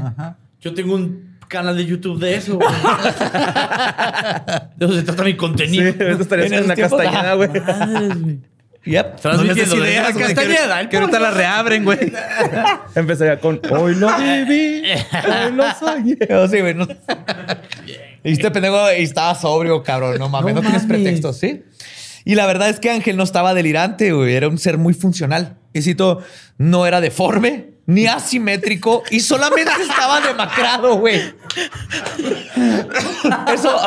Yo 0.60 0.74
tengo 0.74 0.96
un 0.96 1.38
canal 1.48 1.76
de 1.76 1.86
YouTube 1.86 2.18
de 2.18 2.34
eso. 2.34 2.56
güey. 2.56 2.68
de 4.76 4.84
eso 4.84 4.94
se 4.94 5.02
trata 5.02 5.22
mi 5.22 5.30
Sí, 5.30 5.36
contenido. 5.36 5.84
ahorita 5.86 6.22
estarías 6.22 6.52
En 6.52 6.58
en 6.58 6.68
la 6.68 6.74
tiempos, 6.74 7.00
castañeda, 7.00 7.34
güey. 7.34 7.50
Yep. 8.86 9.06
No 9.14 9.20
Transmitiendo 9.20 9.74
desde 9.74 9.88
ideas, 9.88 10.04
la 10.06 10.12
güey, 10.12 10.26
que- 10.28 10.34
Castañeda. 10.34 10.80
el 10.80 10.88
Que 10.88 10.96
ahorita 10.96 11.18
la 11.20 11.30
reabren, 11.32 11.84
güey. 11.84 11.98
Empezaría 12.94 13.38
con 13.40 13.60
Hoy 13.70 13.94
lo 13.96 14.08
viví, 14.16 14.82
hoy 15.12 15.52
lo 15.52 15.74
soñé. 15.74 16.16
Yo 16.28 16.48
sí, 16.48 16.60
güey, 16.60 16.74
no- 16.74 16.86
Y 18.24 18.32
este 18.32 18.50
pendejo 18.50 18.92
y 18.96 19.02
estaba 19.02 19.34
sobrio, 19.34 19.82
cabrón. 19.82 20.18
No 20.18 20.28
mames, 20.28 20.54
no, 20.54 20.62
No 20.62 20.68
tienes 20.68 20.86
pretextos, 20.86 21.36
¿sí? 21.38 21.64
Y 22.24 22.34
la 22.34 22.46
verdad 22.46 22.68
es 22.68 22.80
que 22.80 22.90
Ángel 22.90 23.16
no 23.16 23.22
estaba 23.22 23.54
delirante, 23.54 24.12
güey. 24.12 24.34
Era 24.34 24.48
un 24.48 24.58
ser 24.58 24.78
muy 24.78 24.94
funcional. 24.94 25.56
Y 25.72 25.82
cito, 25.82 26.22
no 26.58 26.86
era 26.86 27.00
deforme, 27.00 27.75
ni 27.86 28.06
asimétrico, 28.06 29.02
y 29.10 29.20
solamente 29.20 29.70
estaba 29.80 30.20
demacrado, 30.20 30.96
güey. 30.96 31.20
Eso. 33.54 33.78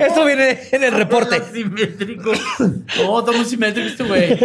Eso 0.00 0.24
viene 0.24 0.58
en 0.72 0.84
el 0.84 0.92
reporte. 0.92 1.42
Simétrico. 1.52 2.32
No, 2.98 3.20
está 3.20 3.32
muy 3.32 3.44
simétrico 3.44 3.88
este 3.88 4.04
güey. 4.04 4.38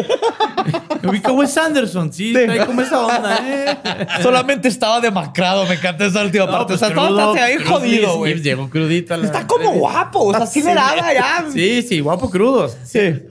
Me 1.01 1.09
ubica 1.09 1.31
Wes 1.31 1.57
Anderson, 1.57 2.11
sí, 2.11 2.33
trae 2.33 2.65
como 2.65 2.81
esa 2.81 2.99
onda, 2.99 3.39
¿eh? 3.43 3.77
Solamente 4.21 4.67
estaba 4.67 4.99
demacrado. 4.99 5.65
Me 5.65 5.75
encanta 5.75 6.05
esa 6.05 6.21
última 6.23 6.45
No, 6.45 6.51
parte. 6.51 6.65
pues 6.67 6.75
o 6.77 6.79
sea, 6.79 6.89
estaba 6.89 7.07
crudo, 7.07 7.31
estaba 7.33 7.47
ahí 7.47 7.57
jodido, 7.57 8.11
sí, 8.11 8.17
güey. 8.17 8.33
sí, 8.35 8.41
Llegó 8.43 8.69
crudito 8.69 9.13
a 9.13 9.17
la 9.17 9.25
Está 9.25 9.47
como 9.47 9.71
guapo. 9.71 10.19
O 10.25 10.33
sea, 10.33 10.45
sí 10.45 10.61
le 10.61 10.73
daba 10.75 11.13
ya. 11.13 11.45
Sí, 11.51 11.81
sí, 11.81 11.99
guapo 12.01 12.29
crudo. 12.29 12.69
Sí. 12.83 13.21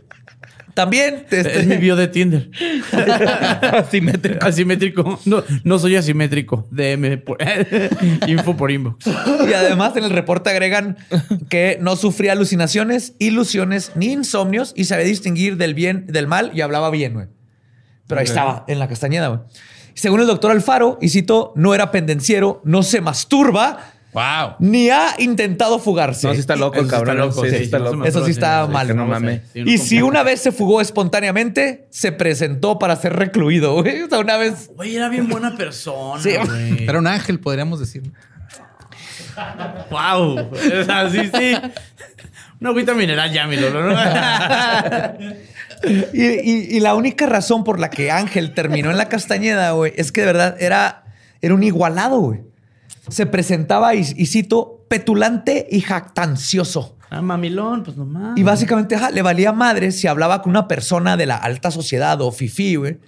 También. 0.74 1.26
este, 1.30 1.60
Es 1.60 1.66
mi 1.66 1.76
bio 1.76 1.96
de 1.96 2.08
Tinder. 2.08 2.50
asimétrico. 3.62 4.44
Asimétrico. 4.44 5.20
No, 5.24 5.42
no 5.64 5.78
soy 5.78 5.96
asimétrico. 5.96 6.68
DM 6.70 7.18
por 7.18 7.38
info 8.26 8.56
por 8.56 8.70
inbox. 8.70 9.06
Y 9.06 9.52
además 9.52 9.96
en 9.96 10.04
el 10.04 10.10
reporte 10.10 10.50
agregan 10.50 10.96
que 11.48 11.78
no 11.80 11.96
sufría 11.96 12.32
alucinaciones, 12.32 13.14
ilusiones 13.18 13.92
ni 13.94 14.12
insomnios 14.12 14.72
y 14.76 14.84
sabía 14.84 15.04
distinguir 15.04 15.56
del 15.56 15.74
bien 15.74 16.06
del 16.06 16.26
mal 16.26 16.50
y 16.54 16.60
hablaba 16.60 16.90
bien, 16.90 17.14
güey. 17.14 17.26
Pero 18.06 18.20
ahí 18.20 18.26
estaba, 18.26 18.64
en 18.66 18.78
la 18.78 18.88
castañeda, 18.88 19.28
güey. 19.28 19.40
Según 19.94 20.20
el 20.20 20.26
doctor 20.26 20.50
Alfaro, 20.50 20.98
y 21.00 21.10
cito, 21.10 21.52
no 21.56 21.74
era 21.74 21.90
pendenciero, 21.90 22.60
no 22.64 22.82
se 22.82 23.00
masturba, 23.00 23.92
Wow. 24.12 24.56
ni 24.58 24.90
ha 24.90 25.14
intentado 25.18 25.78
fugarse. 25.78 26.26
No, 26.26 26.34
sí 26.34 26.40
está 26.40 26.56
loco 26.56 26.80
el 26.80 26.86
Eso 26.86 26.88
sí 26.90 26.94
está 26.96 27.06
cabrón. 27.14 27.32
Sí, 27.32 27.56
está 27.56 27.78
loco. 27.78 28.04
Eso 28.04 28.24
sí 28.24 28.30
está 28.32 28.66
mal. 28.66 28.86
que 28.88 28.94
no 28.94 29.06
mames. 29.06 29.42
sí, 29.52 29.62
Y 29.64 29.78
si 29.78 30.02
una 30.02 30.22
vez 30.24 30.40
se 30.40 30.50
fugó 30.50 30.80
espontáneamente, 30.80 31.86
se 31.90 32.10
presentó 32.10 32.78
para 32.78 32.96
ser 32.96 33.14
recluido, 33.14 33.80
güey. 33.82 34.02
O 34.02 34.08
sea, 34.08 34.18
una 34.18 34.36
vez... 34.36 34.70
Güey, 34.74 34.96
era 34.96 35.08
bien 35.08 35.28
buena 35.28 35.56
persona, 35.56 36.20
Sí. 36.22 36.32
güey. 36.44 36.84
Era 36.88 36.98
un 36.98 37.06
ángel, 37.06 37.38
podríamos 37.38 37.78
decir. 37.78 38.02
Wow. 39.90 40.50
O 40.50 40.84
sea, 40.84 41.08
sí, 41.10 41.30
sí. 41.32 41.56
Una 42.60 42.70
agüita 42.70 42.94
mineral 42.94 43.32
ya, 43.32 43.46
mi 43.46 43.56
Lolo, 43.56 43.90
¿no? 43.90 43.96
Y, 46.12 46.24
y- 46.24 46.76
y 46.76 46.80
la 46.80 46.94
única 46.94 47.26
razón 47.26 47.64
por 47.64 47.78
la 47.80 47.88
que 47.88 48.10
Ángel 48.10 48.52
terminó 48.52 48.90
en 48.90 48.98
la 48.98 49.08
Castañeda, 49.08 49.70
güey, 49.70 49.92
es 49.96 50.12
que 50.12 50.20
de 50.20 50.26
verdad 50.26 50.56
era, 50.60 51.04
era 51.40 51.54
un 51.54 51.62
igualado, 51.62 52.18
güey. 52.20 52.40
Se 53.10 53.26
presentaba, 53.26 53.94
y, 53.94 54.00
y 54.16 54.26
cito, 54.26 54.84
petulante 54.88 55.66
y 55.70 55.80
jactancioso. 55.80 56.96
Ah, 57.10 57.22
mamilón, 57.22 57.82
pues 57.82 57.96
nomás. 57.96 58.38
Y 58.38 58.42
básicamente 58.42 58.94
ajá, 58.94 59.10
le 59.10 59.22
valía 59.22 59.52
madre 59.52 59.90
si 59.90 60.06
hablaba 60.06 60.42
con 60.42 60.50
una 60.50 60.68
persona 60.68 61.16
de 61.16 61.26
la 61.26 61.36
alta 61.36 61.70
sociedad 61.70 62.20
o 62.20 62.30
fifí, 62.30 62.76
güey. 62.76 62.98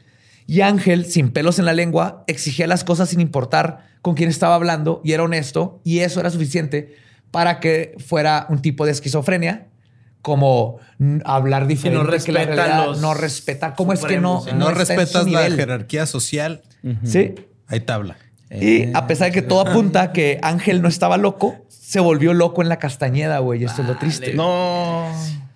Y 0.47 0.61
Ángel, 0.63 1.07
sin 1.07 1.31
pelos 1.31 1.59
en 1.61 1.65
la 1.67 1.73
lengua, 1.73 2.25
exigía 2.27 2.67
las 2.67 2.83
cosas 2.83 3.11
sin 3.11 3.21
importar 3.21 3.87
con 4.03 4.15
quién 4.17 4.29
estaba 4.29 4.57
hablando 4.57 5.01
y 5.05 5.13
era 5.13 5.23
honesto. 5.23 5.81
Y 5.85 6.01
eso 6.01 6.19
era 6.19 6.31
suficiente 6.31 6.97
para 7.31 7.61
que 7.61 7.95
fuera 8.05 8.47
un 8.49 8.61
tipo 8.61 8.85
de 8.85 8.91
esquizofrenia, 8.93 9.69
como 10.21 10.79
hablar 11.25 11.67
diferente. 11.67 12.05
no 12.05 12.11
que 12.25 12.33
la 12.33 12.41
respeta 12.41 12.55
realidad, 12.67 12.87
los 12.87 13.01
no 13.01 13.15
respeta. 13.15 13.75
¿Cómo 13.75 13.93
es 13.93 14.05
que 14.05 14.21
no? 14.21 14.45
no, 14.57 14.71
respetas 14.71 15.29
la 15.29 15.49
jerarquía 15.51 16.07
social, 16.07 16.63
Sí. 17.05 17.35
hay 17.69 17.81
tabla. 17.81 18.17
Y 18.61 18.91
a 18.95 19.07
pesar 19.07 19.29
de 19.29 19.33
que 19.33 19.43
todo 19.43 19.61
apunta 19.61 20.13
que 20.13 20.39
Ángel 20.43 20.83
no 20.83 20.89
estaba 20.89 21.17
loco, 21.17 21.57
se 21.69 22.01
volvió 22.01 22.35
loco 22.35 22.63
en 22.63 22.69
la 22.69 22.79
Castañeda, 22.79 23.39
güey. 23.39 23.63
y 23.63 23.65
Esto 23.65 23.83
es 23.83 23.89
lo 23.89 23.97
triste. 23.97 24.35
No. 24.35 25.07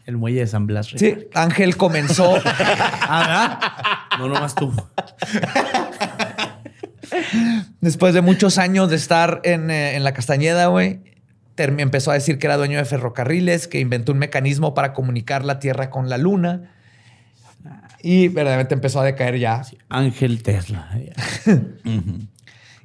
El 0.06 0.16
muelle 0.16 0.40
de 0.40 0.46
San 0.46 0.66
Blas. 0.66 0.88
Sí, 0.94 1.28
Ángel 1.34 1.76
comenzó. 1.76 2.34
Ah, 3.08 3.58
¿verdad? 4.10 4.18
No, 4.18 4.28
nomás 4.28 4.54
tú. 4.54 4.72
Después 7.80 8.14
de 8.14 8.20
muchos 8.20 8.58
años 8.58 8.90
de 8.90 8.96
estar 8.96 9.40
en, 9.44 9.70
eh, 9.70 9.94
en 9.94 10.02
la 10.02 10.12
Castañeda, 10.12 10.66
güey, 10.66 11.00
empezó 11.56 12.10
a 12.10 12.14
decir 12.14 12.38
que 12.38 12.46
era 12.46 12.56
dueño 12.56 12.78
de 12.78 12.84
ferrocarriles, 12.84 13.68
que 13.68 13.80
inventó 13.80 14.12
un 14.12 14.18
mecanismo 14.18 14.74
para 14.74 14.92
comunicar 14.92 15.44
la 15.44 15.58
Tierra 15.58 15.90
con 15.90 16.08
la 16.08 16.18
Luna. 16.18 16.72
Y 18.02 18.28
verdaderamente 18.28 18.74
empezó 18.74 19.00
a 19.00 19.04
decaer 19.04 19.38
ya. 19.38 19.62
Ángel 19.88 20.42
Tesla. 20.42 20.90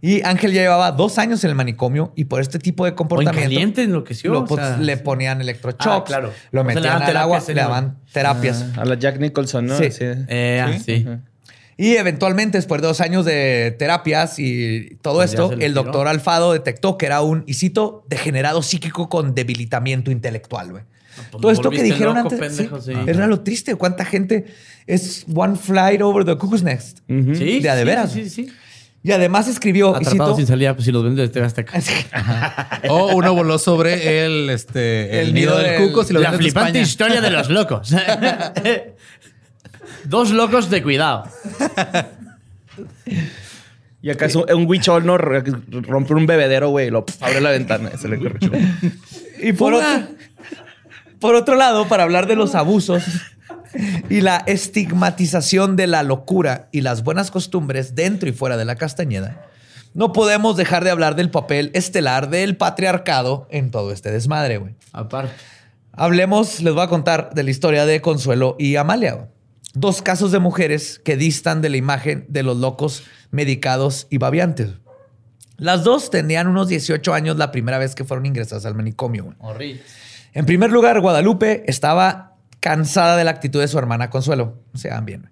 Y 0.03 0.23
Ángel 0.23 0.51
ya 0.51 0.61
llevaba 0.63 0.91
dos 0.91 1.19
años 1.19 1.43
en 1.43 1.51
el 1.51 1.55
manicomio 1.55 2.11
y 2.15 2.25
por 2.25 2.41
este 2.41 2.57
tipo 2.57 2.85
de 2.85 2.91
O 2.91 2.95
comportamiento 2.95 3.39
caliente 3.41 3.83
enloqueció. 3.83 4.31
lo 4.33 4.43
o 4.43 4.47
sea, 4.47 4.77
le 4.77 4.97
ponían 4.97 5.41
electroshocks, 5.41 5.85
Ah, 5.87 6.03
claro. 6.03 6.33
lo 6.51 6.61
O 6.61 6.63
sea, 6.65 6.73
le 6.73 6.81
metían 6.81 7.03
al 7.03 7.17
agua, 7.17 7.37
terapias, 7.39 7.47
le 7.47 7.53
¿no? 7.53 7.61
daban 7.61 7.97
terapias. 8.11 8.65
A 8.77 8.85
la 8.85 8.95
Jack 8.95 9.19
Nicholson, 9.19 9.67
¿no? 9.67 9.77
Sí. 9.77 9.91
Sí. 9.91 10.05
Eh, 10.27 10.61
ah, 10.65 10.73
sí. 10.83 11.05
Y 11.77 11.95
eventualmente, 11.97 12.57
después 12.57 12.81
de 12.81 12.87
dos 12.87 12.99
años 13.01 13.25
de 13.25 13.75
terapias 13.77 14.37
y 14.39 14.97
todo 15.01 15.15
Pues 15.17 15.31
esto, 15.31 15.49
le 15.55 15.65
el 15.65 15.71
tiró. 15.73 15.83
doctor 15.83 16.07
Alfado 16.07 16.53
detectó 16.53 16.97
que 16.97 17.05
era 17.05 17.21
un, 17.21 17.43
y 17.47 17.53
cito, 17.55 18.03
degenerado 18.07 18.61
psíquico 18.61 19.07
con 19.09 19.33
debilitamiento 19.35 20.11
intelectual, 20.11 20.71
güey. 20.71 20.83
pues 21.31 21.41
todo 21.41 21.51
esto 21.51 21.69
que 21.69 21.81
dijeron 21.83 22.15
loco, 22.17 22.29
antes 22.29 22.39
pendejo, 22.39 22.81
sí, 22.81 22.93
sí. 22.93 22.99
era 23.07 23.27
lo 23.27 23.41
triste. 23.41 23.75
¿Cuánta 23.75 24.05
gente 24.05 24.45
es 24.87 25.25
one 25.33 25.55
flight 25.55 26.01
over 26.01 26.23
the 26.25 26.37
cuckoo's 26.37 26.63
nest? 26.63 26.99
Sí, 27.07 27.59
De 27.61 27.69
a 27.69 27.75
de 27.75 27.81
sí, 27.81 27.85
veras. 27.87 28.11
Sí, 28.11 28.29
sí, 28.29 28.45
sí. 28.47 28.53
Y 29.03 29.11
además 29.11 29.47
escribió, 29.47 29.93
y 29.93 29.95
Atrapado 29.95 30.31
cito, 30.31 30.35
sin 30.37 30.45
salida, 30.47 30.75
pues 30.75 30.85
si 30.85 30.91
los 30.91 31.03
vendes 31.03 31.33
de 31.33 31.41
hasta 31.41 31.61
acá. 31.61 31.79
O 32.89 33.15
uno 33.15 33.33
voló 33.33 33.57
sobre 33.57 34.25
el, 34.25 34.49
este, 34.51 35.21
el, 35.21 35.29
El 35.29 35.33
nido 35.33 35.53
nido 35.53 35.57
del 35.57 35.71
del- 35.79 35.87
cuco 35.89 36.03
si 36.03 36.13
lo 36.13 36.19
La 36.19 36.31
de 36.31 36.37
flipante 36.37 36.79
historia 36.79 37.19
de 37.19 37.31
los 37.31 37.49
locos. 37.49 37.91
Dos 40.05 40.31
locos 40.31 40.69
de 40.69 40.83
cuidado. 40.83 41.23
Y 44.03 44.09
acá 44.09 44.25
es 44.25 44.35
un, 44.35 44.65
huichol, 44.67 45.05
¿no? 45.05 45.17
Rompe 45.17 46.13
un 46.13 46.25
bebedero, 46.25 46.69
güey. 46.69 46.87
y 46.87 46.91
Lo 46.91 47.05
abre 47.21 47.41
la 47.41 47.51
ventana. 47.51 47.91
Se 47.99 48.07
le. 48.07 48.19
Y 49.41 49.53
por 49.53 49.73
otro, 49.75 49.87
por 51.19 51.35
otro 51.35 51.55
lado, 51.55 51.87
para 51.87 52.03
hablar 52.03 52.27
de 52.27 52.35
los 52.35 52.55
abusos 52.55 53.03
y 54.09 54.21
la 54.21 54.37
estigmatización 54.47 55.75
de 55.75 55.87
la 55.87 56.03
locura 56.03 56.69
y 56.71 56.81
las 56.81 57.03
buenas 57.03 57.31
costumbres 57.31 57.95
dentro 57.95 58.29
y 58.29 58.33
fuera 58.33 58.57
de 58.57 58.65
la 58.65 58.75
Castañeda, 58.75 59.45
no 59.93 60.13
podemos 60.13 60.55
dejar 60.55 60.83
de 60.83 60.91
hablar 60.91 61.15
del 61.15 61.31
papel 61.31 61.71
estelar 61.73 62.29
del 62.29 62.55
patriarcado 62.55 63.47
en 63.51 63.71
todo 63.71 63.91
este 63.91 64.11
desmadre, 64.11 64.57
güey. 64.57 64.75
Aparte. 64.93 65.33
Hablemos, 65.93 66.61
les 66.61 66.73
voy 66.73 66.83
a 66.83 66.87
contar 66.87 67.33
de 67.33 67.43
la 67.43 67.51
historia 67.51 67.85
de 67.85 68.01
Consuelo 68.01 68.55
y 68.57 68.77
Amalia. 68.77 69.27
Dos 69.73 70.01
casos 70.01 70.31
de 70.31 70.39
mujeres 70.39 70.99
que 71.03 71.17
distan 71.17 71.61
de 71.61 71.69
la 71.69 71.77
imagen 71.77 72.25
de 72.29 72.43
los 72.43 72.57
locos 72.57 73.03
medicados 73.31 74.07
y 74.09 74.17
babiantes. 74.17 74.69
Las 75.57 75.83
dos 75.83 76.09
tenían 76.09 76.47
unos 76.47 76.69
18 76.69 77.13
años 77.13 77.37
la 77.37 77.51
primera 77.51 77.77
vez 77.77 77.93
que 77.93 78.05
fueron 78.05 78.25
ingresadas 78.25 78.65
al 78.65 78.75
manicomio. 78.75 79.35
En 80.33 80.45
primer 80.45 80.71
lugar, 80.71 80.99
Guadalupe 81.01 81.63
estaba 81.67 82.30
cansada 82.61 83.17
de 83.17 83.25
la 83.25 83.31
actitud 83.31 83.59
de 83.59 83.67
su 83.67 83.77
hermana 83.77 84.09
Consuelo. 84.09 84.63
Se 84.73 84.87
dan 84.87 85.05
bien. 85.05 85.29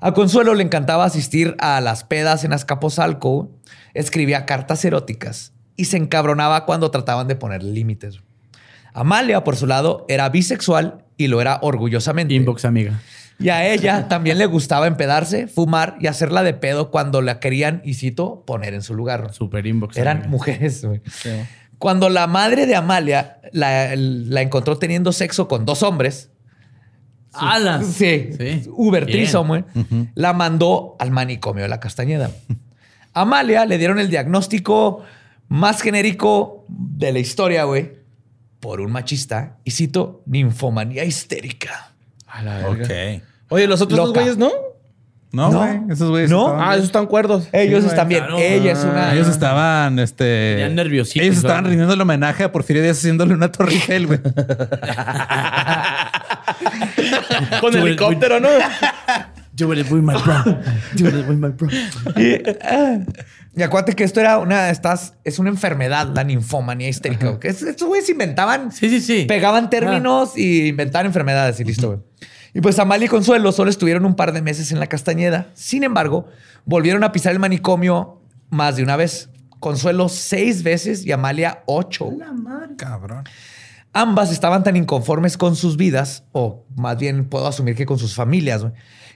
A 0.00 0.14
Consuelo 0.14 0.54
le 0.54 0.62
encantaba 0.62 1.04
asistir 1.04 1.56
a 1.58 1.80
las 1.80 2.04
pedas 2.04 2.44
en 2.44 2.52
Azcapotzalco, 2.52 3.50
escribía 3.94 4.46
cartas 4.46 4.84
eróticas 4.84 5.52
y 5.76 5.86
se 5.86 5.96
encabronaba 5.96 6.64
cuando 6.64 6.90
trataban 6.90 7.26
de 7.28 7.36
poner 7.36 7.62
límites. 7.62 8.20
Amalia, 8.94 9.44
por 9.44 9.56
su 9.56 9.66
lado, 9.66 10.06
era 10.08 10.28
bisexual 10.28 11.04
y 11.16 11.26
lo 11.26 11.40
era 11.40 11.58
orgullosamente. 11.62 12.34
Inbox, 12.34 12.64
amiga. 12.64 13.00
Y 13.40 13.50
a 13.50 13.68
ella 13.68 14.08
también 14.08 14.38
le 14.38 14.46
gustaba 14.46 14.86
empedarse, 14.86 15.46
fumar 15.46 15.96
y 16.00 16.08
hacerla 16.08 16.42
de 16.42 16.54
pedo 16.54 16.90
cuando 16.90 17.22
la 17.22 17.38
querían, 17.38 17.80
y 17.84 17.94
cito, 17.94 18.44
poner 18.44 18.74
en 18.74 18.82
su 18.82 18.94
lugar. 18.94 19.32
Super 19.32 19.66
inbox. 19.66 19.96
Eran 19.96 20.18
amiga. 20.18 20.30
mujeres, 20.30 20.84
güey. 20.84 21.02
Cuando 21.78 22.08
la 22.08 22.26
madre 22.26 22.66
de 22.66 22.74
Amalia 22.74 23.40
la, 23.52 23.94
la 23.94 24.42
encontró 24.42 24.78
teniendo 24.78 25.12
sexo 25.12 25.46
con 25.46 25.64
dos 25.64 25.84
hombres, 25.84 26.30
¡Alas! 27.32 27.86
sí, 27.86 28.30
Sí. 28.38 28.62
Uber 28.72 29.06
güey, 29.06 29.64
la 30.14 30.32
mandó 30.32 30.96
al 30.98 31.10
manicomio 31.10 31.62
de 31.64 31.68
la 31.68 31.78
Castañeda. 31.80 32.30
Amalia 33.14 33.64
le 33.66 33.78
dieron 33.78 33.98
el 33.98 34.10
diagnóstico 34.10 35.02
más 35.48 35.80
genérico 35.82 36.64
de 36.68 37.12
la 37.12 37.18
historia, 37.20 37.64
güey, 37.64 37.92
por 38.60 38.80
un 38.80 38.90
machista, 38.92 39.56
y 39.64 39.70
cito, 39.70 40.22
ninfomanía 40.26 41.04
histérica. 41.04 41.92
A 42.26 42.42
la 42.42 42.58
verga. 42.58 42.84
Ok. 42.84 43.22
Oye, 43.50 43.66
los 43.66 43.80
otros 43.80 43.98
dos 43.98 44.12
güeyes, 44.12 44.36
¿no? 44.36 44.50
No, 45.30 45.50
No. 45.50 45.92
Esos 45.92 46.10
güeyes 46.10 46.30
No. 46.30 46.46
estaban 46.46 46.68
Ah, 46.68 46.72
esos 46.74 46.86
están 46.86 47.06
cuerdos. 47.06 47.48
Ellos 47.52 47.82
Sí, 47.84 47.88
están 47.90 48.08
bien. 48.08 48.20
claro. 48.24 48.38
Ella 48.38 48.72
es 48.72 48.78
una... 48.84 49.10
Ah, 49.10 49.14
Ellos 49.14 49.28
estaban, 49.28 49.98
este. 49.98 50.52
Tenían 50.54 50.74
nerviositos, 50.74 51.22
Ellos 51.22 51.36
estaban 51.36 51.64
rindiendo 51.66 51.92
el 51.94 52.00
homenaje 52.00 52.44
a 52.44 52.52
Porfirio 52.52 52.82
Díaz 52.82 52.98
haciéndole 52.98 53.34
una 53.34 53.50
torre 53.52 53.72
Eiffel, 53.74 54.06
güey. 54.06 54.20
Con 57.60 57.76
helicóptero, 57.76 58.40
¿no? 58.40 58.48
You 59.54 59.66
will 59.68 59.82
be 59.84 59.96
my 59.96 60.14
bro. 60.22 60.60
You 60.94 61.06
will 61.06 61.22
be 61.24 61.34
my 61.36 61.48
bro. 61.48 61.68
Y, 62.16 62.40
ah, 62.62 62.98
y 63.56 63.62
acuérdate 63.62 63.94
que 63.96 64.04
esto 64.04 64.20
era 64.20 64.38
una, 64.38 64.70
estás, 64.70 65.14
es 65.24 65.38
una 65.40 65.48
enfermedad, 65.50 66.08
la 66.14 66.22
ninfomanía 66.22 66.88
histérica. 66.88 67.40
Que 67.40 67.48
es- 67.48 67.62
estos 67.62 67.88
güeyes 67.88 68.08
inventaban, 68.08 68.70
Sí, 68.70 68.88
sí, 68.88 69.00
sí. 69.00 69.24
pegaban 69.26 69.68
términos 69.68 70.36
y 70.38 70.68
inventaban 70.68 71.06
enfermedades 71.06 71.58
y 71.58 71.64
listo, 71.64 71.88
güey. 71.88 72.00
Y 72.54 72.60
pues 72.60 72.78
Amalia 72.78 73.06
y 73.06 73.08
Consuelo 73.08 73.50
solo 73.52 73.68
estuvieron 73.70 74.04
un 74.06 74.14
par 74.14 74.32
de 74.32 74.42
meses 74.42 74.70
en 74.72 74.78
la 74.80 74.86
Castañeda. 74.86 75.48
Sin 75.54 75.82
embargo, 75.82 76.28
volvieron 76.64 77.02
a 77.04 77.10
pisar 77.12 77.32
el 77.32 77.38
manicomio 77.40 78.22
más 78.50 78.76
de 78.76 78.82
una 78.84 78.96
vez. 78.96 79.28
Consuelo 79.60 80.08
seis 80.08 80.62
veces 80.62 81.04
y 81.04 81.10
Amalia 81.12 81.62
ocho. 81.66 82.10
Cabrón. 82.76 83.24
Ambas 83.92 84.30
estaban 84.30 84.62
tan 84.64 84.76
inconformes 84.76 85.36
con 85.36 85.56
sus 85.56 85.76
vidas, 85.76 86.24
o 86.32 86.64
más 86.76 86.98
bien 86.98 87.28
puedo 87.28 87.46
asumir 87.46 87.74
que 87.74 87.86
con 87.86 87.98
sus 87.98 88.14
familias, 88.14 88.64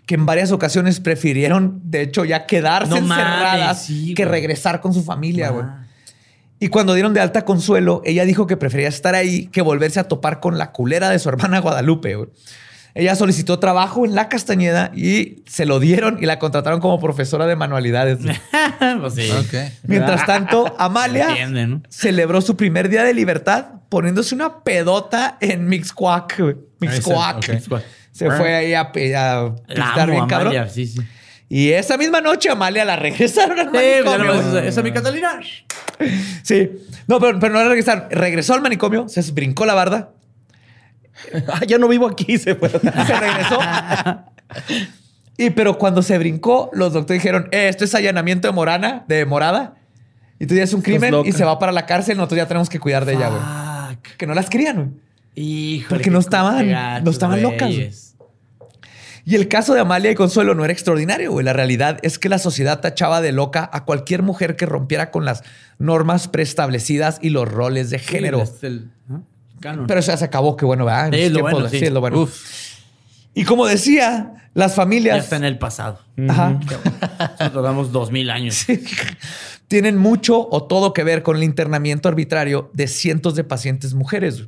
que 0.07 0.15
en 0.15 0.27
varias 0.27 0.51
ocasiones 0.51 1.01
prefirieron, 1.01 1.81
de 1.85 2.03
hecho, 2.03 2.25
ya 2.25 2.47
quedarse 2.47 2.91
No 2.91 3.01
mames, 3.01 3.25
encerradas 3.25 3.83
sí, 3.85 4.15
que 4.15 4.25
regresar 4.25 4.81
con 4.81 4.95
su 4.95 5.03
familia, 5.03 5.51
güey. 5.51 5.67
Y 6.59 6.69
cuando 6.69 6.95
dieron 6.95 7.13
de 7.13 7.21
alta 7.21 7.45
Consuelo, 7.45 8.03
ella 8.05 8.25
dijo 8.25 8.47
que 8.47 8.57
prefería 8.57 8.89
estar 8.89 9.15
ahí 9.15 9.47
que 9.47 9.63
volverse 9.63 9.99
a 9.99 10.05
topar 10.05 10.39
con 10.39 10.59
la 10.59 10.71
culera 10.71 11.11
de 11.11 11.19
su 11.19 11.29
hermana 11.29 11.61
Guadalupe. 11.61 12.15
güey. 12.15 12.29
Ella 12.95 13.15
solicitó 13.17 13.59
trabajo 13.59 14.05
en 14.05 14.15
la 14.15 14.29
Castañeda 14.29 14.91
y 14.95 15.43
se 15.47 15.65
lo 15.65 15.81
dieron 15.81 16.19
y 16.21 16.27
la 16.27 16.39
contrataron 16.39 16.81
como 16.81 17.01
profesora 17.01 17.47
de 17.47 17.57
manualidades. 17.57 18.19
Pues 19.01 19.15
sí. 19.15 19.31
Mientras 19.85 20.27
tanto, 20.27 20.75
Amalia 20.79 21.29
Entiende, 21.31 21.67
¿no? 21.67 21.83
celebró 21.89 22.41
su 22.41 22.57
primer 22.57 22.89
día 22.89 23.03
de 23.05 23.15
libertad 23.15 23.67
poniéndose 23.89 24.35
una 24.35 24.63
pedota 24.63 25.37
en. 25.41 25.67
Mixcoac. 25.69 26.39
Ahí 26.41 27.61
se- 28.13 28.31
fue 28.31 28.55
ahí 28.55 28.75
a, 28.75 28.81
a 28.81 28.93
pistar 28.93 30.11
bien 30.11 30.27
cabrón. 30.27 30.49
Amalia, 30.49 30.69
Sí, 30.69 30.87
sí. 30.87 31.01
Y 31.49 31.71
esa 31.73 31.97
misma 31.99 32.21
noche 32.23 32.49
Amalia 32.51 32.85
la 32.85 32.97
regresaron 32.97 33.59
al 33.59 33.67
Sí, 33.67 33.71
pues, 33.73 34.05
manicomio. 34.05 34.33
nomás, 34.35 34.51
güey. 34.53 34.67
esa 34.69 34.81
es 34.81 34.85
mi 34.85 34.93
Catalina. 34.93 35.41
Sí. 36.43 36.71
No, 37.07 37.21
pero, 37.21 37.39
pero 37.39 37.53
no 37.53 37.63
la 37.63 37.69
regresaron. 37.69 38.05
Regresó 38.11 38.55
al 38.55 38.63
manicomio, 38.63 39.09
se 39.09 39.21
brincó 39.33 39.67
la 39.67 39.75
barda, 39.75 40.11
Ah, 41.49 41.61
ya 41.67 41.79
no 41.79 41.89
vivo 41.89 42.07
aquí, 42.09 42.39
se 42.39 42.55
fue. 42.55 42.69
se 42.71 42.81
regresó. 42.81 43.59
y 45.37 45.51
pero 45.51 45.79
cuando 45.79 46.03
se 46.03 46.19
brincó, 46.19 46.71
los 46.73 46.93
doctores 46.93 47.23
dijeron, 47.23 47.49
eh, 47.53 47.69
esto 47.69 47.85
es 47.85 47.95
allanamiento 47.95 48.49
de 48.49 48.53
morana, 48.53 49.05
de 49.09 49.25
morada. 49.27 49.75
Y 50.39 50.47
tú 50.47 50.55
ya 50.55 50.65
es 50.65 50.73
un 50.73 50.83
crimen 50.83 51.11
y 51.29 51.33
se 51.33 51.45
va 51.45 51.59
para 51.59 51.71
la 51.73 51.87
cárcel. 51.87 52.17
Nosotros 52.17 52.37
ya 52.39 52.49
tenemos 52.49 52.69
que 52.69 52.81
cuidar 52.81 53.05
de 53.05 53.15
ella, 53.15 53.29
güey. 53.29 53.99
Que 54.19 54.27
no 54.27 54.35
las 54.35 54.51
querían, 54.51 54.77
güey. 54.77 54.89
Híjole. 55.35 55.89
Porque 55.89 56.11
no 56.11 56.19
estaban- 56.19 56.67
no 57.05 57.11
estaban 57.11 57.41
locas. 57.43 57.71
Y 59.25 59.37
el 59.37 59.47
caso 59.47 59.73
de 59.73 59.81
Amalia 59.81 60.11
y 60.11 60.15
Consuelo 60.17 60.55
no 60.57 60.65
era 60.65 60.73
extraordinario, 60.73 61.31
güey. 61.31 61.45
La 61.45 61.53
realidad 61.53 61.99
es 62.03 62.19
que 62.19 62.29
la 62.29 62.39
sociedad 62.41 62.81
tachaba 62.81 63.21
de 63.21 63.31
loca 63.31 63.71
a 63.73 63.85
cualquier 63.85 64.23
mujer 64.23 64.57
que 64.57 64.67
rompiera 64.67 65.13
con 65.13 65.25
las 65.25 65.45
normas 65.79 66.27
preestablecidas 66.27 67.19
y 67.23 67.31
los 67.31 67.49
roles 67.49 67.91
de 67.91 68.01
género. 68.01 68.43
El- 68.63 68.91
¿no? 69.07 69.25
Canon. 69.63 69.87
Pero 69.87 70.01
eso 70.01 70.13
ya 70.13 70.19
se 70.19 70.27
acabó, 70.27 70.57
que 70.57 70.67
bueno, 70.67 70.85
¿verdad? 70.85 71.11
Sí, 71.11 71.21
es 71.21 71.31
lo 71.31 71.37
tiempos, 71.37 71.53
bueno, 71.53 71.69
sí. 71.71 71.79
sí, 71.79 71.85
es 71.87 71.93
lo 71.93 72.01
bueno. 72.01 72.29
Y 73.35 73.45
como 73.45 73.67
decía, 73.67 74.35
las 74.53 74.73
ya 74.73 74.77
familias 74.77 75.25
está 75.25 75.37
en 75.37 75.45
el 75.45 75.59
pasado. 75.59 76.01
ajá, 76.29 76.61
Nosotros 77.41 77.65
damos 77.65 77.93
dos 77.93 78.11
mil 78.11 78.29
años. 78.29 78.67
tienen 79.69 79.97
mucho 79.97 80.47
o 80.51 80.65
todo 80.65 80.93
que 80.93 81.03
ver 81.03 81.23
con 81.23 81.37
el 81.37 81.45
internamiento 81.45 82.09
arbitrario 82.09 82.71
de 82.75 82.89
cientos 82.89 83.35
de 83.35 83.45
pacientes 83.45 83.95
mujeres. 83.95 84.45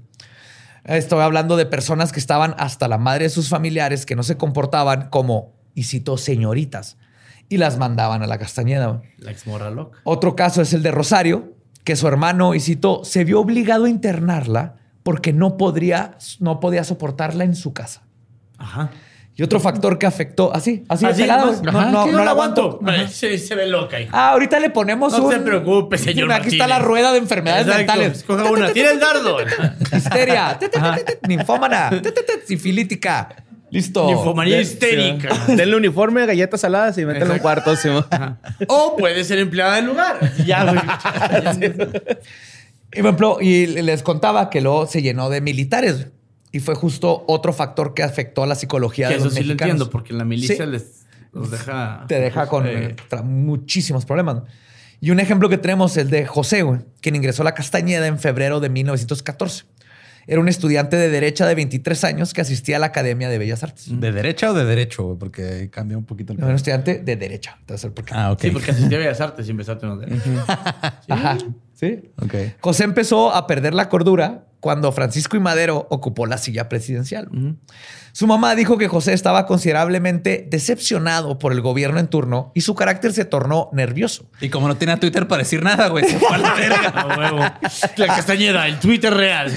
Estoy 0.85 1.21
hablando 1.21 1.57
de 1.57 1.65
personas 1.65 2.13
que 2.13 2.21
estaban 2.21 2.55
hasta 2.59 2.89
la 2.89 2.99
madre 2.99 3.25
de 3.25 3.31
sus 3.31 3.49
familiares 3.49 4.05
que 4.05 4.17
no 4.17 4.23
se 4.23 4.37
comportaban 4.37 5.09
como, 5.09 5.55
y 5.75 5.85
cito, 5.85 6.19
señoritas, 6.19 6.99
y 7.49 7.57
las 7.57 7.79
mandaban 7.79 8.23
a 8.23 8.27
la 8.27 8.37
castañeda. 8.37 9.01
La 9.17 9.31
ex. 9.31 9.45
Otro 10.05 10.37
caso 10.37 10.61
es 10.61 10.75
el 10.75 10.83
de 10.83 10.91
Rosario, 10.91 11.55
que 11.85 11.97
su 11.97 12.07
hermano, 12.07 12.55
y 12.55 12.61
cito, 12.61 13.03
se 13.05 13.25
vio 13.25 13.41
obligado 13.41 13.87
a 13.87 13.89
internarla 13.89 14.77
porque 15.05 15.33
no, 15.33 15.57
podría, 15.57 16.17
no 16.41 16.59
podía 16.59 16.83
soportarla 16.83 17.45
en 17.45 17.55
su 17.55 17.73
casa. 17.73 18.03
Ajá. 18.59 18.91
Y 19.37 19.43
otro 19.43 19.59
factor 19.59 19.99
que 19.99 20.07
afectó, 20.07 20.55
así, 20.55 20.85
así, 20.89 21.07
Así, 21.07 21.23
pelada, 21.23 21.47
no, 21.61 21.73
no, 21.73 21.91
no, 21.91 22.07
no 22.07 22.25
la 22.25 22.31
aguanto. 22.31 22.79
Vale, 22.81 23.09
Sí, 23.09 23.37
se 23.39 23.57
ve 23.57 23.67
loca 23.67 23.97
ahí. 23.97 24.09
Ah, 24.13 24.31
ahorita 24.31 24.61
le 24.61 24.71
ponemos 24.71 25.13
No 25.13 25.25
un... 25.25 25.33
se 25.33 25.41
preocupe, 25.41 25.99
señor 25.99 26.31
Aquí 26.33 26.51
está 26.51 26.69
la 26.69 26.79
rueda 26.79 27.11
de 27.11 27.19
enfermedades 27.19 27.67
Exacto. 27.67 27.81
mentales. 27.81 28.19
Escoja 28.19 28.45
una. 28.45 28.73
Tira 28.73 28.93
el 28.93 29.01
dardo. 29.01 29.39
Histeria. 29.93 30.57
Te, 30.59 30.69
te, 30.69 30.79
te, 30.79 31.05
te, 31.05 31.17
te, 31.17 31.29
Ninfómana. 31.29 31.91
Sifilítica. 32.47 33.35
Listo. 33.71 34.07
Ninfomanía 34.07 34.61
histérica. 34.61 35.31
Denle 35.49 35.75
uniforme, 35.75 36.25
galletas 36.27 36.61
saladas 36.61 36.97
y 36.97 37.05
mételo 37.05 37.27
en 37.27 37.33
un 37.33 37.39
cuarto. 37.41 37.73
O 38.69 38.97
puede 38.97 39.25
ser 39.25 39.41
empleada 39.41 39.75
del 39.75 39.87
lugar. 39.87 40.21
Ya, 40.47 40.63
güey. 40.63 40.79
Y, 42.95 43.01
por 43.03 43.07
ejemplo, 43.07 43.39
y 43.41 43.67
les 43.67 44.03
contaba 44.03 44.51
que 44.51 44.61
luego 44.61 44.87
se 44.87 45.03
llenó 45.03 45.31
de 45.31 45.41
militares. 45.41 46.09
Y 46.53 46.61
fue 46.61 46.75
justo 46.77 47.25
otro 47.27 47.53
factor 47.53 47.95
que 47.95 48.03
afectó 48.03 48.43
a 48.45 48.47
la 48.47 48.55
psicología 48.55 49.09
Que 49.09 49.15
de 49.15 49.19
eso 49.19 49.25
los 49.27 49.35
sí 49.35 49.43
lo 49.45 49.53
entiendo, 49.53 49.91
porque 49.91 50.13
en 50.13 50.19
la 50.19 50.25
milicia 50.25 50.57
Sí. 50.57 50.67
les 50.67 51.05
los 51.33 51.51
deja. 51.51 52.05
te 52.07 52.21
deja 52.21 52.47
con 52.47 52.67
Eh, 52.67 52.95
eh, 53.11 53.23
muchísimos 53.25 54.05
problemas. 54.05 54.43
Y 55.01 55.11
un 55.11 55.19
ejemplo 55.19 55.49
que 55.49 55.59
tenemos 55.59 55.93
es 55.97 56.05
el 56.05 56.11
de 56.11 56.25
José, 56.27 56.63
güey, 56.63 56.81
quien 57.01 57.17
ingresó 57.17 57.43
a 57.43 57.45
la 57.45 57.55
Castañeda 57.55 58.07
en 58.07 58.19
febrero 58.21 58.61
de 58.61 58.69
1914. 58.69 59.65
Era 60.27 60.41
un 60.41 60.49
estudiante 60.49 60.97
de 60.97 61.11
derecha 61.11 61.47
de 61.47 61.55
23 61.55 62.03
años 62.05 62.33
que 62.33 62.41
asistía 62.41 62.77
a 62.77 62.79
la 62.79 62.87
Academia 62.87 63.29
de 63.29 63.37
Bellas 63.37 63.63
Artes. 63.63 63.87
¿De 63.91 64.11
derecha 64.13 64.51
o 64.53 64.55
de 64.55 64.65
derecho? 64.65 65.03
güey? 65.05 65.19
Porque 65.19 65.69
cambia 65.71 65.99
un 65.99 66.05
poquito 66.05 66.33
el 66.33 66.39
Era 66.39 66.49
un 66.49 66.55
estudiante 66.55 67.01
de 67.01 67.17
derecha. 67.17 67.57
Entonces, 67.61 67.91
¿por 67.91 68.05
qué? 68.07 68.15
Ah, 68.17 68.33
ok. 68.33 68.41
Sí, 68.41 68.51
porque 68.51 68.71
asistí 68.71 68.95
a 68.95 68.99
Bellas 68.99 69.21
Artes 69.21 69.47
y 69.47 69.51
empezaste 69.51 69.85
a 69.85 69.89
no 69.91 70.01
Ajá. 71.09 71.37
Sí. 71.89 72.11
Ok. 72.23 72.35
José 72.61 72.85
empezó 72.85 73.35
a 73.35 73.47
perder 73.47 73.75
la 73.75 73.89
cordura 73.89 74.45
cuando 74.61 74.91
Francisco 74.93 75.37
y 75.37 75.41
Madero 75.41 75.87
ocupó 75.91 76.25
la 76.25 76.39
silla 76.39 76.71
presidencial. 76.71 77.29
Su 78.13 78.27
mamá 78.27 78.55
dijo 78.55 78.79
que 78.79 78.89
José 78.89 79.13
estaba 79.13 79.45
considerablemente 79.45 80.47
decepcionado 80.49 81.39
por 81.39 81.53
el 81.53 81.61
gobierno 81.61 81.99
en 82.01 82.07
turno 82.07 82.51
y 82.55 82.63
su 82.63 82.75
carácter 82.75 83.13
se 83.13 83.25
tornó 83.27 83.69
nervioso. 83.73 84.31
Y 84.41 84.49
como 84.49 84.69
no 84.69 84.77
tenía 84.77 84.99
Twitter 84.99 85.29
para 85.29 85.43
decir 85.43 85.63
nada, 85.63 85.89
güey, 85.89 86.05
se 86.09 86.19
fue 86.19 86.29
a 86.35 86.39
la 86.39 86.55
verga. 86.59 86.89
A 86.89 87.19
huevo. 87.19 87.39
La 87.97 88.07
castañeda, 88.07 88.67
el 88.69 88.79
Twitter 88.79 89.13
real. 89.13 89.53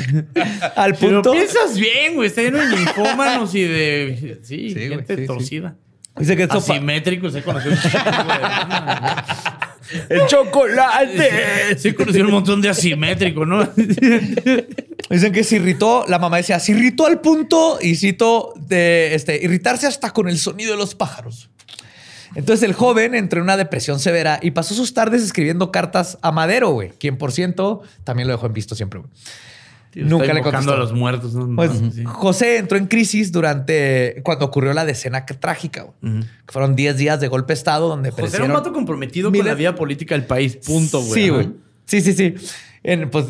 Al 0.76 0.96
Pero 0.96 1.22
punto, 1.22 1.32
piensas 1.32 1.78
bien, 1.78 2.16
güey. 2.16 2.28
Está 2.28 2.42
lleno 2.42 2.58
de 2.58 2.68
linfómanos 2.76 3.56
y 3.56 3.62
de. 3.64 4.40
Sí, 4.44 4.70
Sí, 4.72 4.74
güey, 4.74 4.90
gente 4.90 5.16
sí, 5.16 5.22
sí. 5.22 5.28
torcida. 5.28 5.76
dice 6.18 6.36
que 6.36 6.44
esto 6.44 6.58
Asimétrico, 6.58 7.30
se 7.30 7.44
conoció 7.44 7.72
un 7.72 7.78
de 7.78 7.90
banda, 8.00 9.77
¡El 10.10 10.26
chocolate! 10.28 11.78
Sí, 11.78 11.94
conoció 11.94 12.26
un 12.26 12.32
montón 12.32 12.62
de 12.62 12.70
asimétrico, 12.70 13.46
¿no? 13.46 13.64
Dicen 15.10 15.32
que 15.32 15.44
se 15.44 15.58
irritó, 15.58 16.06
la 16.08 16.20
mamá 16.20 16.38
decía, 16.38 16.60
se 16.60 16.74
irritó 16.74 17.06
al 17.06 17.22
punto, 17.22 17.80
y 17.82 17.96
cito, 17.96 18.54
de 18.58 19.16
este, 19.16 19.42
irritarse 19.44 19.88
hasta 19.88 20.12
con 20.12 20.28
el 20.28 20.38
sonido 20.38 20.72
de 20.72 20.78
los 20.78 20.96
pájaros. 20.96 21.50
Entonces 22.36 22.64
el 22.64 22.74
joven 22.74 23.16
entró 23.16 23.40
en 23.40 23.44
una 23.44 23.58
depresión 23.58 24.00
severa 24.00 24.40
y 24.42 24.52
pasó 24.52 24.76
sus 24.76 24.94
tardes 24.94 25.24
escribiendo 25.24 25.72
cartas 25.72 26.18
a 26.22 26.32
Madero, 26.32 26.70
güey, 26.70 26.90
quien 27.00 27.18
por 27.18 27.32
ciento 27.32 27.84
también 28.04 28.28
lo 28.28 28.34
dejó 28.34 28.48
en 28.48 28.54
visto 28.54 28.76
siempre, 28.76 29.00
güey. 29.00 29.12
Nunca 30.04 30.34
le 30.34 30.42
contestó. 30.42 30.74
a 30.74 30.78
los 30.78 30.94
muertos. 30.94 31.34
¿no? 31.34 31.56
Pues. 31.56 31.72
José 32.06 32.58
entró 32.58 32.78
en 32.78 32.88
crisis 32.88 33.32
durante 33.32 34.22
cuando 34.24 34.46
ocurrió 34.46 34.74
la 34.74 34.86
decena 34.86 35.26
trágica. 35.26 35.88
Que 36.02 36.52
fueron 36.52 36.76
10 36.76 36.98
días 36.98 37.20
de 37.20 37.28
golpe 37.28 37.54
de 37.54 37.58
estado 37.58 37.90
donde 37.90 38.12
José 38.12 38.38
era 38.38 38.46
un 38.46 38.54
vato 38.54 38.74
comprometido 38.74 39.32
con 39.32 39.46
la 39.46 39.54
vida 39.54 39.76
política 39.76 40.16
del 40.16 40.26
país. 40.26 40.58
Punto, 40.66 41.02
güey. 41.02 41.14
Sí, 41.14 41.30
güey. 41.30 41.50
Sí, 41.86 42.02
sí, 42.02 42.14
sí. 42.14 42.36
En, 42.84 43.10
pues 43.10 43.26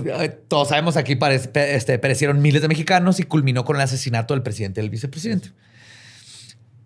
todos 0.47 0.69
sabemos 0.69 0.97
aquí 0.97 1.17
este, 1.21 1.99
perecieron 1.99 2.41
miles 2.41 2.61
de 2.61 2.67
mexicanos 2.67 3.19
y 3.19 3.23
culminó 3.23 3.65
con 3.65 3.75
el 3.75 3.81
asesinato 3.81 4.33
del 4.33 4.43
presidente 4.43 4.81
y 4.81 4.83
del 4.83 4.89
vicepresidente. 4.89 5.51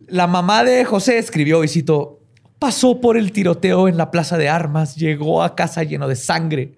La 0.08 0.28
mamá 0.28 0.64
de 0.64 0.84
José 0.86 1.18
escribió, 1.18 1.64
y 1.64 1.68
cito, 1.68 2.20
pasó 2.60 3.02
por 3.02 3.18
el 3.18 3.32
tiroteo 3.32 3.88
en 3.88 3.98
la 3.98 4.12
plaza 4.12 4.38
de 4.38 4.50
armas, 4.50 4.96
llegó 4.96 5.42
a 5.42 5.56
casa 5.56 5.84
lleno 5.84 6.08
de 6.08 6.16
sangre. 6.16 6.76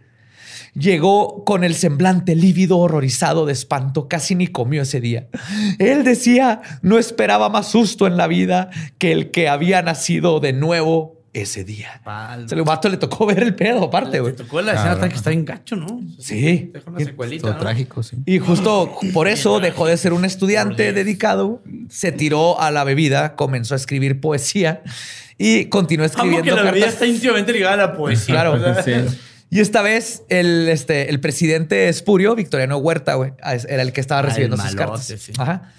Llegó 0.75 1.43
con 1.45 1.63
el 1.63 1.75
semblante 1.75 2.35
lívido, 2.35 2.79
horrorizado 2.79 3.45
de 3.45 3.53
espanto, 3.53 4.07
casi 4.07 4.35
ni 4.35 4.47
comió 4.47 4.81
ese 4.81 5.01
día. 5.01 5.27
Él 5.79 6.03
decía, 6.03 6.61
no 6.81 6.97
esperaba 6.97 7.49
más 7.49 7.69
susto 7.71 8.07
en 8.07 8.17
la 8.17 8.27
vida 8.27 8.69
que 8.97 9.11
el 9.11 9.31
que 9.31 9.49
había 9.49 9.81
nacido 9.81 10.39
de 10.39 10.53
nuevo 10.53 11.23
ese 11.33 11.63
día. 11.63 12.01
Se 12.47 12.55
le 12.55 12.61
vato 12.61 12.89
le 12.89 12.97
tocó 12.97 13.25
ver 13.25 13.41
el 13.41 13.55
pedo, 13.55 13.85
aparte, 13.85 14.19
güey. 14.19 14.35
Te 14.35 14.43
tocó 14.43 14.61
la 14.61 14.73
escena 14.73 14.99
tan 14.99 15.09
que 15.09 15.15
está 15.15 15.31
en 15.31 15.45
gacho, 15.45 15.75
¿no? 15.75 15.99
Sí. 16.19 16.71
Deja 16.71 16.89
una 16.89 16.99
secuelita. 16.99 17.41
Todo 17.41 17.53
¿no? 17.53 17.59
trágico, 17.59 18.03
sí. 18.03 18.17
Y 18.25 18.39
justo 18.39 18.95
por 19.13 19.27
eso 19.27 19.59
dejó 19.59 19.87
de 19.87 19.97
ser 19.97 20.13
un 20.13 20.25
estudiante 20.25 20.93
dedicado, 20.93 21.61
se 21.89 22.11
tiró 22.11 22.59
a 22.59 22.71
la 22.71 22.83
bebida, 22.83 23.35
comenzó 23.35 23.73
a 23.73 23.77
escribir 23.77 24.21
poesía 24.21 24.83
y 25.37 25.65
continuó 25.65 26.05
escribiendo 26.05 26.43
que 26.43 26.51
la 26.51 26.63
bebida 26.63 26.85
cartas. 26.85 26.93
está 26.93 27.05
íntimamente 27.07 27.51
ligada 27.51 27.73
a 27.73 27.77
la 27.77 27.93
poesía. 27.97 28.35
Claro. 28.35 28.83
Sea, 28.83 29.05
Y 29.53 29.59
esta 29.59 29.81
vez 29.81 30.23
el, 30.29 30.67
este, 30.69 31.09
el 31.09 31.19
presidente 31.19 31.87
espurio, 31.89 32.35
Victoriano 32.35 32.77
Huerta, 32.77 33.13
güey, 33.15 33.33
era 33.69 33.81
el 33.83 33.93
que 33.93 34.01
estaba 34.01 34.19
Ah, 34.19 34.23
recibiendo 34.23 34.57
sus 34.57 34.65
malote, 34.73 34.83
cartas. 34.83 35.05
sí. 35.21 35.31
Ajá. 35.37 35.71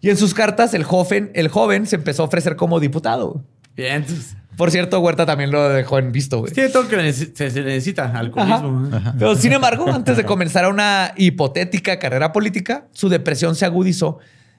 Y 0.00 0.10
en 0.10 0.16
sus 0.16 0.34
cartas 0.34 0.74
el 0.74 0.84
joven, 0.84 1.30
el 1.34 1.48
joven 1.48 1.86
se 1.86 1.96
empezó 1.96 2.22
a 2.22 2.26
ofrecer 2.26 2.56
como 2.56 2.80
diputado. 2.80 3.42
Bien, 3.76 3.94
entonces. 3.96 4.36
Por 4.56 4.70
cierto, 4.70 5.00
Huerta 5.00 5.24
también 5.24 5.50
lo 5.50 5.66
dejó 5.70 5.98
en 5.98 6.12
visto, 6.12 6.40
güey. 6.40 6.52
Tiene 6.52 6.68
todo 6.68 6.86
que 6.88 7.12
se, 7.14 7.32
se 7.34 7.62
necesita. 7.62 8.10
Alcoholismo. 8.18 8.90
Pero 9.18 9.34
sin 9.34 9.52
embargo, 9.54 9.90
antes 9.90 10.16
de 10.18 10.24
comenzar 10.24 10.68
una 10.68 11.14
hipotética 11.16 11.98
carrera 11.98 12.32
política, 12.32 12.86
su 12.92 13.08
depresión 13.08 13.54
se 13.56 13.64
agudizó 13.64 14.18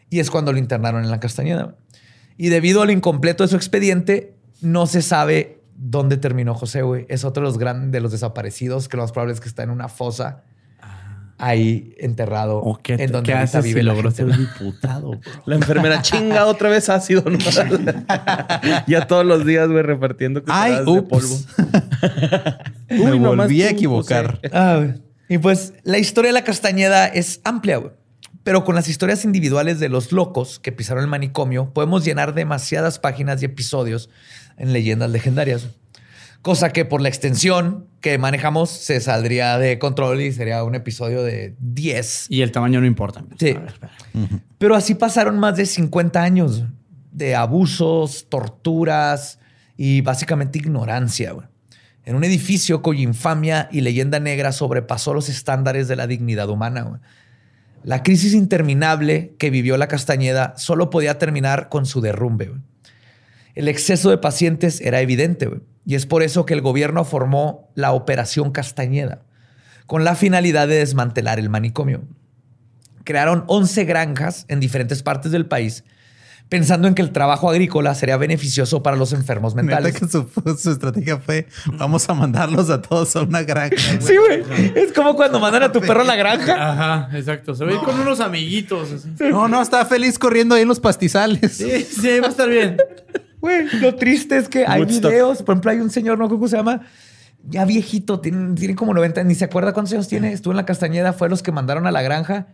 y 0.09 0.19
es 0.19 0.31
cuando 0.31 0.51
lo 0.51 0.57
internaron 0.57 1.03
en 1.03 1.11
la 1.11 1.19
Castañeda. 1.19 1.75
Y 2.37 2.49
debido 2.49 2.81
al 2.81 2.89
incompleto 2.89 3.43
de 3.43 3.49
su 3.49 3.55
expediente, 3.55 4.33
no 4.61 4.87
se 4.87 5.03
sabe 5.03 5.59
dónde 5.83 6.17
terminó 6.17 6.55
José, 6.55 6.81
güey. 6.81 7.05
Es 7.09 7.23
otro 7.25 7.43
de 7.43 7.49
los 7.49 7.57
grandes 7.57 7.91
de 7.91 7.99
los 7.99 8.11
desaparecidos, 8.11 8.87
que 8.87 8.97
lo 8.97 9.03
más 9.03 9.11
probable 9.11 9.33
es 9.33 9.41
que 9.41 9.49
está 9.49 9.63
en 9.63 9.69
una 9.69 9.89
fosa 9.89 10.43
ahí 11.39 11.93
enterrado 11.97 12.59
¿O 12.59 12.77
qué, 12.81 12.93
en 12.93 13.11
donde 13.11 13.33
qué 13.33 13.37
haces 13.37 13.63
vive 13.63 13.81
si 13.81 13.85
logró 13.85 14.11
ser 14.11 14.27
diputado? 14.37 15.09
bro? 15.19 15.43
La 15.45 15.55
enfermera 15.55 16.01
chinga 16.01 16.45
otra 16.45 16.69
vez 16.69 16.89
ácido. 16.89 17.23
¿no? 17.25 17.37
ya 18.87 19.07
todos 19.07 19.25
los 19.25 19.45
días, 19.45 19.67
güey, 19.67 19.83
repartiendo 19.83 20.41
Ay, 20.47 20.77
de 20.85 21.01
polvo. 21.01 21.37
Me 22.89 23.11
Uy, 23.11 23.19
volví 23.19 23.63
a 23.63 23.69
equivocar. 23.71 24.39
Ah, 24.53 24.85
y 25.27 25.37
pues 25.37 25.73
la 25.83 25.97
historia 25.97 26.29
de 26.29 26.33
la 26.33 26.43
Castañeda 26.43 27.07
es 27.07 27.41
amplia, 27.43 27.77
güey. 27.77 27.91
Pero 28.43 28.65
con 28.65 28.75
las 28.75 28.89
historias 28.89 29.23
individuales 29.23 29.79
de 29.79 29.87
los 29.87 30.11
locos 30.11 30.59
que 30.59 30.73
pisaron 30.73 31.03
el 31.03 31.09
manicomio, 31.09 31.73
podemos 31.73 32.03
llenar 32.03 32.33
demasiadas 32.33 32.99
páginas 32.99 33.41
y 33.41 33.45
episodios 33.45 34.09
en 34.63 34.73
leyendas 34.73 35.11
legendarias. 35.11 35.67
Cosa 36.41 36.71
que 36.71 36.83
por 36.83 37.01
la 37.01 37.09
extensión 37.09 37.87
que 38.01 38.17
manejamos 38.17 38.69
se 38.69 38.99
saldría 38.99 39.57
de 39.57 39.79
control 39.79 40.21
y 40.21 40.31
sería 40.31 40.63
un 40.63 40.75
episodio 40.75 41.23
de 41.23 41.55
10. 41.59 42.25
Y 42.29 42.41
el 42.41 42.51
tamaño 42.51 42.81
no 42.81 42.85
importa. 42.87 43.23
Sí. 43.39 43.51
A 43.51 43.59
ver, 43.59 43.69
espera. 43.69 43.93
Pero 44.57 44.75
así 44.75 44.95
pasaron 44.95 45.39
más 45.39 45.55
de 45.55 45.65
50 45.65 46.21
años 46.21 46.63
de 47.11 47.35
abusos, 47.35 48.27
torturas 48.29 49.39
y 49.77 50.01
básicamente 50.01 50.59
ignorancia. 50.59 51.31
güey. 51.31 51.47
En 52.05 52.15
un 52.15 52.23
edificio 52.25 52.81
cuya 52.81 53.01
infamia 53.01 53.69
y 53.71 53.81
leyenda 53.81 54.19
negra 54.19 54.51
sobrepasó 54.51 55.13
los 55.13 55.29
estándares 55.29 55.87
de 55.87 55.95
la 55.95 56.07
dignidad 56.07 56.49
humana. 56.49 56.81
güey. 56.81 56.99
La 57.83 58.03
crisis 58.03 58.33
interminable 58.33 59.35
que 59.37 59.49
vivió 59.49 59.77
la 59.77 59.87
Castañeda 59.87 60.53
solo 60.57 60.89
podía 60.89 61.17
terminar 61.19 61.69
con 61.69 61.85
su 61.85 62.01
derrumbe. 62.01 62.47
güey. 62.47 62.61
El 63.55 63.67
exceso 63.67 64.09
de 64.09 64.17
pacientes 64.17 64.81
era 64.81 65.01
evidente 65.01 65.49
y 65.85 65.95
es 65.95 66.05
por 66.05 66.23
eso 66.23 66.45
que 66.45 66.53
el 66.53 66.61
gobierno 66.61 67.05
formó 67.05 67.71
la 67.75 67.91
Operación 67.91 68.51
Castañeda 68.51 69.21
con 69.85 70.03
la 70.03 70.15
finalidad 70.15 70.67
de 70.67 70.75
desmantelar 70.75 71.39
el 71.39 71.49
manicomio 71.49 72.01
crearon 73.03 73.43
11 73.47 73.85
granjas 73.85 74.45
en 74.47 74.59
diferentes 74.59 75.03
partes 75.03 75.31
del 75.31 75.45
país, 75.45 75.83
pensando 76.49 76.87
en 76.87 76.95
que 76.95 77.01
el 77.01 77.11
trabajo 77.11 77.49
agrícola 77.49 77.95
sería 77.95 78.17
beneficioso 78.17 78.83
para 78.83 78.95
los 78.97 79.13
enfermos 79.13 79.55
Neta 79.55 79.65
mentales. 79.65 79.99
que 79.99 80.07
su, 80.07 80.29
su 80.57 80.71
estrategia 80.71 81.17
fue 81.17 81.47
vamos 81.73 82.07
a 82.09 82.13
mandarlos 82.13 82.69
a 82.69 82.81
todos 82.81 83.15
a 83.15 83.21
una 83.21 83.43
granja. 83.43 83.75
güey. 83.99 84.01
Sí, 84.01 84.15
güey. 84.17 84.73
Es 84.75 84.93
como 84.93 85.15
cuando 85.15 85.39
mandan 85.39 85.63
a 85.63 85.71
tu 85.71 85.81
perro 85.81 86.01
a 86.01 86.05
la 86.05 86.15
granja. 86.15 86.71
Ajá, 86.71 87.17
exacto. 87.17 87.55
Se 87.55 87.65
ve 87.65 87.75
con 87.83 87.99
unos 87.99 88.19
amiguitos. 88.19 88.91
así. 88.91 89.09
No, 89.29 89.47
no, 89.47 89.61
estaba 89.61 89.85
feliz 89.85 90.19
corriendo 90.19 90.55
ahí 90.55 90.61
en 90.61 90.67
los 90.67 90.79
pastizales. 90.79 91.53
Sí, 91.53 91.83
sí, 91.83 92.19
va 92.19 92.27
a 92.27 92.29
estar 92.29 92.49
bien. 92.49 92.77
Güey, 93.43 93.67
lo 93.81 93.93
triste 93.95 94.37
es 94.37 94.47
que 94.47 94.65
hay 94.65 94.79
Woodstock. 94.79 95.11
videos. 95.11 95.43
Por 95.43 95.53
ejemplo, 95.53 95.71
hay 95.71 95.79
un 95.81 95.89
señor, 95.89 96.17
no 96.17 96.29
cómo 96.29 96.47
se 96.47 96.55
llama, 96.55 96.79
ya 97.45 97.65
viejito, 97.65 98.21
tiene, 98.21 98.55
tiene 98.55 98.73
como 98.73 98.93
90, 98.93 99.21
ni 99.25 99.35
se 99.35 99.43
acuerda 99.43 99.73
cuántos 99.73 99.91
años 99.93 100.07
tiene. 100.07 100.31
Estuvo 100.31 100.53
en 100.53 100.57
la 100.57 100.65
Castañeda, 100.65 101.11
fue 101.11 101.27
los 101.27 101.43
que 101.43 101.51
mandaron 101.51 101.85
a 101.85 101.91
la 101.91 102.01
granja. 102.01 102.47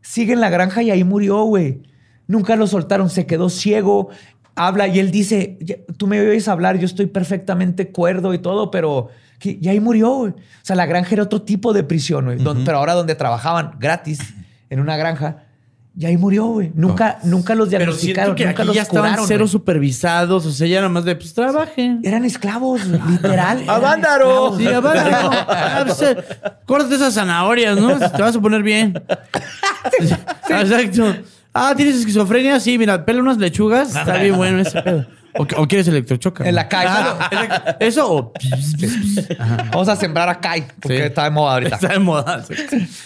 Sigue 0.00 0.32
en 0.32 0.40
la 0.40 0.48
granja 0.48 0.82
y 0.82 0.90
ahí 0.90 1.04
murió, 1.04 1.42
güey. 1.42 1.82
Nunca 2.28 2.56
lo 2.56 2.66
soltaron, 2.66 3.10
se 3.10 3.26
quedó 3.26 3.50
ciego. 3.50 4.08
Habla 4.54 4.88
y 4.88 5.00
él 5.00 5.10
dice, 5.10 5.58
"Ya- 5.60 5.76
tú 5.98 6.06
me 6.06 6.18
oyes 6.18 6.48
hablar, 6.48 6.78
yo 6.78 6.86
estoy 6.86 7.04
perfectamente 7.06 7.92
cuerdo 7.92 8.32
y 8.32 8.38
todo, 8.38 8.70
pero... 8.70 9.08
que- 9.38 9.58
Y 9.60 9.68
ahí 9.68 9.80
murió, 9.80 10.14
güey. 10.14 10.30
O 10.32 10.34
sea, 10.62 10.76
la 10.76 10.86
granja 10.86 11.10
era 11.14 11.24
otro 11.24 11.42
tipo 11.42 11.74
de 11.74 11.84
prisión, 11.84 12.24
güey. 12.24 12.38
Pero 12.64 12.78
ahora 12.78 12.94
donde 12.94 13.14
trabajaban 13.16 13.72
gratis 13.78 14.20
en 14.70 14.80
una 14.80 14.96
granja, 14.96 15.44
y 15.98 16.04
ahí 16.04 16.16
murió, 16.18 16.44
güey. 16.46 16.72
Nunca, 16.74 17.18
nunca 17.22 17.54
los 17.54 17.68
Pero 17.70 17.78
diagnosticaron, 17.84 18.36
siento 18.36 18.36
que 18.36 18.44
nunca 18.44 18.62
aquí 18.62 18.66
los 18.66 18.76
ya 18.76 18.82
estaban 18.82 19.10
curaron. 19.12 19.26
cero 19.28 19.48
supervisados. 19.48 20.44
O 20.44 20.50
sea, 20.52 20.66
ya 20.66 20.76
nada 20.76 20.90
más 20.90 21.04
de, 21.06 21.16
pues, 21.16 21.32
trabajen. 21.32 22.00
Eran 22.04 22.24
esclavos, 22.26 22.84
literal. 22.86 23.62
eran 23.62 23.70
¡Avándaro! 23.70 24.56
Sí, 24.58 24.66
abajo. 24.66 25.30
Ah, 25.48 25.84
pues, 25.86 26.02
eh, 26.02 26.16
Córtate 26.66 26.96
esas 26.96 27.14
zanahorias, 27.14 27.78
¿no? 27.78 27.98
Te 27.98 28.22
vas 28.22 28.36
a 28.36 28.40
poner 28.40 28.62
bien. 28.62 28.92
Exacto. 30.48 31.16
Ah, 31.52 31.72
¿tienes 31.76 31.96
esquizofrenia? 31.96 32.60
Sí, 32.60 32.76
mira, 32.76 33.04
pela 33.04 33.20
unas 33.22 33.38
lechugas. 33.38 33.96
Está 33.96 34.18
bien 34.18 34.36
bueno 34.36 34.60
ese 34.60 34.82
pedo. 34.82 35.06
O, 35.38 35.42
o 35.62 35.68
quieres 35.68 35.86
electrochoca. 35.88 36.48
En 36.48 36.54
la 36.54 36.68
calle. 36.68 36.88
Ah. 36.90 37.76
Eso 37.80 38.12
o... 38.12 38.32
Vamos 39.72 39.88
a 39.88 39.96
sembrar 39.96 40.28
a 40.28 40.40
Kai, 40.40 40.64
porque 40.80 40.98
Sí. 40.98 41.02
está 41.04 41.24
de 41.24 41.30
moda 41.30 41.52
ahorita. 41.54 41.74
Está 41.76 41.88
de 41.88 41.98
moda. 41.98 42.44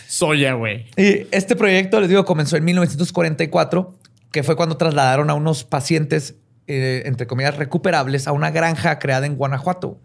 Soya, 0.08 0.52
güey. 0.54 0.86
Y 0.96 1.26
este 1.30 1.56
proyecto, 1.56 2.00
les 2.00 2.08
digo, 2.08 2.24
comenzó 2.24 2.56
en 2.56 2.64
1944, 2.64 3.94
que 4.32 4.42
fue 4.42 4.56
cuando 4.56 4.76
trasladaron 4.76 5.30
a 5.30 5.34
unos 5.34 5.64
pacientes, 5.64 6.36
eh, 6.66 7.02
entre 7.06 7.26
comillas, 7.26 7.56
recuperables 7.56 8.26
a 8.28 8.32
una 8.32 8.50
granja 8.50 8.98
creada 8.98 9.26
en 9.26 9.36
Guanajuato. 9.36 9.98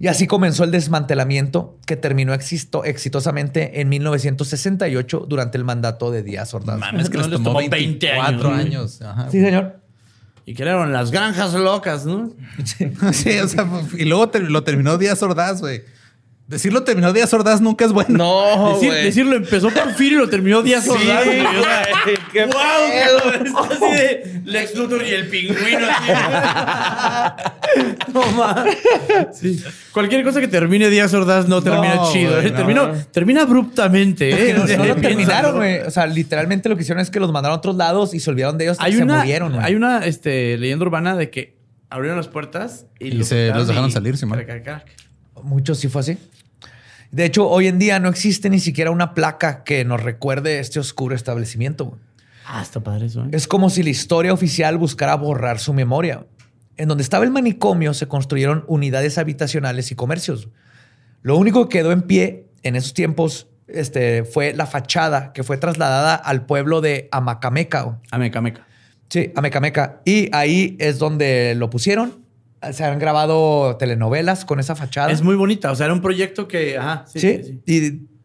Y 0.00 0.06
así 0.06 0.28
comenzó 0.28 0.62
el 0.62 0.70
desmantelamiento 0.70 1.76
que 1.84 1.96
terminó 1.96 2.32
existo- 2.32 2.84
exitosamente 2.84 3.80
en 3.80 3.88
1968 3.88 5.26
durante 5.28 5.58
el 5.58 5.64
mandato 5.64 6.12
de 6.12 6.22
Díaz 6.22 6.54
Ordaz. 6.54 6.78
Mames, 6.78 7.10
que 7.10 7.16
No 7.16 7.22
les 7.24 7.30
les 7.30 7.36
tomó 7.38 7.48
tomó 7.50 7.58
20 7.58 7.76
24 7.76 8.50
años, 8.52 8.60
años. 8.60 9.02
Ajá. 9.02 9.28
Sí, 9.28 9.40
señor. 9.42 9.77
Y 10.48 10.54
crearon 10.54 10.94
las 10.94 11.10
granjas 11.10 11.52
locas, 11.52 12.06
¿no? 12.06 12.30
Sí, 12.64 13.38
o 13.38 13.48
sea, 13.48 13.68
y 13.98 14.06
luego 14.06 14.30
lo 14.48 14.64
terminó 14.64 14.96
Díaz 14.96 15.22
Ordaz, 15.22 15.60
güey. 15.60 15.82
Decirlo 16.46 16.84
terminó 16.84 17.12
Díaz 17.12 17.34
Ordaz 17.34 17.60
nunca 17.60 17.84
es 17.84 17.92
bueno. 17.92 18.16
No, 18.16 18.74
Decir- 18.80 18.94
decirlo 18.94 19.36
empezó 19.36 19.68
Porfirio 19.68 20.16
y 20.16 20.20
lo 20.22 20.28
terminó 20.30 20.62
Díaz 20.62 20.84
Sí, 20.84 20.88
Ordaz. 20.90 21.04
sea, 21.04 21.24
güey, 21.24 21.42
qué 22.32 22.44
¡Wow! 22.44 22.52
pedo. 22.52 23.44
Está 23.44 23.60
así 23.74 23.94
de 23.96 24.40
Lex 24.44 24.74
Luthor 24.76 25.02
y 25.06 25.10
el 25.14 25.28
pingüino. 25.28 25.86
así. 25.88 26.12
no 28.14 28.22
mames. 28.32 28.76
Sí. 29.34 29.62
Cualquier 29.92 30.24
cosa 30.24 30.40
que 30.40 30.48
termine 30.48 30.88
Díaz 30.90 31.12
Ordaz 31.14 31.48
no 31.48 31.62
termina 31.62 31.96
No, 31.96 32.12
chido. 32.12 32.40
¿eh? 32.40 32.50
no. 32.74 32.92
Termina 33.12 33.42
abruptamente. 33.42 34.30
¿eh? 34.30 34.54
Que 34.66 34.76
no, 34.76 34.84
lo 34.86 34.96
terminaron, 34.96 35.56
güey. 35.56 35.80
O 35.80 35.90
sea, 35.90 36.06
literalmente 36.06 36.68
lo 36.68 36.76
que 36.76 36.82
hicieron 36.82 37.00
es 37.02 37.10
que 37.10 37.20
los 37.20 37.32
mandaron 37.32 37.56
a 37.56 37.58
otros 37.58 37.76
lados 37.76 38.14
y 38.14 38.20
se 38.20 38.30
olvidaron 38.30 38.58
de 38.58 38.64
ellos 38.64 38.72
hasta 38.74 38.84
Hay 38.84 38.96
que 38.96 39.02
una, 39.02 39.14
se 39.14 39.20
murieron, 39.20 39.52
güey. 39.52 39.64
hay 39.64 39.74
una 39.74 40.04
este, 40.04 40.56
leyenda 40.58 40.84
urbana 40.84 41.16
de 41.16 41.30
que 41.30 41.56
abrieron 41.90 42.16
las 42.18 42.28
puertas 42.28 42.86
y, 42.98 43.16
Y 43.16 43.24
se 43.24 43.48
los 43.48 43.66
dejaron 43.66 43.90
y- 43.90 43.92
salir, 43.92 44.14
crac, 44.18 44.62
crac. 44.64 44.84
Muchos 45.42 45.78
sí 45.78 45.88
fue 45.88 46.00
así. 46.00 46.18
De 47.10 47.24
hecho, 47.24 47.48
hoy 47.48 47.68
en 47.68 47.78
día 47.78 48.00
no 48.00 48.08
existe 48.10 48.50
ni 48.50 48.60
siquiera 48.60 48.90
una 48.90 49.14
placa 49.14 49.64
que 49.64 49.84
nos 49.84 50.02
recuerde 50.02 50.58
este 50.58 50.78
oscuro 50.78 51.14
establecimiento. 51.14 51.98
Ah, 52.50 52.62
está 52.62 52.80
padre 52.80 53.06
eso. 53.06 53.22
¿eh? 53.24 53.28
Es 53.32 53.46
como 53.46 53.68
si 53.68 53.82
la 53.82 53.90
historia 53.90 54.32
oficial 54.32 54.78
buscara 54.78 55.14
borrar 55.16 55.58
su 55.58 55.74
memoria. 55.74 56.26
En 56.78 56.88
donde 56.88 57.02
estaba 57.02 57.24
el 57.24 57.30
manicomio 57.30 57.92
se 57.92 58.08
construyeron 58.08 58.64
unidades 58.68 59.18
habitacionales 59.18 59.92
y 59.92 59.94
comercios. 59.94 60.48
Lo 61.20 61.36
único 61.36 61.68
que 61.68 61.78
quedó 61.78 61.92
en 61.92 62.02
pie 62.02 62.46
en 62.62 62.74
esos 62.74 62.94
tiempos 62.94 63.48
este, 63.66 64.24
fue 64.24 64.54
la 64.54 64.64
fachada 64.64 65.34
que 65.34 65.42
fue 65.42 65.58
trasladada 65.58 66.14
al 66.14 66.46
pueblo 66.46 66.80
de 66.80 67.08
Amacameca. 67.12 67.82
güey. 67.82 67.96
Ameca, 68.10 68.40
meca. 68.40 68.66
Sí, 69.10 69.30
Amecameca. 69.36 70.00
Y 70.06 70.34
ahí 70.34 70.76
es 70.80 70.98
donde 70.98 71.54
lo 71.54 71.68
pusieron. 71.68 72.24
Se 72.72 72.82
han 72.82 72.98
grabado 72.98 73.76
telenovelas 73.76 74.46
con 74.46 74.58
esa 74.58 74.74
fachada. 74.74 75.12
Es 75.12 75.20
muy 75.20 75.36
bonita. 75.36 75.70
O 75.70 75.76
sea, 75.76 75.84
era 75.86 75.94
un 75.94 76.00
proyecto 76.00 76.48
que. 76.48 76.78
Ajá. 76.78 77.04
Sí. 77.06 77.20
Sí, 77.20 77.40
sí, 77.44 77.60
sí. 77.66 78.06
y 78.06 78.17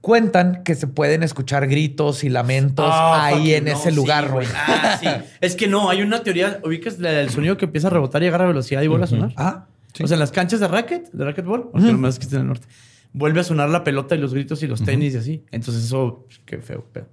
cuentan 0.00 0.62
que 0.64 0.74
se 0.74 0.86
pueden 0.86 1.22
escuchar 1.22 1.66
gritos 1.66 2.24
y 2.24 2.28
lamentos 2.28 2.86
Ah, 2.88 3.26
ahí 3.26 3.54
en 3.54 3.64
no, 3.64 3.72
ese 3.72 3.90
sí, 3.90 3.96
lugar, 3.96 4.30
güey. 4.30 4.46
Ah, 4.54 4.98
sí. 5.00 5.08
Es 5.40 5.56
que 5.56 5.66
no, 5.66 5.90
hay 5.90 6.02
una 6.02 6.22
teoría. 6.22 6.60
¿Ubicas 6.64 6.98
la 6.98 7.10
del 7.10 7.30
sonido 7.30 7.56
que 7.56 7.66
empieza 7.66 7.88
a 7.88 7.90
rebotar 7.90 8.22
y 8.22 8.26
agarra 8.28 8.46
velocidad 8.46 8.82
y 8.82 8.86
vuelve 8.86 9.04
a 9.04 9.08
sonar? 9.08 9.32
Ah, 9.36 9.66
O 10.02 10.06
sea, 10.06 10.14
en 10.14 10.20
las 10.20 10.32
canchas 10.32 10.60
de 10.60 10.68
racket, 10.68 11.10
de 11.12 11.24
racquetball, 11.24 11.70
porque 11.70 11.86
lo 11.92 11.98
más 11.98 12.18
que 12.18 12.24
está 12.24 12.36
en 12.36 12.42
el 12.42 12.48
norte, 12.48 12.66
vuelve 13.12 13.40
a 13.40 13.44
sonar 13.44 13.68
la 13.68 13.84
pelota 13.84 14.14
y 14.14 14.18
los 14.18 14.32
gritos 14.34 14.62
y 14.62 14.66
los 14.66 14.82
tenis 14.82 15.14
y 15.14 15.18
así. 15.18 15.44
Entonces, 15.52 15.84
eso, 15.84 16.24
pues, 16.26 16.40
qué 16.44 16.58
feo, 16.58 16.84
pedo. 16.92 17.06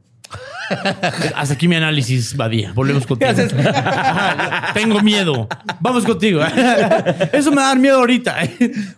Hasta 1.36 1.54
aquí 1.54 1.68
mi 1.68 1.76
análisis, 1.76 2.36
Badía. 2.36 2.74
Volvemos 2.74 3.06
contigo. 3.06 3.32
Tengo 4.74 5.02
miedo. 5.02 5.48
Vamos 5.80 6.06
contigo. 6.06 6.42
Eso 7.34 7.52
me 7.52 7.58
va 7.58 7.64
a 7.64 7.68
dar 7.70 7.80
miedo 7.80 7.98
ahorita. 7.98 8.38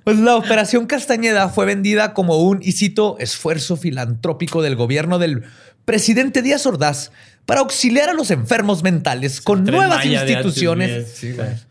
Pues 0.04 0.18
la 0.18 0.36
Operación 0.36 0.86
Castañeda 0.86 1.50
fue 1.50 1.66
vendida 1.66 2.14
como 2.14 2.38
un, 2.38 2.60
y 2.62 2.74
cito, 2.74 3.18
esfuerzo 3.20 3.78
filantrópico 3.78 4.62
del 4.62 4.76
gobierno 4.76 5.20
del 5.20 5.44
presidente 5.86 6.42
Díaz 6.42 6.66
Ordaz 6.66 7.12
para 7.46 7.60
auxiliar 7.60 8.10
a 8.10 8.14
los 8.14 8.32
enfermos 8.32 8.84
mentales 8.84 9.42
con 9.42 9.66
Tren 9.66 9.76
nuevas 9.76 10.06
instituciones 10.06 11.22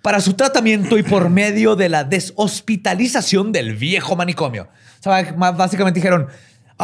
para 0.02 0.20
su 0.20 0.34
tratamiento 0.34 0.98
y 0.98 1.02
por 1.02 1.30
medio 1.30 1.76
de 1.76 1.88
la 1.88 2.04
deshospitalización 2.04 3.52
del 3.52 3.76
viejo 3.76 4.14
manicomio. 4.14 4.68
O 5.00 5.02
sea, 5.02 5.32
básicamente 5.32 5.98
dijeron, 5.98 6.28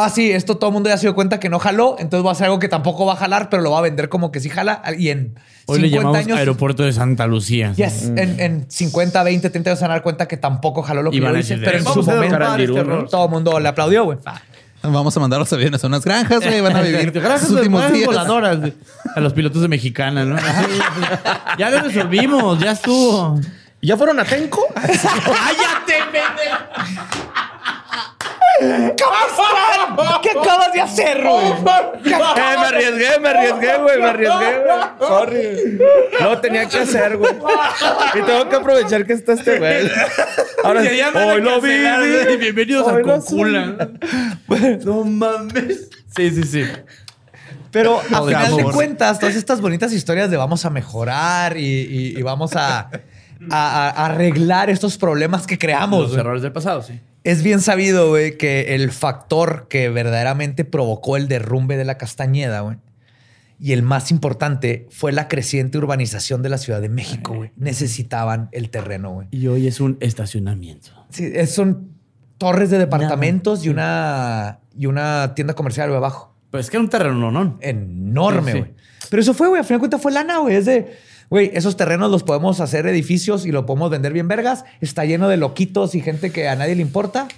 ah, 0.04 0.10
sí, 0.10 0.30
esto 0.30 0.56
todo 0.56 0.70
el 0.70 0.74
mundo 0.74 0.88
ya 0.88 0.96
se 0.96 1.02
dio 1.06 1.14
cuenta 1.14 1.38
que 1.40 1.48
no 1.48 1.58
jaló, 1.58 1.96
entonces 1.98 2.24
va 2.24 2.30
a 2.30 2.32
hacer 2.32 2.46
algo 2.46 2.58
que 2.58 2.68
tampoco 2.68 3.04
va 3.06 3.14
a 3.14 3.16
jalar, 3.16 3.50
pero 3.50 3.62
lo 3.62 3.70
va 3.72 3.78
a 3.78 3.82
vender 3.82 4.08
como 4.08 4.30
que 4.32 4.40
sí 4.40 4.48
jala. 4.48 4.82
Y 4.98 5.08
en 5.10 5.34
Hoy 5.66 5.80
le 5.80 5.88
50 5.88 5.96
llamamos 5.98 6.16
años... 6.26 6.38
Aeropuerto 6.38 6.82
de 6.84 6.92
Santa 6.92 7.26
Lucía. 7.26 7.72
Yes, 7.76 8.04
en, 8.16 8.40
en 8.40 8.70
50, 8.70 9.22
20, 9.22 9.50
30 9.50 9.70
años 9.70 9.78
se 9.78 9.84
van 9.84 9.90
a 9.90 9.94
dar 9.94 10.02
cuenta 10.02 10.26
que 10.28 10.36
tampoco 10.36 10.82
jaló 10.82 11.02
lo 11.02 11.10
que 11.10 11.18
yo 11.18 11.26
a 11.26 11.30
hice, 11.38 11.56
decir, 11.56 11.64
pero 11.64 11.78
en 11.78 11.84
"Vamos 11.84 12.04
su 12.04 12.10
momento 12.10 12.36
todo 12.38 12.78
error". 12.80 13.08
el 13.24 13.30
mundo 13.30 13.60
le 13.60 13.68
aplaudió, 13.68 14.04
güey. 14.04 14.18
Vamos 14.82 15.16
a 15.16 15.20
mandar 15.20 15.40
los 15.40 15.52
aviones 15.52 15.82
a 15.82 15.88
unas 15.88 16.04
granjas, 16.04 16.38
güey. 16.44 16.60
Van 16.60 16.76
a 16.76 16.80
vivir 16.82 17.10
Gracias 17.14 17.48
sus 17.48 17.56
últimos 17.56 17.92
días. 17.92 18.06
voladoras 18.06 18.58
a 19.14 19.20
los 19.20 19.32
pilotos 19.32 19.60
de 19.60 19.68
Mexicana, 19.68 20.24
¿no? 20.24 20.36
Así, 20.36 20.70
ya 21.58 21.70
lo 21.70 21.80
resolvimos, 21.80 22.60
ya 22.60 22.70
estuvo. 22.72 23.40
¿Ya 23.82 23.96
fueron 23.96 24.18
a 24.18 24.24
Tenco? 24.24 24.60
¡Cállate, 24.74 24.94
pendejo! 24.96 25.67
¿Qué 30.22 30.30
acabas 30.30 30.72
de 30.72 30.80
hacer, 30.80 31.22
güey? 31.22 31.46
Eh, 31.46 31.56
me 32.04 32.66
arriesgué, 32.66 33.20
me 33.20 33.28
arriesgué, 33.28 33.76
güey, 33.78 33.98
me 33.98 34.04
arriesgué, 34.06 34.58
güey. 34.58 35.08
Sorry. 35.08 35.78
No 36.20 36.38
tenía 36.40 36.66
que 36.68 36.78
hacer, 36.78 37.16
güey. 37.16 37.32
Y 38.14 38.22
tengo 38.22 38.48
que 38.48 38.56
aprovechar 38.56 39.06
que 39.06 39.12
está 39.12 39.34
este 39.34 39.58
güey. 39.58 39.90
Ahora 40.64 40.80
hoy 40.80 41.40
lo 41.40 41.60
vi. 41.60 41.70
cancelar, 41.70 42.24
güey. 42.24 42.36
Bienvenidos 42.38 42.86
Hoy 42.88 43.00
a 43.00 43.04
Concula. 43.04 43.88
No 44.84 45.04
mames. 45.04 45.88
Sí, 46.16 46.30
sí, 46.30 46.42
sí. 46.44 46.64
Pero 47.70 48.00
a 48.00 48.22
final 48.22 48.56
de 48.56 48.64
cuentas, 48.64 49.18
todas 49.18 49.36
estas 49.36 49.60
bonitas 49.60 49.92
historias 49.92 50.30
de 50.30 50.36
vamos 50.36 50.64
a 50.64 50.70
mejorar 50.70 51.56
y, 51.58 51.62
y- 51.64 52.18
y 52.18 52.22
vamos 52.22 52.56
a, 52.56 52.88
a- 53.50 53.88
a 53.90 54.06
arreglar 54.06 54.70
estos 54.70 54.96
problemas 54.96 55.46
que 55.46 55.58
creamos. 55.58 56.10
Los 56.10 56.18
errores 56.18 56.42
del 56.42 56.52
pasado, 56.52 56.82
sí. 56.82 56.98
Es 57.30 57.42
bien 57.42 57.60
sabido, 57.60 58.08
güey, 58.08 58.38
que 58.38 58.74
el 58.74 58.90
factor 58.90 59.66
que 59.68 59.88
verdaderamente 59.90 60.64
provocó 60.64 61.16
el 61.16 61.28
derrumbe 61.28 61.76
de 61.76 61.84
la 61.84 61.98
Castañeda, 61.98 62.60
güey, 62.60 62.78
y 63.60 63.72
el 63.72 63.82
más 63.82 64.10
importante 64.10 64.86
fue 64.90 65.12
la 65.12 65.28
creciente 65.28 65.76
urbanización 65.78 66.42
de 66.42 66.48
la 66.48 66.58
Ciudad 66.58 66.80
de 66.80 66.88
México, 66.88 67.34
güey. 67.34 67.50
Necesitaban 67.56 68.48
el 68.52 68.70
terreno, 68.70 69.10
güey. 69.10 69.28
Y 69.30 69.46
hoy 69.48 69.66
es 69.66 69.80
un 69.80 69.98
estacionamiento. 70.00 70.90
Sí, 71.10 71.30
es- 71.34 71.54
son 71.54 71.90
torres 72.38 72.70
de 72.70 72.78
departamentos 72.78 73.64
y 73.64 73.68
una, 73.68 74.60
y 74.76 74.86
una 74.86 75.34
tienda 75.34 75.54
comercial 75.54 75.88
güey, 75.88 75.98
abajo. 75.98 76.34
Pues 76.50 76.66
es 76.66 76.70
que 76.70 76.76
era 76.78 76.84
un 76.84 76.88
terreno, 76.90 77.14
¿no? 77.14 77.30
no. 77.30 77.58
Enorme, 77.60 78.52
Sí, 78.52 78.58
sí. 78.58 78.64
güey. 78.64 78.74
Pero 79.10 79.22
eso 79.22 79.34
fue, 79.34 79.48
güey. 79.48 79.60
A 79.60 79.64
final 79.64 79.78
de 79.78 79.80
cuentas 79.80 80.00
fue 80.00 80.12
lana, 80.12 80.38
güey. 80.38 80.54
Es 80.56 80.64
de, 80.66 80.96
güey, 81.30 81.50
esos 81.54 81.76
terrenos 81.76 82.10
los 82.10 82.22
podemos 82.22 82.60
hacer 82.60 82.86
edificios 82.86 83.46
y 83.46 83.52
lo 83.52 83.66
podemos 83.66 83.90
vender 83.90 84.12
bien 84.12 84.28
vergas. 84.28 84.64
Está 84.80 85.04
lleno 85.04 85.28
de 85.28 85.36
loquitos 85.36 85.94
y 85.94 86.00
gente 86.00 86.30
que 86.30 86.48
a 86.48 86.56
nadie 86.56 86.74
le 86.74 86.82
importa. 86.82 87.28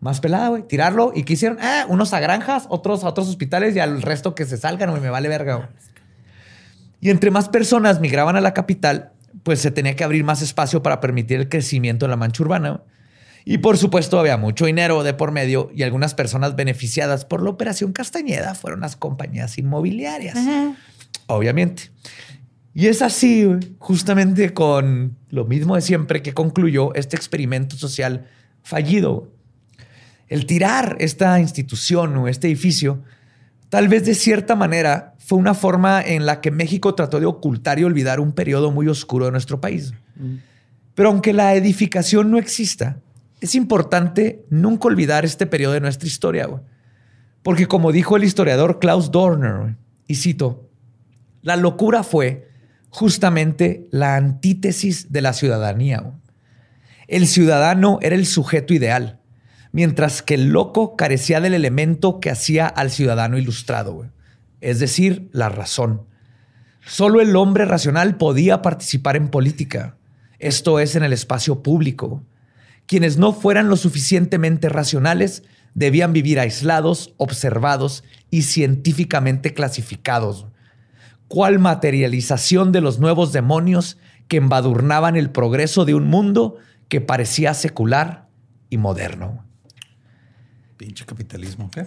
Más 0.00 0.20
pelada, 0.20 0.48
güey. 0.48 0.62
Tirarlo. 0.62 1.12
¿Y 1.14 1.24
qué 1.24 1.34
hicieron? 1.34 1.58
Ah, 1.60 1.86
unos 1.88 2.12
a 2.12 2.20
granjas, 2.20 2.66
otros 2.68 3.04
a 3.04 3.08
otros 3.08 3.28
hospitales 3.28 3.74
y 3.76 3.80
al 3.80 4.02
resto 4.02 4.34
que 4.34 4.44
se 4.44 4.56
salgan, 4.56 4.90
güey. 4.90 5.02
Me 5.02 5.10
vale 5.10 5.28
verga, 5.28 5.54
güey. 5.56 5.68
Y 7.00 7.10
entre 7.10 7.30
más 7.30 7.48
personas 7.48 8.00
migraban 8.00 8.36
a 8.36 8.40
la 8.40 8.54
capital, 8.54 9.12
pues 9.42 9.60
se 9.60 9.70
tenía 9.70 9.96
que 9.96 10.04
abrir 10.04 10.22
más 10.24 10.40
espacio 10.40 10.82
para 10.82 11.00
permitir 11.00 11.40
el 11.40 11.48
crecimiento 11.48 12.06
de 12.06 12.10
la 12.10 12.16
mancha 12.16 12.42
urbana. 12.42 12.70
güey. 12.70 12.92
Y 13.44 13.58
por 13.58 13.76
supuesto 13.76 14.20
había 14.20 14.36
mucho 14.36 14.66
dinero 14.66 15.02
de 15.02 15.14
por 15.14 15.32
medio 15.32 15.70
y 15.74 15.82
algunas 15.82 16.14
personas 16.14 16.54
beneficiadas 16.54 17.24
por 17.24 17.42
la 17.42 17.50
operación 17.50 17.92
Castañeda 17.92 18.54
fueron 18.54 18.80
las 18.80 18.94
compañías 18.94 19.58
inmobiliarias. 19.58 20.38
Obviamente. 21.26 21.90
Y 22.74 22.86
es 22.86 23.02
así, 23.02 23.46
justamente 23.78 24.54
con 24.54 25.16
lo 25.28 25.44
mismo 25.44 25.74
de 25.74 25.82
siempre 25.82 26.22
que 26.22 26.32
concluyó 26.32 26.94
este 26.94 27.16
experimento 27.16 27.76
social 27.76 28.26
fallido. 28.62 29.30
El 30.28 30.46
tirar 30.46 30.96
esta 30.98 31.38
institución 31.38 32.16
o 32.16 32.28
este 32.28 32.46
edificio, 32.46 33.02
tal 33.68 33.88
vez 33.88 34.06
de 34.06 34.14
cierta 34.14 34.54
manera, 34.56 35.14
fue 35.18 35.38
una 35.38 35.52
forma 35.54 36.00
en 36.00 36.24
la 36.24 36.40
que 36.40 36.50
México 36.50 36.94
trató 36.94 37.20
de 37.20 37.26
ocultar 37.26 37.78
y 37.78 37.84
olvidar 37.84 38.20
un 38.20 38.32
periodo 38.32 38.70
muy 38.70 38.88
oscuro 38.88 39.26
de 39.26 39.32
nuestro 39.32 39.60
país. 39.60 39.92
Pero 40.94 41.10
aunque 41.10 41.32
la 41.34 41.54
edificación 41.54 42.30
no 42.30 42.38
exista, 42.38 42.98
es 43.42 43.54
importante 43.54 44.44
nunca 44.48 44.88
olvidar 44.88 45.24
este 45.24 45.46
periodo 45.46 45.74
de 45.74 45.80
nuestra 45.80 46.06
historia, 46.06 46.46
güey. 46.46 46.62
Porque 47.42 47.66
como 47.66 47.92
dijo 47.92 48.16
el 48.16 48.24
historiador 48.24 48.78
Klaus 48.78 49.10
Dorner, 49.10 49.76
y 50.06 50.14
cito, 50.14 50.70
la 51.42 51.56
locura 51.56 52.02
fue 52.02 52.51
justamente 52.92 53.88
la 53.90 54.16
antítesis 54.16 55.10
de 55.10 55.22
la 55.22 55.32
ciudadanía. 55.32 56.12
El 57.08 57.26
ciudadano 57.26 57.98
era 58.02 58.14
el 58.14 58.26
sujeto 58.26 58.74
ideal, 58.74 59.18
mientras 59.72 60.20
que 60.20 60.34
el 60.34 60.50
loco 60.50 60.94
carecía 60.94 61.40
del 61.40 61.54
elemento 61.54 62.20
que 62.20 62.28
hacía 62.28 62.66
al 62.66 62.90
ciudadano 62.90 63.38
ilustrado, 63.38 64.10
es 64.60 64.78
decir, 64.78 65.30
la 65.32 65.48
razón. 65.48 66.02
Solo 66.84 67.22
el 67.22 67.34
hombre 67.34 67.64
racional 67.64 68.18
podía 68.18 68.60
participar 68.60 69.16
en 69.16 69.28
política, 69.28 69.96
esto 70.38 70.78
es 70.78 70.94
en 70.94 71.02
el 71.02 71.14
espacio 71.14 71.62
público. 71.62 72.22
Quienes 72.86 73.16
no 73.16 73.32
fueran 73.32 73.68
lo 73.68 73.76
suficientemente 73.76 74.68
racionales 74.68 75.44
debían 75.72 76.12
vivir 76.12 76.38
aislados, 76.38 77.14
observados 77.16 78.04
y 78.28 78.42
científicamente 78.42 79.54
clasificados. 79.54 80.46
¿Cuál 81.32 81.58
materialización 81.60 82.72
de 82.72 82.82
los 82.82 82.98
nuevos 82.98 83.32
demonios 83.32 83.96
que 84.28 84.36
embadurnaban 84.36 85.16
el 85.16 85.30
progreso 85.30 85.86
de 85.86 85.94
un 85.94 86.06
mundo 86.06 86.56
que 86.88 87.00
parecía 87.00 87.54
secular 87.54 88.28
y 88.68 88.76
moderno? 88.76 89.42
Pinche 90.76 91.06
capitalismo. 91.06 91.70
¿qué? 91.70 91.86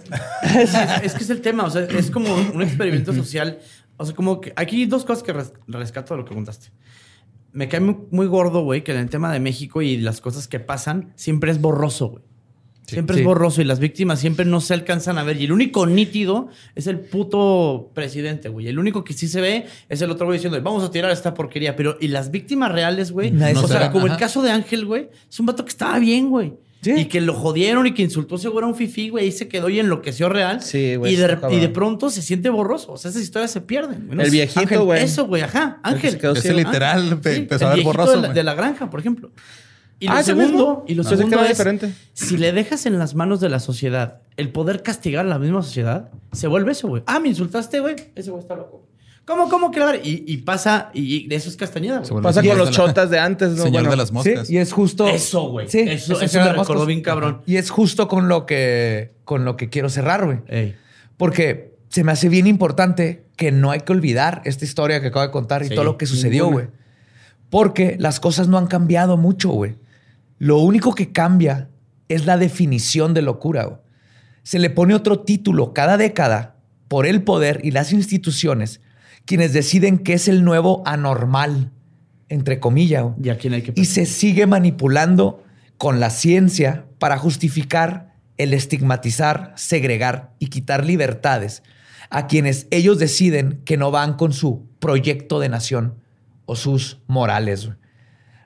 es, 0.60 0.74
es 1.04 1.14
que 1.14 1.22
es 1.22 1.30
el 1.30 1.42
tema, 1.42 1.62
o 1.62 1.70
sea, 1.70 1.82
es 1.82 2.10
como 2.10 2.34
un 2.34 2.60
experimento 2.60 3.12
social. 3.12 3.60
O 3.98 4.04
sea, 4.04 4.16
como 4.16 4.40
que 4.40 4.52
aquí 4.56 4.80
hay 4.80 4.86
dos 4.86 5.04
cosas 5.04 5.22
que 5.22 5.32
res- 5.32 5.52
rescato 5.68 6.14
de 6.14 6.18
lo 6.22 6.24
que 6.26 6.34
contaste. 6.34 6.72
Me 7.52 7.68
cae 7.68 7.78
muy, 7.78 7.96
muy 8.10 8.26
gordo, 8.26 8.64
güey, 8.64 8.82
que 8.82 8.90
en 8.90 8.98
el 8.98 9.10
tema 9.10 9.32
de 9.32 9.38
México 9.38 9.80
y 9.80 9.96
las 9.98 10.20
cosas 10.20 10.48
que 10.48 10.58
pasan, 10.58 11.12
siempre 11.14 11.52
es 11.52 11.60
borroso, 11.60 12.08
güey. 12.08 12.24
Siempre 12.86 13.14
Sí. 13.16 13.20
es 13.22 13.26
borroso 13.26 13.60
y 13.60 13.64
las 13.64 13.80
víctimas 13.80 14.20
siempre 14.20 14.44
no 14.44 14.60
se 14.60 14.72
alcanzan 14.72 15.18
a 15.18 15.24
ver. 15.24 15.40
Y 15.40 15.44
el 15.44 15.52
único 15.52 15.86
nítido 15.86 16.48
es 16.76 16.86
el 16.86 17.00
puto 17.00 17.90
presidente, 17.94 18.48
güey. 18.48 18.68
El 18.68 18.78
único 18.78 19.02
que 19.02 19.12
sí 19.12 19.26
se 19.28 19.40
ve 19.40 19.66
es 19.88 20.00
el 20.02 20.10
otro 20.10 20.26
güey 20.26 20.38
diciendo, 20.38 20.60
vamos 20.62 20.84
a 20.84 20.90
tirar 20.90 21.10
esta 21.10 21.34
porquería. 21.34 21.74
Pero, 21.76 21.96
y 22.00 22.08
las 22.08 22.30
víctimas 22.30 22.70
reales, 22.70 23.10
güey. 23.10 23.30
Nadie 23.32 23.56
O 23.56 23.62
se 23.66 23.68
sea, 23.74 23.90
como 23.90 24.06
el 24.06 24.16
caso 24.16 24.40
de 24.42 24.50
Ángel, 24.52 24.84
güey. 24.86 25.08
Es 25.28 25.40
un 25.40 25.46
vato 25.46 25.64
que 25.64 25.70
estaba 25.70 25.98
bien, 25.98 26.30
güey. 26.30 26.54
Sí. 26.82 26.92
Y 26.92 27.04
que 27.06 27.20
lo 27.20 27.34
jodieron 27.34 27.86
y 27.88 27.94
que 27.94 28.02
insultó 28.02 28.38
seguro 28.38 28.66
a 28.66 28.68
un 28.68 28.76
fifí, 28.76 29.08
güey. 29.08 29.26
Y 29.26 29.32
se 29.32 29.48
quedó 29.48 29.68
y 29.68 29.80
enloqueció 29.80 30.28
real. 30.28 30.62
Sí, 30.62 30.94
güey, 30.94 31.14
Y 31.14 31.16
de, 31.16 31.38
y 31.50 31.66
pronto 31.68 32.10
se 32.10 32.22
siente 32.22 32.48
borroso. 32.50 32.92
O 32.92 32.96
sea, 32.98 33.10
esas 33.10 33.22
historias 33.22 33.50
se 33.50 33.62
pierden. 33.62 34.06
No 34.12 34.22
El 34.22 34.30
viejito, 34.30 34.60
Ángel, 34.60 34.80
güey. 34.82 35.02
Eso, 35.02 35.26
güey. 35.26 35.42
Ajá. 35.42 35.80
El 35.84 35.90
que 35.90 35.96
Ángel. 35.96 36.10
se 36.12 36.18
quedó 36.18 36.32
Ese 36.34 36.42
ciego. 36.42 36.58
literal 36.58 37.08
Ah, 37.14 37.20
pe- 37.20 37.34
sí, 37.34 37.40
empezó 37.40 37.64
el 37.64 37.72
a 37.72 37.74
ver 37.74 37.84
borroso. 37.84 38.10
de 38.12 38.16
la, 38.18 38.22
güey. 38.28 38.34
de 38.34 38.44
la 38.44 38.54
granja, 38.54 38.88
por 38.90 39.00
ejemplo. 39.00 39.32
Y 39.98 40.06
lo 40.08 40.12
Ah, 40.12 40.20
¿ese 40.20 40.34
segundo, 40.34 40.84
y 40.86 40.94
lo 40.94 41.02
que 41.04 41.08
segundo 41.08 41.40
es, 41.42 41.48
diferente. 41.48 41.92
si 42.12 42.36
le 42.36 42.52
dejas 42.52 42.84
en 42.84 42.98
las 42.98 43.14
manos 43.14 43.40
de 43.40 43.48
la 43.48 43.60
sociedad 43.60 44.20
el 44.36 44.50
poder 44.50 44.82
castigar 44.82 45.24
a 45.24 45.28
la 45.28 45.38
misma 45.38 45.62
sociedad, 45.62 46.10
se 46.32 46.46
vuelve 46.48 46.72
eso, 46.72 46.88
güey. 46.88 47.02
Ah, 47.06 47.18
me 47.18 47.28
insultaste, 47.28 47.80
güey. 47.80 47.96
Ese 48.14 48.30
güey 48.30 48.42
está 48.42 48.56
loco. 48.56 48.84
¿Cómo, 49.24 49.48
cómo 49.48 49.70
que? 49.70 49.80
Y, 50.04 50.22
y 50.26 50.36
pasa, 50.38 50.90
y, 50.92 51.26
y 51.26 51.34
eso 51.34 51.48
es 51.48 51.56
Castañeda, 51.56 51.96
güey. 51.96 52.06
Se 52.06 52.12
vuelve 52.12 52.28
Pasa 52.28 52.42
con 52.42 52.58
los 52.58 52.68
la- 52.68 52.72
chotas 52.76 53.10
de 53.10 53.18
antes, 53.18 53.50
¿no? 53.52 53.56
Señor 53.56 53.72
Bueno, 53.72 53.90
de 53.90 53.96
las 53.96 54.12
moscas. 54.12 54.46
Sí, 54.46 54.54
y 54.54 54.58
es 54.58 54.72
justo. 54.72 55.08
Eso, 55.08 55.48
güey. 55.48 55.68
Sí, 55.68 55.80
Eso- 55.80 56.12
es 56.12 56.20
el 56.20 56.26
eso 56.26 56.28
señor 56.28 56.52
me 56.52 56.58
recordó 56.60 56.86
bien 56.86 57.00
cabrón. 57.02 57.40
Y 57.46 57.56
es 57.56 57.70
justo 57.70 58.06
con 58.06 58.28
lo 58.28 58.44
que, 58.46 59.14
con 59.24 59.44
lo 59.44 59.56
que 59.56 59.68
quiero 59.70 59.88
cerrar, 59.88 60.26
güey. 60.26 60.38
Ey. 60.46 60.76
Porque 61.16 61.74
se 61.88 62.04
me 62.04 62.12
hace 62.12 62.28
bien 62.28 62.46
importante 62.46 63.24
que 63.36 63.50
no 63.50 63.70
hay 63.70 63.80
que 63.80 63.92
olvidar 63.92 64.42
esta 64.44 64.64
historia 64.66 65.00
que 65.00 65.06
acabo 65.08 65.24
de 65.24 65.32
contar 65.32 65.62
y 65.64 65.68
Sí, 65.68 65.74
todo 65.74 65.84
lo 65.84 65.96
que 65.98 66.04
sucedió, 66.06 66.44
ninguna. 66.44 66.66
güey. 66.66 66.76
Porque 67.50 67.96
las 67.98 68.20
cosas 68.20 68.48
no 68.48 68.58
han 68.58 68.66
cambiado 68.66 69.16
mucho, 69.16 69.48
güey. 69.50 69.74
Lo 70.38 70.58
único 70.58 70.94
que 70.94 71.12
cambia 71.12 71.70
es 72.08 72.26
la 72.26 72.36
definición 72.36 73.14
de 73.14 73.22
locura. 73.22 73.80
Se 74.42 74.58
le 74.58 74.70
pone 74.70 74.94
otro 74.94 75.20
título 75.20 75.72
cada 75.72 75.96
década 75.96 76.56
por 76.88 77.06
el 77.06 77.22
poder 77.22 77.60
y 77.64 77.70
las 77.70 77.92
instituciones 77.92 78.80
quienes 79.26 79.52
deciden 79.52 79.98
qué 79.98 80.14
es 80.14 80.28
el 80.28 80.44
nuevo 80.44 80.82
anormal, 80.86 81.72
entre 82.28 82.60
comillas. 82.60 83.06
¿Y 83.22 83.28
a 83.28 83.36
quién 83.36 83.54
hay 83.54 83.62
que 83.62 83.72
Y 83.74 83.86
se 83.86 84.06
sigue 84.06 84.46
manipulando 84.46 85.42
con 85.76 86.00
la 86.00 86.10
ciencia 86.10 86.86
para 86.98 87.18
justificar 87.18 88.14
el 88.38 88.54
estigmatizar, 88.54 89.52
segregar 89.56 90.32
y 90.38 90.46
quitar 90.46 90.84
libertades 90.84 91.62
a 92.08 92.28
quienes 92.28 92.68
ellos 92.70 92.98
deciden 92.98 93.62
que 93.64 93.76
no 93.76 93.90
van 93.90 94.14
con 94.14 94.32
su 94.32 94.68
proyecto 94.78 95.40
de 95.40 95.48
nación 95.48 95.96
o 96.44 96.54
sus 96.54 97.00
morales. 97.08 97.70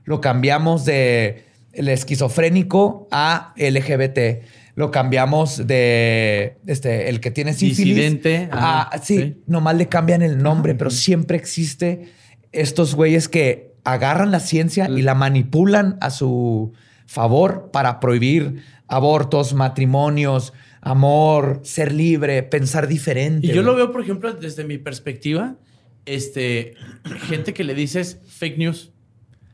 Lo 0.04 0.20
cambiamos 0.22 0.86
de 0.86 1.44
el 1.72 1.88
esquizofrénico 1.88 3.08
a 3.10 3.54
LGBT. 3.56 4.44
Lo 4.74 4.90
cambiamos 4.90 5.66
de 5.66 6.56
este, 6.66 7.08
el 7.08 7.20
que 7.20 7.30
tiene 7.30 7.52
sífilis 7.52 7.96
Disidente, 7.96 8.48
a, 8.50 8.82
ajá, 8.82 9.02
sí, 9.02 9.18
sí. 9.18 9.42
nomás 9.46 9.76
le 9.76 9.88
cambian 9.88 10.22
el 10.22 10.42
nombre, 10.42 10.74
pero 10.74 10.90
siempre 10.90 11.36
existe 11.36 12.12
estos 12.52 12.94
güeyes 12.94 13.28
que 13.28 13.74
agarran 13.84 14.30
la 14.30 14.40
ciencia 14.40 14.88
y 14.88 15.02
la 15.02 15.14
manipulan 15.14 15.98
a 16.00 16.10
su 16.10 16.72
favor 17.06 17.70
para 17.72 18.00
prohibir 18.00 18.62
abortos, 18.86 19.54
matrimonios, 19.54 20.52
amor, 20.80 21.60
ser 21.64 21.92
libre, 21.92 22.42
pensar 22.42 22.88
diferente. 22.88 23.46
Y 23.46 23.52
yo 23.52 23.62
lo 23.62 23.74
veo, 23.74 23.92
por 23.92 24.00
ejemplo, 24.00 24.32
desde 24.32 24.64
mi 24.64 24.78
perspectiva, 24.78 25.56
este, 26.06 26.74
gente 27.28 27.52
que 27.54 27.64
le 27.64 27.74
dices 27.74 28.20
fake 28.26 28.58
news. 28.58 28.92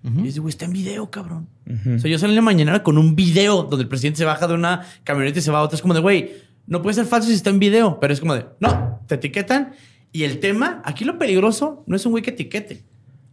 Y 0.04 0.22
dice, 0.22 0.38
güey, 0.38 0.50
está 0.50 0.66
en 0.66 0.72
video, 0.72 1.10
cabrón. 1.10 1.48
O 1.66 1.98
sea, 1.98 2.10
yo 2.10 2.18
salí 2.18 2.32
en 2.32 2.36
la 2.36 2.42
mañana 2.42 2.82
con 2.82 2.96
un 2.96 3.16
video 3.16 3.64
donde 3.64 3.82
el 3.82 3.88
presidente 3.88 4.18
se 4.18 4.24
baja 4.24 4.46
de 4.46 4.54
una 4.54 4.86
camioneta 5.02 5.38
y 5.38 5.42
se 5.42 5.50
va 5.50 5.58
a 5.58 5.62
otra. 5.62 5.74
Es 5.74 5.82
como 5.82 5.94
de, 5.94 6.00
güey, 6.00 6.32
no 6.66 6.80
puede 6.80 6.94
ser 6.94 7.06
falso 7.06 7.28
si 7.28 7.34
está 7.34 7.50
en 7.50 7.58
video. 7.58 7.98
Pero 8.00 8.12
es 8.12 8.20
como 8.20 8.34
de, 8.34 8.46
no, 8.60 9.00
te 9.06 9.16
etiquetan. 9.16 9.72
Y 10.12 10.22
el 10.24 10.38
tema, 10.38 10.80
aquí 10.84 11.04
lo 11.04 11.18
peligroso 11.18 11.82
no 11.86 11.96
es 11.96 12.06
un 12.06 12.12
güey 12.12 12.22
que 12.22 12.30
etiquete. 12.30 12.84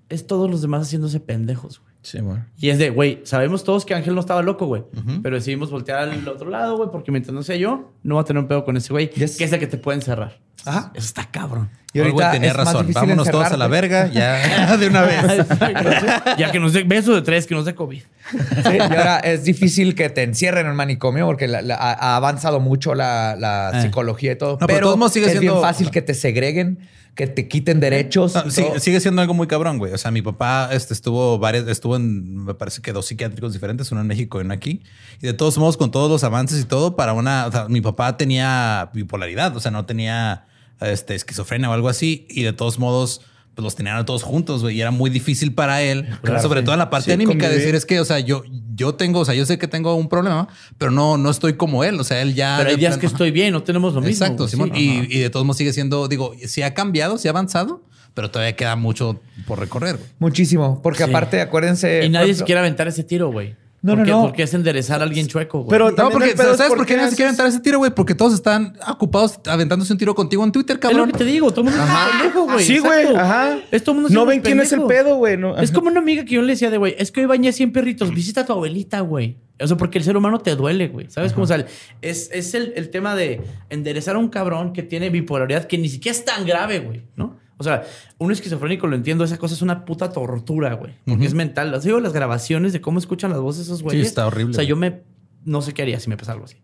Es 0.10 0.26
todos 0.26 0.50
los 0.50 0.62
demás 0.62 0.82
haciéndose 0.82 1.20
pendejos, 1.20 1.80
güey. 1.80 1.93
Sí, 2.04 2.20
bueno. 2.22 2.46
Y 2.60 2.70
es 2.70 2.78
de, 2.78 2.90
güey, 2.90 3.22
sabemos 3.24 3.64
todos 3.64 3.86
que 3.86 3.96
Ángel 3.96 4.14
no 4.14 4.20
estaba 4.20 4.42
loco, 4.42 4.66
güey. 4.68 4.84
Pero 5.24 5.36
decidimos 5.38 5.72
voltear 5.72 6.00
al 6.10 6.28
otro 6.28 6.50
lado, 6.50 6.78
güey, 6.78 6.90
porque 6.92 7.12
mientras 7.12 7.34
no 7.34 7.42
sea 7.44 7.56
yo, 7.56 7.94
no 8.04 8.16
va 8.16 8.22
a 8.22 8.26
tener 8.26 8.42
un 8.42 8.48
pedo 8.50 8.66
con 8.66 8.76
ese 8.78 8.92
güey, 8.94 9.10
Yes. 9.12 9.38
que 9.38 9.46
es 9.46 9.54
el 9.54 9.60
que 9.60 9.68
te 9.68 9.78
puede 9.78 9.98
encerrar. 10.00 10.38
Ajá. 10.66 10.92
Eso 10.94 11.08
está 11.08 11.26
cabrón. 11.32 11.70
Y 11.94 12.00
ahorita 12.00 12.32
tenía 12.32 12.50
es 12.52 12.56
razón. 12.56 12.88
Vámonos 12.94 13.30
todos 13.30 13.52
a 13.52 13.58
la 13.58 13.68
verga 13.68 14.08
ya 14.08 14.76
de 14.78 14.88
una 14.88 15.02
vez. 15.04 15.22
ya 16.38 16.52
que 16.52 16.60
nos 16.60 16.74
dé 16.74 16.84
beso 16.84 17.14
de 17.16 17.22
tres, 17.22 17.46
que 17.48 17.56
nos 17.56 17.66
dé 17.66 17.76
COVID. 17.76 18.02
Sí, 18.32 18.76
y 18.76 18.80
ahora 18.80 19.20
es 19.20 19.44
difícil 19.44 19.94
que 19.96 20.10
te 20.10 20.24
encierren 20.24 20.66
en 20.66 20.72
un 20.72 20.78
manicomio 20.78 21.26
porque 21.26 21.48
la- 21.48 21.62
la- 21.62 21.76
ha 21.76 22.16
avanzado 22.16 22.60
mucho 22.60 22.96
la, 22.96 23.36
la 23.38 23.72
Eh. 23.76 23.82
psicología 23.84 24.34
y 24.34 24.36
todo. 24.38 24.58
pero 24.58 24.68
pero 24.96 25.10
sigue 25.10 25.26
es 25.28 25.32
siendo- 25.34 25.54
bien 25.54 25.62
fácil 25.64 25.92
que 25.92 26.02
te 26.02 26.14
segreguen, 26.14 26.80
que 27.15 27.27
te 27.27 27.48
quiten 27.48 27.80
derechos. 27.80 28.34
No, 28.35 28.44
y 28.48 28.52
sí- 28.52 28.61
todo. 28.64 28.80
sigue 28.80 28.99
siendo 28.99 29.22
algo 29.22 29.34
muy 29.34 29.45
cabrón, 29.48 29.77
güey. 29.77 29.94
O 29.94 29.98
sea, 29.98 30.10
mi 30.11 30.22
papá 30.22 30.69
este, 30.72 30.94
estuvo 30.94 31.38
varias, 31.38 31.68
estuvo 31.68 31.95
en, 31.95 32.44
me 32.45 32.53
parece 32.56 32.81
que 32.81 32.91
dos 32.91 33.06
psiquiátricos 33.06 33.53
diferentes, 33.53 33.91
uno 33.91 34.02
en 34.02 34.07
México 34.07 34.40
y 34.41 34.45
uno 34.45 34.53
aquí. 34.53 34.81
Y 35.22 35.27
de 35.27 35.34
todos 35.34 35.57
modos, 35.57 35.77
con 35.77 35.91
todos 35.91 36.10
los 36.10 36.23
avances 36.23 36.60
y 36.60 36.65
todo, 36.65 36.95
para 36.95 37.14
una, 37.14 37.45
o 37.48 37.52
sea, 37.52 37.68
mi 37.69 37.81
papá 37.81 38.18
tenía 38.18 38.90
bipolaridad, 38.94 39.56
o 39.56 39.60
sea, 39.60 39.69
no 39.72 39.85
tenía 39.85 40.45
este, 40.81 41.14
esquizofrenia 41.15 41.69
o 41.69 41.73
algo 41.73 41.88
así. 41.90 42.26
Y 42.30 42.41
de 42.44 42.53
todos 42.53 42.80
modos, 42.80 43.22
pues 43.53 43.64
los 43.64 43.76
tenían 43.76 43.98
a 43.98 44.06
todos 44.06 44.23
juntos, 44.23 44.64
güey. 44.64 44.77
Y 44.77 44.81
era 44.81 44.90
muy 44.90 45.11
difícil 45.11 45.53
para 45.53 45.84
él, 45.84 46.07
sobre 46.41 46.64
todo 46.64 46.73
en 46.73 46.80
la 46.80 46.90
parte 46.90 47.06
Sí, 47.06 47.11
anímica, 47.11 47.40
convivir. 47.41 47.57
decir 47.60 47.76
es 47.76 47.85
que, 47.85 47.99
o 47.99 48.06
sea, 48.06 48.19
yo, 48.19 48.44
yo 48.76 48.95
tengo, 48.95 49.20
o 49.20 49.26
sea, 49.26 49.34
yo 49.36 49.45
sé 49.45 49.58
que 49.58 49.68
tengo 49.68 49.94
un 49.95 50.10
problema, 50.10 50.48
pero 50.78 50.91
no, 50.91 51.18
no 51.18 51.30
estoy 51.30 51.54
como 51.54 51.84
él. 51.84 52.00
O 52.00 52.04
sea, 52.04 52.22
él 52.22 52.34
ya. 52.34 52.56
Pero 52.58 52.70
hay 52.72 52.76
días 52.78 52.98
que 52.98 53.06
estoy 53.06 53.32
bien, 53.32 53.54
no 53.54 53.64
tenemos 53.64 53.94
lo 53.94 54.02
mismo. 54.02 54.26
Exacto. 54.26 54.48
Simón. 54.48 54.72
Sí. 54.74 55.06
y, 55.10 55.18
y 55.18 55.20
de 55.20 55.30
todos 55.30 55.45
modos 55.45 55.58
sigue 55.58 55.74
siendo, 55.74 56.08
digo, 56.08 56.34
sí 56.45 56.62
ha 56.62 56.74
cambiado, 56.74 57.18
sí 57.18 57.28
ha 57.28 57.32
avanzado, 57.32 57.84
pero 58.14 58.32
todavía 58.32 58.56
queda 58.56 58.76
mucho 58.76 59.20
por 59.48 59.60
recorrer. 59.60 59.98
güey. 59.98 60.10
Muchísimo. 60.20 60.82
Porque 60.82 61.04
Sí. 61.04 61.10
aparte, 61.10 61.41
acuérdense. 61.41 62.06
Y 62.06 62.10
nadie 62.10 62.34
se 62.34 62.44
quiere 62.44 62.60
aventar 62.60 62.88
ese 62.88 63.04
tiro, 63.04 63.32
güey. 63.32 63.56
No, 63.84 63.92
¿Por 63.92 64.00
no, 64.00 64.06
qué? 64.06 64.12
no. 64.12 64.22
Porque 64.24 64.44
es 64.44 64.54
enderezar 64.54 65.02
a 65.02 65.04
alguien 65.04 65.28
chueco, 65.28 65.60
güey. 65.60 65.70
Pero 65.70 65.92
No, 65.92 66.10
porque 66.10 66.30
es 66.32 66.38
¿sabes 66.38 66.70
por 66.74 66.86
qué 66.86 66.96
nadie 66.96 67.10
se 67.10 67.16
quiere 67.18 67.28
aventar 67.28 67.48
ese 67.48 67.60
tiro, 67.60 67.80
güey? 67.80 67.92
Porque 67.94 68.16
todos 68.16 68.34
están 68.34 68.78
ocupados 68.88 69.40
aventándose 69.46 69.92
un 69.92 70.00
tiro 70.00 70.16
contigo 70.16 70.42
en 70.46 70.54
Twitter, 70.54 70.78
es 70.78 70.84
lo 70.84 70.90
cabrón. 70.90 71.12
que 71.12 71.18
te 71.18 71.26
digo, 71.26 71.52
todo 71.52 71.62
el 71.62 71.66
mundo 71.72 71.84
es 71.84 71.90
un 71.90 72.12
pendejo, 72.20 72.44
güey. 72.46 72.66
Sí, 72.66 72.80
güey. 72.80 73.14
Ajá. 73.14 73.60
Es 73.72 73.84
todo 73.84 73.96
el 73.96 74.02
mundo 74.02 74.18
No 74.18 74.26
ven 74.26 74.40
quién 74.40 74.60
es 74.62 74.72
el 74.72 74.84
pedo, 74.84 75.18
güey. 75.18 75.36
No, 75.36 75.58
Es 75.58 75.70
ajá. 75.70 75.74
como 75.80 75.90
una 75.90 76.00
amiga 76.00 76.24
que 76.24 76.36
yo 76.36 76.42
le 76.42 76.54
decía 76.54 76.72
de, 76.72 76.78
güey, 76.78 76.96
es 76.98 77.12
que 77.12 77.20
hoy 77.20 77.26
bañé 77.26 77.52
100 77.52 77.74
perritos, 77.74 78.10
visita 78.16 78.42
a 78.42 78.46
tu 78.46 78.54
abuelita, 78.54 79.02
güey. 79.02 79.36
O 79.60 79.68
sea, 79.68 79.76
porque 79.78 79.98
el 79.98 80.06
ser 80.06 80.16
humano 80.16 80.40
te 80.40 80.56
duele, 80.56 80.88
güey. 80.88 81.10
¿Sabes 81.10 81.34
cómo? 81.34 81.44
O 81.44 81.48
sea, 81.48 81.66
es, 82.02 82.30
es 82.34 82.54
el, 82.54 82.72
el 82.78 82.90
tema 82.90 83.16
de 83.16 83.42
enderezar 83.70 84.16
a 84.16 84.20
un 84.20 84.30
cabrón 84.30 84.72
que 84.72 84.84
tiene 84.84 85.10
bipolaridad 85.10 85.66
que 85.68 85.78
ni 85.78 85.90
siquiera 85.90 86.18
es 86.18 86.24
tan 86.24 86.46
grave, 86.46 86.80
güey, 86.80 87.04
¿no? 87.18 87.38
O 87.58 87.64
sea, 87.64 87.84
un 88.18 88.32
esquizofrénico 88.32 88.88
lo 88.88 88.96
entiendo, 88.96 89.24
esa 89.24 89.38
cosa 89.38 89.54
es 89.54 89.62
una 89.62 89.86
puta 89.86 90.12
tortura, 90.12 90.74
güey. 90.74 90.94
Porque 91.06 91.26
es 91.26 91.34
mental. 91.34 91.74
¿Has 91.74 91.86
oído 91.86 92.00
las 92.00 92.14
grabaciones 92.14 92.74
de 92.74 92.82
cómo 92.82 93.00
escuchan 93.00 93.32
las 93.32 93.40
voces 93.40 93.60
de 93.68 93.74
esos 93.74 93.84
güeyes? 93.84 94.08
está 94.08 94.28
horrible, 94.28 94.52
O 94.52 94.54
sea, 94.54 94.62
güey. 94.64 94.68
yo 94.70 94.76
me... 94.76 95.02
No 95.46 95.62
sé 95.62 95.74
qué 95.74 95.82
haría 95.84 96.00
si 96.00 96.10
me 96.10 96.18
pasa 96.18 96.32
algo 96.32 96.46
así. 96.46 96.58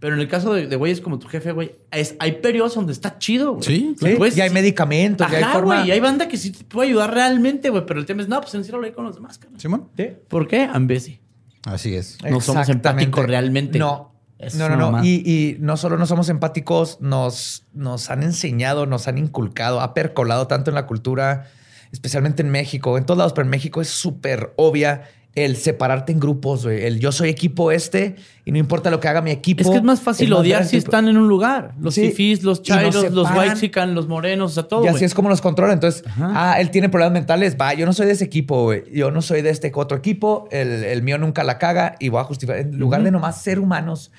Pero 0.00 0.14
en 0.16 0.20
el 0.20 0.28
caso 0.28 0.52
de, 0.52 0.66
de 0.66 0.76
güeyes 0.76 1.00
como 1.00 1.18
tu 1.18 1.28
jefe, 1.28 1.52
güey, 1.52 1.72
es- 1.90 2.16
hay 2.18 2.32
periodos 2.32 2.74
donde 2.74 2.92
está 2.92 3.16
chido, 3.18 3.52
güey. 3.52 3.62
Sí, 3.64 3.94
Sí, 3.98 4.14
Pues, 4.18 4.36
y 4.36 4.40
hay 4.40 4.50
medicamentos, 4.50 5.30
y 5.30 5.34
hay 5.36 5.42
Ajá, 5.42 5.52
forma. 5.54 5.76
güey. 5.76 5.88
Y 5.88 5.92
hay 5.92 6.00
banda 6.00 6.26
que 6.28 6.36
sí 6.36 6.50
te 6.50 6.64
puede 6.64 6.88
ayudar 6.88 7.14
realmente, 7.14 7.70
güey. 7.70 7.86
Pero 7.86 8.00
el 8.00 8.06
tema 8.06 8.22
es, 8.22 8.28
no, 8.28 8.40
pues 8.40 8.54
enciérralo 8.54 8.84
ahí 8.86 8.92
con 8.92 9.04
los 9.04 9.14
demás, 9.14 9.38
carnal. 9.38 9.60
Simón. 9.60 9.88
¿Por 10.28 10.48
qué? 10.48 10.62
Ambesi. 10.70 11.20
Así 11.64 11.94
es. 11.94 12.18
No 12.28 12.40
somos 12.40 12.68
empáticos 12.68 13.24
realmente. 13.24 13.78
No. 13.78 14.13
Es 14.38 14.56
no, 14.56 14.68
no, 14.68 14.90
no. 14.90 15.04
y 15.04 15.56
no 15.60 15.76
solo 15.76 15.96
no 15.96 16.06
somos 16.06 16.28
empáticos, 16.28 17.00
nos, 17.00 17.66
nos 17.72 18.10
han 18.10 18.22
enseñado, 18.22 18.84
nos 18.86 19.06
han 19.06 19.18
inculcado, 19.18 19.80
ha 19.80 19.94
percolado 19.94 20.48
tanto 20.48 20.70
en 20.70 20.74
la 20.74 20.86
cultura, 20.86 21.46
especialmente 21.92 22.42
en 22.42 22.50
México, 22.50 22.98
en 22.98 23.06
todos 23.06 23.18
lados, 23.18 23.32
pero 23.32 23.44
en 23.44 23.50
México 23.50 23.80
es 23.80 23.88
súper 23.88 24.52
obvia 24.56 25.04
el 25.34 25.56
separarte 25.56 26.12
en 26.12 26.20
grupos, 26.20 26.64
güey. 26.64 26.84
El 26.84 27.00
yo 27.00 27.10
soy 27.10 27.28
equipo 27.28 27.72
este 27.72 28.16
y 28.44 28.52
no 28.52 28.58
importa 28.58 28.90
lo 28.90 29.00
que 29.00 29.08
haga 29.08 29.20
mi 29.20 29.32
equipo. 29.32 29.62
Es 29.62 29.68
que 29.70 29.76
es 29.78 29.82
más 29.82 30.00
fácil 30.00 30.32
odiar 30.32 30.64
si 30.64 30.76
están 30.76 31.08
en 31.08 31.16
un 31.16 31.26
lugar. 31.28 31.74
Los 31.80 31.94
Sí. 31.94 32.38
los 32.42 32.62
chairos, 32.62 32.94
los 33.12 33.26
separan. 33.26 33.38
whitexican, 33.48 33.94
los 33.94 34.06
morenos, 34.06 34.52
o 34.52 34.54
sea, 34.54 34.62
todo, 34.64 34.84
Y 34.84 34.88
así 34.88 35.04
es 35.04 35.12
como 35.14 35.28
nos 35.28 35.40
controla. 35.40 35.72
Entonces, 35.72 36.04
Ajá. 36.06 36.30
ah, 36.52 36.60
él 36.60 36.70
tiene 36.70 36.88
problemas 36.88 37.14
mentales. 37.14 37.56
Va, 37.60 37.74
yo 37.74 37.84
no 37.84 37.92
soy 37.92 38.06
de 38.06 38.12
ese 38.12 38.24
equipo, 38.24 38.62
güey. 38.62 38.84
Yo 38.92 39.10
no 39.10 39.22
soy 39.22 39.42
de 39.42 39.50
este 39.50 39.72
otro 39.74 39.96
equipo. 39.98 40.46
El, 40.52 40.84
el 40.84 41.02
mío 41.02 41.18
nunca 41.18 41.42
la 41.42 41.58
caga 41.58 41.96
y 41.98 42.10
voy 42.10 42.20
a 42.20 42.24
justificar. 42.24 42.60
En 42.60 42.78
lugar 42.78 43.02
de 43.02 43.10
nomás 43.10 43.42
ser 43.42 43.58
humanos, 43.58 44.12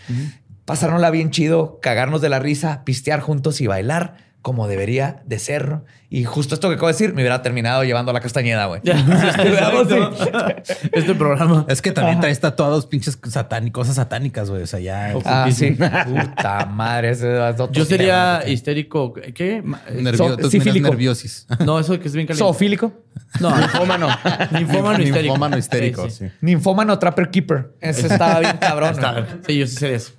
pasárnosla 0.66 1.12
bien 1.12 1.30
chido, 1.32 1.80
cagarnos 1.82 2.22
de 2.22 2.30
la 2.30 2.40
risa, 2.40 2.84
pistear 2.84 3.20
juntos 3.22 3.62
y 3.62 3.68
bailar 3.68 4.18
como 4.46 4.68
debería 4.68 5.24
de 5.26 5.40
ser. 5.40 5.80
Y 6.12 6.24
justo 6.24 6.54
esto 6.54 6.70
que 6.70 6.76
acabo 6.76 6.86
de 6.86 6.94
decir, 6.94 7.16
me 7.16 7.24
hubiera 7.24 7.42
terminado 7.42 7.84
llevando 7.84 8.12
a 8.12 8.14
la 8.14 8.20
castañeda, 8.20 8.68
güey. 8.68 8.80
Este 10.92 11.16
programa. 11.16 11.66
Es 11.68 11.82
que 11.82 11.92
también 11.92 12.20
traes 12.20 12.40
tatuados 12.40 12.86
pinches 12.86 13.18
satánicos, 13.28 13.82
cosas 13.82 13.96
satánicas, 13.96 14.52
güey. 14.52 14.62
O 14.62 14.68
sea, 14.68 14.80
ya. 14.80 15.16
Ah, 15.26 15.50
sí. 15.52 15.72
Puta 15.72 16.68
madre. 16.68 17.10
ese 17.10 17.36
Yo 17.72 17.86
sería 17.86 18.42
tema, 18.42 18.52
histérico. 18.54 19.14
¿Qué? 19.14 19.56
Eh, 19.58 19.64
Nervio- 20.00 20.38
so- 20.48 20.80
nerviosis. 20.80 21.48
No, 21.66 21.80
eso 21.80 22.00
que 22.00 22.08
es 22.08 22.14
bien 22.14 22.28
caliente. 22.28 22.46
Zoofílico, 22.46 22.94
No, 23.40 23.50
Ninfómano. 23.58 24.10
ninfómano 24.52 25.00
histérico. 25.02 25.22
Ninfómano 25.24 25.58
histérico, 25.58 26.04
Sí, 26.06 26.12
sí. 26.12 26.26
sí. 26.28 26.32
ninfómano, 26.42 27.00
trapper 27.00 27.32
keeper. 27.32 27.72
Ese 27.82 28.02
estaba 28.06 28.42
bien 28.42 28.58
cabrón. 28.58 28.92
Está-. 28.92 29.26
Sí, 29.48 29.58
yo 29.58 29.66
sí 29.66 29.76
sería 29.76 29.98
eso. 29.98 30.12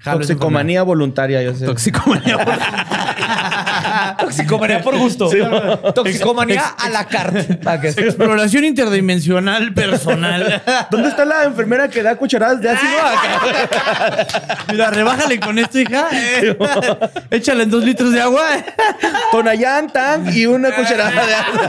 Jalo 0.00 0.18
Toxicomanía 0.18 0.82
voluntaria, 0.82 1.42
yo 1.42 1.54
sé. 1.54 1.66
Toxicomanía. 1.66 2.38
Toxicomanía 4.20 4.80
por 4.82 4.96
gusto. 4.96 5.28
Toxicomanía 5.94 6.62
a 6.78 6.88
la 6.88 7.06
que- 7.06 7.88
Exploración 7.88 8.64
interdimensional 8.64 9.72
personal. 9.74 10.62
¿Dónde 10.90 11.08
está 11.08 11.24
la 11.24 11.44
enfermera 11.44 11.88
que 11.88 12.02
da 12.02 12.16
cucharadas 12.16 12.60
de 12.60 12.70
ácido? 12.70 12.92
Mira, 14.72 14.90
rebájale 14.90 15.40
con 15.40 15.58
esto, 15.58 15.78
hija. 15.80 16.06
Échale 17.30 17.64
en 17.64 17.70
dos 17.70 17.82
litros 17.84 18.12
de 18.12 18.20
agua. 18.20 18.44
Tonayán, 19.32 19.88
Tang 19.92 20.28
y 20.32 20.46
una 20.46 20.74
cucharada 20.74 21.10
de 21.26 21.34
ácido. 21.34 21.60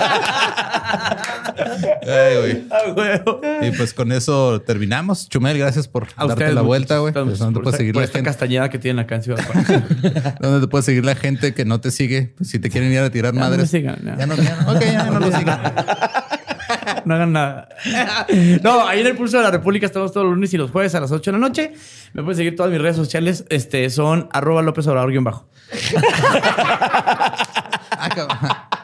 Ay, 2.08 2.64
güey. 2.96 3.68
Y 3.68 3.72
pues 3.72 3.94
con 3.94 4.12
eso 4.12 4.62
terminamos. 4.62 5.28
Chumel, 5.30 5.58
gracias 5.58 5.88
por 5.88 6.04
A 6.16 6.22
darte 6.28 6.34
ustedes, 6.34 6.54
la 6.54 6.62
vuelta, 6.62 6.98
güey. 7.00 7.14
Pues, 7.14 7.40
¿Dónde 7.40 7.54
por 7.56 7.64
puede 7.64 7.70
esta- 7.76 7.78
seguir 7.78 7.94
por 7.94 8.04
esta 8.04 8.19
gente? 8.20 8.30
castañeda 8.30 8.70
que 8.70 8.80
tiene 8.80 9.02
acá 9.02 9.16
en 9.16 9.24
Ciudad. 9.24 9.40
¿Dónde 10.40 10.62
te 10.62 10.68
puede 10.68 10.84
seguir 10.84 11.04
la 11.06 11.16
gente 11.16 11.54
que 11.54 11.66
no 11.66 11.80
te 11.82 11.92
sigue? 11.92 12.34
Pues, 12.38 12.50
si 12.50 12.60
te 12.60 12.70
quieren 12.70 12.92
ir 12.92 13.00
a 13.00 13.10
tirar 13.10 13.34
Ya 13.34 13.40
no 13.40 13.46
madres. 13.46 13.62
me 13.62 13.80
sigan, 13.80 13.98
ya. 14.04 14.18
Ya 14.18 14.26
no, 14.26 14.36
ya 14.36 14.56
no. 14.56 14.72
Ok, 14.72 14.82
ya 14.82 15.04
no 15.06 15.20
lo 15.20 15.32
sigan. 15.38 15.60
No 17.06 17.16
hagan 17.16 17.34
nada. 17.34 17.68
No, 18.64 18.88
ahí 18.88 19.00
en 19.02 19.08
el 19.08 19.16
Pulso 19.16 19.38
de 19.38 19.44
la 19.44 19.52
República 19.52 19.86
estamos 19.88 20.12
todos 20.12 20.26
los 20.28 20.36
lunes 20.36 20.54
y 20.54 20.58
los 20.58 20.70
jueves 20.70 20.94
a 20.96 21.00
las 21.00 21.12
8 21.12 21.32
de 21.32 21.38
la 21.38 21.42
noche. 21.48 21.74
Me 22.14 22.22
pueden 22.22 22.38
seguir 22.38 22.56
todas 22.56 22.72
mis 22.72 22.80
redes 22.82 22.96
sociales. 22.96 23.46
Este, 23.50 23.90
son 23.90 24.30
arroba 24.32 24.62
López 24.62 24.86
Obrador 24.88 25.10
guion 25.12 25.24
bajo. 25.24 25.48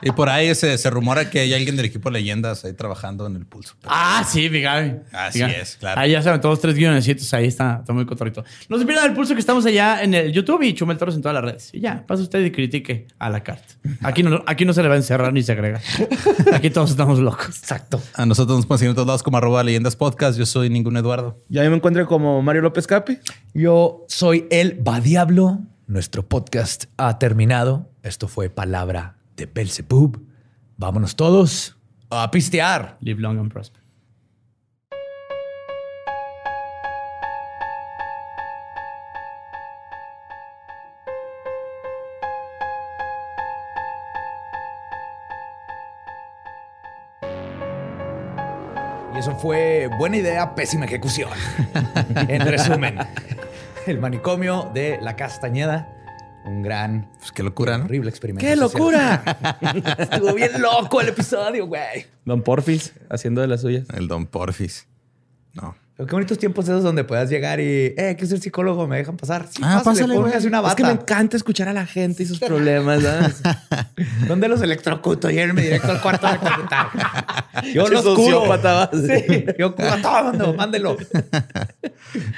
Y 0.06 0.12
por 0.12 0.30
ahí 0.30 0.54
se, 0.54 0.78
se 0.78 0.90
rumora 0.92 1.32
que 1.32 1.40
hay 1.40 1.54
alguien 1.56 1.76
del 1.76 1.88
equipo 1.88 2.12
Leyendas 2.12 2.64
ahí 2.64 2.74
trabajando 2.74 3.26
en 3.26 3.36
el 3.36 3.46
pulso. 3.48 3.74
Ah, 3.86 4.24
sí, 4.30 4.52
mi 4.52 4.62
Gaby. 4.62 4.98
Así 5.12 5.40
Mi 5.40 5.42
Gaby. 5.50 5.62
es, 5.62 5.78
claro. 5.78 6.00
Ahí 6.00 6.12
ya 6.12 6.22
saben, 6.22 6.40
todos 6.40 6.62
tres 6.62 6.76
guionecitos. 6.76 7.34
Ahí 7.34 7.48
está, 7.48 7.78
está 7.80 7.92
muy 7.92 8.06
cotorrito. 8.06 8.44
No 8.70 8.78
se 8.78 8.86
pierdan 8.86 9.10
el 9.10 9.14
pulso 9.16 9.34
que 9.34 9.40
estamos 9.40 9.66
allá 9.66 10.04
en 10.04 10.14
el 10.14 10.32
YouTube 10.32 10.62
y 10.62 10.76
Chumel 10.76 10.98
Toros 11.00 11.16
en 11.16 11.24
todas 11.24 11.34
las 11.34 11.44
redes. 11.44 11.72
Y 11.74 11.80
ya, 11.80 12.06
pasa 12.06 12.22
usted 12.22 12.46
y 12.46 12.52
critique 12.52 13.08
a 13.18 13.32
la 13.32 13.42
carta. 13.42 13.74
Aquí 14.04 14.22
no, 14.22 14.44
aquí 14.46 14.64
no 14.64 14.74
se 14.74 14.84
le 14.84 14.90
va 14.90 14.94
a 14.94 14.98
encerrar 14.98 15.34
ni 15.34 15.42
se 15.42 15.54
agrega. 15.54 15.82
Aquí 16.54 16.70
todos 16.70 16.92
estamos 16.92 17.18
locos. 17.18 17.58
Exacto. 17.58 18.00
A 18.14 18.28
nosotros 18.28 18.58
nos 18.58 18.68
pueden 18.68 18.80
seguir 18.80 18.90
en 18.92 18.96
todos 18.96 19.08
lados 19.08 19.24
como 19.24 19.38
arroba 19.38 19.64
Leyendas 19.64 19.96
Podcast. 19.96 20.38
Yo 20.38 20.46
soy 20.46 20.70
ningún 20.70 20.98
Eduardo. 20.98 21.42
Ya 21.50 21.68
me 21.68 21.76
encuentro 21.76 22.06
como 22.06 22.44
Mario 22.44 22.62
López 22.62 22.86
Capi. 22.86 23.18
Yo 23.56 24.06
soy 24.08 24.46
el 24.52 24.88
Va 24.88 25.02
Diablo. 25.02 25.62
Nuestro 25.88 26.28
podcast 26.28 26.86
ha 26.98 27.18
terminado. 27.20 27.90
Esto 28.04 28.28
fue 28.28 28.50
Palabra 28.50 29.15
de 29.36 29.46
Belzebub. 29.46 30.26
Vámonos 30.78 31.16
todos 31.16 31.78
a 32.10 32.30
pistear. 32.32 32.98
Live 33.02 33.22
long 33.22 33.40
and 33.40 33.52
prosper. 33.52 33.82
Y 49.16 49.20
eso 49.20 49.34
fue 49.38 49.90
buena 49.98 50.18
idea, 50.18 50.56
pésima 50.56 50.86
ejecución. 50.86 51.30
en 52.28 52.42
resumen, 52.42 52.98
el 53.88 54.00
manicomio 54.00 54.70
de 54.74 55.00
la 55.02 55.16
Castañeda. 55.16 55.88
Un 56.46 56.62
gran, 56.62 57.10
Pues 57.20 57.32
qué 57.32 57.42
locura, 57.44 57.78
¿no? 57.78 57.86
horrible 57.86 58.10
experimento. 58.10 58.46
¡Qué 58.48 58.56
social. 58.56 58.80
locura! 58.80 59.24
Estuvo 59.98 60.34
bien 60.36 60.62
loco 60.62 61.02
el 61.02 61.10
episodio, 61.10 61.66
güey. 61.66 62.06
Don 62.24 62.44
Porfis 62.44 62.94
haciendo 63.10 63.42
de 63.42 63.48
las 63.48 63.62
suyas. 63.62 63.88
El 63.94 64.08
Don 64.08 64.28
Porfis. 64.28 64.88
No. 65.54 65.76
Pero 65.98 66.08
qué 66.08 66.14
bonitos 66.16 66.38
tiempos 66.38 66.66
esos 66.66 66.84
donde 66.84 67.04
puedas 67.06 67.30
llegar 67.30 67.62
y, 67.62 67.94
eh, 67.98 68.16
que 68.20 68.26
ser 68.28 68.40
psicólogo, 68.42 68.86
me 68.86 68.98
dejan 68.98 69.16
pasar. 69.16 69.48
Sí, 69.50 69.62
Ah, 69.64 69.78
pásale, 69.84 69.84
pásale, 70.02 70.14
güey. 70.16 70.26
póngase 70.28 70.48
una 70.48 70.60
bata. 70.62 70.72
Es 70.74 70.76
que 70.76 70.84
me 70.84 70.92
encanta 70.92 71.38
escuchar 71.38 71.70
a 71.70 71.74
la 71.74 71.86
gente 71.86 72.24
y 72.24 72.26
sus 72.26 72.38
problemas. 72.40 73.02
¿sabes? 73.02 73.42
¿Dónde 74.28 74.48
los 74.50 74.62
electrocuto? 74.62 75.30
Llévenme 75.32 75.62
directo 75.62 75.92
al 75.92 76.02
cuarto 76.02 76.28
de 76.28 76.34
electrocutar. 76.34 76.88
Yo 77.74 77.88
los 77.88 78.04
curo. 78.04 78.44
Sí, 78.92 79.46
yo 79.58 79.74
curo 79.74 79.90
a 79.90 80.02
todo 80.02 80.24
mundo. 80.26 80.54
Mándelo. 80.54 80.98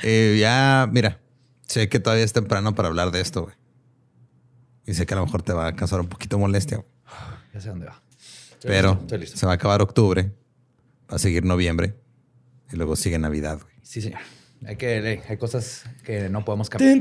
Eh, 0.04 0.38
ya, 0.40 0.88
mira, 0.92 1.18
sé 1.66 1.90
que 1.90 2.00
todavía 2.00 2.24
es 2.24 2.34
temprano 2.34 2.76
para 2.76 2.88
hablar 2.90 3.10
de 3.12 3.22
esto, 3.22 3.44
güey. 3.44 3.56
Y 4.88 4.94
sé 4.94 5.06
que 5.06 5.14
a 5.14 5.18
lo 5.18 5.26
mejor 5.26 5.44
te 5.44 5.54
va 5.54 5.68
a 5.68 5.76
causar 5.76 6.00
un 6.00 6.08
poquito 6.08 6.40
molestia, 6.40 6.78
güey. 6.78 6.90
Ya 7.54 7.62
sé 7.62 7.70
dónde 7.70 7.86
va. 7.86 8.02
Estoy 8.52 8.70
pero 8.72 8.90
listo, 8.90 9.02
estoy 9.04 9.20
listo. 9.20 9.38
se 9.38 9.46
va 9.46 9.52
a 9.52 9.56
acabar 9.56 9.82
octubre, 9.82 10.32
va 11.12 11.18
a 11.18 11.20
seguir 11.20 11.44
noviembre 11.44 11.96
y 12.72 12.78
luego 12.78 12.96
sigue 12.96 13.20
Navidad, 13.20 13.60
güey. 13.62 13.76
Sí, 13.84 14.02
señor. 14.02 14.22
Hay 14.66 14.76
que 14.76 15.22
hay 15.28 15.38
cosas 15.38 15.84
que 16.04 16.30
no 16.30 16.44
podemos 16.44 16.70
cambiar. 16.70 16.98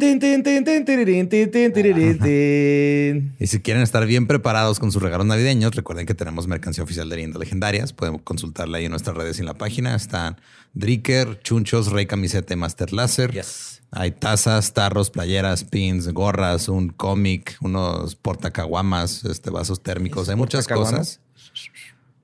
Y 3.39 3.47
si 3.47 3.61
quieren 3.61 3.83
estar 3.83 4.07
bien 4.07 4.27
preparados 4.27 4.79
con 4.79 4.93
sus 4.93 5.03
regalos 5.03 5.27
navideños, 5.27 5.75
recuerden 5.75 6.07
que 6.07 6.15
tenemos 6.15 6.47
mercancía 6.47 6.85
oficial 6.85 7.09
de 7.09 7.17
Leyendas 7.17 7.41
Legendarias. 7.41 7.93
Podemos 7.93 8.23
consultarla 8.23 8.79
ahí 8.79 8.85
en 8.85 8.91
nuestras 8.91 9.17
redes 9.17 9.39
y 9.39 9.41
en 9.41 9.47
la 9.47 9.55
página. 9.55 9.95
Están 9.95 10.37
Dricker, 10.75 11.41
Chunchos, 11.41 11.91
Rey 11.91 12.07
Camiseta 12.07 12.53
y 12.53 12.57
Master 12.57 12.93
Láser. 12.93 13.33
Yes. 13.33 13.83
Hay 13.91 14.11
tazas, 14.11 14.75
tarros, 14.75 15.11
playeras, 15.11 15.65
pins, 15.65 16.09
gorras, 16.09 16.69
un 16.69 16.91
cómic, 16.91 17.57
unos 17.63 18.17
portacaguamas, 18.17 19.25
este, 19.25 19.51
vasos 19.51 19.83
térmicos. 19.83 20.29
Hay 20.29 20.37
muchas 20.37 20.69
cosas. 20.69 21.21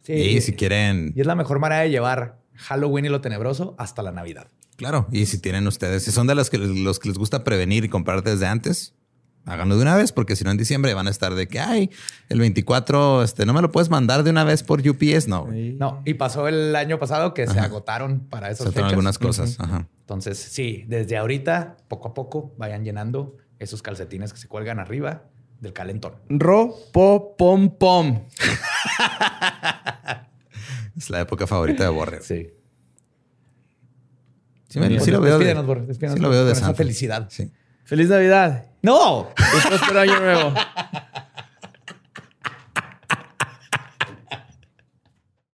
Sí. 0.03 0.13
Y 0.13 0.41
si 0.41 0.53
quieren, 0.53 1.13
Y 1.17 1.21
es 1.21 1.27
la 1.27 1.37
mejor 1.37 1.59
manera 1.61 1.83
de 1.83 1.91
llevar 1.91 2.39
Halloween 2.55 3.07
y 3.07 3.09
lo 3.09 3.21
tenebroso 3.21 3.75
hasta 3.79 4.03
la 4.03 4.13
Navidad. 4.13 4.49
Claro, 4.83 5.07
y 5.13 5.27
si 5.27 5.39
tienen 5.39 5.65
ustedes, 5.69 6.03
si 6.03 6.11
son 6.11 6.27
de 6.27 6.35
los 6.35 6.51
que, 6.51 6.59
los 6.59 6.99
que 6.99 7.09
les 7.09 7.17
gusta 7.17 7.45
prevenir 7.45 7.85
y 7.85 7.89
comprar 7.89 8.25
desde 8.25 8.49
antes, 8.49 8.97
háganlo 9.45 9.77
de 9.77 9.83
una 9.83 9.95
vez, 9.95 10.11
porque 10.11 10.35
si 10.35 10.43
no 10.43 10.51
en 10.51 10.57
diciembre 10.57 10.93
van 10.93 11.07
a 11.07 11.11
estar 11.11 11.37
de 11.37 11.47
que, 11.47 11.61
ay, 11.61 11.89
el 12.29 12.41
24, 12.41 13.23
este, 13.23 13.47
no 13.47 13.53
me 13.53 13.63
lo 13.63 13.71
puedes 13.71 13.91
mandar 13.91 14.25
de 14.25 14.31
una 14.31 14.43
vez 14.43 14.65
por 14.65 14.81
UPS, 14.81 15.29
no. 15.29 15.47
No, 15.53 16.03
y 16.05 16.15
pasó 16.15 16.49
el 16.49 16.75
año 16.75 16.99
pasado 16.99 17.33
que 17.33 17.47
se 17.47 17.61
agotaron 17.61 18.27
para 18.29 18.49
Se 18.49 18.55
esas 18.55 18.65
tratan 18.65 18.75
fechas. 18.75 18.91
algunas 18.91 19.19
cosas. 19.19 19.61
Ajá. 19.61 19.87
Entonces, 20.01 20.37
sí, 20.39 20.85
desde 20.89 21.17
ahorita, 21.17 21.77
poco 21.87 22.09
a 22.09 22.15
poco, 22.15 22.53
vayan 22.59 22.85
llenando 22.85 23.37
esos 23.61 23.83
calcetines 23.83 24.33
que 24.33 24.41
se 24.41 24.49
cuelgan 24.49 24.81
arriba 24.81 25.27
del 25.61 25.73
calentón. 25.73 26.15
Ro, 26.29 26.75
po, 26.93 27.37
pom, 27.39 27.79
pom. 27.79 28.27
Es 30.97 31.09
la 31.09 31.21
época 31.21 31.47
favorita 31.47 31.85
de 31.85 31.91
Borre. 31.91 32.21
Sí. 32.23 32.49
Sí, 34.73 34.81
me- 34.81 35.01
sí 35.01 35.11
lo 35.11 35.21
veo. 35.21 35.33
de- 35.39 35.45
Despídenos, 35.45 35.67
Borre, 35.67 35.87
despídenos 35.87 36.17
sí 36.17 36.23
lo 36.23 36.31
veo 36.31 36.45
de 36.45 36.53
esa 36.53 36.73
felicidad. 36.75 37.27
Sí. 37.31 37.51
¡Feliz 37.85 38.09
Navidad! 38.09 38.65
¡No! 38.83 39.29
Y 39.37 39.69
próspero 39.69 40.01
año 40.01 40.19
nuevo. 40.21 40.55